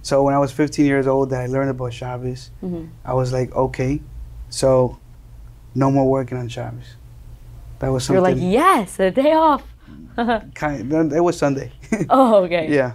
So 0.06 0.22
when 0.22 0.34
I 0.34 0.38
was 0.38 0.52
15 0.52 0.86
years 0.86 1.08
old, 1.08 1.30
that 1.30 1.40
I 1.40 1.46
learned 1.46 1.68
about 1.68 1.92
Shabbos. 1.92 2.52
Mhm. 2.62 2.90
I 3.04 3.12
was 3.14 3.32
like, 3.32 3.52
okay, 3.56 4.00
so 4.50 5.00
no 5.74 5.90
more 5.90 6.08
working 6.08 6.38
on 6.38 6.46
Shabbos. 6.48 6.94
That 7.80 7.88
was 7.88 8.04
something. 8.04 8.24
You're 8.24 8.34
like, 8.36 8.40
yes, 8.40 9.00
a 9.00 9.10
day 9.10 9.32
off. 9.32 9.64
kind. 10.54 10.92
It 11.12 11.20
was 11.20 11.36
Sunday. 11.36 11.72
oh, 12.08 12.44
okay. 12.44 12.72
yeah, 12.72 12.92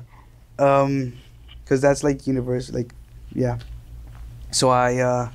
um, 0.57 1.11
because 1.61 1.81
that's 1.81 2.01
like 2.01 2.25
universal. 2.27 2.75
Like, 2.75 2.93
yeah. 3.35 3.59
So 4.51 4.69
I 4.69 4.99
uh, 4.99 5.29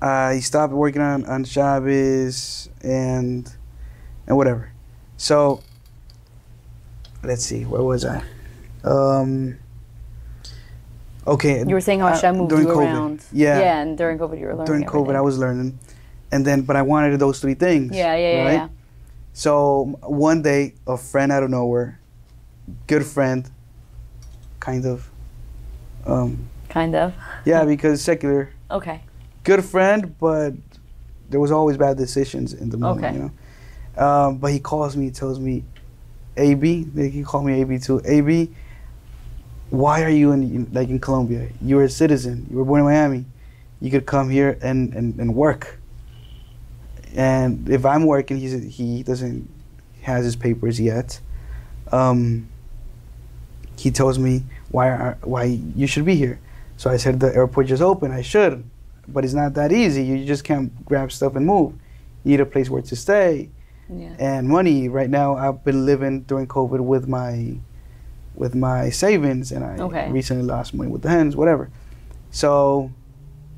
I 0.00 0.40
stopped 0.40 0.72
working 0.72 1.02
on 1.02 1.26
on 1.26 1.44
Shabbos 1.44 2.70
and 2.82 3.44
and 4.26 4.38
whatever. 4.38 4.72
So 5.18 5.60
let's 7.22 7.44
see, 7.44 7.66
where 7.66 7.82
was 7.82 8.06
I? 8.06 8.24
Um, 8.84 9.58
okay. 11.26 11.60
You 11.66 11.74
were 11.74 11.80
saying 11.80 12.00
how 12.00 12.06
uh, 12.08 12.14
Hashem 12.14 12.36
moved 12.36 12.50
during 12.50 12.66
you 12.66 12.72
COVID. 12.74 12.84
around. 12.92 13.24
Yeah. 13.32 13.58
Yeah, 13.60 13.80
and 13.82 13.96
during 13.98 14.18
COVID 14.18 14.38
you 14.38 14.46
were 14.46 14.52
learning. 14.54 14.66
During 14.66 14.84
COVID, 14.84 14.94
everything. 14.94 15.16
I 15.16 15.20
was 15.20 15.38
learning, 15.38 15.78
and 16.30 16.44
then 16.46 16.62
but 16.62 16.76
I 16.76 16.82
wanted 16.82 17.18
those 17.18 17.40
three 17.40 17.54
things. 17.54 17.94
Yeah, 17.96 18.14
yeah, 18.16 18.32
yeah, 18.36 18.44
right? 18.44 18.52
yeah. 18.54 18.68
So 19.34 19.98
one 20.02 20.42
day, 20.42 20.74
a 20.86 20.96
friend 20.96 21.32
out 21.32 21.42
of 21.42 21.50
nowhere, 21.50 21.98
good 22.86 23.04
friend, 23.04 23.48
kind 24.60 24.84
of, 24.86 25.08
Um, 26.06 26.48
Kind 26.68 26.94
of. 26.94 27.14
yeah, 27.44 27.64
because 27.72 28.02
secular, 28.02 28.50
Okay. 28.70 29.00
good 29.44 29.64
friend, 29.64 30.14
but 30.18 30.54
there 31.30 31.40
was 31.40 31.50
always 31.50 31.76
bad 31.76 31.96
decisions 31.96 32.52
in 32.52 32.68
the 32.70 32.76
moment. 32.76 33.06
Okay. 33.06 33.14
You 33.16 33.22
know. 33.96 34.04
Um, 34.04 34.38
but 34.38 34.52
he 34.52 34.58
calls 34.60 34.96
me, 34.96 35.10
tells 35.10 35.38
me, 35.38 35.64
"AB," 36.36 36.84
they 36.94 37.08
he 37.08 37.22
called 37.22 37.44
me 37.46 37.60
AB 37.60 37.78
too. 37.78 38.00
AB, 38.04 38.50
why 39.72 40.02
are 40.02 40.10
you 40.10 40.32
in, 40.32 40.68
like 40.72 40.90
in 40.90 40.98
Colombia? 41.00 41.48
You're 41.62 41.84
a 41.84 41.88
citizen. 41.88 42.46
You 42.50 42.58
were 42.58 42.64
born 42.64 42.80
in 42.80 42.84
Miami. 42.86 43.24
You 43.80 43.90
could 43.90 44.04
come 44.04 44.28
here 44.28 44.58
and, 44.60 44.92
and, 44.92 45.18
and 45.18 45.34
work. 45.34 45.78
And 47.16 47.68
if 47.70 47.84
I'm 47.86 48.04
working, 48.06 48.36
he's 48.38 48.52
he 48.76 49.02
doesn't 49.02 49.48
has 50.02 50.24
his 50.24 50.36
papers 50.36 50.78
yet. 50.78 51.18
Um, 51.90 52.48
he 53.78 53.90
tells 53.90 54.18
me 54.18 54.44
why 54.70 54.88
are, 54.88 55.18
why 55.22 55.44
you 55.44 55.86
should 55.86 56.04
be 56.04 56.16
here. 56.16 56.38
So 56.76 56.90
I 56.90 56.96
said 56.98 57.20
the 57.20 57.34
airport 57.34 57.66
just 57.66 57.82
opened. 57.82 58.12
I 58.12 58.22
should, 58.22 58.64
but 59.08 59.24
it's 59.24 59.34
not 59.34 59.54
that 59.54 59.72
easy. 59.72 60.04
You 60.04 60.24
just 60.24 60.44
can't 60.44 60.70
grab 60.84 61.12
stuff 61.12 61.34
and 61.36 61.46
move. 61.46 61.72
You 62.24 62.32
need 62.32 62.40
a 62.40 62.46
place 62.46 62.68
where 62.70 62.82
to 62.82 62.96
stay 62.96 63.48
Yeah. 63.88 64.14
and 64.18 64.48
money. 64.48 64.88
Right 64.88 65.08
now, 65.10 65.34
I've 65.36 65.64
been 65.64 65.86
living 65.86 66.22
during 66.22 66.46
COVID 66.46 66.80
with 66.80 67.08
my 67.08 67.56
with 68.34 68.54
my 68.54 68.90
savings, 68.90 69.52
and 69.52 69.64
I 69.64 69.78
Okay. 69.78 70.08
recently 70.10 70.42
lost 70.44 70.74
money 70.74 70.90
with 70.90 71.02
the 71.02 71.08
hens, 71.10 71.36
whatever. 71.36 71.70
So 72.30 72.90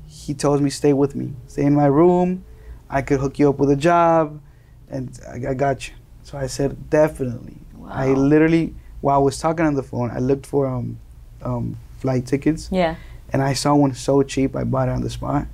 he 0.07 0.33
tells 0.33 0.61
me 0.61 0.69
stay 0.69 0.93
with 0.93 1.15
me, 1.15 1.33
stay 1.47 1.63
in 1.63 1.73
my 1.75 1.85
room. 1.85 2.43
I 2.89 3.01
could 3.01 3.19
hook 3.19 3.39
you 3.39 3.49
up 3.49 3.57
with 3.57 3.69
a 3.71 3.75
job, 3.75 4.41
and 4.89 5.17
I, 5.27 5.51
I 5.51 5.53
got 5.53 5.87
you. 5.87 5.93
So 6.23 6.37
I 6.37 6.47
said 6.47 6.89
definitely. 6.89 7.57
I 7.87 8.07
literally, 8.13 8.73
while 9.01 9.15
I 9.15 9.19
was 9.23 9.39
talking 9.39 9.65
on 9.65 9.75
the 9.75 9.83
phone, 9.83 10.09
I 10.11 10.19
looked 10.19 10.45
for 10.45 10.65
um, 10.67 10.99
um, 11.41 11.77
flight 11.99 12.25
tickets, 12.25 12.69
Yeah. 12.71 12.95
and 13.31 13.41
I 13.41 13.53
saw 13.53 13.75
one 13.75 13.93
so 13.93 14.23
cheap, 14.23 14.55
I 14.55 14.63
bought 14.63 14.89
it 14.89 14.91
on 14.91 15.01
the 15.01 15.09
spot, 15.09 15.45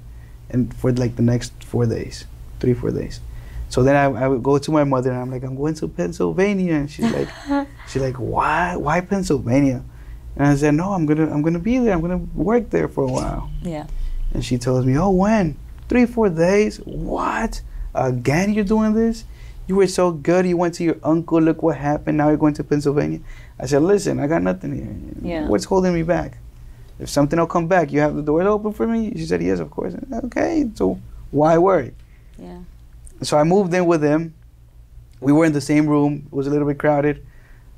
and 0.49 0.73
for 0.73 0.91
like 0.91 1.15
the 1.15 1.23
next 1.23 1.51
four 1.63 1.85
days, 1.85 2.25
three 2.59 2.73
four 2.73 2.91
days. 2.91 3.19
So 3.69 3.83
then 3.83 3.95
I, 3.95 4.23
I 4.23 4.27
would 4.27 4.43
go 4.43 4.57
to 4.57 4.71
my 4.71 4.83
mother 4.83 5.11
and 5.11 5.19
I'm 5.19 5.31
like, 5.31 5.43
I'm 5.43 5.55
going 5.55 5.73
to 5.75 5.87
Pennsylvania, 5.87 6.73
and 6.75 6.89
she's 6.91 7.11
like, 7.11 7.27
she's 7.87 8.01
like, 8.01 8.15
why 8.15 8.75
why 8.75 9.01
Pennsylvania? 9.01 9.83
And 10.35 10.47
I 10.47 10.55
said, 10.55 10.75
no, 10.75 10.93
I'm 10.93 11.05
gonna 11.05 11.31
I'm 11.31 11.41
gonna 11.41 11.59
be 11.59 11.77
there. 11.79 11.93
I'm 11.93 12.01
gonna 12.01 12.17
work 12.35 12.69
there 12.69 12.87
for 12.87 13.03
a 13.03 13.11
while. 13.11 13.49
Yeah. 13.61 13.87
And 14.33 14.43
she 14.43 14.57
tells 14.57 14.85
me, 14.85 14.97
oh, 14.97 15.09
when? 15.09 15.57
Three 15.89 16.05
four 16.05 16.29
days? 16.29 16.77
What? 16.77 17.61
Again, 17.93 18.53
you're 18.53 18.63
doing 18.63 18.93
this? 18.93 19.25
You 19.67 19.75
were 19.75 19.87
so 19.87 20.11
good. 20.11 20.45
You 20.45 20.57
went 20.57 20.73
to 20.75 20.83
your 20.83 20.97
uncle. 21.03 21.41
Look 21.41 21.61
what 21.61 21.77
happened. 21.77 22.17
Now 22.17 22.29
you're 22.29 22.37
going 22.37 22.53
to 22.55 22.63
Pennsylvania. 22.63 23.19
I 23.59 23.65
said, 23.65 23.81
listen, 23.81 24.19
I 24.19 24.27
got 24.27 24.41
nothing 24.41 24.73
here. 24.73 25.31
Yeah. 25.31 25.47
What's 25.47 25.65
holding 25.65 25.93
me 25.93 26.03
back? 26.03 26.37
If 26.99 27.09
something 27.09 27.39
will 27.39 27.47
come 27.47 27.67
back, 27.67 27.91
you 27.91 27.99
have 27.99 28.15
the 28.15 28.21
doors 28.21 28.45
open 28.45 28.73
for 28.73 28.87
me? 28.87 29.11
She 29.15 29.25
said, 29.25 29.41
yes, 29.41 29.59
of 29.59 29.71
course. 29.71 29.95
Okay, 30.25 30.69
so 30.75 30.99
why 31.31 31.57
worry? 31.57 31.93
Yeah. 32.37 32.59
So 33.21 33.37
I 33.37 33.43
moved 33.43 33.73
in 33.73 33.85
with 33.85 34.03
him. 34.03 34.33
We 35.19 35.31
were 35.31 35.45
in 35.45 35.53
the 35.53 35.61
same 35.61 35.87
room. 35.87 36.23
It 36.25 36.33
was 36.33 36.47
a 36.47 36.49
little 36.49 36.67
bit 36.67 36.79
crowded. 36.79 37.25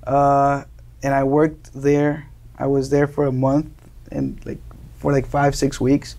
Uh, 0.06 0.64
and 1.02 1.14
I 1.14 1.24
worked 1.24 1.72
there. 1.74 2.28
I 2.58 2.68
was 2.68 2.90
there 2.90 3.08
for 3.08 3.26
a 3.26 3.32
month 3.32 3.68
and 4.12 4.40
like 4.46 4.60
for 4.98 5.12
like 5.12 5.26
five, 5.28 5.56
six 5.56 5.80
weeks. 5.82 6.16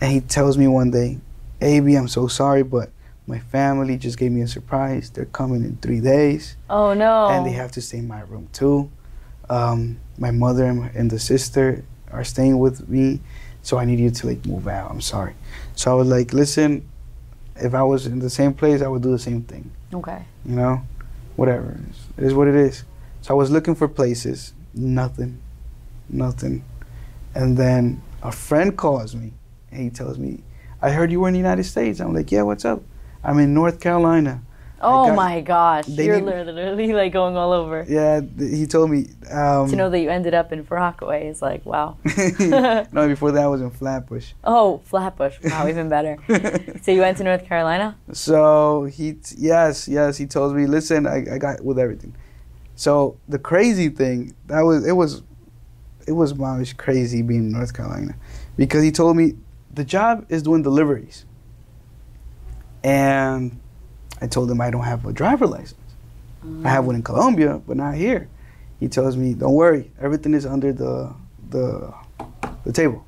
And 0.00 0.10
he 0.12 0.20
tells 0.20 0.56
me 0.58 0.66
one 0.68 0.90
day, 0.90 1.18
AB, 1.60 1.94
I'm 1.94 2.08
so 2.08 2.26
sorry, 2.26 2.62
but 2.62 2.90
my 3.26 3.38
family 3.38 3.96
just 3.96 4.18
gave 4.18 4.32
me 4.32 4.42
a 4.42 4.46
surprise. 4.48 5.10
They're 5.10 5.24
coming 5.26 5.64
in 5.64 5.76
three 5.78 6.00
days 6.00 6.56
Oh 6.68 6.92
no. 6.94 7.28
and 7.28 7.46
they 7.46 7.52
have 7.52 7.72
to 7.72 7.80
stay 7.82 7.98
in 7.98 8.08
my 8.08 8.20
room 8.22 8.48
too. 8.52 8.90
Um, 9.48 9.98
my 10.18 10.30
mother 10.30 10.64
and, 10.66 10.90
and 10.94 11.10
the 11.10 11.18
sister 11.18 11.84
are 12.12 12.24
staying 12.24 12.58
with 12.58 12.88
me, 12.88 13.20
so 13.62 13.78
I 13.78 13.84
need 13.84 13.98
you 13.98 14.10
to 14.10 14.26
like 14.26 14.44
move 14.46 14.68
out. 14.68 14.90
I'm 14.90 15.00
sorry. 15.00 15.34
So 15.74 15.90
I 15.90 15.94
was 15.94 16.08
like, 16.08 16.32
listen, 16.32 16.86
if 17.56 17.74
I 17.74 17.82
was 17.82 18.06
in 18.06 18.18
the 18.20 18.30
same 18.30 18.54
place, 18.54 18.82
I 18.82 18.88
would 18.88 19.02
do 19.02 19.10
the 19.10 19.18
same 19.18 19.42
thing. 19.42 19.70
Okay. 19.92 20.22
You 20.44 20.56
know, 20.56 20.82
whatever. 21.36 21.78
It 22.16 22.24
is 22.24 22.34
what 22.34 22.48
it 22.48 22.54
is. 22.56 22.84
So 23.24 23.32
I 23.32 23.38
was 23.38 23.50
looking 23.50 23.74
for 23.74 23.88
places, 23.88 24.52
nothing, 24.74 25.40
nothing, 26.10 26.62
and 27.34 27.56
then 27.56 28.02
a 28.22 28.30
friend 28.30 28.76
calls 28.76 29.16
me 29.16 29.32
and 29.70 29.80
he 29.80 29.88
tells 29.88 30.18
me, 30.18 30.42
"I 30.82 30.90
heard 30.90 31.10
you 31.10 31.20
were 31.20 31.28
in 31.28 31.32
the 31.32 31.38
United 31.38 31.64
States." 31.64 32.00
I'm 32.00 32.12
like, 32.12 32.30
"Yeah, 32.30 32.42
what's 32.42 32.66
up?" 32.66 32.82
I'm 33.24 33.38
in 33.38 33.54
North 33.54 33.80
Carolina. 33.80 34.42
Oh 34.82 35.06
got- 35.06 35.16
my 35.16 35.40
gosh. 35.40 35.88
You're 35.88 36.20
literally 36.20 36.92
like 36.92 37.14
going 37.14 37.34
all 37.34 37.52
over. 37.52 37.86
Yeah, 37.88 38.20
th- 38.20 38.54
he 38.58 38.66
told 38.66 38.90
me. 38.90 39.06
Um, 39.30 39.70
to 39.70 39.76
know 39.76 39.88
that 39.88 40.00
you 40.00 40.10
ended 40.10 40.34
up 40.34 40.52
in 40.52 40.62
Rockaway 40.62 41.26
is 41.26 41.40
like, 41.40 41.64
wow. 41.64 41.96
no, 42.92 43.08
before 43.08 43.32
that 43.32 43.44
I 43.44 43.46
was 43.46 43.62
in 43.62 43.70
Flatbush. 43.70 44.32
Oh, 44.44 44.82
Flatbush. 44.84 45.38
Wow, 45.42 45.66
even 45.66 45.88
better. 45.88 46.18
so 46.82 46.92
you 46.92 47.00
went 47.00 47.16
to 47.16 47.24
North 47.24 47.46
Carolina? 47.46 47.96
So 48.12 48.84
he, 48.84 49.14
t- 49.14 49.36
yes, 49.38 49.88
yes, 49.88 50.18
he 50.18 50.26
told 50.26 50.54
me, 50.54 50.66
listen, 50.66 51.06
I, 51.06 51.24
I 51.36 51.38
got 51.38 51.64
with 51.64 51.78
everything. 51.78 52.14
So 52.76 53.16
the 53.28 53.38
crazy 53.38 53.88
thing 53.88 54.34
that 54.46 54.60
was 54.62 54.86
it 54.86 54.92
was, 54.92 55.22
it 56.06 56.12
was 56.12 56.32
mamish 56.34 56.76
crazy 56.76 57.22
being 57.22 57.40
in 57.46 57.52
North 57.52 57.72
Carolina, 57.74 58.14
because 58.56 58.82
he 58.82 58.90
told 58.90 59.16
me 59.16 59.34
the 59.72 59.84
job 59.84 60.26
is 60.28 60.42
doing 60.42 60.62
deliveries. 60.62 61.24
And 62.82 63.58
I 64.20 64.26
told 64.26 64.50
him 64.50 64.60
I 64.60 64.70
don't 64.70 64.84
have 64.84 65.06
a 65.06 65.12
driver 65.12 65.46
license. 65.46 65.80
I 66.62 66.68
have 66.68 66.84
one 66.84 66.94
in 66.94 67.02
Colombia, 67.02 67.60
but 67.66 67.76
not 67.78 67.94
here. 67.94 68.28
He 68.78 68.88
tells 68.88 69.16
me, 69.16 69.32
don't 69.32 69.54
worry, 69.54 69.90
everything 69.98 70.34
is 70.34 70.44
under 70.44 70.72
the 70.72 71.14
the 71.48 71.94
the 72.64 72.72
table. 72.72 73.04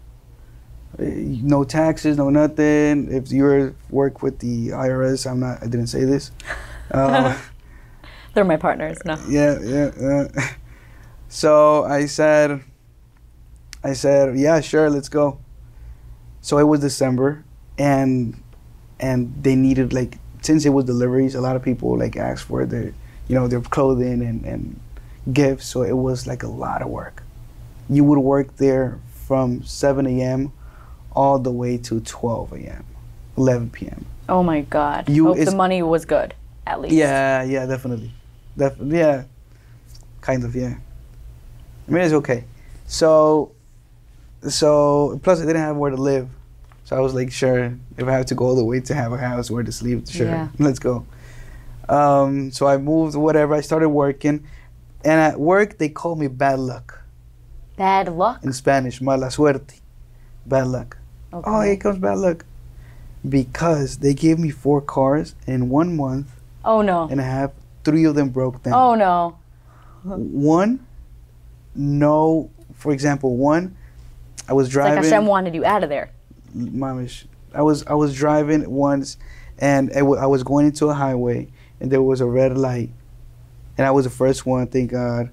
Uh, 0.98 1.04
No 1.04 1.64
taxes, 1.64 2.16
no 2.16 2.30
nothing. 2.30 3.12
If 3.12 3.30
you 3.30 3.74
work 3.90 4.22
with 4.22 4.38
the 4.38 4.68
IRS, 4.70 5.30
I'm 5.30 5.40
not. 5.40 5.62
I 5.62 5.66
didn't 5.66 5.88
say 5.88 6.04
this. 6.04 6.30
Uh, 6.90 7.36
They're 8.36 8.44
my 8.44 8.58
partners. 8.58 8.98
No. 9.06 9.16
yeah, 9.28 9.58
yeah. 9.64 10.28
So 11.28 11.84
I 11.84 12.04
said, 12.04 12.62
I 13.82 13.94
said, 13.94 14.38
yeah, 14.38 14.60
sure, 14.60 14.88
let's 14.90 15.08
go. 15.08 15.38
So 16.42 16.58
it 16.58 16.64
was 16.64 16.80
December, 16.80 17.44
and 17.78 18.40
and 19.00 19.34
they 19.42 19.56
needed 19.56 19.92
like 19.94 20.18
since 20.42 20.66
it 20.66 20.68
was 20.70 20.84
deliveries, 20.84 21.34
a 21.34 21.40
lot 21.40 21.56
of 21.56 21.62
people 21.62 21.98
like 21.98 22.16
asked 22.16 22.44
for 22.44 22.66
their, 22.66 22.92
you 23.26 23.34
know, 23.34 23.48
their 23.48 23.62
clothing 23.62 24.20
and 24.22 24.44
and 24.44 24.78
gifts. 25.32 25.66
So 25.66 25.82
it 25.82 25.96
was 25.96 26.26
like 26.26 26.42
a 26.42 26.48
lot 26.48 26.82
of 26.82 26.88
work. 26.88 27.22
You 27.88 28.04
would 28.04 28.18
work 28.18 28.56
there 28.58 28.98
from 29.26 29.62
7 29.64 30.06
a.m. 30.06 30.52
all 31.12 31.38
the 31.38 31.50
way 31.50 31.78
to 31.78 32.00
12 32.00 32.52
a.m., 32.52 32.84
11 33.38 33.70
p.m. 33.70 34.04
Oh 34.28 34.42
my 34.42 34.60
God. 34.60 35.08
You- 35.08 35.26
Hope 35.28 35.38
the 35.44 35.56
money 35.56 35.82
was 35.82 36.04
good, 36.04 36.34
at 36.66 36.80
least. 36.82 36.94
Yeah, 36.94 37.42
yeah, 37.42 37.64
definitely. 37.66 38.12
Def- 38.56 38.76
yeah, 38.84 39.24
kind 40.20 40.44
of, 40.44 40.54
yeah. 40.56 40.76
I 41.86 41.90
mean, 41.90 42.02
it's 42.02 42.14
okay. 42.14 42.44
So, 42.86 43.52
so 44.48 45.20
plus 45.22 45.40
I 45.40 45.46
didn't 45.46 45.62
have 45.62 45.76
where 45.76 45.90
to 45.90 45.96
live, 45.96 46.28
so 46.84 46.96
I 46.96 47.00
was 47.00 47.14
like, 47.14 47.30
sure, 47.32 47.76
if 47.96 48.06
I 48.06 48.12
have 48.12 48.26
to 48.26 48.34
go 48.34 48.46
all 48.46 48.56
the 48.56 48.64
way 48.64 48.80
to 48.80 48.94
have 48.94 49.12
a 49.12 49.18
house 49.18 49.50
where 49.50 49.62
to 49.62 49.72
sleep, 49.72 50.08
sure, 50.08 50.26
Yeah. 50.26 50.48
let's 50.58 50.78
go. 50.78 51.06
Um, 51.88 52.50
so 52.50 52.66
I 52.66 52.78
moved, 52.78 53.14
whatever. 53.16 53.54
I 53.54 53.60
started 53.60 53.88
working, 53.90 54.46
and 55.04 55.20
at 55.20 55.38
work 55.38 55.78
they 55.78 55.88
call 55.88 56.16
me 56.16 56.26
bad 56.28 56.58
luck 56.58 57.00
Bad 57.76 58.08
luck. 58.12 58.42
in 58.44 58.52
Spanish, 58.52 59.00
mala 59.00 59.30
suerte, 59.30 59.80
bad 60.46 60.66
luck. 60.68 60.96
Okay. 61.32 61.48
Oh, 61.50 61.60
here 61.60 61.76
comes 61.76 61.98
bad 61.98 62.18
luck, 62.18 62.44
because 63.28 63.98
they 63.98 64.14
gave 64.14 64.38
me 64.38 64.50
four 64.50 64.80
cars 64.80 65.34
in 65.46 65.68
one 65.68 65.96
month 65.96 66.28
oh 66.64 66.82
no. 66.82 67.06
and 67.10 67.20
a 67.20 67.24
half. 67.24 67.50
Three 67.86 68.02
of 68.02 68.16
them 68.16 68.30
broke 68.30 68.64
down. 68.64 68.74
Oh 68.74 68.94
no. 68.96 69.38
One, 70.02 70.84
no. 71.76 72.50
For 72.74 72.92
example, 72.92 73.36
one, 73.36 73.76
I 74.48 74.54
was 74.54 74.66
It's 74.66 74.74
like 74.74 74.86
driving. 74.86 75.04
Hashem 75.04 75.26
wanted 75.26 75.54
you 75.54 75.64
out 75.64 75.84
of 75.84 75.88
there. 75.88 76.10
Mamish, 76.56 77.26
I 77.54 77.62
was 77.62 77.86
I 77.86 77.94
was 77.94 78.12
driving 78.12 78.68
once, 78.68 79.18
and 79.60 79.92
I 79.92 80.02
was 80.02 80.42
going 80.42 80.66
into 80.66 80.86
a 80.86 80.94
highway, 80.94 81.46
and 81.78 81.88
there 81.92 82.02
was 82.02 82.20
a 82.20 82.26
red 82.26 82.58
light, 82.58 82.90
and 83.78 83.86
I 83.86 83.92
was 83.92 84.04
the 84.04 84.10
first 84.10 84.44
one, 84.44 84.66
thank 84.66 84.90
God. 84.90 85.30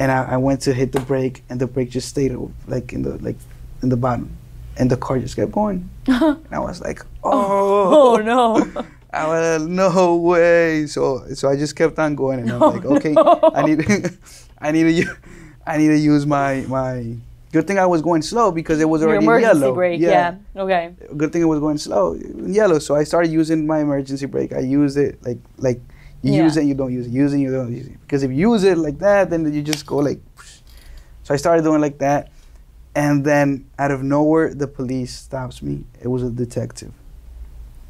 And 0.00 0.10
I, 0.10 0.24
I 0.24 0.36
went 0.38 0.62
to 0.62 0.74
hit 0.74 0.90
the 0.90 1.00
brake, 1.00 1.44
and 1.48 1.60
the 1.60 1.68
brake 1.68 1.90
just 1.90 2.08
stayed 2.08 2.36
like 2.66 2.92
in 2.92 3.02
the 3.02 3.16
like 3.18 3.36
in 3.80 3.90
the 3.90 3.96
bottom, 3.96 4.36
and 4.76 4.90
the 4.90 4.96
car 4.96 5.20
just 5.20 5.36
kept 5.36 5.52
going. 5.52 5.88
And 6.08 6.52
I 6.52 6.58
was 6.58 6.80
like, 6.80 7.04
Oh 7.22 7.30
oh, 7.32 8.16
oh 8.16 8.72
no. 8.74 8.86
I 9.12 9.26
was 9.26 9.60
like, 9.62 9.70
no 9.70 10.16
way. 10.16 10.86
So 10.86 11.24
so 11.34 11.48
I 11.48 11.56
just 11.56 11.74
kept 11.76 11.98
on 11.98 12.14
going, 12.14 12.40
and 12.40 12.50
I 12.52 12.56
was 12.58 12.74
like, 12.74 12.84
okay, 12.84 13.12
no. 13.12 13.40
I 13.54 13.62
need 13.62 13.80
I 14.58 14.70
need 14.72 14.84
to 15.04 15.16
I 15.66 15.76
need 15.78 15.88
to 15.88 15.98
use 15.98 16.26
my 16.26 16.64
my. 16.68 17.16
Good 17.52 17.66
thing 17.66 17.80
I 17.80 17.86
was 17.86 18.00
going 18.00 18.22
slow 18.22 18.52
because 18.52 18.80
it 18.80 18.88
was 18.88 19.00
Your 19.00 19.10
already 19.10 19.24
emergency 19.26 19.58
yellow. 19.60 19.74
brake. 19.74 20.00
Yeah. 20.00 20.36
Okay. 20.56 20.94
Good 21.16 21.32
thing 21.32 21.42
it 21.42 21.46
was 21.46 21.58
going 21.58 21.78
slow, 21.78 22.14
yellow. 22.46 22.78
So 22.78 22.94
I 22.94 23.02
started 23.02 23.32
using 23.32 23.66
my 23.66 23.80
emergency 23.80 24.26
brake. 24.26 24.52
I 24.52 24.60
used 24.60 24.96
it 24.96 25.18
like 25.24 25.38
like 25.58 25.80
you 26.22 26.32
Yeah. 26.34 26.44
use 26.44 26.56
it, 26.56 26.64
you 26.66 26.74
don't 26.74 26.92
use 26.92 27.06
it, 27.08 27.10
use 27.10 27.32
it, 27.34 27.40
you 27.40 27.50
don't 27.50 27.74
use 27.74 27.88
it. 27.88 28.00
Because 28.02 28.22
if 28.22 28.30
you 28.30 28.52
use 28.52 28.62
it 28.62 28.78
like 28.78 28.98
that, 29.00 29.30
then 29.30 29.52
you 29.52 29.62
just 29.62 29.84
go 29.84 29.96
like. 29.96 30.20
So 31.24 31.34
I 31.34 31.36
started 31.38 31.62
doing 31.64 31.80
like 31.80 31.98
that, 31.98 32.30
And 32.94 33.24
then 33.24 33.66
out 33.78 33.90
of 33.90 34.02
nowhere, 34.02 34.54
the 34.54 34.66
police 34.68 35.12
stops 35.16 35.60
me. 35.62 35.84
It 36.00 36.08
was 36.08 36.22
a 36.22 36.30
detective. 36.30 36.92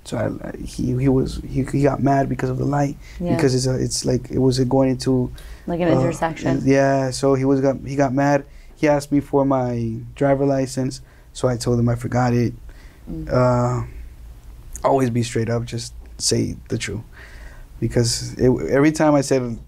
So 0.05 0.17
I, 0.19 0.57
he 0.57 0.97
he 0.99 1.09
was 1.09 1.37
he, 1.47 1.63
he 1.65 1.83
got 1.83 2.03
mad 2.03 2.29
because 2.29 2.51
of 2.51 2.59
the 2.59 2.65
light 2.65 2.97
Yeah. 3.21 3.37
because 3.37 3.55
it's 3.55 3.67
a, 3.67 3.75
it's 3.81 4.05
like 4.05 4.31
it 4.31 4.39
was 4.39 4.59
going 4.61 4.91
into 4.91 5.31
like 5.67 5.81
an 5.81 5.89
uh, 5.89 6.01
intersection. 6.01 6.63
yeah, 6.65 7.11
so 7.11 7.35
he 7.35 7.45
was 7.45 7.61
got 7.61 7.77
he 7.87 7.97
got 7.97 8.13
mad. 8.15 8.45
He 8.77 8.89
asked 8.89 9.13
me 9.13 9.21
for 9.21 9.45
my 9.45 9.97
driver 10.15 10.47
license, 10.47 11.03
so 11.35 11.49
I 11.49 11.57
told 11.59 11.79
him 11.79 11.89
I 11.89 11.97
forgot 11.97 12.33
it. 12.33 12.55
Mm. 13.11 13.29
Uh, 13.31 13.87
always 14.83 15.11
be 15.11 15.23
straight 15.23 15.51
up, 15.51 15.65
just 15.67 15.93
say 16.17 16.57
the 16.71 16.79
truth, 16.79 17.03
because 17.79 18.33
it, 18.35 18.51
every 18.71 18.93
time 18.93 19.15
I 19.15 19.21
said 19.21 19.59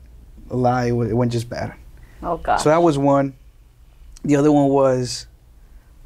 a 0.51 0.57
lie, 0.57 0.87
it, 0.87 0.95
it 0.95 1.15
went 1.15 1.31
just 1.33 1.49
bad. 1.51 1.75
oh 2.23 2.39
gosh. 2.39 2.63
So 2.63 2.71
that 2.71 2.83
was 2.83 2.97
one. 2.97 3.35
The 4.25 4.37
other 4.37 4.51
one 4.53 4.69
was, 4.69 5.27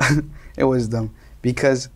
it 0.56 0.64
was 0.64 0.88
dumb 0.88 1.14
because 1.42 1.88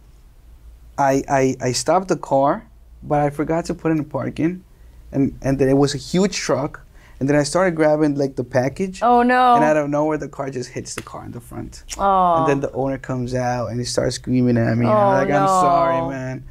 I, 1.01 1.23
I 1.29 1.57
I 1.69 1.73
stopped 1.73 2.09
the 2.09 2.17
car, 2.17 2.67
but 3.03 3.21
I 3.21 3.31
forgot 3.31 3.65
to 3.67 3.75
put 3.75 3.91
in 3.91 3.97
the 3.97 4.05
parking, 4.05 4.65
and 5.13 5.39
and 5.43 5.59
then 5.59 5.69
it 5.69 5.77
was 5.77 5.95
a 5.95 5.99
huge 5.99 6.37
truck, 6.37 6.85
and 7.19 7.29
then 7.29 7.37
I 7.37 7.45
started 7.45 7.75
grabbing 7.75 8.17
like 8.17 8.37
the 8.37 8.45
package, 8.45 9.03
oh 9.03 9.23
no. 9.23 9.55
and 9.55 9.65
out 9.65 9.77
of 9.77 9.89
nowhere 9.89 10.19
the 10.19 10.29
car 10.29 10.51
just 10.51 10.71
hits 10.71 10.95
the 10.95 11.03
car 11.03 11.25
in 11.25 11.33
the 11.33 11.41
front, 11.41 11.85
oh. 11.99 12.37
and 12.39 12.49
then 12.49 12.61
the 12.61 12.71
owner 12.73 12.99
comes 12.99 13.35
out 13.35 13.69
and 13.69 13.79
he 13.79 13.85
starts 13.85 14.17
screaming 14.17 14.59
at 14.59 14.77
me. 14.77 14.87
Oh, 14.87 14.91
I'm 14.91 15.29
like, 15.29 15.35
I'm 15.35 15.49
sorry, 15.49 16.09
man. 16.11 16.45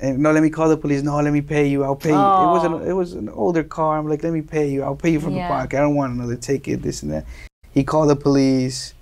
And 0.00 0.18
no, 0.20 0.30
let 0.30 0.42
me 0.42 0.50
call 0.50 0.68
the 0.68 0.76
police. 0.76 1.02
No, 1.02 1.16
let 1.16 1.32
me 1.32 1.40
pay 1.40 1.66
you. 1.66 1.82
I'll 1.82 1.96
pay 1.96 2.10
you. 2.10 2.14
It 2.14 2.50
was 2.56 2.64
an 2.64 2.72
oh. 2.74 2.90
it 2.90 2.92
was 2.92 3.12
an 3.14 3.28
older 3.30 3.64
car. 3.64 3.98
I'm 3.98 4.08
like, 4.08 4.22
let 4.22 4.32
me 4.32 4.42
pay 4.42 4.70
you. 4.70 4.84
I'll 4.84 4.94
pay 4.94 5.10
you 5.10 5.20
from 5.20 5.34
Yeah. 5.34 5.48
the 5.48 5.54
pocket. 5.54 5.78
I 5.78 5.80
don't 5.80 5.96
want 5.96 6.14
another 6.14 6.36
ticket. 6.36 6.82
This 6.82 7.02
and 7.02 7.10
that. 7.12 7.24
He 7.72 7.82
called 7.84 8.08
the 8.08 8.16
police, 8.16 8.94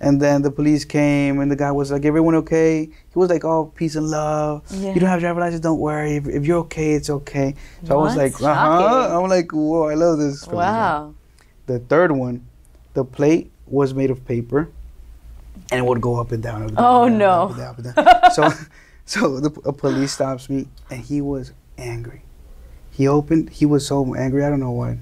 and 0.00 0.20
then 0.20 0.42
the 0.42 0.50
police 0.50 0.84
came, 0.84 1.40
and 1.40 1.50
the 1.50 1.56
guy 1.56 1.70
was 1.70 1.90
like, 1.92 2.04
"Everyone 2.04 2.34
okay?" 2.36 2.84
He 2.86 3.18
was 3.18 3.28
like, 3.30 3.44
"Oh, 3.44 3.66
peace 3.74 3.96
and 3.96 4.08
love. 4.08 4.62
Yeah. 4.70 4.94
You 4.94 5.00
don't 5.00 5.08
have 5.10 5.20
driver 5.20 5.40
license. 5.40 5.60
Don't 5.60 5.78
worry. 5.78 6.16
If, 6.16 6.26
if 6.28 6.46
you're 6.46 6.58
okay, 6.60 6.92
it's 6.94 7.10
okay." 7.10 7.54
So 7.84 7.98
I 7.98 8.02
was 8.02 8.16
like, 8.16 8.40
"Uh 8.42 8.54
huh." 8.54 9.20
I'm 9.22 9.28
like, 9.28 9.52
"Whoa, 9.52 9.88
I 9.88 9.94
love 9.94 10.18
this." 10.18 10.44
police 10.44 10.46
guy." 10.46 10.70
wow. 10.70 11.14
The 11.66 11.78
third 11.78 12.12
one, 12.12 12.46
the 12.94 13.04
plate 13.04 13.50
was 13.66 13.94
made 13.94 14.10
of 14.10 14.24
paper, 14.24 14.70
and 15.70 15.78
it 15.84 15.86
would 15.86 16.00
go 16.00 16.18
up 16.18 16.32
and 16.32 16.42
down. 16.42 16.62
Up 16.62 16.68
and 16.68 16.76
down, 16.76 16.84
Oh, 16.86 17.08
down, 17.08 17.18
no. 17.18 17.30
up 17.30 17.50
and 17.50 17.58
down, 17.58 17.68
up 17.68 17.78
and 17.78 17.94
down. 18.22 18.30
so, 18.32 18.50
so 19.04 19.40
the 19.40 19.60
a 19.68 19.72
police 19.72 20.12
stops 20.12 20.48
me, 20.50 20.66
and 20.90 21.00
he 21.04 21.20
was 21.20 21.52
angry. 21.78 22.22
He 22.90 23.06
opened. 23.06 23.50
He 23.50 23.66
was 23.66 23.86
so 23.86 24.14
angry. 24.14 24.44
I 24.44 24.50
don't 24.50 24.60
know 24.60 24.72
why. 24.72 24.98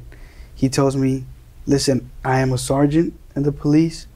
He 0.55 0.69
tells 0.69 0.97
me, 0.97 1.25
"Listen, 1.67 2.11
I 2.25 2.41
am 2.41 2.53
a 2.53 2.59
sergeant 2.59 3.15
in 3.37 3.45
the 3.45 3.53
police, 3.53 4.07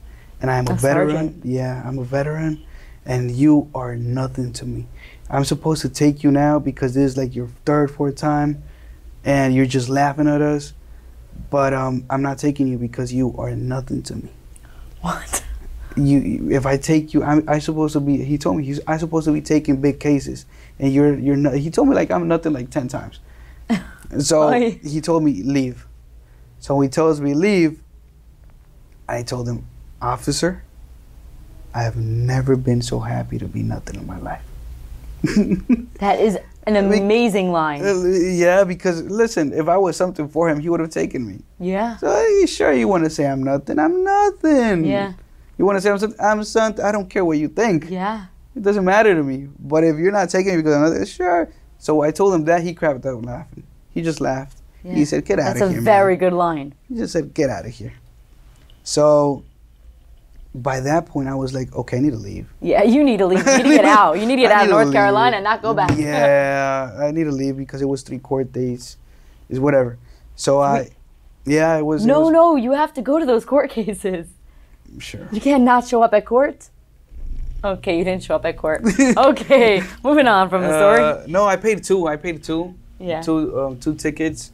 and 0.43 0.51
I 0.51 0.57
am 0.57 0.67
a, 0.67 0.73
A 0.73 0.75
veteran. 0.75 1.09
sergeant? 1.09 1.45
Yeah, 1.45 1.81
I'm 1.83 1.97
a 1.97 2.03
veteran, 2.03 2.63
and 3.05 3.31
you 3.31 3.71
are 3.73 3.95
nothing 3.95 4.53
to 4.53 4.65
me. 4.65 4.85
I'm 5.29 5.45
supposed 5.45 5.81
to 5.81 5.89
take 5.89 6.21
you 6.23 6.29
now 6.31 6.59
because 6.59 6.93
this 6.93 7.11
is 7.13 7.17
like 7.17 7.33
your 7.33 7.47
third, 7.65 7.89
fourth 7.89 8.15
time, 8.17 8.61
and 9.25 9.55
you're 9.55 9.65
just 9.65 9.89
laughing 9.89 10.27
at 10.27 10.41
us." 10.41 10.73
but 11.49 11.73
um, 11.73 12.05
I'm 12.11 12.21
not 12.21 12.37
taking 12.37 12.67
you 12.67 12.77
because 12.77 13.11
you 13.11 13.33
are 13.39 13.55
nothing 13.55 14.03
to 14.03 14.15
me. 14.15 14.29
What? 15.01 15.43
You, 15.95 16.49
if 16.51 16.65
I 16.67 16.77
take 16.77 17.13
you, 17.13 17.23
I'm 17.23 17.43
I 17.47 17.57
supposed 17.57 17.93
to 17.93 17.99
be. 17.99 18.23
He 18.23 18.37
told 18.37 18.57
me 18.57 18.63
he's 18.63 18.79
I 18.85 18.97
supposed 18.97 19.25
to 19.25 19.31
be 19.33 19.41
taking 19.41 19.81
big 19.81 19.99
cases, 19.99 20.45
and 20.77 20.93
you're 20.93 21.17
you're 21.17 21.35
not. 21.35 21.55
He 21.55 21.71
told 21.71 21.87
me 21.87 21.95
like 21.95 22.11
I'm 22.11 22.27
nothing 22.27 22.53
like 22.53 22.69
ten 22.69 22.87
times. 22.87 23.19
So 24.19 24.51
he 24.51 25.01
told 25.01 25.23
me 25.23 25.41
leave. 25.41 25.87
So 26.59 26.79
he 26.81 26.87
tells 26.89 27.19
me 27.19 27.33
leave. 27.33 27.81
I 29.09 29.23
told 29.23 29.47
him, 29.47 29.65
officer, 30.03 30.63
I 31.73 31.83
have 31.83 31.95
never 31.95 32.55
been 32.55 32.81
so 32.81 32.99
happy 32.99 33.39
to 33.39 33.45
be 33.47 33.63
nothing 33.63 33.95
in 33.95 34.05
my 34.05 34.19
life. 34.19 34.43
That 35.99 36.19
is 36.19 36.37
an 36.67 36.75
amazing 36.75 37.51
line. 37.51 37.81
Uh, 37.83 38.03
yeah, 38.03 38.63
because 38.65 39.03
listen, 39.03 39.53
if 39.53 39.67
I 39.67 39.77
was 39.77 39.95
something 39.95 40.27
for 40.27 40.49
him, 40.49 40.59
he 40.59 40.69
would 40.69 40.81
have 40.81 40.89
taken 40.89 41.25
me. 41.25 41.39
Yeah. 41.59 41.97
So 41.97 42.45
sure 42.45 42.73
you 42.73 42.87
want 42.87 43.05
to 43.05 43.09
say 43.09 43.25
I'm 43.25 43.41
nothing? 43.41 43.79
I'm 43.79 44.03
nothing. 44.03 44.85
Yeah. 44.85 45.13
You 45.57 45.65
want 45.65 45.77
to 45.77 45.81
say 45.81 45.91
I'm 45.91 45.97
something? 45.97 46.19
I'm 46.19 46.43
something. 46.43 46.83
I 46.83 46.91
don't 46.91 47.09
care 47.09 47.23
what 47.23 47.37
you 47.37 47.47
think. 47.47 47.89
Yeah. 47.89 48.25
It 48.55 48.63
doesn't 48.63 48.85
matter 48.85 49.15
to 49.15 49.23
me. 49.23 49.47
But 49.59 49.83
if 49.83 49.97
you're 49.97 50.11
not 50.11 50.29
taking 50.29 50.51
me 50.51 50.57
because 50.57 50.75
I'm 50.75 50.81
nothing, 50.83 51.05
sure. 51.05 51.49
So 51.79 52.01
I 52.01 52.11
told 52.11 52.33
him 52.33 52.45
that 52.45 52.63
he 52.63 52.75
crapped 52.75 53.05
out 53.05 53.23
laughing. 53.23 53.63
He 53.91 54.01
just 54.01 54.19
laughed. 54.21 54.57
Yeah. 54.83 54.93
He 54.95 55.05
said, 55.05 55.25
"Get 55.25 55.39
out 55.39 55.55
That's 55.55 55.61
of 55.61 55.69
here." 55.69 55.69
That's 55.69 55.69
a 55.69 55.73
here." 55.73 55.81
man." 55.81 55.85
very 55.85 56.15
good 56.17 56.33
line. 56.33 56.73
He 56.89 56.95
just 56.95 57.13
said, 57.13 57.33
"Get 57.33 57.49
out 57.49 57.65
of 57.65 57.71
here." 57.71 57.93
So 58.83 59.43
by 60.55 60.79
that 60.81 61.05
point, 61.07 61.27
I 61.27 61.35
was 61.35 61.53
like, 61.53 61.73
"Okay, 61.75 61.97
I 61.97 61.99
need 61.99 62.11
to 62.11 62.17
leave." 62.17 62.47
Yeah, 62.61 62.83
you 62.83 63.03
need 63.03 63.17
to 63.17 63.25
leave. 63.25 63.45
You 63.45 63.57
need 63.57 63.63
to 63.63 63.69
get 63.69 63.85
out. 63.99 64.19
You 64.19 64.25
need 64.25 64.35
to 64.35 64.41
get 64.43 64.51
out 64.51 64.65
of 64.65 64.69
North. 64.69 64.91
Carolina 64.91 65.37
and 65.37 65.43
not 65.43 65.61
go 65.61 65.73
back. 65.73 65.91
Yeah, 65.97 66.95
I 67.01 67.11
need 67.11 67.23
to 67.25 67.31
leave 67.31 67.57
because 67.57 67.81
it 67.81 67.87
was 67.87 68.01
three 68.03 68.19
court 68.19 68.51
dates. 68.51 68.97
Is 69.49 69.59
whatever. 69.59 69.97
So 70.35 70.59
I, 70.61 70.89
yeah, 71.45 71.77
it 71.77 71.85
was. 71.85 72.03
it 72.03 72.07
no, 72.07 72.21
was- 72.21 72.31
no, 72.31 72.55
you 72.55 72.71
have 72.73 72.93
to 72.93 73.01
go 73.01 73.19
to 73.19 73.25
those 73.25 73.45
court 73.45 73.69
cases. 73.79 74.27
Sure. 74.99 75.27
You 75.31 75.41
can't 75.41 75.63
not 75.63 75.87
show 75.87 76.03
up 76.03 76.13
at 76.13 76.25
court. 76.25 76.69
Okay, 77.63 77.97
you 77.97 78.03
didn't 78.03 78.23
show 78.23 78.35
up 78.35 78.45
at 78.45 78.57
court. 78.57 78.83
Okay, 79.17 79.81
moving 80.03 80.27
on 80.27 80.49
from 80.49 80.61
the 80.63 80.67
story. 80.77 80.99
Uh, 81.01 81.23
no, 81.27 81.45
I 81.45 81.55
paid 81.55 81.83
two. 81.83 82.07
I 82.07 82.17
paid 82.17 82.43
two. 82.43 82.75
Yeah. 82.99 83.21
Two 83.21 83.59
um, 83.59 83.79
two 83.79 83.95
tickets, 83.95 84.51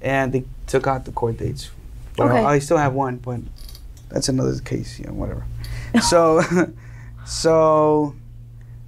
and 0.00 0.32
they 0.32 0.44
took 0.66 0.86
out 0.86 1.04
the 1.04 1.12
court 1.12 1.38
dates. 1.38 1.70
But 2.16 2.28
Okay. 2.30 2.38
I, 2.44 2.54
I 2.54 2.58
still 2.60 2.76
have 2.76 2.92
one, 2.94 3.16
but 3.16 3.40
that's 4.10 4.28
another 4.28 4.58
case. 4.60 4.98
You 4.98 5.06
know, 5.06 5.14
whatever. 5.14 5.44
so, 6.02 6.42
so, 7.24 8.14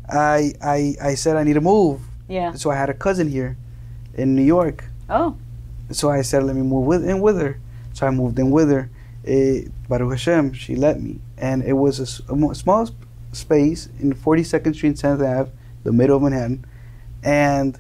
I 0.09 0.53
I 0.63 0.95
I 1.03 1.15
said 1.15 1.37
I 1.37 1.45
need 1.45 1.55
to 1.55 1.61
move. 1.61 2.01
Yeah. 2.29 2.53
So 2.53 2.71
I 2.71 2.77
had 2.77 2.89
a 2.91 2.95
cousin 2.95 3.29
here, 3.29 3.57
in 4.15 4.35
New 4.35 4.43
York. 4.45 4.85
Oh, 5.11 5.37
So 5.91 6.09
I 6.11 6.23
said, 6.23 6.43
let 6.45 6.57
me 6.57 6.63
move 6.63 6.87
with 6.87 7.05
in 7.09 7.21
with 7.21 7.39
her. 7.41 7.59
So 7.93 8.07
I 8.07 8.11
moved 8.11 8.39
in 8.39 8.51
with 8.51 8.71
her. 8.71 8.89
Eh, 9.27 9.65
Baruch 9.89 10.11
Hashem, 10.13 10.53
she 10.55 10.75
let 10.75 11.01
me, 11.01 11.21
and 11.37 11.63
it 11.63 11.75
was 11.75 12.23
a, 12.29 12.35
mo- 12.35 12.55
small 12.55 12.87
sp- 12.91 13.07
space 13.33 13.89
in 14.01 14.13
42nd 14.15 14.75
Street, 14.75 14.97
10th 14.97 15.23
Ave, 15.23 15.51
the 15.85 15.93
middle 15.93 16.17
of 16.17 16.23
Manhattan, 16.23 16.65
and 17.23 17.79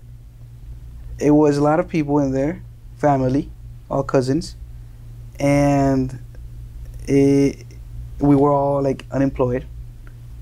it 1.18 1.32
was 1.32 1.56
a 1.56 1.62
lot 1.62 1.80
of 1.80 1.88
people 1.88 2.18
in 2.20 2.30
there, 2.32 2.62
family, 2.96 3.50
all 3.90 4.04
cousins, 4.04 4.54
and 5.40 6.20
it, 7.08 7.64
we 8.20 8.36
were 8.36 8.52
all 8.52 8.82
like 8.82 9.04
unemployed. 9.10 9.66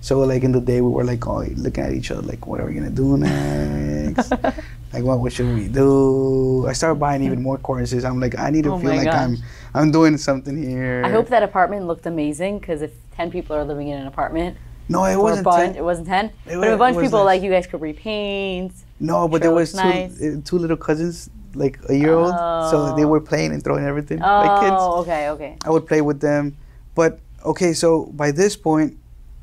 So 0.02 0.20
like 0.20 0.42
in 0.44 0.52
the 0.52 0.60
day, 0.60 0.80
we 0.80 0.90
were 0.90 1.04
like 1.04 1.26
all 1.26 1.44
looking 1.56 1.84
at 1.84 1.92
each 1.92 2.10
other, 2.10 2.22
like, 2.22 2.46
what 2.46 2.60
are 2.60 2.66
we 2.66 2.74
gonna 2.74 2.90
do 2.90 3.16
next? 3.18 4.30
like 4.92 5.04
what, 5.04 5.20
what 5.20 5.32
should 5.32 5.54
we 5.54 5.68
do? 5.68 6.66
I 6.66 6.72
started 6.72 6.98
buying 6.98 7.22
even 7.22 7.42
more 7.42 7.58
courses. 7.58 8.04
I'm 8.04 8.18
like, 8.18 8.38
I 8.38 8.50
need 8.50 8.64
to 8.64 8.72
Oh 8.72 8.78
feel 8.78 8.90
like 8.94 9.04
gosh. 9.04 9.14
I'm 9.14 9.36
I'm 9.74 9.90
doing 9.92 10.16
something 10.16 10.56
here. 10.60 11.02
I 11.04 11.10
hope 11.10 11.28
that 11.28 11.42
apartment 11.42 11.86
looked 11.86 12.06
amazing 12.06 12.58
because 12.60 12.80
if 12.82 12.92
10 13.16 13.30
people 13.30 13.54
are 13.56 13.64
living 13.64 13.88
in 13.88 13.98
an 14.00 14.06
apartment, 14.06 14.56
no, 14.88 15.04
it 15.04 15.16
wasn't. 15.16 15.46
10. 15.46 15.76
it 15.76 15.84
wasn't 15.84 16.08
10, 16.08 16.24
It 16.26 16.32
but 16.46 16.56
wa- 16.58 16.64
if 16.64 16.72
a 16.72 16.76
bunch 16.78 16.96
of 16.96 17.02
people, 17.02 17.18
nice. 17.20 17.26
like 17.26 17.42
you 17.42 17.50
guys 17.50 17.66
could 17.66 17.80
repaint. 17.82 18.72
No, 18.98 19.28
but 19.28 19.42
there 19.42 19.52
was 19.52 19.72
two 19.72 19.78
nice. 19.78 20.20
uh, 20.22 20.40
two 20.44 20.58
little 20.58 20.76
cousins, 20.78 21.28
like 21.54 21.78
a 21.88 21.94
year 21.94 22.14
old. 22.14 22.34
So 22.70 22.92
they 22.96 23.04
Oh. 23.04 23.08
were 23.08 23.20
playing 23.20 23.52
and 23.52 23.62
throwing 23.62 23.84
everything 23.84 24.22
Oh, 24.22 24.38
like 24.44 24.60
kids. 24.60 24.82
okay, 25.02 25.30
okay. 25.30 25.56
I 25.64 25.70
would 25.70 25.86
play 25.86 26.00
with 26.00 26.20
them. 26.20 26.56
But 26.94 27.20
okay, 27.44 27.72
so 27.72 28.06
by 28.14 28.30
this 28.30 28.56
point, 28.56 28.96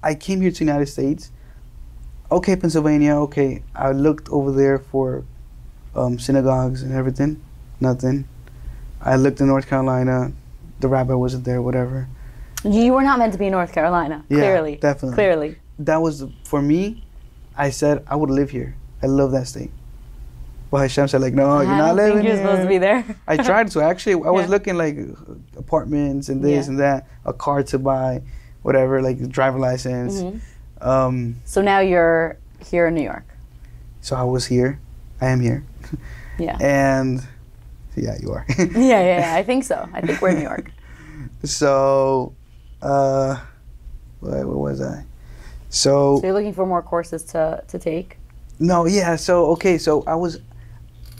I 0.04 0.16
came 0.16 0.42
here 0.42 0.52
to 0.52 0.58
the 0.60 0.66
United 0.66 0.88
States. 0.88 1.32
Okay, 2.32 2.56
Pennsylvania. 2.56 3.16
Okay, 3.28 3.64
I 3.76 3.92
looked 3.92 4.30
over 4.30 4.52
there 4.52 4.80
for 4.80 5.24
um, 5.96 6.20
synagogues 6.20 6.84
and 6.84 6.94
everything. 6.94 7.42
Nothing. 7.80 8.26
I 9.02 9.16
looked 9.16 9.40
in 9.42 9.48
North 9.48 9.68
Carolina. 9.68 10.32
The 10.80 10.88
rabbi 10.88 11.14
wasn't 11.14 11.44
there. 11.46 11.62
Whatever. 11.62 12.08
You 12.64 12.94
were 12.94 13.04
not 13.04 13.18
meant 13.20 13.34
to 13.34 13.40
be 13.40 13.46
in 13.46 13.52
North 13.52 13.72
Carolina. 13.72 14.24
Yeah, 14.30 14.40
clearly. 14.40 14.76
definitely. 14.78 15.16
Clearly. 15.16 15.58
That 15.80 16.02
was 16.02 16.26
for 16.44 16.62
me. 16.62 17.04
I 17.56 17.70
said 17.72 18.04
I 18.08 18.16
would 18.16 18.30
live 18.30 18.50
here. 18.52 18.76
I 19.02 19.06
love 19.08 19.32
that 19.32 19.48
state. 19.48 19.72
But 20.70 20.80
Hashem 20.80 21.08
said 21.08 21.22
like, 21.22 21.34
no, 21.34 21.62
you're 21.62 21.72
not 21.78 21.96
living 21.96 22.16
think 22.16 22.26
you're 22.28 22.36
here. 22.36 22.44
supposed 22.46 22.62
to 22.64 22.68
be 22.68 22.78
there. 22.78 23.06
I 23.28 23.38
tried 23.38 23.72
to 23.72 23.82
actually. 23.82 24.14
I 24.14 24.32
was 24.32 24.46
Yeah. 24.46 24.50
looking 24.52 24.76
like 24.78 24.98
apartments 25.58 26.28
and 26.30 26.44
this 26.44 26.66
Yeah. 26.66 26.70
and 26.72 26.80
that, 26.80 27.08
a 27.26 27.32
car 27.34 27.64
to 27.64 27.80
buy, 27.80 28.22
whatever, 28.64 29.02
like 29.02 29.18
driver 29.30 29.60
license. 29.60 30.22
Mhm. 30.22 30.40
Um, 30.82 31.36
So 31.46 31.62
now 31.62 31.80
you're 31.80 32.38
here 32.70 32.88
in 32.88 32.96
New 32.96 33.04
York. 33.04 33.24
so 34.02 34.16
I 34.16 34.24
was 34.24 34.46
here. 34.46 34.80
I 35.22 35.28
am 35.30 35.40
here, 35.40 35.64
Yeah. 36.38 36.58
and 36.60 37.26
yeah, 37.96 38.16
you 38.22 38.32
are. 38.32 38.46
yeah, 38.60 38.68
yeah, 38.76 39.20
yeah. 39.20 39.34
I 39.36 39.44
think 39.44 39.64
so. 39.64 39.88
I 39.94 40.02
think 40.02 40.22
we're 40.22 40.30
in 40.30 40.38
New 40.38 40.44
York. 40.44 40.70
so, 41.44 42.34
uh, 42.82 43.38
where, 44.20 44.46
where 44.48 44.58
was 44.58 44.82
I? 44.82 45.06
So 45.70 46.20
So 46.20 46.26
you're 46.28 46.34
looking 46.34 46.54
for 46.54 46.66
more 46.66 46.82
courses 46.82 47.24
to, 47.34 47.64
to 47.68 47.80
take? 47.80 48.18
no, 48.60 48.86
yeah. 48.86 49.16
So 49.16 49.48
okay, 49.54 49.78
so 49.78 50.04
I 50.08 50.16
was. 50.16 50.40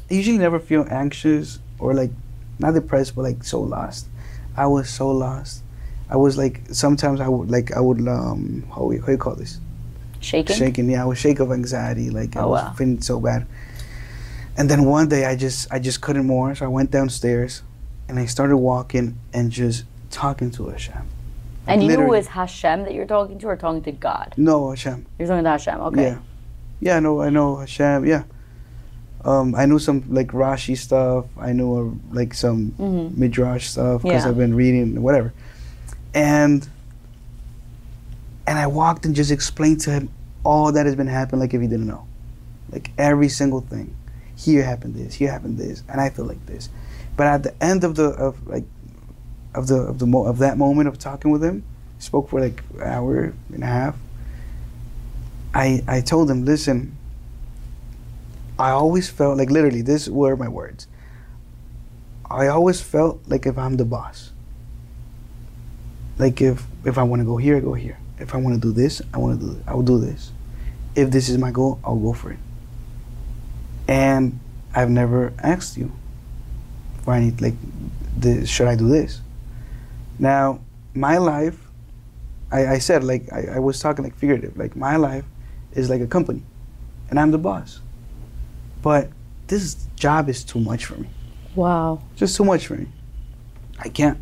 I 0.10 0.14
usually 0.14 0.38
never 0.38 0.60
feel 0.60 0.86
anxious 0.90 1.60
or 1.80 1.94
like, 1.94 2.12
not 2.60 2.74
depressed, 2.74 3.16
but 3.16 3.24
like 3.24 3.44
so 3.44 3.62
lost. 3.62 4.08
I 4.56 4.66
was 4.68 4.90
so 4.90 5.10
lost. 5.12 5.64
I 6.10 6.16
was 6.16 6.38
like 6.38 6.62
sometimes 6.72 7.20
I 7.20 7.28
would 7.28 7.52
like 7.52 7.76
I 7.76 7.82
would 7.82 8.00
um 8.08 8.64
how, 8.74 8.90
you- 8.92 9.02
how 9.02 9.12
you 9.12 9.18
call 9.18 9.36
this 9.36 9.60
Shaking? 10.22 10.56
shaking 10.56 10.90
yeah 10.90 11.04
I 11.04 11.06
was 11.06 11.18
shake 11.18 11.40
of 11.42 11.52
anxiety 11.52 12.10
like 12.10 12.36
I 12.38 12.42
Oh, 12.42 12.50
was 12.50 12.64
wow. 12.64 12.72
feeling 12.78 13.02
so 13.02 13.20
bad 13.20 13.46
and 14.58 14.70
then 14.70 14.86
one 14.86 15.10
day 15.10 15.26
I 15.26 15.36
just 15.36 15.68
I 15.72 15.80
just 15.80 16.00
couldn't 16.02 16.26
more 16.26 16.56
so 16.56 16.64
I 16.66 16.70
went 16.70 16.92
downstairs 16.92 17.62
and 18.08 18.18
I 18.18 18.26
started 18.26 18.56
walking 18.58 19.18
and 19.34 19.52
just 19.52 19.84
talking 20.10 20.50
to 20.52 20.70
Hashem 20.70 21.04
And 21.68 21.82
you 21.84 21.90
Literally. 21.90 22.12
was 22.18 22.28
Hashem 22.28 22.84
that 22.86 22.94
you're 22.94 23.06
talking 23.06 23.38
to 23.40 23.48
or 23.48 23.58
talking 23.58 23.84
to 23.84 23.92
God? 23.92 24.34
no 24.38 24.70
Hashem 24.70 25.06
You're 25.20 25.28
talking 25.28 25.44
to 25.44 25.50
Hashem, 25.50 25.80
okay. 25.82 26.02
yeah 26.04 26.20
yeah 26.80 26.96
I 26.98 27.00
know 27.02 27.22
I 27.22 27.30
know 27.30 27.58
Hashem 27.58 28.06
yeah 28.06 28.24
um 29.28 29.54
I 29.56 29.66
knew 29.66 29.78
some 29.80 30.04
like 30.10 30.30
Rashi 30.30 30.76
stuff 30.78 31.26
I 31.38 31.52
knew 31.54 31.70
uh, 31.76 32.16
like 32.16 32.34
some 32.34 32.72
hmm 32.82 33.08
midrash 33.22 33.68
stuff 33.68 34.02
because 34.02 34.24
Yeah. 34.24 34.30
I've 34.32 34.38
been 34.38 34.56
reading 34.56 35.02
whatever, 35.02 35.34
and 36.14 36.68
and 38.48 38.58
I 38.58 38.68
walked 38.68 39.06
and 39.06 39.14
just 39.16 39.32
explained 39.32 39.82
to 39.82 39.92
him 39.92 40.10
all 40.44 40.72
that 40.72 40.86
has 40.86 40.96
been 40.96 41.08
happening, 41.08 41.42
like 41.42 41.54
if 41.54 41.62
he 41.62 41.68
didn't 41.68 41.88
know, 41.88 42.08
like 42.72 42.92
every 42.98 43.30
single 43.30 43.62
thing. 43.62 43.94
Here 44.38 44.64
happened 44.64 44.94
this, 44.96 45.16
here 45.16 45.32
happened 45.32 45.58
this, 45.58 45.84
and 45.90 46.00
I 46.00 46.10
feel 46.10 46.26
like 46.26 46.46
this. 46.46 46.70
But 47.18 47.28
at 47.28 47.42
the 47.44 47.54
end 47.64 47.84
of 47.84 47.96
the 47.96 48.10
of 48.12 48.48
like 48.48 48.66
of 49.56 49.68
the 49.68 49.78
of 49.82 49.98
the 50.00 50.06
mo- 50.06 50.26
of 50.26 50.38
that 50.38 50.58
moment 50.58 50.88
of 50.88 50.98
talking 51.00 51.32
with 51.32 51.44
him, 51.44 51.64
spoke 52.00 52.30
for 52.30 52.40
like 52.40 52.62
an 52.76 52.84
hour 52.84 53.34
and 53.54 53.64
a 53.64 53.68
half. 53.68 53.96
I 55.54 55.84
I 55.88 56.02
told 56.02 56.30
him, 56.30 56.46
listen. 56.46 56.97
I 58.60 58.72
always 58.72 59.10
felt 59.10 59.38
like 59.38 59.50
literally 59.50 59.82
these 59.82 60.10
were 60.10 60.36
my 60.36 60.48
words. 60.48 60.88
I 62.30 62.48
always 62.48 62.82
felt 62.82 63.22
like 63.28 63.46
if 63.46 63.58
I'm 63.58 63.78
the 63.78 63.86
boss. 63.86 64.32
Like 66.18 66.42
if 66.42 66.66
if 66.84 66.98
I 66.98 67.04
want 67.04 67.22
to 67.22 67.26
go 67.26 67.38
here, 67.38 67.58
I 67.58 67.60
go 67.60 67.74
here. 67.74 68.00
If 68.20 68.34
I 68.34 68.38
want 68.38 68.56
to 68.56 68.62
do 68.62 68.74
this, 68.74 69.02
I 69.14 69.20
want 69.20 69.40
to 69.40 69.46
do. 69.46 69.64
I 69.68 69.76
will 69.76 69.84
do 69.84 70.00
this. 70.00 70.32
If 70.96 71.12
this 71.12 71.30
is 71.30 71.38
my 71.38 71.52
goal, 71.52 71.80
I'll 71.84 71.98
go 71.98 72.14
for 72.14 72.32
it. 72.32 72.40
And 73.88 74.40
I've 74.74 74.90
never 74.90 75.34
asked 75.40 75.78
you 75.78 75.92
for 77.04 77.14
any 77.14 77.32
like, 77.32 77.54
the, 78.18 78.46
should 78.46 78.68
I 78.68 78.76
do 78.76 78.88
this? 78.90 79.22
Now, 80.20 80.60
my 80.94 81.20
life, 81.20 81.60
I, 82.52 82.68
I 82.68 82.78
said 82.80 83.04
like 83.04 83.32
I, 83.32 83.56
I 83.56 83.60
was 83.60 83.80
talking 83.80 84.04
like 84.04 84.16
figurative. 84.16 84.58
Like 84.58 84.76
my 84.76 84.96
life 84.96 85.26
is 85.74 85.90
like 85.90 86.02
a 86.02 86.08
company, 86.08 86.42
and 87.10 87.20
I'm 87.20 87.30
the 87.32 87.38
boss. 87.38 87.82
But 88.82 89.10
this 89.48 89.88
job 89.96 90.30
is 90.30 90.44
too 90.44 90.60
much 90.60 90.86
for 90.86 90.96
me 90.96 91.10
Wow. 91.56 92.02
just 92.16 92.36
too 92.38 92.46
much 92.46 92.68
for 92.68 92.76
me. 92.76 92.88
I 93.80 93.90
can't. 93.90 94.18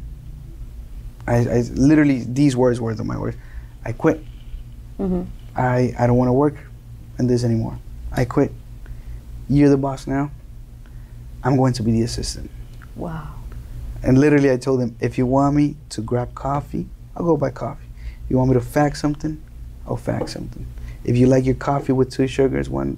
I, 1.28 1.36
I 1.38 1.62
literally 1.74 2.24
these 2.24 2.56
words 2.56 2.80
were 2.80 2.94
my 3.04 3.18
words. 3.18 3.38
I 3.84 3.92
quit. 3.92 4.24
hmm 4.98 5.24
I 5.56 5.94
I 5.98 6.08
don't 6.08 6.18
want 6.18 6.30
to 6.30 6.34
work 6.34 6.56
in 7.20 7.28
this 7.28 7.44
anymore. 7.44 7.78
I 8.12 8.26
quit. 8.26 8.52
You're 9.50 9.70
the 9.70 9.78
boss 9.78 10.08
now. 10.08 10.32
I'm 11.44 11.58
going 11.58 11.74
to 11.74 11.84
be 11.84 11.92
the 11.92 12.02
assistant. 12.02 12.50
Wow. 12.96 13.36
And 14.04 14.18
literally, 14.20 14.52
I 14.52 14.58
told 14.58 14.82
him, 14.82 14.96
if 15.00 15.18
you 15.18 15.26
want 15.26 15.56
me 15.56 15.76
to 15.90 16.02
grab 16.02 16.34
coffee, 16.36 16.88
I'll 17.16 17.26
go 17.26 17.38
buy 17.38 17.52
coffee. 17.52 17.86
If 18.24 18.30
you 18.32 18.38
want 18.38 18.50
me 18.50 18.54
to 18.56 18.62
fax 18.62 19.02
something, 19.02 19.42
I'll 19.88 19.98
fax 19.98 20.34
something. 20.34 20.66
If 21.04 21.16
you 21.18 21.28
like 21.28 21.46
your 21.46 21.56
coffee 21.56 21.94
with 21.94 22.12
two 22.12 22.28
sugars, 22.28 22.70
one, 22.70 22.98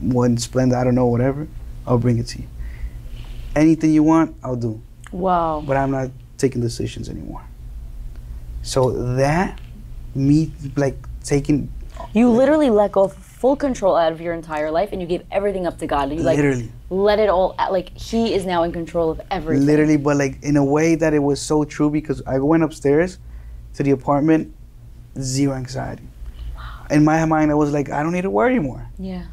one 0.00 0.36
Splenda, 0.36 0.74
I 0.74 0.84
don't 0.84 0.94
know, 0.94 1.06
whatever, 1.06 1.48
I'll 1.86 1.98
bring 1.98 2.18
it 2.18 2.26
to 2.28 2.42
you. 2.42 2.48
Anything 3.54 3.92
you 3.92 4.02
want, 4.02 4.36
I'll 4.42 4.56
do. 4.56 4.82
Wow. 5.12 5.62
but 5.66 5.76
I'm 5.76 5.90
not 5.90 6.10
taking 6.36 6.60
decisions 6.60 7.08
anymore. 7.08 7.42
So 8.62 8.90
that 9.16 9.58
me 10.14 10.52
like 10.76 10.96
taking 11.22 11.72
You 12.12 12.30
literally 12.30 12.70
let 12.70 12.92
go 12.92 13.04
of 13.04 13.12
full 13.14 13.56
control 13.56 13.96
out 13.96 14.12
of 14.12 14.20
your 14.20 14.34
entire 14.34 14.70
life 14.70 14.90
and 14.92 15.00
you 15.00 15.06
gave 15.06 15.22
everything 15.30 15.66
up 15.66 15.78
to 15.78 15.86
God. 15.86 16.08
And 16.10 16.18
you 16.18 16.24
like 16.24 16.36
literally, 16.36 16.70
let 16.90 17.18
it 17.18 17.28
all 17.28 17.54
out. 17.58 17.72
Like 17.72 17.96
He 17.96 18.34
is 18.34 18.44
now 18.44 18.64
in 18.64 18.72
control 18.72 19.10
of 19.10 19.20
everything. 19.30 19.66
literally, 19.66 19.96
but 19.96 20.16
like 20.16 20.42
in 20.42 20.56
a 20.56 20.64
way 20.64 20.94
that 20.96 21.14
it 21.14 21.20
was 21.20 21.40
so 21.40 21.64
true 21.64 21.88
because 21.90 22.20
I 22.26 22.38
went 22.38 22.62
upstairs 22.64 23.18
to 23.74 23.82
the 23.82 23.92
apartment, 23.92 24.54
zero 25.20 25.54
anxiety. 25.54 26.02
Wow. 26.56 26.86
In 26.90 27.04
my 27.04 27.24
mind, 27.24 27.50
I 27.50 27.54
was 27.54 27.72
like, 27.72 27.90
I 27.90 28.02
don't 28.02 28.12
need 28.12 28.22
to 28.22 28.30
worry 28.30 28.58
more. 28.58 28.86
Yeah. 28.98 29.26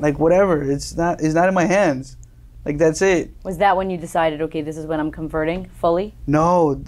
Like 0.00 0.18
whatever, 0.18 0.62
it's 0.62 0.96
not 0.96 1.20
it's 1.20 1.34
not 1.34 1.48
in 1.48 1.54
my 1.54 1.64
hands. 1.66 2.16
Like 2.64 2.78
that's 2.78 3.00
it. 3.02 3.30
Was 3.42 3.58
that 3.58 3.76
when 3.76 3.88
you 3.90 3.96
decided, 3.96 4.42
okay, 4.42 4.60
this 4.62 4.76
is 4.76 4.86
when 4.86 5.00
I'm 5.00 5.10
converting 5.10 5.66
fully? 5.66 6.14
No, 6.26 6.82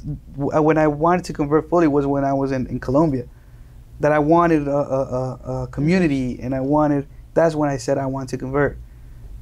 uh, 0.55 0.63
when 0.63 0.77
I 0.77 0.87
wanted 0.87 1.25
to 1.27 1.33
convert 1.33 1.69
fully 1.71 1.89
was 1.89 2.07
when 2.07 2.25
I 2.25 2.33
was 2.33 2.53
in, 2.53 2.67
in 2.67 2.79
Colombia. 2.79 3.27
That 4.01 4.13
I 4.13 4.19
wanted 4.19 4.67
a, 4.67 4.77
a, 4.77 5.63
a, 5.63 5.67
community, 5.69 6.41
and 6.41 6.55
I 6.55 6.61
wanted. 6.61 7.07
That's 7.35 7.55
when 7.55 7.71
I 7.71 7.77
said 7.77 7.99
I 7.99 8.07
want 8.07 8.29
to 8.31 8.37
convert, 8.37 8.77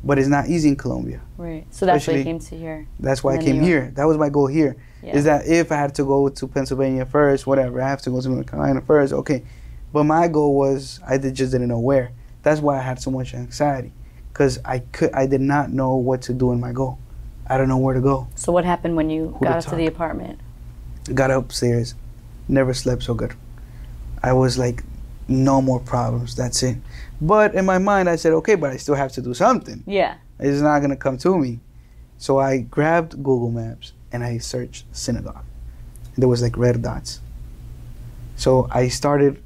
but 0.05 0.18
it's 0.18 0.28
not 0.28 0.48
easy 0.48 0.68
in 0.68 0.76
Colombia. 0.76 1.22
Right. 1.38 1.66
So 1.70 1.86
that's 1.86 2.06
why 2.06 2.14
you 2.14 2.20
Especially- 2.20 2.24
came 2.24 2.38
to 2.40 2.56
here. 2.59 2.86
That's 2.98 3.24
why 3.24 3.36
I 3.36 3.38
came 3.38 3.60
here. 3.62 3.90
That 3.94 4.05
was 4.05 4.18
my 4.18 4.28
goal 4.28 4.47
here. 4.47 4.76
Is 5.02 5.24
Yeah. 5.24 5.38
that 5.38 5.47
if 5.47 5.72
I 5.72 5.76
had 5.76 5.94
to 5.94 6.05
go 6.05 6.28
to 6.28 6.47
Pennsylvania 6.47 7.06
first, 7.06 7.47
whatever, 7.47 7.80
I 7.80 7.88
have 7.88 8.02
to 8.02 8.10
go 8.10 8.20
to 8.20 8.28
North 8.28 8.47
Carolina 8.47 8.82
first, 8.82 9.14
okay. 9.14 9.44
But 9.94 10.05
my 10.05 10.28
goal 10.28 10.55
was 10.55 11.01
I 11.09 11.16
did, 11.16 11.34
just 11.34 11.52
didn't 11.52 11.68
know 11.68 11.78
where. 11.80 12.12
That's 12.42 12.60
why 12.60 12.78
I 12.78 12.82
had 12.82 13.00
so 13.00 13.10
much 13.10 13.34
anxiety, 13.34 13.92
because 14.32 14.58
I 14.64 14.80
could 14.80 15.12
I 15.12 15.26
did 15.26 15.40
not 15.40 15.70
know 15.72 15.96
what 15.96 16.22
to 16.22 16.32
do 16.32 16.52
in 16.52 16.60
my 16.60 16.72
goal. 16.72 16.98
I 17.46 17.58
don't 17.58 17.68
know 17.68 17.78
where 17.78 17.94
to 17.94 18.00
go. 18.00 18.28
So 18.36 18.52
what 18.52 18.64
happened 18.64 18.96
when 18.96 19.10
you 19.10 19.36
Who 19.38 19.44
got 19.44 19.52
to 19.52 19.58
up 19.58 19.64
to 19.66 19.76
the 19.76 19.86
apartment? 19.86 20.40
got 21.14 21.30
upstairs, 21.30 21.94
never 22.48 22.74
slept 22.74 23.02
so 23.02 23.14
good. 23.14 23.34
I 24.22 24.32
was 24.32 24.58
like, 24.58 24.84
no 25.28 25.62
more 25.62 25.80
problems. 25.80 26.36
That's 26.36 26.62
it. 26.62 26.76
But 27.20 27.54
in 27.54 27.64
my 27.64 27.78
mind, 27.78 28.08
I 28.08 28.16
said, 28.16 28.32
okay, 28.34 28.54
but 28.54 28.70
I 28.70 28.76
still 28.76 28.94
have 28.94 29.12
to 29.12 29.22
do 29.22 29.34
something. 29.34 29.82
Yeah. 29.86 30.16
It's 30.38 30.60
not 30.60 30.80
gonna 30.80 30.96
come 30.96 31.18
to 31.18 31.38
me. 31.38 31.60
So 32.18 32.38
I 32.38 32.58
grabbed 32.58 33.12
Google 33.22 33.50
Maps 33.50 33.92
and 34.12 34.22
I 34.22 34.38
searched 34.38 34.84
synagogue. 34.92 35.44
There 36.16 36.28
was 36.28 36.42
like 36.42 36.56
red 36.56 36.82
dots. 36.82 37.20
So 38.36 38.68
I 38.70 38.88
started 38.88 39.42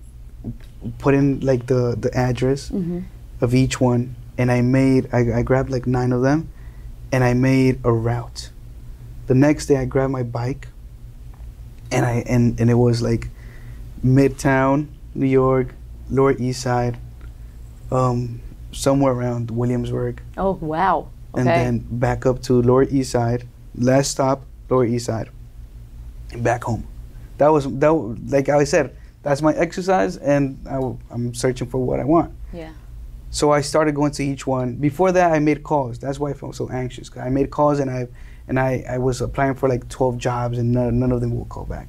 putting 0.99 1.41
like 1.41 1.67
the 1.67 1.97
the 1.99 2.11
address 2.17 2.69
hmm 2.69 3.01
of 3.41 3.53
each 3.55 3.81
one, 3.81 4.15
and 4.39 4.51
I 4.51 4.61
made 4.63 5.09
I, 5.13 5.39
I 5.41 5.43
grabbed 5.43 5.69
like 5.69 5.87
nine 5.87 6.13
of 6.13 6.23
them, 6.23 6.49
and 7.13 7.23
I 7.25 7.35
made 7.35 7.81
a 7.85 7.93
route. 7.93 8.51
The 9.27 9.35
next 9.35 9.67
day, 9.67 9.77
I 9.77 9.85
grabbed 9.85 10.13
my 10.13 10.23
bike, 10.23 10.69
and 11.91 12.07
I 12.07 12.25
and 12.27 12.59
and 12.61 12.71
it 12.71 12.75
was 12.75 13.03
like 13.03 13.29
Midtown, 14.05 14.87
New 15.15 15.27
York, 15.27 15.75
Lower 16.11 16.33
East 16.39 16.63
Side, 16.63 16.97
um, 17.91 18.41
somewhere 18.73 19.13
around 19.13 19.51
Williamsburg, 19.51 20.23
Oh 20.37 20.53
wow. 20.61 21.09
Okay. 21.35 21.41
and 21.41 21.49
then 21.49 21.79
back 21.99 22.27
up 22.27 22.41
to 22.43 22.63
Lower 22.63 22.85
East 22.85 23.11
Side. 23.11 23.47
Last 23.77 24.11
stop, 24.13 24.43
Lower 24.71 24.85
East 24.85 25.07
Side, 25.07 25.29
and 26.33 26.43
back 26.45 26.65
home. 26.65 26.87
That 27.39 27.49
was 27.49 27.65
that 27.79 27.93
like 28.29 28.49
I 28.49 28.65
said. 28.65 28.97
That's 29.25 29.43
my 29.43 29.53
exercise, 29.55 30.17
and 30.19 30.59
I, 30.69 30.75
w- 30.75 30.99
I'm 31.11 31.35
searching 31.35 31.67
for 31.69 31.79
what 31.79 31.99
I 31.99 32.05
want. 32.05 32.33
yeah. 32.53 32.73
So 33.31 33.51
I 33.51 33.63
started 33.63 33.97
going 33.97 34.13
to 34.13 34.23
each 34.25 34.47
one. 34.47 34.77
Before 34.77 35.11
that, 35.11 35.33
I 35.33 35.41
made 35.41 35.65
calls. 35.65 35.99
That's 35.99 36.21
why 36.21 36.31
I 36.31 36.35
felt 36.35 36.55
so 36.55 36.69
anxious. 36.69 37.11
I 37.17 37.31
made 37.31 37.51
calls 37.51 37.81
and 37.81 37.91
I 37.91 38.07
and 38.47 38.61
I, 38.61 38.85
I 38.89 38.99
was 38.99 39.21
applying 39.21 39.55
for 39.57 39.69
like 39.69 39.89
12 39.89 40.19
jobs 40.19 40.59
and 40.59 40.71
none, 40.71 41.01
none 41.01 41.11
of 41.11 41.21
them 41.21 41.37
will 41.37 41.47
call 41.47 41.65
back. 41.65 41.89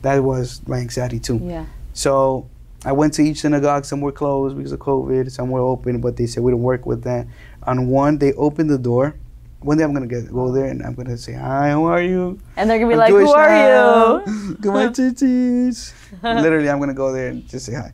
That 0.00 0.22
was 0.24 0.62
my 0.66 0.78
anxiety 0.78 1.18
too. 1.20 1.40
Yeah. 1.44 1.66
So 1.92 2.48
I 2.86 2.92
went 2.92 3.12
to 3.14 3.22
each 3.22 3.40
synagogue. 3.42 3.84
Some 3.84 4.00
were 4.00 4.12
closed 4.12 4.56
because 4.56 4.72
of 4.72 4.78
COVID. 4.80 5.30
Some 5.30 5.50
were 5.50 5.60
open, 5.60 6.00
but 6.00 6.16
they 6.16 6.26
said 6.26 6.42
we 6.42 6.52
don't 6.52 6.62
work 6.62 6.86
with 6.86 7.02
that. 7.02 7.26
On 7.64 7.88
one, 7.88 8.16
they 8.16 8.32
opened 8.34 8.70
the 8.70 8.78
door. 8.78 9.16
One 9.60 9.76
day 9.76 9.82
I'm 9.84 9.92
gonna 9.92 10.06
get 10.06 10.30
go 10.30 10.52
there 10.52 10.66
and 10.66 10.82
I'm 10.84 10.94
gonna 10.94 11.16
say 11.18 11.32
hi. 11.32 11.70
How 11.70 11.84
are 11.84 12.00
you? 12.02 12.38
And 12.56 12.70
they're 12.70 12.78
gonna 12.78 12.88
be 12.88 12.94
I'm 12.94 12.98
like, 13.00 13.10
Jewish 13.10 13.26
"Who 13.26 13.32
are 13.34 13.48
you?" 13.48 13.68
now. 13.74 14.54
Come 14.62 14.74
on, 14.76 14.92
titties. 14.94 15.92
Literally, 16.22 16.70
I'm 16.70 16.78
gonna 16.78 16.94
go 16.94 17.12
there 17.12 17.28
and 17.28 17.46
just 17.48 17.66
say 17.66 17.74
hi. 17.74 17.92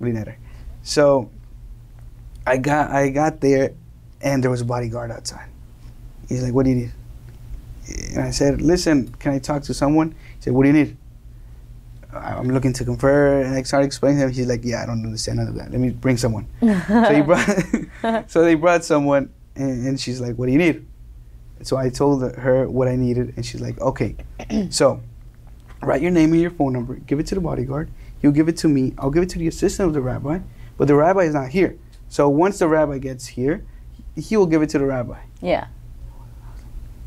Blinere. 0.00 0.36
So 0.82 1.30
I 2.46 2.56
got 2.56 2.90
I 2.90 3.10
got 3.10 3.40
there, 3.40 3.72
and 4.22 4.42
there 4.42 4.50
was 4.50 4.62
a 4.62 4.64
bodyguard 4.64 5.10
outside. 5.10 5.48
He's 6.28 6.42
like, 6.42 6.54
"What 6.54 6.64
do 6.64 6.70
you 6.70 6.76
need?" 6.76 6.92
And 8.14 8.22
I 8.22 8.30
said, 8.30 8.62
"Listen, 8.62 9.08
can 9.18 9.32
I 9.32 9.38
talk 9.38 9.62
to 9.64 9.74
someone?" 9.74 10.12
He 10.36 10.40
said, 10.42 10.52
"What 10.54 10.62
do 10.62 10.68
you 10.70 10.74
need?" 10.74 10.96
"I- 12.14 12.34
I'm 12.36 12.48
looking 12.48 12.72
to 12.72 12.84
confer, 12.84 13.42
and 13.42 13.54
I 13.54 13.62
started 13.62 13.84
explaining 13.86 14.20
to 14.20 14.24
him. 14.28 14.32
He's 14.32 14.46
like, 14.46 14.64
"Yeah, 14.64 14.82
I 14.82 14.86
don't 14.86 15.04
understand 15.04 15.36
none 15.38 15.48
of 15.48 15.54
that. 15.56 15.70
Let 15.70 15.80
me 15.80 15.90
bring 15.90 16.16
someone." 16.16 16.46
so 16.62 17.12
he 17.12 17.20
brought, 17.20 18.30
so 18.30 18.42
they 18.42 18.54
brought 18.54 18.84
someone, 18.84 19.28
and, 19.54 19.86
and 19.86 20.00
she's 20.00 20.18
like, 20.18 20.36
"What 20.36 20.46
do 20.46 20.52
you 20.52 20.58
need?" 20.58 20.86
So 21.64 21.76
I 21.78 21.88
told 21.88 22.22
her 22.36 22.68
what 22.68 22.88
I 22.88 22.96
needed, 22.96 23.32
and 23.36 23.44
she's 23.44 23.60
like, 23.60 23.80
"Okay." 23.80 24.16
so 24.70 25.00
write 25.82 26.02
your 26.02 26.10
name 26.10 26.32
and 26.32 26.40
your 26.40 26.50
phone 26.50 26.72
number. 26.74 26.94
Give 26.96 27.18
it 27.18 27.26
to 27.28 27.34
the 27.34 27.40
bodyguard. 27.40 27.88
He'll 28.20 28.32
give 28.32 28.48
it 28.48 28.56
to 28.58 28.68
me. 28.68 28.92
I'll 28.98 29.10
give 29.10 29.22
it 29.22 29.30
to 29.30 29.38
the 29.38 29.48
assistant 29.48 29.88
of 29.88 29.94
the 29.94 30.00
rabbi, 30.00 30.40
but 30.76 30.88
the 30.88 30.94
rabbi 30.94 31.22
is 31.22 31.34
not 31.34 31.48
here. 31.48 31.76
So 32.08 32.28
once 32.28 32.58
the 32.58 32.68
rabbi 32.68 32.98
gets 32.98 33.26
here, 33.26 33.64
he 34.14 34.36
will 34.36 34.46
give 34.46 34.62
it 34.62 34.68
to 34.70 34.78
the 34.78 34.84
rabbi. 34.86 35.20
yeah. 35.40 35.66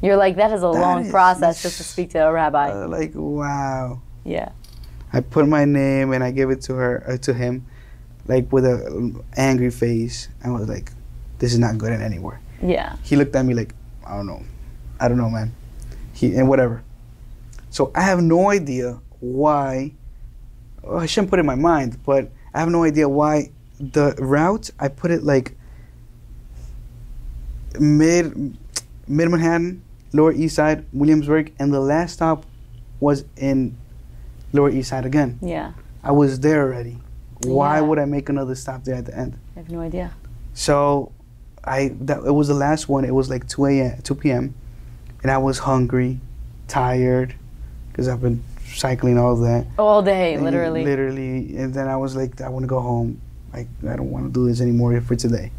You're 0.02 0.18
like 0.18 0.36
that 0.36 0.52
is 0.52 0.62
a 0.62 0.68
That 0.72 0.80
long 0.80 1.06
is- 1.06 1.12
process 1.12 1.64
just 1.64 1.78
to 1.78 1.84
speak 1.94 2.12
to 2.12 2.20
a 2.28 2.32
rabbi. 2.32 2.70
Uh, 2.70 2.88
like 2.88 3.12
wow. 3.16 4.02
yeah. 4.24 4.50
I 5.14 5.22
put 5.22 5.48
my 5.48 5.66
name 5.66 6.12
and 6.14 6.24
I 6.24 6.32
gave 6.32 6.50
it 6.50 6.62
to 6.64 6.76
her 6.76 7.04
uh, 7.08 7.18
to 7.18 7.34
him, 7.34 7.66
like 8.28 8.52
with 8.52 8.66
a 8.66 8.86
um, 8.88 9.24
angry 9.38 9.72
face. 9.72 10.28
I 10.44 10.50
was 10.52 10.68
like, 10.68 10.92
"This 11.40 11.54
is 11.54 11.60
not 11.60 11.78
good 11.80 11.94
in 11.94 12.02
anywhere." 12.02 12.40
Yeah. 12.62 12.98
He 13.04 13.16
looked 13.16 13.36
at 13.36 13.46
me 13.46 13.54
like, 13.54 13.74
"I 14.08 14.16
don't 14.16 14.26
know, 14.28 14.42
I 15.00 15.08
don't 15.08 15.18
know, 15.18 15.30
man." 15.30 15.54
He 16.14 16.36
and 16.36 16.48
whatever. 16.50 16.84
So 17.70 17.92
I 17.94 18.02
have 18.02 18.22
no 18.22 18.50
idea 18.50 19.00
why. 19.20 19.94
Well, 20.82 21.00
I 21.00 21.06
shouldn't 21.06 21.30
put 21.30 21.40
it 21.40 21.42
in 21.42 21.46
my 21.46 21.56
mind, 21.56 21.98
but 22.06 22.32
I 22.54 22.60
have 22.60 22.70
no 22.70 22.84
idea 22.84 23.08
why 23.10 23.52
the 23.80 24.16
route 24.18 24.70
I 24.80 24.88
put 24.88 25.12
it 25.12 25.24
like 25.24 25.56
mid 27.80 28.58
mid 29.08 29.30
Manhattan, 29.30 29.82
Lower 30.14 30.32
East 30.34 30.56
Side, 30.56 30.86
Williamsburg, 30.94 31.54
and 31.60 31.74
the 31.74 31.80
last 31.80 32.14
stop 32.14 32.46
was 33.00 33.26
in 33.38 33.78
Lower 34.54 34.70
East 34.70 34.90
Side 34.90 35.06
again. 35.06 35.38
Yeah. 35.42 35.74
I 36.04 36.12
was 36.12 36.40
there 36.40 36.64
already. 36.64 36.98
Why 37.44 37.76
Yeah. 37.76 37.82
would 37.82 38.00
I 38.00 38.06
make 38.06 38.30
another 38.30 38.56
stop 38.56 38.84
there 38.84 38.96
at 38.96 39.06
the 39.06 39.18
end? 39.18 39.38
I 39.56 39.60
have 39.60 39.70
no 39.70 39.82
idea. 39.82 40.12
So 40.54 41.12
I 41.68 41.89
that 42.02 42.23
it 42.23 42.31
was 42.31 42.48
the 42.48 42.53
last 42.53 42.88
one. 42.89 43.06
It 43.06 43.14
was 43.14 43.30
like 43.30 43.48
2 43.48 43.65
a.m. 43.65 44.02
2 44.02 44.15
p.m. 44.15 44.56
and 45.23 45.31
I 45.31 45.38
was 45.38 45.60
hungry, 45.60 46.19
tired, 46.68 47.35
because 47.91 48.07
I've 48.07 48.22
been 48.22 48.44
cycling 48.65 49.18
all 49.18 49.35
that. 49.38 49.65
All 49.77 50.02
day, 50.02 50.35
And 50.35 50.44
literally. 50.44 50.84
Literally, 50.85 51.57
and 51.57 51.73
then 51.73 51.88
I 51.88 51.98
was 51.98 52.15
like, 52.15 52.41
I 52.41 52.49
want 52.49 52.64
to 52.64 52.68
go 52.68 52.80
home. 52.80 53.22
Like 53.53 53.68
I 53.88 53.95
don't 53.95 54.11
want 54.11 54.27
to 54.27 54.31
do 54.31 54.48
this 54.48 54.61
anymore 54.61 54.99
for 55.02 55.15
today. 55.15 55.52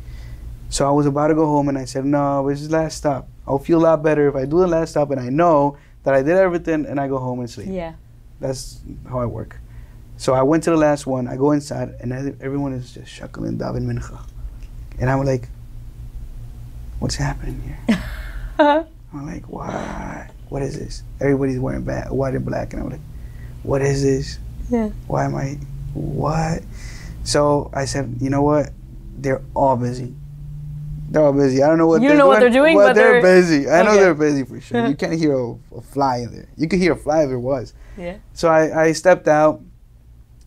So 0.70 0.86
I 0.86 0.90
was 0.90 1.06
about 1.06 1.28
to 1.28 1.34
go 1.34 1.46
home, 1.46 1.68
and 1.68 1.78
I 1.78 1.84
said, 1.86 2.04
No, 2.04 2.48
this 2.48 2.60
is 2.60 2.68
the 2.68 2.76
last 2.76 2.98
stop. 2.98 3.28
I'll 3.46 3.58
feel 3.58 3.78
a 3.78 3.84
lot 3.84 4.02
better 4.02 4.28
if 4.28 4.34
I 4.36 4.44
do 4.44 4.58
the 4.60 4.66
last 4.66 4.90
stop, 4.90 5.10
and 5.10 5.20
I 5.20 5.30
know 5.30 5.78
that 6.04 6.14
I 6.14 6.22
did 6.22 6.36
everything, 6.36 6.84
and 6.86 7.00
I 7.00 7.08
go 7.08 7.18
home 7.18 7.40
and 7.40 7.48
sleep. 7.50 7.68
Yeah. 7.70 7.94
That's 8.40 8.80
how 9.08 9.18
I 9.20 9.26
work. 9.26 9.58
So 10.18 10.34
I 10.34 10.42
went 10.42 10.64
to 10.64 10.70
the 10.70 10.76
last 10.76 11.06
one. 11.06 11.26
I 11.26 11.36
go 11.36 11.52
inside, 11.52 11.94
and 12.00 12.12
I- 12.12 12.34
everyone 12.40 12.72
is 12.74 12.92
just 12.92 13.06
shuckling 13.10 13.56
daven 13.56 13.84
Mincha. 13.86 14.20
And 15.00 15.08
I'm 15.08 15.24
like, 15.24 15.48
what's 16.98 17.16
happening 17.16 17.60
here? 17.88 18.02
I'm 18.58 19.26
like, 19.26 19.44
why? 19.48 20.30
What 20.48 20.62
is 20.62 20.78
this? 20.78 21.02
Everybody's 21.20 21.58
wearing 21.58 21.84
ba- 21.84 22.08
white 22.10 22.34
and 22.34 22.44
black, 22.44 22.72
and 22.72 22.82
I'm 22.82 22.88
like, 22.90 23.00
what 23.62 23.82
is 23.82 24.02
this? 24.02 24.38
Yeah. 24.70 24.88
Why 25.06 25.24
am 25.24 25.34
I? 25.34 25.58
What? 25.94 26.62
So 27.24 27.70
I 27.74 27.84
said, 27.84 28.16
you 28.20 28.30
know 28.30 28.42
what? 28.42 28.70
They're 29.16 29.42
all 29.54 29.76
busy. 29.76 30.14
They're 31.10 31.22
all 31.22 31.32
busy. 31.32 31.62
I 31.62 31.68
don't 31.68 31.78
know 31.78 31.86
what 31.86 32.02
You 32.02 32.08
they're 32.08 32.18
know 32.18 32.26
what 32.26 32.40
doing, 32.40 32.52
they're 32.52 32.62
doing, 32.62 32.76
but 32.76 32.92
they're, 32.94 33.20
they're- 33.22 33.40
busy. 33.40 33.68
I 33.68 33.82
know 33.82 33.90
Okay. 33.92 34.00
they're 34.00 34.14
busy 34.14 34.44
for 34.44 34.60
sure. 34.60 34.86
You 34.86 34.94
can't 35.02 35.14
hear 35.14 35.34
a, 35.38 35.52
a 35.76 35.80
fly 35.80 36.18
in 36.18 36.32
there. 36.32 36.48
You 36.56 36.68
could 36.68 36.78
hear 36.78 36.92
a 36.92 36.96
fly 36.96 37.24
if 37.24 37.30
it 37.30 37.36
was. 37.36 37.72
Yeah. 37.96 38.18
So 38.34 38.48
I, 38.48 38.84
I 38.88 38.92
stepped 38.92 39.26
out, 39.28 39.60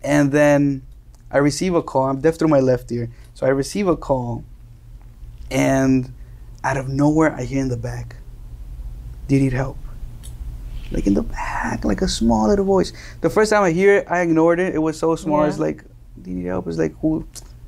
and 0.03 0.31
then 0.31 0.83
I 1.31 1.39
receive 1.39 1.73
a 1.75 1.81
call. 1.83 2.05
I'm 2.09 2.21
deaf 2.21 2.37
through 2.37 2.47
my 2.49 2.59
left 2.59 2.91
ear, 2.91 3.09
so 3.33 3.45
I 3.45 3.49
receive 3.49 3.87
a 3.87 3.97
call, 3.97 4.43
and 5.49 6.13
out 6.63 6.77
of 6.77 6.87
nowhere, 6.89 7.33
I 7.33 7.43
hear 7.43 7.61
in 7.61 7.69
the 7.69 7.77
back, 7.77 8.15
"Do 9.27 9.35
you 9.35 9.41
need 9.41 9.53
help?" 9.53 9.77
Like 10.91 11.07
in 11.07 11.13
the 11.13 11.23
back, 11.23 11.85
like 11.85 12.01
a 12.01 12.07
small 12.07 12.47
little 12.49 12.65
voice. 12.65 12.91
The 13.21 13.29
first 13.29 13.51
time 13.51 13.63
I 13.63 13.71
hear 13.71 13.97
it, 13.97 14.07
I 14.09 14.21
ignored 14.21 14.59
it. 14.59 14.75
It 14.75 14.79
was 14.79 14.99
so 14.99 15.15
small. 15.15 15.41
Yeah. 15.41 15.47
It's 15.49 15.59
like, 15.59 15.83
"Do 16.21 16.29
you 16.29 16.37
need 16.37 16.45
help?" 16.47 16.67
It's 16.67 16.77
like 16.77 16.93
who? 17.01 17.25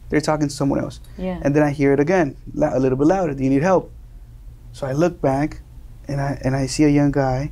They're 0.10 0.22
talking 0.22 0.48
to 0.48 0.54
someone 0.54 0.80
else. 0.80 1.00
Yeah. 1.18 1.40
And 1.42 1.56
then 1.56 1.64
I 1.64 1.72
hear 1.72 1.94
it 1.94 2.00
again, 2.00 2.36
a 2.62 2.80
little 2.80 2.98
bit 2.98 3.08
louder. 3.08 3.34
Do 3.34 3.44
you 3.44 3.50
need 3.50 3.64
help? 3.64 3.92
So 4.74 4.86
I 4.86 4.92
look 4.94 5.22
back, 5.22 5.62
and 6.08 6.20
I 6.22 6.40
and 6.44 6.56
I 6.56 6.68
see 6.68 6.84
a 6.84 6.90
young 6.90 7.12
guy, 7.12 7.52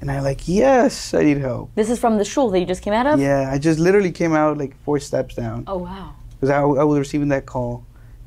and 0.00 0.10
I 0.10 0.20
like, 0.20 0.46
yes, 0.46 1.14
I 1.14 1.22
need 1.24 1.38
help. 1.38 1.70
This 1.74 1.88
is 1.90 1.98
from 1.98 2.18
the 2.18 2.24
shul 2.24 2.50
that 2.50 2.60
you 2.60 2.66
just 2.66 2.82
came 2.82 2.92
out 2.92 3.06
of? 3.06 3.18
Yeah, 3.18 3.50
I 3.50 3.58
just 3.58 3.80
literally 3.80 4.12
came 4.12 4.34
out 4.34 4.58
like 4.58 4.76
four 4.84 5.00
steps 5.00 5.34
down 5.34 5.64
Oh 5.66 5.78
wow. 5.78 6.14
because 6.34 6.50
I, 6.50 6.60
I 6.60 6.84
was 6.84 6.98
receiving 6.98 7.28
that 7.28 7.46
call, 7.46 7.84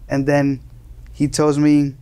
and 0.10 0.26
then 0.26 0.60
he 1.14 1.28
tells 1.28 1.58
me, 1.60 1.96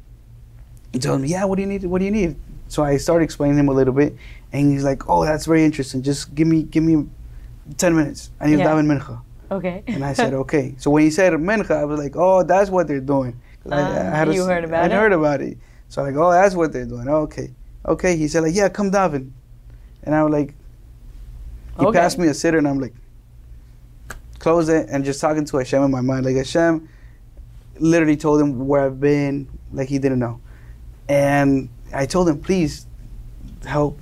he 0.93 0.99
told 0.99 1.22
me, 1.22 1.30
yeah, 1.30 1.45
what 1.45 1.55
do 1.55 1.61
you 1.61 1.68
need? 1.68 1.84
What 1.85 1.99
do 1.99 2.05
you 2.05 2.11
need? 2.11 2.35
So 2.68 2.84
I 2.84 2.97
started 2.97 3.23
explaining 3.26 3.57
him 3.57 3.69
a 3.69 3.73
little 3.73 3.93
bit, 3.93 4.15
and 4.53 4.72
he's 4.72 4.84
like, 4.84 5.09
oh, 5.09 5.23
that's 5.26 5.45
very 5.45 5.63
interesting. 5.63 6.01
Just 6.01 6.34
give 6.35 6.47
me, 6.47 6.63
give 6.63 6.84
me, 6.84 7.07
ten 7.77 7.95
minutes. 7.95 8.31
I 8.39 8.47
need 8.47 8.59
Yeah. 8.59 8.68
daven 8.68 8.85
mincha. 8.85 9.22
Okay. 9.51 9.84
And 9.88 10.03
I 10.05 10.13
said, 10.13 10.34
okay. 10.34 10.76
So 10.77 10.89
when 10.91 11.03
he 11.03 11.09
said 11.11 11.34
mincha, 11.34 11.72
I 11.72 11.85
was 11.85 11.99
like, 11.99 12.15
oh, 12.15 12.43
that's 12.43 12.69
what 12.69 12.88
they're 12.88 12.99
doing. 13.01 13.39
'Cause 13.63 13.73
Ah, 13.73 14.23
you 14.26 14.41
s- 14.41 14.47
heard 14.47 14.63
about 14.63 14.84
I'd 14.85 14.91
it? 14.91 14.95
heard 14.95 15.13
about 15.13 15.41
it. 15.41 15.57
So 15.89 16.01
I'm 16.01 16.07
like, 16.13 16.23
oh, 16.23 16.31
that's 16.31 16.55
what 16.55 16.72
they're 16.73 16.85
doing. 16.85 17.07
Okay. 17.07 17.51
Okay. 17.85 18.15
He 18.15 18.27
said, 18.27 18.43
like, 18.43 18.55
yeah, 18.55 18.69
come 18.69 18.89
daven. 18.91 19.31
And 20.03 20.15
I 20.15 20.23
was 20.23 20.31
like, 20.31 20.53
he 21.80 21.85
Okay. 21.85 21.99
passed 21.99 22.18
me 22.18 22.27
a 22.27 22.31
siddur, 22.31 22.57
and 22.59 22.68
I'm 22.68 22.80
like, 22.80 22.93
close 24.39 24.69
it, 24.69 24.88
and 24.89 25.03
just 25.05 25.19
talking 25.22 25.45
to 25.45 25.57
Hashem 25.57 25.84
in 25.84 25.91
my 25.91 26.01
mind. 26.01 26.26
Like, 26.26 26.35
Hashem 26.38 26.88
literally 27.80 28.18
told 28.18 28.41
him 28.41 28.68
where 28.68 28.81
I've 28.85 28.99
been, 28.99 29.47
like 29.73 29.89
he 29.89 29.99
didn't 29.99 30.19
know. 30.19 30.39
And 31.11 31.69
I 31.93 32.05
told 32.05 32.29
him, 32.29 32.39
please 32.39 32.85
help, 33.65 33.99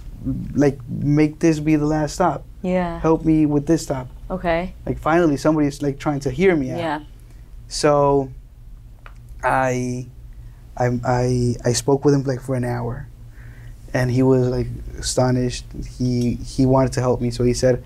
like, 0.53 0.77
make 0.89 1.39
this 1.39 1.59
be 1.59 1.75
the 1.75 1.85
last 1.85 2.13
stop. 2.15 2.43
yeah. 2.61 2.99
Help 2.99 3.25
me 3.25 3.45
with 3.45 3.65
this 3.65 3.81
stop. 3.83 4.07
Okay. 4.29 4.73
Like, 4.85 4.99
finally, 4.99 5.37
somebody's, 5.37 5.81
like, 5.81 5.97
trying 5.97 6.19
to 6.21 6.29
hear 6.29 6.55
me 6.55 6.71
out. 6.71 6.77
Yeah. 6.77 6.99
So 7.67 8.29
I, 9.43 10.05
I, 10.77 10.85
I, 11.03 11.55
I 11.65 11.73
spoke 11.73 12.05
with 12.05 12.13
him 12.13 12.23
like 12.23 12.41
for 12.41 12.55
an 12.55 12.63
hour, 12.63 13.07
and 13.93 14.11
he 14.11 14.21
was 14.23 14.47
like 14.47 14.67
astonished. 14.97 15.65
He 15.97 16.35
he 16.35 16.65
wanted 16.65 16.93
to 16.93 16.99
help 17.01 17.21
me, 17.21 17.29
so 17.31 17.43
he 17.43 17.53
said, 17.53 17.83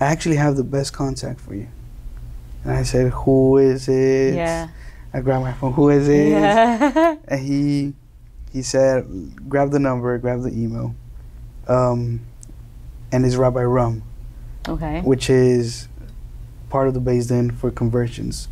"I 0.00 0.06
actually 0.06 0.36
have 0.36 0.56
the 0.56 0.64
best 0.64 0.92
contact 0.92 1.40
for 1.40 1.54
you." 1.54 1.68
And 2.64 2.72
I 2.74 2.82
said, 2.82 3.12
"Who 3.12 3.58
is 3.58 3.88
it?" 3.88 4.34
Yeah. 4.34 4.68
I 5.12 5.20
grabbed 5.20 5.44
my 5.44 5.52
phone. 5.52 5.72
Who 5.74 5.88
is 5.90 6.08
it? 6.08 6.28
Yeah. 6.28 7.16
And 7.28 7.40
he 7.40 7.94
he 8.54 8.62
said, 8.62 9.04
"Grab 9.48 9.72
the 9.72 9.80
number, 9.80 10.16
grab 10.16 10.42
the 10.42 10.50
email." 10.50 10.94
Um, 11.66 12.20
and 13.10 13.26
it's 13.26 13.34
Rabbi 13.34 13.62
Rum, 13.62 14.02
okay. 14.68 15.00
which 15.00 15.28
is 15.28 15.88
part 16.70 16.86
of 16.88 16.94
the 16.94 17.00
Beis 17.00 17.28
Din 17.28 17.50
for 17.50 17.70
conversions 17.70 18.48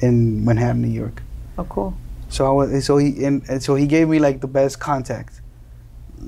in 0.00 0.44
Manhattan, 0.44 0.80
New 0.82 0.88
York. 0.88 1.22
Oh, 1.58 1.64
cool. 1.64 1.94
So 2.28 2.46
I 2.46 2.52
was, 2.52 2.86
so 2.86 2.96
he 2.96 3.24
and, 3.24 3.42
and 3.48 3.60
so 3.60 3.74
he 3.74 3.86
gave 3.88 4.08
me 4.08 4.20
like 4.20 4.40
the 4.40 4.46
best 4.46 4.78
contact 4.78 5.40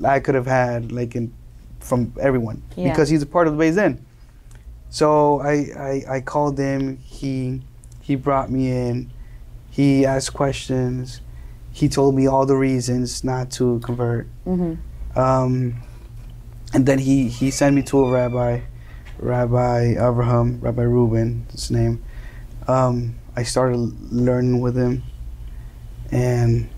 I 0.03 0.19
could 0.19 0.35
have 0.35 0.47
had 0.47 0.91
like 0.91 1.15
in 1.15 1.33
from 1.79 2.13
everyone 2.19 2.61
Yeah. 2.75 2.89
because 2.89 3.07
he's 3.09 3.21
a 3.21 3.25
part 3.25 3.47
of 3.47 3.57
the 3.57 3.63
Beis 3.63 3.75
Din. 3.75 4.05
So 4.89 5.39
I, 5.39 5.53
I 5.77 6.03
I 6.15 6.21
called 6.21 6.57
him. 6.59 6.97
He 6.97 7.61
he 8.01 8.15
brought 8.15 8.51
me 8.51 8.69
in. 8.69 9.11
He 9.71 10.05
asked 10.05 10.33
questions. 10.33 11.21
He 11.73 11.89
told 11.89 12.15
me 12.15 12.27
all 12.27 12.45
the 12.45 12.55
reasons 12.55 13.23
not 13.23 13.49
to 13.51 13.79
convert. 13.79 14.27
Mhm. 14.45 14.77
Um, 15.15 15.81
and 16.73 16.85
then 16.85 16.99
he, 16.99 17.27
he 17.27 17.51
sent 17.51 17.75
me 17.75 17.81
to 17.83 18.05
a 18.05 18.11
rabbi, 18.11 18.61
Rabbi 19.19 19.95
Abraham, 19.99 20.59
Rabbi 20.61 20.83
Reuben, 20.83 21.45
his 21.51 21.69
name. 21.71 22.03
Um, 22.67 23.15
I 23.35 23.43
started 23.43 23.77
learning 24.11 24.61
with 24.61 24.75
him, 24.77 25.03
and 26.11 26.69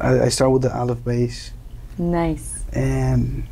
I, 0.00 0.22
I 0.22 0.28
started 0.28 0.50
with 0.52 0.62
the 0.62 0.76
Aleph 0.76 0.98
Beis, 0.98 1.50
Nice. 1.98 2.64
and 2.72 3.44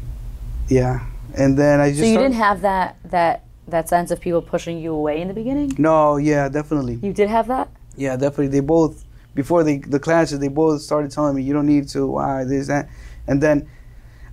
yeah, 0.69 1.07
and 1.35 1.57
then 1.59 1.81
I 1.81 1.89
just. 1.91 2.01
So 2.01 2.07
you 2.07 2.13
started- 2.15 2.29
didn't 2.31 2.43
have 2.43 2.61
that 2.63 2.97
that 3.05 3.45
that 3.69 3.89
sense 3.89 4.11
of 4.11 4.21
people 4.21 4.43
pushing 4.43 4.79
you 4.79 4.93
away 4.93 5.21
in 5.21 5.29
the 5.29 5.35
beginning? 5.35 5.73
No, 5.79 6.17
yeah, 6.17 6.49
definitely. 6.49 6.97
You 7.03 7.13
did 7.13 7.29
have 7.31 7.47
that? 7.49 7.69
Yeah, 7.97 8.17
definitely. 8.17 8.49
They 8.49 8.61
both 8.61 9.04
before 9.35 9.65
they, 9.65 9.79
the 9.79 9.99
classes, 9.99 10.39
they 10.39 10.49
both 10.49 10.81
started 10.83 11.11
telling 11.11 11.35
me 11.37 11.43
you 11.43 11.53
don't 11.53 11.67
need 11.67 11.89
to. 11.89 12.07
Why 12.07 12.45
this 12.45 12.69
that, 12.69 12.89
and 13.27 13.43
then 13.43 13.69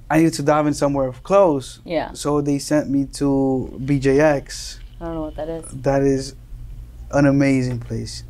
I 0.09 0.17
needed 0.17 0.33
to 0.33 0.43
dive 0.43 0.67
in 0.67 0.73
somewhere 0.73 1.11
close. 1.11 1.79
Yeah. 1.85 2.13
So 2.13 2.41
they 2.41 2.59
sent 2.59 2.89
me 2.89 3.05
to 3.13 3.73
BJX. 3.81 4.79
I 4.99 5.05
don't 5.05 5.15
know 5.15 5.21
what 5.23 5.35
that 5.35 5.49
is. 5.49 5.65
That 5.71 6.03
is 6.03 6.35
an 7.11 7.25
amazing 7.25 7.79
place. 7.79 8.23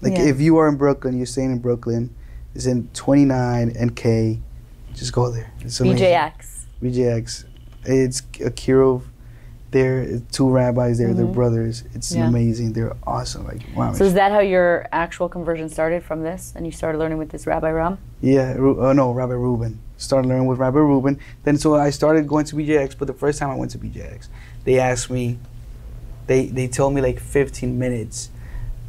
Like 0.00 0.12
Yeah. 0.12 0.24
if 0.24 0.40
you 0.40 0.58
are 0.58 0.68
in 0.68 0.76
Brooklyn, 0.76 1.16
you're 1.16 1.26
staying 1.26 1.50
in 1.52 1.58
Brooklyn. 1.58 2.14
It's 2.54 2.66
in 2.66 2.88
29 2.94 3.72
and 3.76 3.96
K. 3.96 4.40
Just 4.94 5.12
go 5.12 5.30
there. 5.30 5.50
It's 5.60 5.80
amazing. 5.80 6.06
BJX. 6.06 6.64
BJX. 6.82 7.44
It's 7.84 8.20
a 8.20 8.50
kiruv. 8.50 9.02
There, 9.78 10.20
two 10.30 10.48
rabbis 10.50 10.98
there. 10.98 11.12
They're 11.14 11.26
Mhm. 11.26 11.32
brothers. 11.34 11.82
It's 11.94 12.14
Yeah. 12.14 12.28
amazing. 12.28 12.74
They're 12.74 12.94
awesome. 13.04 13.44
Like 13.44 13.60
wow. 13.74 13.92
So 13.92 14.04
is 14.04 14.14
that 14.14 14.30
how 14.30 14.38
your 14.38 14.86
actual 14.92 15.28
conversion 15.28 15.68
started 15.68 16.04
from 16.04 16.22
this, 16.22 16.52
and 16.54 16.64
you 16.64 16.70
started 16.70 16.98
learning 16.98 17.18
with 17.18 17.30
this 17.30 17.44
Rabbi 17.44 17.72
Ram? 17.72 17.98
Yeah, 18.20 18.54
uh, 18.56 18.92
no, 18.92 19.10
Rabbi 19.12 19.32
Reuben. 19.34 19.80
Started 19.96 20.28
learning 20.28 20.46
with 20.46 20.60
Rabbi 20.60 20.78
Reuben. 20.78 21.18
Then 21.42 21.56
so 21.58 21.74
I 21.74 21.90
started 21.90 22.28
going 22.28 22.44
to 22.44 22.54
BJX, 22.54 22.94
but 22.94 23.08
the 23.08 23.14
first 23.14 23.40
time 23.40 23.50
I 23.50 23.56
went 23.56 23.72
to 23.72 23.78
BJX, 23.78 24.28
they 24.62 24.78
asked 24.78 25.10
me, 25.10 25.38
they 26.28 26.46
they 26.46 26.68
told 26.68 26.94
me 26.94 27.00
like 27.00 27.18
15 27.18 27.76
minutes, 27.76 28.30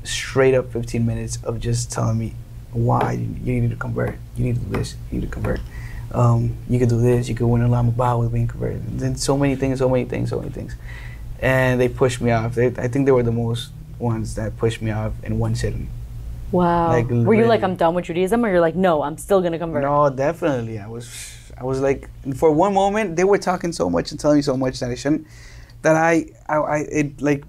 straight 0.04 0.54
up 0.54 0.72
15 0.72 1.04
minutes 1.04 1.40
of 1.44 1.60
just 1.60 1.92
telling 1.92 2.20
me 2.20 2.36
why 2.74 3.14
you 3.44 3.60
need 3.60 3.72
to 3.72 3.76
convert, 3.76 4.18
you 4.36 4.44
need 4.46 4.56
to 4.58 4.62
do 4.62 4.78
this, 4.78 4.94
you 5.10 5.20
need 5.20 5.26
to 5.26 5.32
convert. 5.34 5.62
Um, 6.16 6.56
you 6.70 6.80
could 6.80 6.90
do 6.90 7.00
this. 7.02 7.28
You 7.28 7.36
could 7.36 7.48
win 7.48 7.62
Olam 7.62 7.92
Haba 7.94 8.20
with 8.20 8.32
being 8.32 8.48
converted. 8.48 8.82
And 8.84 9.00
then 9.00 9.16
so 9.16 9.38
many 9.38 9.56
things, 9.56 9.80
so 9.80 9.90
many 9.90 10.06
things, 10.06 10.30
so 10.30 10.40
many 10.40 10.52
things. 10.52 10.76
And 11.40 11.80
they 11.80 11.90
pushed 11.90 12.22
me 12.22 12.32
off. 12.32 12.56
They, 12.56 12.68
I 12.68 12.88
think 12.88 13.06
they 13.06 13.12
were 13.12 13.24
the 13.24 13.32
most 13.32 13.72
ones 14.00 14.36
that 14.36 14.58
pushed 14.58 14.82
me 14.82 14.92
off 14.92 15.14
in 15.24 15.40
one 15.40 15.56
sitting. 15.56 15.90
Wow. 16.52 16.88
Like, 16.88 17.10
Were 17.10 17.34
you 17.34 17.46
like. 17.46 17.64
I'm 17.64 17.76
done 17.76 17.96
with 17.96 18.06
Judaism, 18.06 18.46
or 18.46 18.50
you're 18.50 18.62
like, 18.62 18.76
no, 18.76 19.04
I'm 19.04 19.18
still 19.18 19.42
gonna 19.42 19.60
convert? 19.60 19.84
No, 19.84 20.10
definitely. 20.10 20.80
I 20.80 20.88
was, 20.88 21.06
I 21.58 21.64
was 21.66 21.82
like, 21.82 22.10
for 22.36 22.52
one 22.52 22.74
moment, 22.74 23.16
they 23.18 23.24
were 23.26 23.38
talking 23.38 23.74
so 23.74 23.90
much 23.90 24.12
and 24.12 24.20
telling 24.20 24.38
me 24.38 24.42
so 24.42 24.56
much 24.56 24.80
that 24.80 24.90
I 24.92 24.96
shouldn't. 24.96 25.28
That 25.82 25.96
I, 25.96 26.28
I, 26.48 26.56
I 26.58 26.78
it 26.78 27.22
like, 27.22 27.44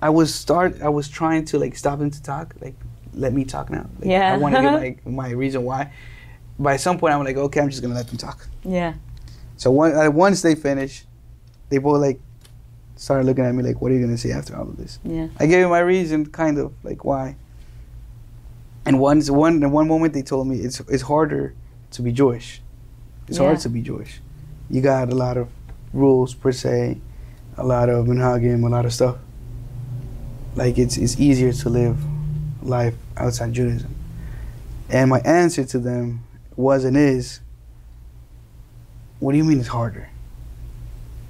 I 0.00 0.08
was 0.08 0.34
start. 0.34 0.80
I 0.80 0.88
was 0.88 1.08
trying 1.08 1.44
to 1.46 1.58
like 1.58 1.76
stop 1.76 1.98
them 1.98 2.10
to 2.10 2.22
talk. 2.22 2.54
Like, 2.60 2.74
let 3.12 3.32
me 3.34 3.44
talk 3.44 3.68
now. 3.70 3.86
Like, 3.98 4.08
Yeah. 4.08 4.32
I 4.32 4.38
want 4.38 4.54
to 4.54 4.62
give 4.62 4.72
like 4.72 5.06
my 5.06 5.30
reason 5.30 5.64
why. 5.64 5.92
By 6.58 6.76
some 6.76 6.98
point, 6.98 7.14
I'm 7.14 7.24
like, 7.24 7.36
okay, 7.36 7.60
I'm 7.60 7.70
just 7.70 7.82
gonna 7.82 7.94
let 7.94 8.08
them 8.08 8.16
talk. 8.16 8.46
Yeah. 8.64 8.94
So 9.56 9.70
one, 9.70 9.94
uh, 9.94 10.10
once 10.10 10.42
they 10.42 10.54
finished, 10.54 11.04
they 11.68 11.78
both 11.78 12.00
like 12.00 12.20
started 12.96 13.26
looking 13.26 13.44
at 13.44 13.54
me 13.54 13.62
like, 13.62 13.80
what 13.80 13.92
are 13.92 13.94
you 13.94 14.00
gonna 14.04 14.18
say 14.18 14.32
after 14.32 14.56
all 14.56 14.62
of 14.68 14.76
this? 14.76 14.98
Yeah. 15.04 15.28
I 15.38 15.46
gave 15.46 15.64
him 15.64 15.70
my 15.70 15.78
reason, 15.80 16.26
kind 16.26 16.58
of 16.58 16.72
like 16.82 17.04
why. 17.04 17.36
And 18.86 18.98
once 18.98 19.30
one 19.30 19.62
in 19.62 19.70
one 19.70 19.86
moment 19.86 20.14
they 20.14 20.22
told 20.22 20.48
me 20.48 20.56
it's 20.60 20.80
it's 20.80 21.02
harder 21.02 21.54
to 21.92 22.02
be 22.02 22.10
Jewish. 22.12 22.60
It's 23.28 23.38
Yeah. 23.38 23.44
hard 23.46 23.58
to 23.60 23.68
be 23.68 23.82
Jewish. 23.82 24.20
You 24.70 24.80
got 24.80 25.12
a 25.12 25.14
lot 25.14 25.36
of 25.36 25.48
rules 25.92 26.34
per 26.34 26.52
se, 26.52 26.98
a 27.56 27.64
lot 27.64 27.88
of 27.88 28.06
minhagim, 28.06 28.64
a 28.64 28.68
lot 28.68 28.84
of 28.84 28.92
stuff. 28.92 29.16
Like 30.56 30.78
it's 30.78 30.96
it's 30.96 31.20
easier 31.20 31.52
to 31.52 31.68
live 31.68 31.98
life 32.62 32.94
outside 33.16 33.52
Judaism. 33.52 33.94
And 34.88 35.10
my 35.10 35.20
answer 35.20 35.64
to 35.64 35.78
them 35.78 36.20
was 36.58 36.84
and 36.84 36.96
is, 36.96 37.40
what 39.20 39.32
do 39.32 39.38
you 39.38 39.44
mean 39.44 39.58
it's 39.58 39.68
harder? 39.68 40.10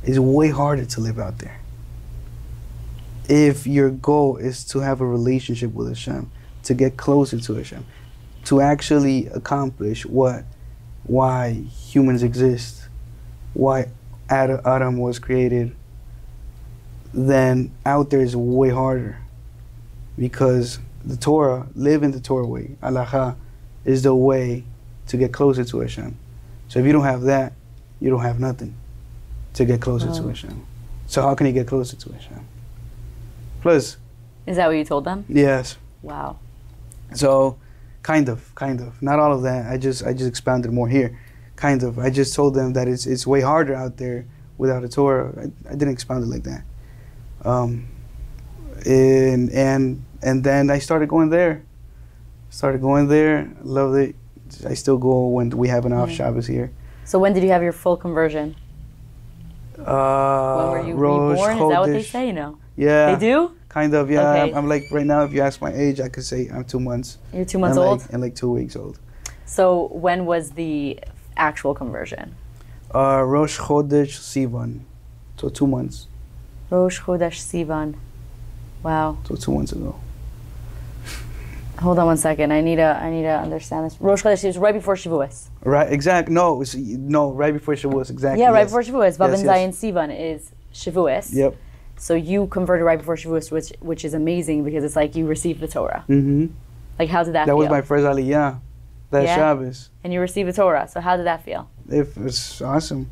It's 0.03 0.19
way 0.19 0.51
harder 0.51 0.85
to 0.85 1.01
live 1.01 1.21
out 1.21 1.39
there 1.39 1.59
if 3.29 3.67
your 3.67 3.91
goal 3.91 4.39
is 4.39 4.65
to 4.65 4.81
have 4.81 5.01
a 5.01 5.07
relationship 5.07 5.75
with 5.75 5.89
Hashem, 5.89 6.31
to 6.65 6.75
get 6.75 6.97
closer 6.97 7.39
to 7.39 7.55
Hashem, 7.55 7.85
to 8.47 8.61
actually 8.61 9.27
accomplish 9.27 10.07
what, 10.07 10.45
why 11.05 11.53
humans 11.53 12.23
exist, 12.23 12.89
why 13.53 13.89
Adam 14.31 14.99
was 14.99 15.19
created, 15.19 15.77
then 17.13 17.71
out 17.85 18.11
there 18.11 18.21
is 18.21 18.35
way 18.35 18.71
harder. 18.71 19.19
Because 20.19 20.79
the 21.05 21.17
Torah, 21.17 21.69
live 21.75 22.03
in 22.03 22.11
the 22.11 22.21
Torah 22.21 22.47
way, 22.47 22.77
halakha, 22.83 23.37
is 23.85 24.03
the 24.03 24.15
way 24.15 24.65
to 25.09 25.17
get 25.17 25.33
closer 25.33 25.65
to 25.65 25.81
Hashem. 25.81 26.17
So 26.69 26.79
if 26.79 26.87
you 26.87 26.93
don't 26.93 27.05
have 27.05 27.23
that, 27.23 27.53
you 28.01 28.11
don't 28.11 28.23
have 28.23 28.39
nothing 28.41 28.75
to 29.55 29.65
get 29.65 29.81
closer 29.81 30.07
to 30.13 30.23
Wow. 30.23 30.29
Hashem. 30.29 30.67
So 31.07 31.23
how 31.23 31.35
can 31.35 31.47
you 31.47 31.53
get 31.53 31.67
closer 31.67 31.97
to 31.97 32.13
Hashem? 32.13 32.47
Plus, 33.63 33.97
Is 34.47 34.57
that 34.57 34.67
what 34.69 34.77
you 34.77 34.85
told 34.85 35.05
them? 35.05 35.25
yes. 35.29 35.77
Wow. 36.03 36.39
So, 37.15 37.57
kind 38.03 38.29
of, 38.29 38.55
kind 38.55 38.81
of. 38.81 39.03
Not 39.03 39.19
all 39.19 39.33
of 39.33 39.43
that. 39.43 39.71
I 39.73 39.79
just, 39.79 40.05
I 40.05 40.13
just 40.13 40.29
expounded 40.29 40.71
more 40.73 40.89
here. 40.89 41.19
Kind 41.57 41.83
of. 41.83 41.99
I 41.99 42.11
just 42.11 42.35
told 42.35 42.55
them 42.55 42.75
that 42.75 42.87
it's, 42.87 43.07
it's 43.07 43.27
way 43.27 43.41
harder 43.41 43.75
out 43.75 43.97
there 43.97 44.27
without 44.59 44.85
a 44.85 44.89
Torah. 44.89 45.33
I, 45.41 45.45
I 45.71 45.73
didn't 45.73 45.91
expound 45.91 46.23
it 46.23 46.29
like 46.29 46.45
that. 46.45 46.63
Um, 47.45 47.89
and 48.87 49.51
and 49.51 50.05
and 50.23 50.45
then 50.45 50.71
I 50.71 50.79
started 50.79 51.09
going 51.09 51.31
there. 51.31 51.63
Started 52.51 52.81
going 52.81 53.09
there. 53.09 53.51
Loved 53.63 53.97
it. 53.99 54.17
I 54.66 54.75
still 54.75 54.99
go 54.99 55.27
when 55.29 55.51
we 55.51 55.69
have 55.69 55.85
an 55.87 55.93
off 55.93 56.09
Yeah. 56.11 56.16
Shabbos 56.16 56.47
here. 56.47 56.70
So 57.05 57.19
when 57.19 57.33
did 57.33 57.43
you 57.43 57.51
have 57.51 57.62
your 57.62 57.73
full 57.73 57.97
conversion? 57.97 58.55
Uh, 59.79 60.57
When 60.57 60.70
were 60.70 60.89
you 60.89 60.95
Rosh 60.95 61.39
reborn? 61.39 61.53
Is 61.53 61.59
that 61.59 61.81
what 61.81 61.87
they 61.87 62.01
Chodesh. 62.01 62.11
say? 62.11 62.33
No. 62.33 62.59
Yeah, 62.77 63.15
They 63.15 63.20
do? 63.31 63.53
kind 63.69 63.95
of. 63.95 64.11
Yeah, 64.11 64.20
Okay. 64.31 64.41
I'm, 64.51 64.55
I'm 64.57 64.69
like 64.69 64.85
right 64.91 65.07
now. 65.07 65.23
If 65.23 65.33
you 65.33 65.41
ask 65.43 65.61
my 65.61 65.73
age, 65.73 66.01
I 66.01 66.09
could 66.09 66.25
say 66.25 66.49
I'm 66.53 66.65
two 66.65 66.81
months. 66.81 67.19
You're 67.33 67.45
two 67.45 67.59
months 67.59 67.77
and 67.77 67.87
old. 67.87 68.01
like, 68.01 68.12
and 68.12 68.23
like 68.23 68.35
two 68.35 68.51
weeks 68.51 68.77
old. 68.77 68.99
So 69.47 69.89
when 69.93 70.27
was 70.27 70.51
the 70.53 70.99
actual 71.37 71.75
conversion? 71.75 72.35
Uh, 72.95 73.23
Rosh 73.23 73.59
Chodesh 73.59 74.19
Sivan. 74.19 74.81
So 75.37 75.49
two 75.49 75.66
months. 75.66 76.07
Rosh 76.70 77.01
Chodesh 77.01 77.39
Sivan. 77.41 77.95
Wow. 78.83 79.19
So 79.27 79.35
two 79.37 79.53
months 79.53 79.73
ago. 79.73 79.95
Hold 81.81 81.99
on 81.99 82.07
one 82.07 82.17
second. 82.17 82.53
I 82.53 82.61
need 82.61 82.77
to. 82.77 82.83
I 82.83 83.11
need 83.11 83.23
to 83.23 83.39
understand 83.39 83.87
this. 83.87 84.01
Rosh 84.01 84.23
Chodesh 84.25 84.45
is 84.45 84.59
right 84.59 84.75
before 84.75 84.95
Shavuos. 84.97 85.49
Right, 85.63 85.93
Exactly. 85.93 86.35
No, 86.35 86.61
it's, 86.61 86.75
no, 86.75 87.31
right 87.33 87.53
before 87.55 87.75
Shavuos, 87.75 88.11
exactly. 88.11 88.41
Yeah, 88.43 88.51
right 88.51 88.61
yes. 88.61 88.69
before 88.71 88.83
Shavuos. 88.83 89.17
Vav 89.17 89.31
Yes, 89.31 89.41
and 89.41 89.73
yes. 89.75 89.81
Sivan 89.81 90.33
is 90.35 90.51
Shavuos. 90.75 91.33
Yep. 91.33 91.57
So 91.97 92.15
you 92.15 92.47
converted 92.49 92.85
right 92.85 92.99
before 92.99 93.17
Shavuos, 93.17 93.51
which 93.53 93.73
which 93.81 94.05
is 94.05 94.15
amazing 94.15 94.65
because 94.65 94.83
it's 94.85 94.97
like 94.97 95.15
you 95.15 95.27
received 95.27 95.61
the 95.61 95.69
Torah. 95.69 96.05
Mm-hmm. 96.09 96.47
Like 96.99 97.09
how 97.11 97.23
did 97.23 97.35
that, 97.35 97.47
That 97.47 97.53
feel? 97.53 97.59
was 97.59 97.69
my 97.69 97.83
first 97.83 98.05
Aliyah. 98.05 98.61
That 99.11 99.23
Yeah? 99.25 99.37
Shabbos. 99.37 99.91
and 100.05 100.13
you 100.13 100.21
received 100.21 100.49
the 100.49 100.53
Torah. 100.53 100.87
So 100.89 101.01
how 101.01 101.17
did 101.17 101.27
that 101.27 101.45
feel? 101.45 101.71
It 101.89 102.15
was 102.17 102.61
awesome. 102.61 103.09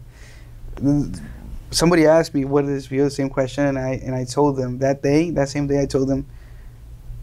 Somebody 1.70 2.06
asked 2.06 2.34
me 2.34 2.44
what 2.44 2.66
this 2.66 2.86
feel, 2.86 3.04
the 3.04 3.10
same 3.10 3.28
question, 3.30 3.64
and 3.66 3.78
I 3.78 3.90
and 4.04 4.14
I 4.14 4.24
told 4.24 4.56
them 4.56 4.78
that 4.78 5.02
day, 5.02 5.30
that 5.30 5.48
same 5.48 5.66
day, 5.66 5.80
I 5.82 5.86
told 5.86 6.08
them 6.08 6.26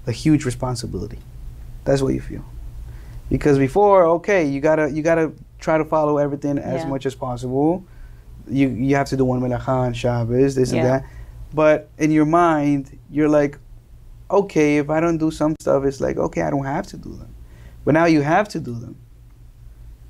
a 0.08 0.12
huge 0.12 0.44
responsibility. 0.46 1.20
That's 1.86 2.02
what 2.02 2.14
you 2.14 2.22
feel, 2.22 2.44
because 3.30 3.58
before, 3.58 4.06
okay, 4.06 4.46
you 4.48 4.62
gotta 4.62 4.90
you 4.92 5.02
gotta 5.04 5.32
try 5.60 5.78
to 5.78 5.86
follow 5.86 6.18
everything 6.18 6.58
as 6.58 6.82
Yeah. 6.84 6.90
much 6.90 7.06
as 7.06 7.16
possible. 7.16 7.84
You 8.50 8.70
you 8.70 8.96
have 8.96 9.08
to 9.10 9.18
do 9.18 9.26
one 9.26 9.42
melacha 9.42 9.68
on 9.68 9.94
Shabbos, 9.94 10.56
this 10.56 10.72
Yeah. 10.72 10.80
and 10.80 10.90
that, 10.90 11.04
but 11.54 11.90
in 11.98 12.12
your 12.12 12.26
mind, 12.26 12.98
you're 13.12 13.30
like, 13.30 13.58
okay, 14.32 14.78
if 14.78 14.90
I 14.90 15.00
don't 15.00 15.18
do 15.18 15.30
some 15.32 15.56
stuff, 15.62 15.84
it's 15.86 16.00
like 16.02 16.18
okay, 16.18 16.42
I 16.42 16.50
don't 16.50 16.66
have 16.66 16.88
to 16.88 16.98
do 16.98 17.10
them, 17.16 17.34
but 17.86 17.94
now 17.94 18.06
you 18.06 18.22
have 18.22 18.48
to 18.50 18.60
do 18.60 18.74
them. 18.74 18.96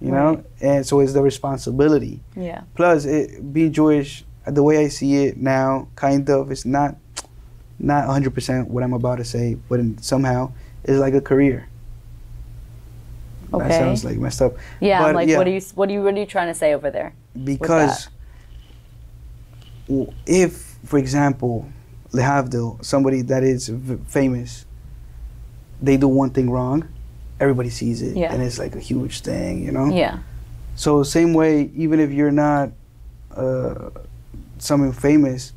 You 0.01 0.11
know, 0.11 0.43
and 0.59 0.85
so 0.85 0.99
it's 0.99 1.13
the 1.13 1.21
responsibility. 1.21 2.19
Yeah. 2.35 2.63
Plus, 2.75 3.05
it, 3.05 3.53
being 3.53 3.71
Jewish, 3.71 4.25
the 4.45 4.61
way 4.61 4.83
I 4.83 4.89
see 4.89 5.27
it 5.27 5.37
now, 5.37 5.87
kind 5.95 6.29
of, 6.29 6.51
it's 6.51 6.65
not 6.65 6.97
not 7.79 8.07
100% 8.09 8.67
what 8.67 8.83
I'm 8.83 8.91
about 8.93 9.17
to 9.19 9.23
say, 9.23 9.55
but 9.69 9.79
in, 9.79 9.97
somehow 9.99 10.51
it's 10.84 10.99
like 10.99 11.14
a 11.14 11.22
career. 11.22 11.68
Okay. 13.53 13.68
That 13.68 13.80
sounds 13.80 14.03
like 14.03 14.18
messed 14.18 14.41
up. 14.41 14.55
Yeah. 14.80 14.99
I'm 14.99 15.10
But, 15.10 15.15
like, 15.15 15.30
yeah. 15.30 15.38
what 15.38 15.47
are 15.47 15.51
you? 15.51 15.61
What 15.76 15.89
are 15.89 15.91
you? 15.93 16.01
What 16.01 16.14
are 16.15 16.19
you 16.19 16.26
trying 16.26 16.47
to 16.47 16.53
say 16.55 16.73
over 16.73 16.89
there? 16.89 17.14
Because 17.43 18.10
if, 20.26 20.77
for 20.85 20.97
example, 20.97 21.68
Lehavdil, 22.11 22.84
somebody 22.84 23.22
that 23.23 23.43
is 23.43 23.68
v- 23.69 23.97
famous, 24.07 24.65
they 25.81 25.97
do 25.97 26.07
one 26.07 26.30
thing 26.30 26.49
wrong, 26.49 26.88
everybody 27.39 27.69
sees 27.69 28.01
it, 28.01 28.15
Yeah. 28.15 28.34
and 28.34 28.41
it's 28.41 28.57
like 28.60 28.76
a 28.76 28.80
huge 28.80 29.22
thing, 29.22 29.64
you 29.64 29.72
know? 29.72 29.88
Yeah. 29.93 30.19
So 30.76 31.03
same 31.03 31.34
way, 31.34 31.69
even 31.76 31.99
if 31.99 32.11
you're 32.11 32.31
not 32.31 32.72
uh, 33.35 33.89
someone 34.57 34.93
famous, 34.93 35.53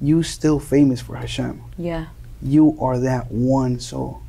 you 0.00 0.22
still 0.22 0.58
famous 0.58 1.00
for 1.00 1.16
Hashem. 1.16 1.62
Yeah. 1.78 2.06
You 2.42 2.76
are 2.80 2.98
that 2.98 3.30
one 3.30 3.78
soul. 3.80 4.20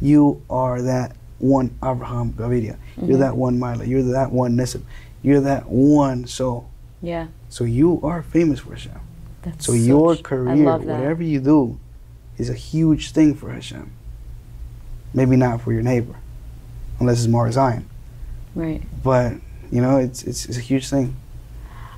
You 0.00 0.42
are 0.50 0.82
that 0.82 1.16
one 1.38 1.70
Abraham 1.84 2.32
Gaviria. 2.32 2.76
You're 3.00 3.16
Mhm. 3.16 3.20
that 3.20 3.36
one 3.36 3.58
Mila. 3.58 3.84
You're 3.84 4.02
that 4.02 4.32
one 4.32 4.56
Nisib. 4.56 4.82
You're 5.22 5.40
that 5.40 5.68
one 5.68 6.26
soul. 6.26 6.66
Yeah. 7.02 7.26
So 7.48 7.64
you 7.64 8.00
are 8.02 8.22
famous 8.22 8.60
for 8.60 8.70
Hashem. 8.70 8.92
That's 9.42 9.66
So 9.66 9.72
your 9.72 10.14
such- 10.16 10.20
I 10.24 10.28
career, 10.28 10.64
whatever 10.78 11.22
you 11.22 11.40
do, 11.40 11.78
is 12.38 12.48
a 12.50 12.54
huge 12.54 13.12
thing 13.12 13.34
for 13.34 13.50
Hashem. 13.50 13.90
Maybe 15.14 15.36
not 15.36 15.60
for 15.60 15.72
your 15.72 15.82
neighbor, 15.82 16.16
unless 17.00 17.18
it's 17.18 17.28
Mara 17.28 17.52
Zion. 17.52 17.86
Right. 18.54 18.82
But 19.02 19.34
you 19.70 19.80
know, 19.80 19.96
it's 19.98 20.22
it's, 20.22 20.46
it's 20.46 20.58
a 20.58 20.60
huge 20.60 20.88
thing. 20.88 21.16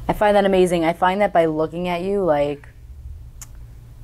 I 0.08 0.12
find 0.14 0.34
that 0.36 0.44
amazing. 0.46 0.84
I 0.84 0.92
find 0.94 1.20
that 1.20 1.32
by 1.32 1.44
looking 1.46 1.86
at 1.88 2.00
you, 2.02 2.22
like, 2.24 2.68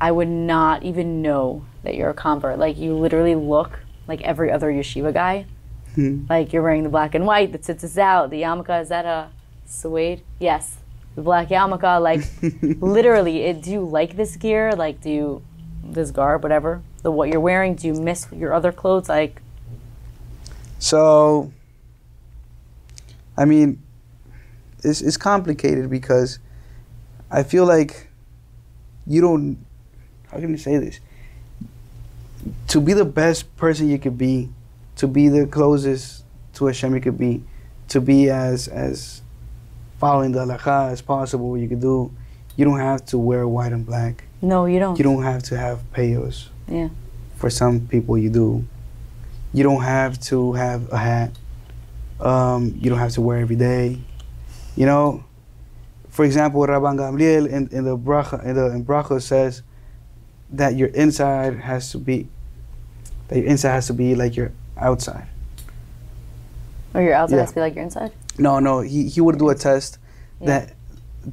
I 0.01 0.11
would 0.11 0.29
not 0.29 0.83
even 0.83 1.23
know 1.23 1.63
that 1.83 1.95
you're 1.95 2.11
a 2.11 2.15
convert. 2.15 2.59
Like, 2.59 2.77
you 2.77 2.95
literally 2.95 3.35
look 3.35 3.81
like 4.07 4.21
every 4.23 4.51
other 4.51 4.71
yeshiva 4.73 5.13
guy. 5.13 5.47
Hmm. 5.95 6.25
Like, 6.29 6.53
you're 6.53 6.63
wearing 6.63 6.83
the 6.83 6.89
black 6.89 7.15
and 7.15 7.25
white, 7.25 7.53
the 7.53 7.59
tzitzis 7.59 7.85
is 7.85 7.99
out, 7.99 8.31
the 8.31 8.43
yarmulke, 8.43 8.83
is 8.83 8.89
that 8.89 9.05
a 9.05 9.31
suede? 9.67 10.23
Yes. 10.41 10.77
The 11.15 11.23
black 11.23 11.49
yarmulke, 11.49 12.03
like, 12.03 12.23
literally, 12.83 13.43
it, 13.43 13.63
do 13.63 13.71
you 13.71 13.81
like 13.81 14.17
this 14.17 14.37
gear? 14.37 14.73
Like, 14.73 15.01
do 15.01 15.11
you, 15.11 15.43
this 15.85 16.11
garb, 16.11 16.43
whatever, 16.43 16.83
the 17.03 17.13
what 17.13 17.29
you're 17.29 17.41
wearing, 17.41 17.77
do 17.77 17.87
you 17.87 17.95
miss 17.95 18.27
your 18.33 18.53
other 18.53 18.73
clothes? 18.73 19.09
Like, 19.09 19.41
So, 20.81 21.53
I 23.37 23.45
mean, 23.45 23.81
it's 24.83 25.01
it's 25.01 25.17
complicated 25.17 25.89
because 25.89 26.39
I 27.31 27.43
feel 27.43 27.67
like 27.67 28.09
you 29.07 29.21
don't. 29.21 29.65
How 30.31 30.39
can 30.39 30.53
I 30.53 30.57
say 30.57 30.77
this? 30.79 31.01
To 32.69 32.81
be 32.81 32.93
the 32.93 33.05
best 33.05 33.57
person 33.57 33.89
you 33.89 33.99
could 33.99 34.19
be, 34.19 34.51
to 34.97 35.07
be 35.07 35.29
the 35.29 35.47
closest 35.47 36.25
to 36.55 36.67
Hashem 36.67 36.95
you 36.95 37.01
could 37.01 37.19
be, 37.19 37.43
to 37.89 38.01
be 38.01 38.31
as 38.31 38.69
as 38.69 39.23
following 39.99 40.33
the 40.33 40.41
halakha 40.41 40.93
as 40.93 41.01
possible. 41.01 41.57
You 41.57 41.69
could 41.69 41.81
do. 41.81 42.13
You 42.57 42.65
don't 42.65 42.79
have 42.79 43.05
to 43.07 43.19
wear 43.19 43.49
white 43.49 43.73
and 43.73 43.85
black. 43.85 44.25
No, 44.43 44.67
you 44.67 44.79
don't. 44.79 44.99
You 44.99 45.05
don't 45.05 45.23
have 45.23 45.43
to 45.45 45.57
have 45.57 45.83
payos. 45.93 46.49
Yeah. 46.69 46.89
For 47.37 47.51
some 47.51 47.89
people, 47.89 48.17
you 48.19 48.31
do. 48.31 48.65
You 49.53 49.63
don't 49.63 49.83
have 49.83 50.21
to 50.23 50.53
have 50.53 50.93
a 50.93 50.99
hat. 50.99 51.31
Um, 52.21 52.79
you 52.81 52.91
don't 52.91 52.99
have 52.99 53.13
to 53.13 53.21
wear 53.21 53.39
every 53.39 53.57
day. 53.57 53.99
You 54.77 54.87
know, 54.87 55.25
for 56.11 56.25
example, 56.25 56.61
Rabban 56.61 56.97
Gamliel 56.97 57.49
in, 57.49 57.69
in 57.69 57.85
the 57.85 57.97
bracha 57.97 58.45
in 58.45 58.55
the 58.55 58.67
in 58.71 58.85
bracha 58.85 59.21
says 59.21 59.63
that 60.51 60.77
your 60.77 60.89
inside 60.89 61.59
has 61.59 61.91
to 61.91 61.99
be 61.99 62.29
that 63.29 63.39
your 63.39 63.47
inside 63.47 63.71
has 63.73 63.87
to 63.89 63.95
be 63.95 64.15
like 64.15 64.37
your 64.37 64.53
outside. 64.77 65.27
Or 66.95 67.03
your 67.03 67.15
outside 67.15 67.37
Yeah. 67.37 67.41
has 67.43 67.51
to 67.51 67.55
be 67.57 67.61
like 67.61 67.75
your 67.75 67.85
inside? 67.85 68.13
No, 68.39 68.59
no, 68.61 68.81
he, 68.81 69.09
he 69.09 69.21
would 69.21 69.39
do 69.39 69.49
a 69.49 69.55
test 69.55 69.99
Yeah. 70.41 70.47
that 70.47 70.73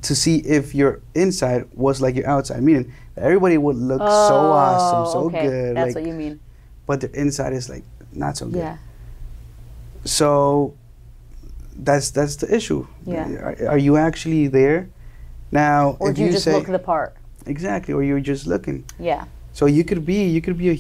to 0.03 0.15
see 0.15 0.37
if 0.37 0.73
your 0.73 1.01
inside 1.15 1.65
was 1.73 2.01
like 2.01 2.15
your 2.15 2.27
outside, 2.27 2.63
meaning 2.63 2.91
everybody 3.17 3.57
would 3.57 3.75
look 3.75 3.99
so 4.01 4.35
oh, 4.35 4.51
awesome, 4.51 5.05
so 5.05 5.19
Oh, 5.19 5.25
okay. 5.27 5.45
good, 5.47 5.77
That's 5.77 5.87
like, 5.95 5.95
what 5.95 6.05
you 6.05 6.13
mean. 6.13 6.39
but 6.87 7.01
the 7.01 7.11
inside 7.19 7.53
is 7.53 7.69
like 7.69 7.83
not 8.13 8.37
so 8.37 8.45
good. 8.45 8.57
Yeah. 8.59 8.77
So 10.05 10.73
that's 11.75 12.11
that's 12.11 12.37
the 12.37 12.53
issue. 12.53 12.87
Yeah. 13.05 13.27
Are, 13.29 13.67
are 13.69 13.77
you 13.77 13.97
actually 13.97 14.47
there? 14.47 14.89
Now, 15.51 15.97
Or 15.99 16.09
if 16.11 16.15
do 16.15 16.23
you, 16.23 16.31
just 16.31 16.45
say 16.45 16.53
look 16.53 16.67
the 16.67 16.79
part? 16.79 17.15
exactly, 17.45 17.93
or 17.93 18.01
you're 18.03 18.19
just 18.21 18.47
looking. 18.47 18.85
Yeah. 18.99 19.25
So 19.53 19.65
you 19.65 19.83
could 19.83 20.05
be, 20.05 20.23
you 20.29 20.41
could 20.41 20.57
be 20.57 20.69
a, 20.69 20.73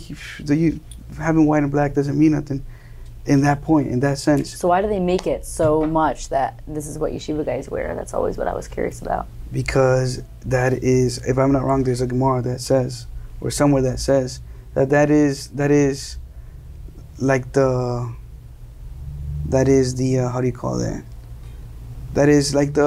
you 0.55 0.79
having 1.17 1.45
white 1.45 1.63
and 1.63 1.71
black 1.71 1.93
doesn't 1.93 2.17
mean 2.17 2.31
nothing, 2.33 2.65
in 3.25 3.41
that 3.41 3.61
point, 3.61 3.87
in 3.87 3.99
that 3.99 4.17
sense, 4.17 4.55
So 4.57 4.67
why 4.67 4.81
do 4.81 4.87
they 4.87 4.99
make 4.99 5.27
it 5.27 5.45
so 5.45 5.85
much 5.85 6.29
that 6.29 6.59
this 6.67 6.87
is 6.87 6.97
what 6.97 7.11
yeshiva 7.11 7.45
guys 7.45 7.69
wear? 7.69 7.93
That's 7.95 8.13
always 8.13 8.37
what 8.37 8.47
I 8.47 8.53
was 8.53 8.67
curious 8.67 9.01
about. 9.01 9.27
because 9.51 10.21
that 10.45 10.73
is, 10.73 11.19
if 11.27 11.37
I'm 11.37 11.51
not 11.51 11.63
wrong, 11.63 11.83
there's 11.83 12.01
a 12.01 12.07
Gemara 12.07 12.41
that 12.43 12.61
says, 12.61 13.05
or 13.41 13.51
somewhere 13.51 13.81
that 13.83 13.99
says 13.99 14.39
that 14.73 14.89
that 14.89 15.09
is 15.11 15.49
that 15.49 15.69
is 15.71 16.17
like 17.19 17.51
the 17.51 18.13
that 19.49 19.67
is 19.67 19.95
the 19.95 20.19
uh, 20.19 20.29
how 20.29 20.39
do 20.41 20.47
you 20.47 20.53
call 20.53 20.77
that? 20.77 21.03
That 22.13 22.29
is 22.29 22.55
like 22.55 22.73
the 22.73 22.85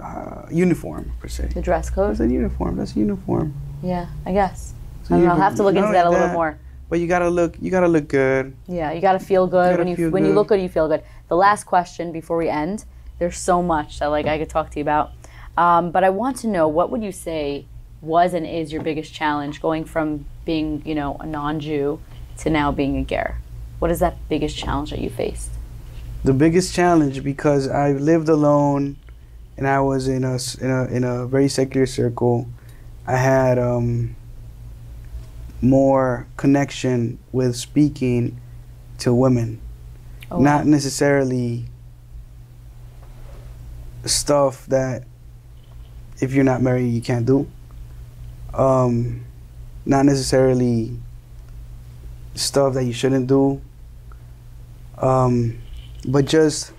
uh, 0.00 0.46
uniform 0.50 1.12
per 1.20 1.28
se. 1.28 1.48
The 1.54 1.62
dress 1.62 1.90
code? 1.90 2.10
That's 2.10 2.20
a 2.20 2.28
uniform. 2.28 2.76
That's 2.76 2.94
a 2.96 2.98
uniform. 2.98 3.54
Yeah, 3.82 4.06
I 4.24 4.32
guess. 4.32 4.74
I 5.06 5.14
don't 5.14 5.24
know. 5.24 5.30
I'll 5.32 5.36
have 5.36 5.56
to 5.56 5.62
look 5.62 5.74
into 5.74 5.90
that 5.92 6.06
a 6.06 6.10
little 6.10 6.26
bit 6.28 6.34
more. 6.34 6.58
But 6.90 7.00
you 7.00 7.06
gotta 7.06 7.30
look. 7.30 7.56
You 7.60 7.70
gotta 7.70 7.88
look 7.88 8.08
good. 8.08 8.54
Yeah, 8.68 8.92
you 8.92 9.00
got 9.00 9.12
to 9.12 9.18
feel 9.18 9.46
good 9.46 9.76
gotta 9.76 9.84
when 9.84 9.96
you 9.96 10.10
when 10.10 10.24
you 10.26 10.32
look 10.32 10.48
good. 10.48 10.60
You 10.60 10.68
feel 10.68 10.88
good. 10.88 11.02
The 11.28 11.36
last 11.36 11.64
question 11.64 12.12
before 12.12 12.36
we 12.36 12.50
end. 12.50 12.84
There's 13.18 13.38
so 13.38 13.62
much 13.62 14.00
that 14.00 14.06
like 14.06 14.26
I 14.26 14.36
could 14.36 14.50
talk 14.50 14.70
to 14.70 14.78
you 14.78 14.82
about, 14.82 15.12
um, 15.56 15.90
but 15.90 16.04
I 16.04 16.10
want 16.10 16.36
to 16.38 16.48
know 16.48 16.68
what 16.68 16.90
would 16.90 17.02
you 17.02 17.12
say 17.12 17.66
was 18.02 18.34
and 18.34 18.46
is 18.46 18.72
your 18.72 18.82
biggest 18.82 19.12
challenge 19.14 19.62
going 19.62 19.84
from 19.84 20.26
being 20.44 20.82
you 20.84 20.94
know 20.94 21.16
a 21.20 21.26
non-Jew 21.26 22.00
to 22.38 22.50
now 22.50 22.72
being 22.72 22.96
a 22.98 23.04
ger. 23.04 23.38
What 23.78 23.90
is 23.90 24.00
that 24.00 24.16
biggest 24.28 24.56
challenge 24.56 24.90
that 24.90 25.00
you 25.00 25.10
faced? 25.10 25.50
the 26.22 26.32
biggest 26.32 26.74
challenge 26.74 27.24
because 27.24 27.68
I 27.68 27.92
lived 27.92 28.28
alone 28.28 28.96
and 29.56 29.66
I 29.66 29.80
was 29.80 30.08
in 30.08 30.24
a 30.24 30.38
in 30.60 30.70
a 30.70 30.84
in 30.86 31.04
a 31.04 31.26
very 31.26 31.48
secular 31.48 31.86
circle. 31.86 32.48
I 33.06 33.16
had 33.16 33.58
um, 33.58 34.16
more 35.62 36.26
connection 36.36 37.18
with 37.32 37.56
speaking 37.56 38.40
to 38.98 39.14
women, 39.14 39.60
Oh, 40.30 40.38
not 40.40 40.66
necessarily 40.66 41.64
stuff 44.04 44.66
that 44.66 45.04
if 46.20 46.32
you're 46.32 46.44
not 46.44 46.62
married 46.62 46.88
you 46.88 47.00
can't 47.00 47.26
do. 47.26 47.48
Um, 48.54 49.24
not 49.84 50.04
necessarily 50.04 50.98
stuff 52.34 52.74
that 52.74 52.84
you 52.84 52.92
shouldn't 52.92 53.26
do. 53.26 53.60
Um, 54.98 55.58
but 56.06 56.26
just 56.26 56.72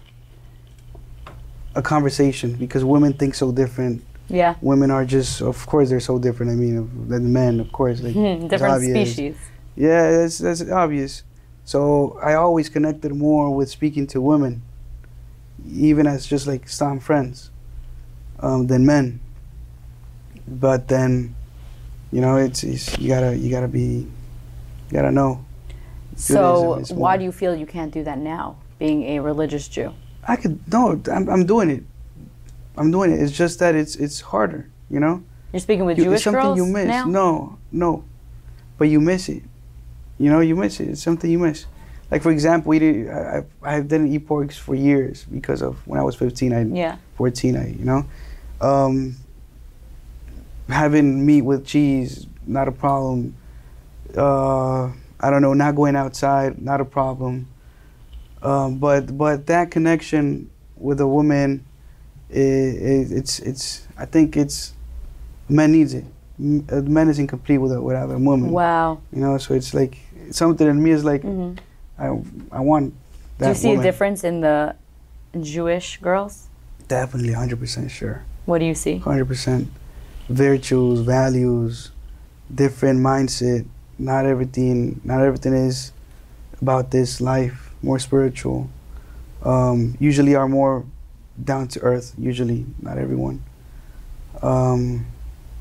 a 1.75 1.81
conversation 1.81 2.53
because 2.53 2.83
women 2.83 3.13
think 3.13 3.35
so 3.35 3.51
different. 3.51 4.03
Yeah, 4.31 4.55
Women 4.61 4.91
are 4.91 5.03
just, 5.03 5.41
of 5.41 5.65
course, 5.67 5.89
they're 5.89 5.99
so 5.99 6.17
different. 6.17 6.51
I 6.53 6.55
mean, 6.55 7.07
than 7.09 7.33
men, 7.33 7.59
of 7.59 7.71
course. 7.71 8.01
Like, 8.01 8.13
different 8.49 8.83
species. 8.83 9.35
Yeah, 9.75 10.11
that's 10.11 10.37
that's 10.37 10.69
obvious. 10.69 11.23
So 11.65 12.17
I 12.21 12.33
always 12.35 12.69
connected 12.69 13.13
more 13.13 13.53
with 13.53 13.69
speaking 13.69 14.07
to 14.07 14.21
women, 14.21 14.61
even 15.69 16.07
as 16.07 16.25
just 16.25 16.47
like 16.47 16.67
some 16.69 16.99
friends, 16.99 17.51
um, 18.39 18.67
than 18.67 18.85
men. 18.85 19.19
But 20.47 20.87
then, 20.87 21.35
you 22.11 22.21
know, 22.21 22.37
it's, 22.37 22.63
it's 22.63 22.97
you 22.99 23.09
gotta 23.09 23.37
you 23.37 23.51
gotta 23.51 23.67
be, 23.67 24.07
you 24.89 24.91
gotta 24.91 25.11
know. 25.11 25.45
So 26.15 26.83
why 26.89 27.17
do 27.17 27.23
you 27.23 27.31
feel 27.31 27.55
you 27.55 27.65
can't 27.65 27.93
do 27.93 28.03
that 28.03 28.17
now, 28.17 28.57
being 28.79 29.03
a 29.03 29.19
religious 29.19 29.67
Jew? 29.67 29.93
I 30.27 30.35
could 30.35 30.59
no, 30.71 31.01
I'm 31.11 31.29
I'm 31.29 31.45
doing 31.45 31.69
it. 31.69 31.83
I'm 32.77 32.91
doing 32.91 33.11
it. 33.11 33.19
It's 33.21 33.31
just 33.31 33.59
that 33.59 33.75
it's 33.75 33.95
it's 33.95 34.21
harder, 34.21 34.69
you 34.89 34.99
know. 34.99 35.23
You're 35.51 35.59
speaking 35.59 35.85
with 35.85 35.97
You- 35.97 36.05
Jewish 36.05 36.15
it's 36.17 36.23
something 36.23 36.41
girls 36.41 36.57
you 36.57 36.65
miss. 36.65 36.87
now. 36.87 37.05
No, 37.05 37.57
no, 37.71 38.03
but 38.77 38.85
you 38.89 39.01
miss 39.01 39.27
it. 39.29 39.43
You 40.17 40.29
know, 40.29 40.39
you 40.39 40.55
miss 40.55 40.79
it. 40.79 40.89
It's 40.89 41.03
something 41.03 41.29
you 41.29 41.39
miss. 41.39 41.65
Like 42.09 42.21
for 42.21 42.31
example, 42.31 42.69
we 42.69 42.79
did. 42.79 43.09
I, 43.09 43.43
I 43.63 43.79
didn't 43.81 44.13
eat 44.13 44.27
pork 44.27 44.51
for 44.53 44.75
years 44.75 45.23
because 45.25 45.61
of 45.61 45.85
when 45.87 45.99
I 45.99 46.03
was 46.03 46.15
15. 46.15 46.53
I 46.53 46.63
Yeah, 46.63 46.97
14. 47.15 47.55
I 47.57 47.69
you 47.69 47.85
know, 47.85 48.05
um, 48.61 49.15
having 50.69 51.25
meat 51.25 51.41
with 51.41 51.65
cheese 51.65 52.27
not 52.45 52.67
a 52.67 52.71
problem. 52.71 53.35
Uh, 54.15 54.87
I 55.19 55.29
don't 55.29 55.41
know, 55.41 55.53
not 55.53 55.75
going 55.75 55.95
outside 55.95 56.61
not 56.61 56.81
a 56.81 56.85
problem. 56.85 57.47
Um, 58.41 58.77
but 58.79 59.15
but 59.17 59.45
that 59.47 59.69
connection 59.71 60.49
with 60.75 60.99
a 60.99 61.07
woman, 61.07 61.63
i 62.33 62.37
i 62.37 62.93
it's 63.19 63.39
it's 63.39 63.87
I 63.97 64.05
think 64.05 64.35
it's 64.37 64.73
man 65.49 65.71
needs 65.71 65.93
it. 65.93 66.05
A 66.39 66.81
man 66.81 67.07
is 67.09 67.19
incomplete 67.19 67.61
without 67.61 67.83
without 67.83 68.09
a 68.09 68.17
woman. 68.17 68.51
wow. 68.51 68.99
You 69.13 69.21
know, 69.21 69.37
so 69.37 69.53
it's 69.53 69.73
like 69.73 69.97
something 70.31 70.67
in 70.67 70.81
me 70.81 70.91
is 70.91 71.03
like 71.03 71.21
hmm 71.21 71.53
I 71.99 72.07
I 72.51 72.59
want 72.61 72.93
that 73.37 73.45
Do 73.45 73.49
you 73.49 73.55
see 73.55 73.67
woman. 73.67 73.81
a 73.81 73.83
difference 73.83 74.23
in 74.23 74.41
the 74.41 74.75
Jewish 75.39 75.97
girls? 76.01 76.47
Definitely, 76.87 77.33
hundred 77.33 77.59
percent 77.59 77.91
sure. 77.91 78.23
What 78.45 78.59
do 78.59 78.65
you 78.65 78.75
see? 78.75 78.97
Hundred 78.97 79.27
percent. 79.27 79.69
Virtues, 80.29 81.01
values, 81.01 81.91
different 82.53 82.99
mindset. 83.01 83.65
Not 83.99 84.25
everything. 84.25 84.99
Not 85.03 85.21
everything 85.21 85.53
is 85.53 85.91
about 86.61 86.89
this 86.91 87.21
life. 87.21 87.69
More 87.83 87.99
spiritual. 87.99 88.69
Um, 89.43 89.95
usually 89.99 90.35
are 90.35 90.47
more 90.47 90.85
down 91.43 91.67
to 91.69 91.79
earth. 91.81 92.13
Usually, 92.17 92.65
not 92.81 92.97
everyone. 92.97 93.43
Um, 94.41 95.05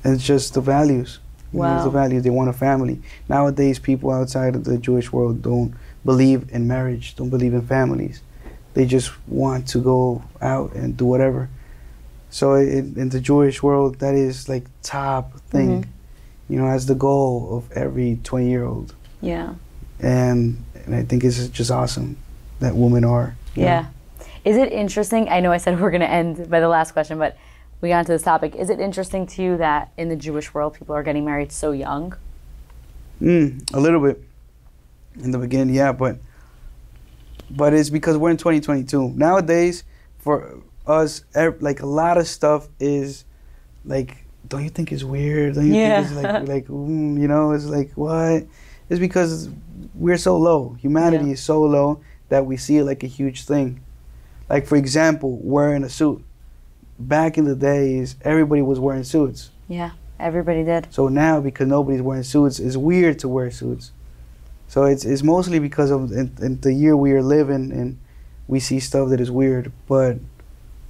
and 0.04 0.14
it's 0.14 0.24
just 0.24 0.54
the 0.54 0.60
values. 0.60 1.18
You 1.52 1.60
know, 1.60 1.84
the 1.84 1.90
values. 1.90 2.22
They 2.22 2.30
want 2.30 2.48
a 2.48 2.52
family. 2.52 3.02
Nowadays, 3.28 3.78
people 3.80 4.10
outside 4.12 4.54
of 4.54 4.64
the 4.64 4.78
Jewish 4.78 5.12
world 5.12 5.42
don't 5.42 5.74
believe 6.04 6.48
in 6.52 6.68
marriage. 6.68 7.16
Don't 7.16 7.28
believe 7.30 7.54
in 7.54 7.62
families. 7.66 8.22
They 8.74 8.86
just 8.86 9.10
want 9.26 9.66
to 9.68 9.80
go 9.80 10.22
out 10.40 10.72
and 10.74 10.96
do 10.96 11.04
whatever. 11.06 11.48
So 12.30 12.54
in, 12.54 12.94
in 12.96 13.08
the 13.08 13.20
Jewish 13.20 13.62
world, 13.64 13.98
that 13.98 14.14
is 14.14 14.48
like 14.48 14.64
top 14.82 15.40
thing, 15.50 15.82
Mhm. 15.82 15.86
you 16.48 16.58
know, 16.60 16.68
as 16.68 16.86
the 16.86 16.94
goal 16.94 17.56
of 17.56 17.72
every 17.72 18.20
20 18.22 18.48
year 18.48 18.64
old. 18.64 18.94
Yeah. 19.20 19.54
And, 19.98 20.62
and 20.86 20.94
I 20.94 21.02
think 21.02 21.24
it's 21.24 21.48
just 21.48 21.72
awesome 21.72 22.16
that 22.60 22.76
women 22.76 23.04
are. 23.04 23.34
Yeah. 23.56 23.80
know. 23.82 23.86
Is 24.44 24.56
it 24.56 24.72
interesting? 24.72 25.28
I 25.28 25.40
know 25.40 25.52
I 25.52 25.58
said 25.58 25.80
we're 25.80 25.90
going 25.90 26.00
to 26.00 26.10
end 26.10 26.48
by 26.50 26.60
the 26.60 26.68
last 26.68 26.92
question, 26.92 27.18
but 27.18 27.36
we 27.80 27.88
got 27.88 28.00
into 28.00 28.12
this 28.12 28.22
topic. 28.22 28.54
Is 28.54 28.70
it 28.70 28.80
interesting 28.80 29.26
to 29.28 29.42
you 29.42 29.56
that 29.58 29.92
in 29.96 30.08
the 30.08 30.16
Jewish 30.16 30.52
world, 30.52 30.74
people 30.74 30.94
are 30.94 31.02
getting 31.02 31.24
married 31.24 31.52
so 31.52 31.72
young? 31.72 32.14
Mm, 33.20 33.72
a 33.74 33.80
little 33.80 34.00
bit 34.00 34.22
in 35.22 35.30
the 35.30 35.38
beginning, 35.38 35.74
yeah, 35.74 35.92
but 35.92 36.18
but 37.50 37.74
it's 37.74 37.90
because 37.90 38.16
we're 38.16 38.30
in 38.30 38.36
2022 38.36 39.10
nowadays. 39.10 39.84
For 40.18 40.58
us, 40.86 41.24
like 41.34 41.80
a 41.80 41.86
lot 41.86 42.18
of 42.18 42.26
stuff 42.26 42.68
is 42.78 43.24
like, 43.84 44.24
don't 44.48 44.62
you 44.62 44.70
think 44.70 44.92
it's 44.92 45.02
weird? 45.04 45.54
Don't 45.54 45.66
you 45.66 45.74
Yeah. 45.74 46.02
think 46.02 46.12
it's 46.12 46.22
like 46.22 46.48
like 46.48 46.66
mm, 46.68 47.20
you 47.20 47.28
know? 47.28 47.52
It's 47.52 47.64
like 47.66 47.92
what? 47.92 48.44
It's 48.88 49.00
because 49.00 49.48
we're 49.94 50.18
so 50.18 50.36
low. 50.36 50.76
Humanity 50.80 51.26
Yeah. 51.26 51.32
is 51.32 51.42
so 51.42 51.62
low 51.62 52.00
that 52.28 52.46
we 52.46 52.56
see 52.56 52.78
it 52.78 52.84
like 52.84 53.02
a 53.02 53.06
huge 53.06 53.44
thing. 53.44 53.80
Like 54.50 54.66
for 54.66 54.76
example, 54.76 55.38
wearing 55.42 55.84
a 55.84 55.88
suit. 55.88 56.22
Back 56.98 57.38
in 57.38 57.44
the 57.44 57.54
days, 57.54 58.16
everybody 58.22 58.60
was 58.60 58.78
wearing 58.78 59.04
suits. 59.04 59.50
Yeah. 59.68 59.92
Everybody 60.18 60.64
did. 60.64 60.88
So 60.90 61.08
now, 61.08 61.40
because 61.40 61.66
nobody's 61.66 62.02
wearing 62.02 62.24
suits, 62.24 62.58
it's 62.58 62.76
weird 62.76 63.18
to 63.20 63.28
wear 63.28 63.50
suits. 63.50 63.92
So 64.68 64.84
it's 64.84 65.04
it's 65.06 65.22
mostly 65.22 65.58
because 65.60 65.90
of 65.90 66.12
in, 66.12 66.36
in 66.42 66.60
the 66.60 66.74
year 66.74 66.94
we 66.96 67.12
are 67.12 67.22
living 67.22 67.72
and 67.72 67.96
we 68.48 68.60
see 68.60 68.80
stuff 68.80 69.08
that 69.10 69.20
is 69.20 69.30
weird, 69.30 69.72
but 69.88 70.18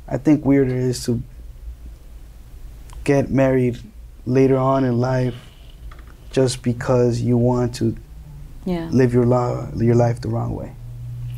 I 0.08 0.16
think 0.16 0.44
weirder 0.44 0.74
is 0.74 1.04
to 1.04 1.22
get 3.04 3.30
married 3.30 3.78
later 4.26 4.56
on 4.56 4.84
in 4.84 4.98
life 4.98 5.34
just 6.32 6.62
because 6.62 7.20
you 7.20 7.36
want 7.36 7.74
to 7.76 7.96
Yeah. 8.64 8.88
live 8.90 9.12
your, 9.14 9.26
lo- 9.26 9.68
your 9.76 9.94
life 9.94 10.20
the 10.20 10.28
wrong 10.28 10.54
way. 10.54 10.72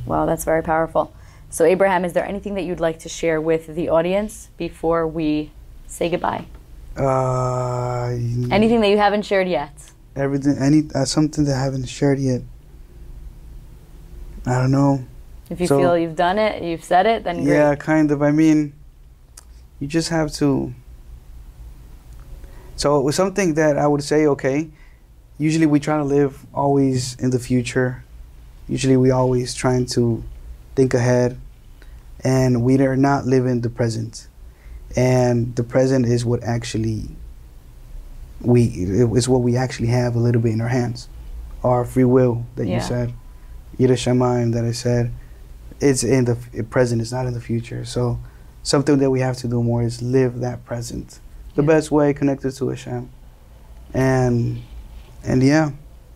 Wow, 0.07 0.27
that's 0.27 0.45
very 0.45 0.63
powerful. 0.63 1.13
So, 1.53 1.67
Abraham, 1.67 2.07
is 2.07 2.15
there 2.15 2.25
anything 2.25 2.55
that 2.55 2.63
you'd 2.63 2.81
like 2.81 2.99
to 3.01 3.11
share 3.11 3.39
with 3.39 3.67
the 3.77 3.91
audience 3.91 4.49
before 4.57 5.07
we 5.07 5.51
say 5.87 6.09
goodbye? 6.09 6.47
Uh, 6.97 8.07
Anything 8.51 8.81
that 8.81 8.89
you 8.89 8.97
haven't 8.97 9.27
shared 9.27 9.47
yet? 9.49 9.73
everything, 10.17 10.57
any 10.59 10.83
uh, 10.95 11.05
something 11.05 11.45
that 11.45 11.55
I 11.57 11.63
haven't 11.63 11.87
shared 11.89 12.19
yet. 12.19 12.41
I 14.47 14.55
don't 14.61 14.71
know. 14.71 15.05
If 15.51 15.61
you 15.61 15.67
So- 15.67 15.79
feel 15.79 15.97
you've 15.99 16.17
done 16.17 16.39
it, 16.39 16.63
you've 16.63 16.85
said 16.85 17.05
it, 17.07 17.23
then 17.25 17.45
great. 17.45 17.55
Yeah, 17.55 17.75
kind 17.75 18.11
of. 18.11 18.23
I 18.23 18.31
mean, 18.31 18.73
you 19.79 19.87
just 19.87 20.09
have 20.09 20.33
to. 20.41 20.73
So 22.77 22.99
it 22.99 23.03
was 23.03 23.15
something 23.15 23.55
that 23.55 23.77
I 23.77 23.87
would 23.87 24.03
say, 24.03 24.27
okay. 24.27 24.69
Usually 25.39 25.67
we 25.67 25.81
try 25.81 25.99
to 25.99 26.05
live 26.05 26.47
always 26.55 27.15
in 27.17 27.29
the 27.31 27.39
future. 27.39 28.05
Usually 28.69 28.97
we 28.97 29.11
always 29.11 29.55
trying 29.55 29.85
to 29.97 30.23
think 30.75 30.95
ahead, 30.95 31.39
and 32.25 32.63
we 32.63 32.81
are 32.81 32.97
not 32.97 33.27
living 33.27 33.61
the 33.61 33.71
present. 33.71 34.29
And 34.97 35.55
the 35.57 35.65
present 35.65 36.07
is 36.07 36.25
what 36.25 36.43
actually 36.43 37.09
we 38.41 38.65
is 38.65 39.29
what 39.29 39.41
we 39.43 39.57
actually 39.57 39.89
have 39.89 40.15
a 40.17 40.19
little 40.19 40.41
bit 40.43 40.53
in 40.53 40.61
our 40.61 40.69
hands, 40.69 41.09
our 41.63 41.85
free 41.85 42.05
will 42.05 42.45
that 42.57 42.67
Yeah. 42.67 42.77
you 42.77 42.81
said, 42.83 43.13
Yiddish 43.79 44.05
that 44.05 44.65
I 44.65 44.73
said 44.73 45.13
it's 45.81 46.05
in 46.05 46.25
the 46.27 46.33
f- 46.55 46.71
present 46.71 47.01
it's 47.01 47.11
not 47.11 47.27
in 47.27 47.33
the 47.35 47.41
future 47.41 47.85
so 47.85 48.19
something 48.63 48.99
that 48.99 49.11
we 49.11 49.19
have 49.19 49.37
to 49.39 49.49
do 49.49 49.61
more 49.63 49.83
is 49.83 50.01
live 50.01 50.39
that 50.39 50.65
present 50.65 51.19
the 51.57 51.63
Yeah. 51.63 51.67
best 51.67 51.91
way 51.91 52.13
connected 52.15 52.53
to 52.53 52.69
hashem 52.69 53.09
and 53.93 54.61
and 55.25 55.43
yeah 55.43 55.71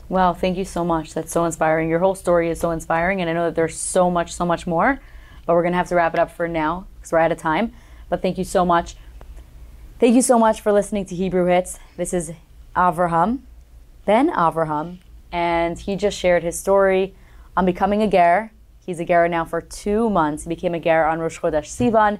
well 0.08 0.34
thank 0.34 0.56
you 0.56 0.64
so 0.64 0.84
much. 0.84 1.14
That's 1.14 1.32
so 1.32 1.44
inspiring. 1.44 1.88
Your 1.88 1.98
whole 1.98 2.14
story 2.14 2.48
is 2.48 2.60
so 2.60 2.70
inspiring, 2.70 3.20
and 3.20 3.28
I 3.28 3.32
know 3.32 3.46
that 3.46 3.56
there's 3.56 3.74
so 3.76 4.08
much, 4.08 4.32
so 4.32 4.46
much 4.46 4.64
more. 4.64 5.00
But 5.46 5.54
we're 5.54 5.62
gonna 5.62 5.76
have 5.76 5.88
to 5.88 5.94
wrap 5.94 6.12
it 6.12 6.20
up 6.20 6.30
for 6.30 6.48
now 6.48 6.86
because 6.96 7.12
we're 7.12 7.18
out 7.18 7.32
of 7.32 7.38
time. 7.38 7.72
But 8.08 8.20
thank 8.20 8.36
you 8.36 8.44
so 8.44 8.64
much. 8.66 8.96
Thank 9.98 10.14
you 10.14 10.22
so 10.22 10.38
much 10.38 10.60
for 10.60 10.72
listening 10.72 11.06
to 11.06 11.14
Hebrew 11.14 11.46
Hits. 11.46 11.78
This 11.96 12.12
is 12.12 12.32
Avraham, 12.74 13.38
Ben 14.04 14.28
Avraham, 14.30 14.98
and 15.32 15.78
he 15.78 15.96
just 15.96 16.18
shared 16.18 16.42
his 16.42 16.58
story 16.58 17.14
on 17.56 17.64
becoming 17.64 18.02
a 18.02 18.06
ger. 18.08 18.50
He's 18.84 19.00
a 19.00 19.04
ger 19.04 19.26
now 19.28 19.44
for 19.44 19.60
two 19.60 20.10
months. 20.10 20.44
He 20.44 20.48
became 20.48 20.74
a 20.74 20.80
ger 20.80 21.06
on 21.06 21.18
Rosh 21.18 21.38
Chodesh 21.38 21.66
Sivan, 21.66 22.18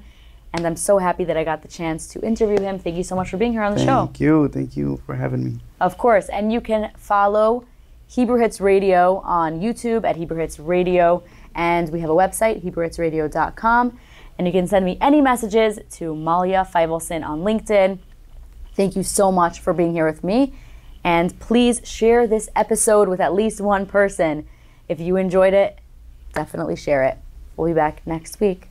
and 0.53 0.67
I'm 0.67 0.77
so 0.77 0.99
happy 0.99 1.25
that 1.25 1.37
I 1.37 1.45
got 1.45 1.63
the 1.63 1.69
chance 1.69 2.07
to 2.09 2.21
interview 2.23 2.61
him. 2.61 2.79
Thank 2.79 2.97
you 2.97 3.05
so 3.05 3.15
much 3.15 3.29
for 3.29 3.37
being 3.37 3.53
here 3.53 3.63
on 3.63 3.75
the 3.75 3.85
show. 3.85 4.07
thank 4.07 4.21
you 4.21 4.49
thank 4.49 4.77
you 4.77 5.01
for 5.05 5.15
having 5.15 5.45
me 5.45 5.61
Of 5.81 5.99
course, 5.99 6.29
and 6.29 6.53
you 6.53 6.61
can 6.61 6.93
follow 6.97 7.67
Hebrew 8.09 8.39
Hits 8.41 8.61
Radio 8.61 9.17
on 9.25 9.61
YouTube 9.61 10.05
at 10.05 10.17
Hebrew 10.17 10.39
Hits 10.39 10.59
Radio, 10.59 11.23
and 11.57 11.91
we 11.91 12.01
have 12.01 12.11
a 12.11 12.15
website, 12.15 12.63
HebrewHitsRadio.com, 12.63 13.99
and 14.39 14.47
you 14.47 14.53
can 14.53 14.69
send 14.69 14.85
me 14.85 14.99
any 15.01 15.21
messages 15.21 15.81
to 15.93 16.15
Malya 16.15 16.71
Feivelson 16.71 17.27
on 17.27 17.41
LinkedIn. 17.41 17.99
Thank 18.75 18.95
you 18.95 19.03
so 19.03 19.33
much 19.33 19.59
for 19.59 19.73
being 19.73 19.93
here 19.93 20.07
with 20.07 20.23
me, 20.23 20.53
and 21.03 21.37
please 21.41 21.81
share 21.83 22.27
this 22.27 22.51
episode 22.55 23.09
with 23.09 23.21
at 23.21 23.35
least 23.35 23.61
one 23.61 23.87
person. 23.87 24.47
If 24.89 25.01
you 25.01 25.17
enjoyed 25.17 25.55
it, 25.55 25.79
definitely 26.35 26.77
share 26.77 27.05
it. 27.05 27.17
We'll 27.57 27.69
be 27.69 27.75
back 27.75 28.07
next 28.07 28.39
week. 28.39 28.69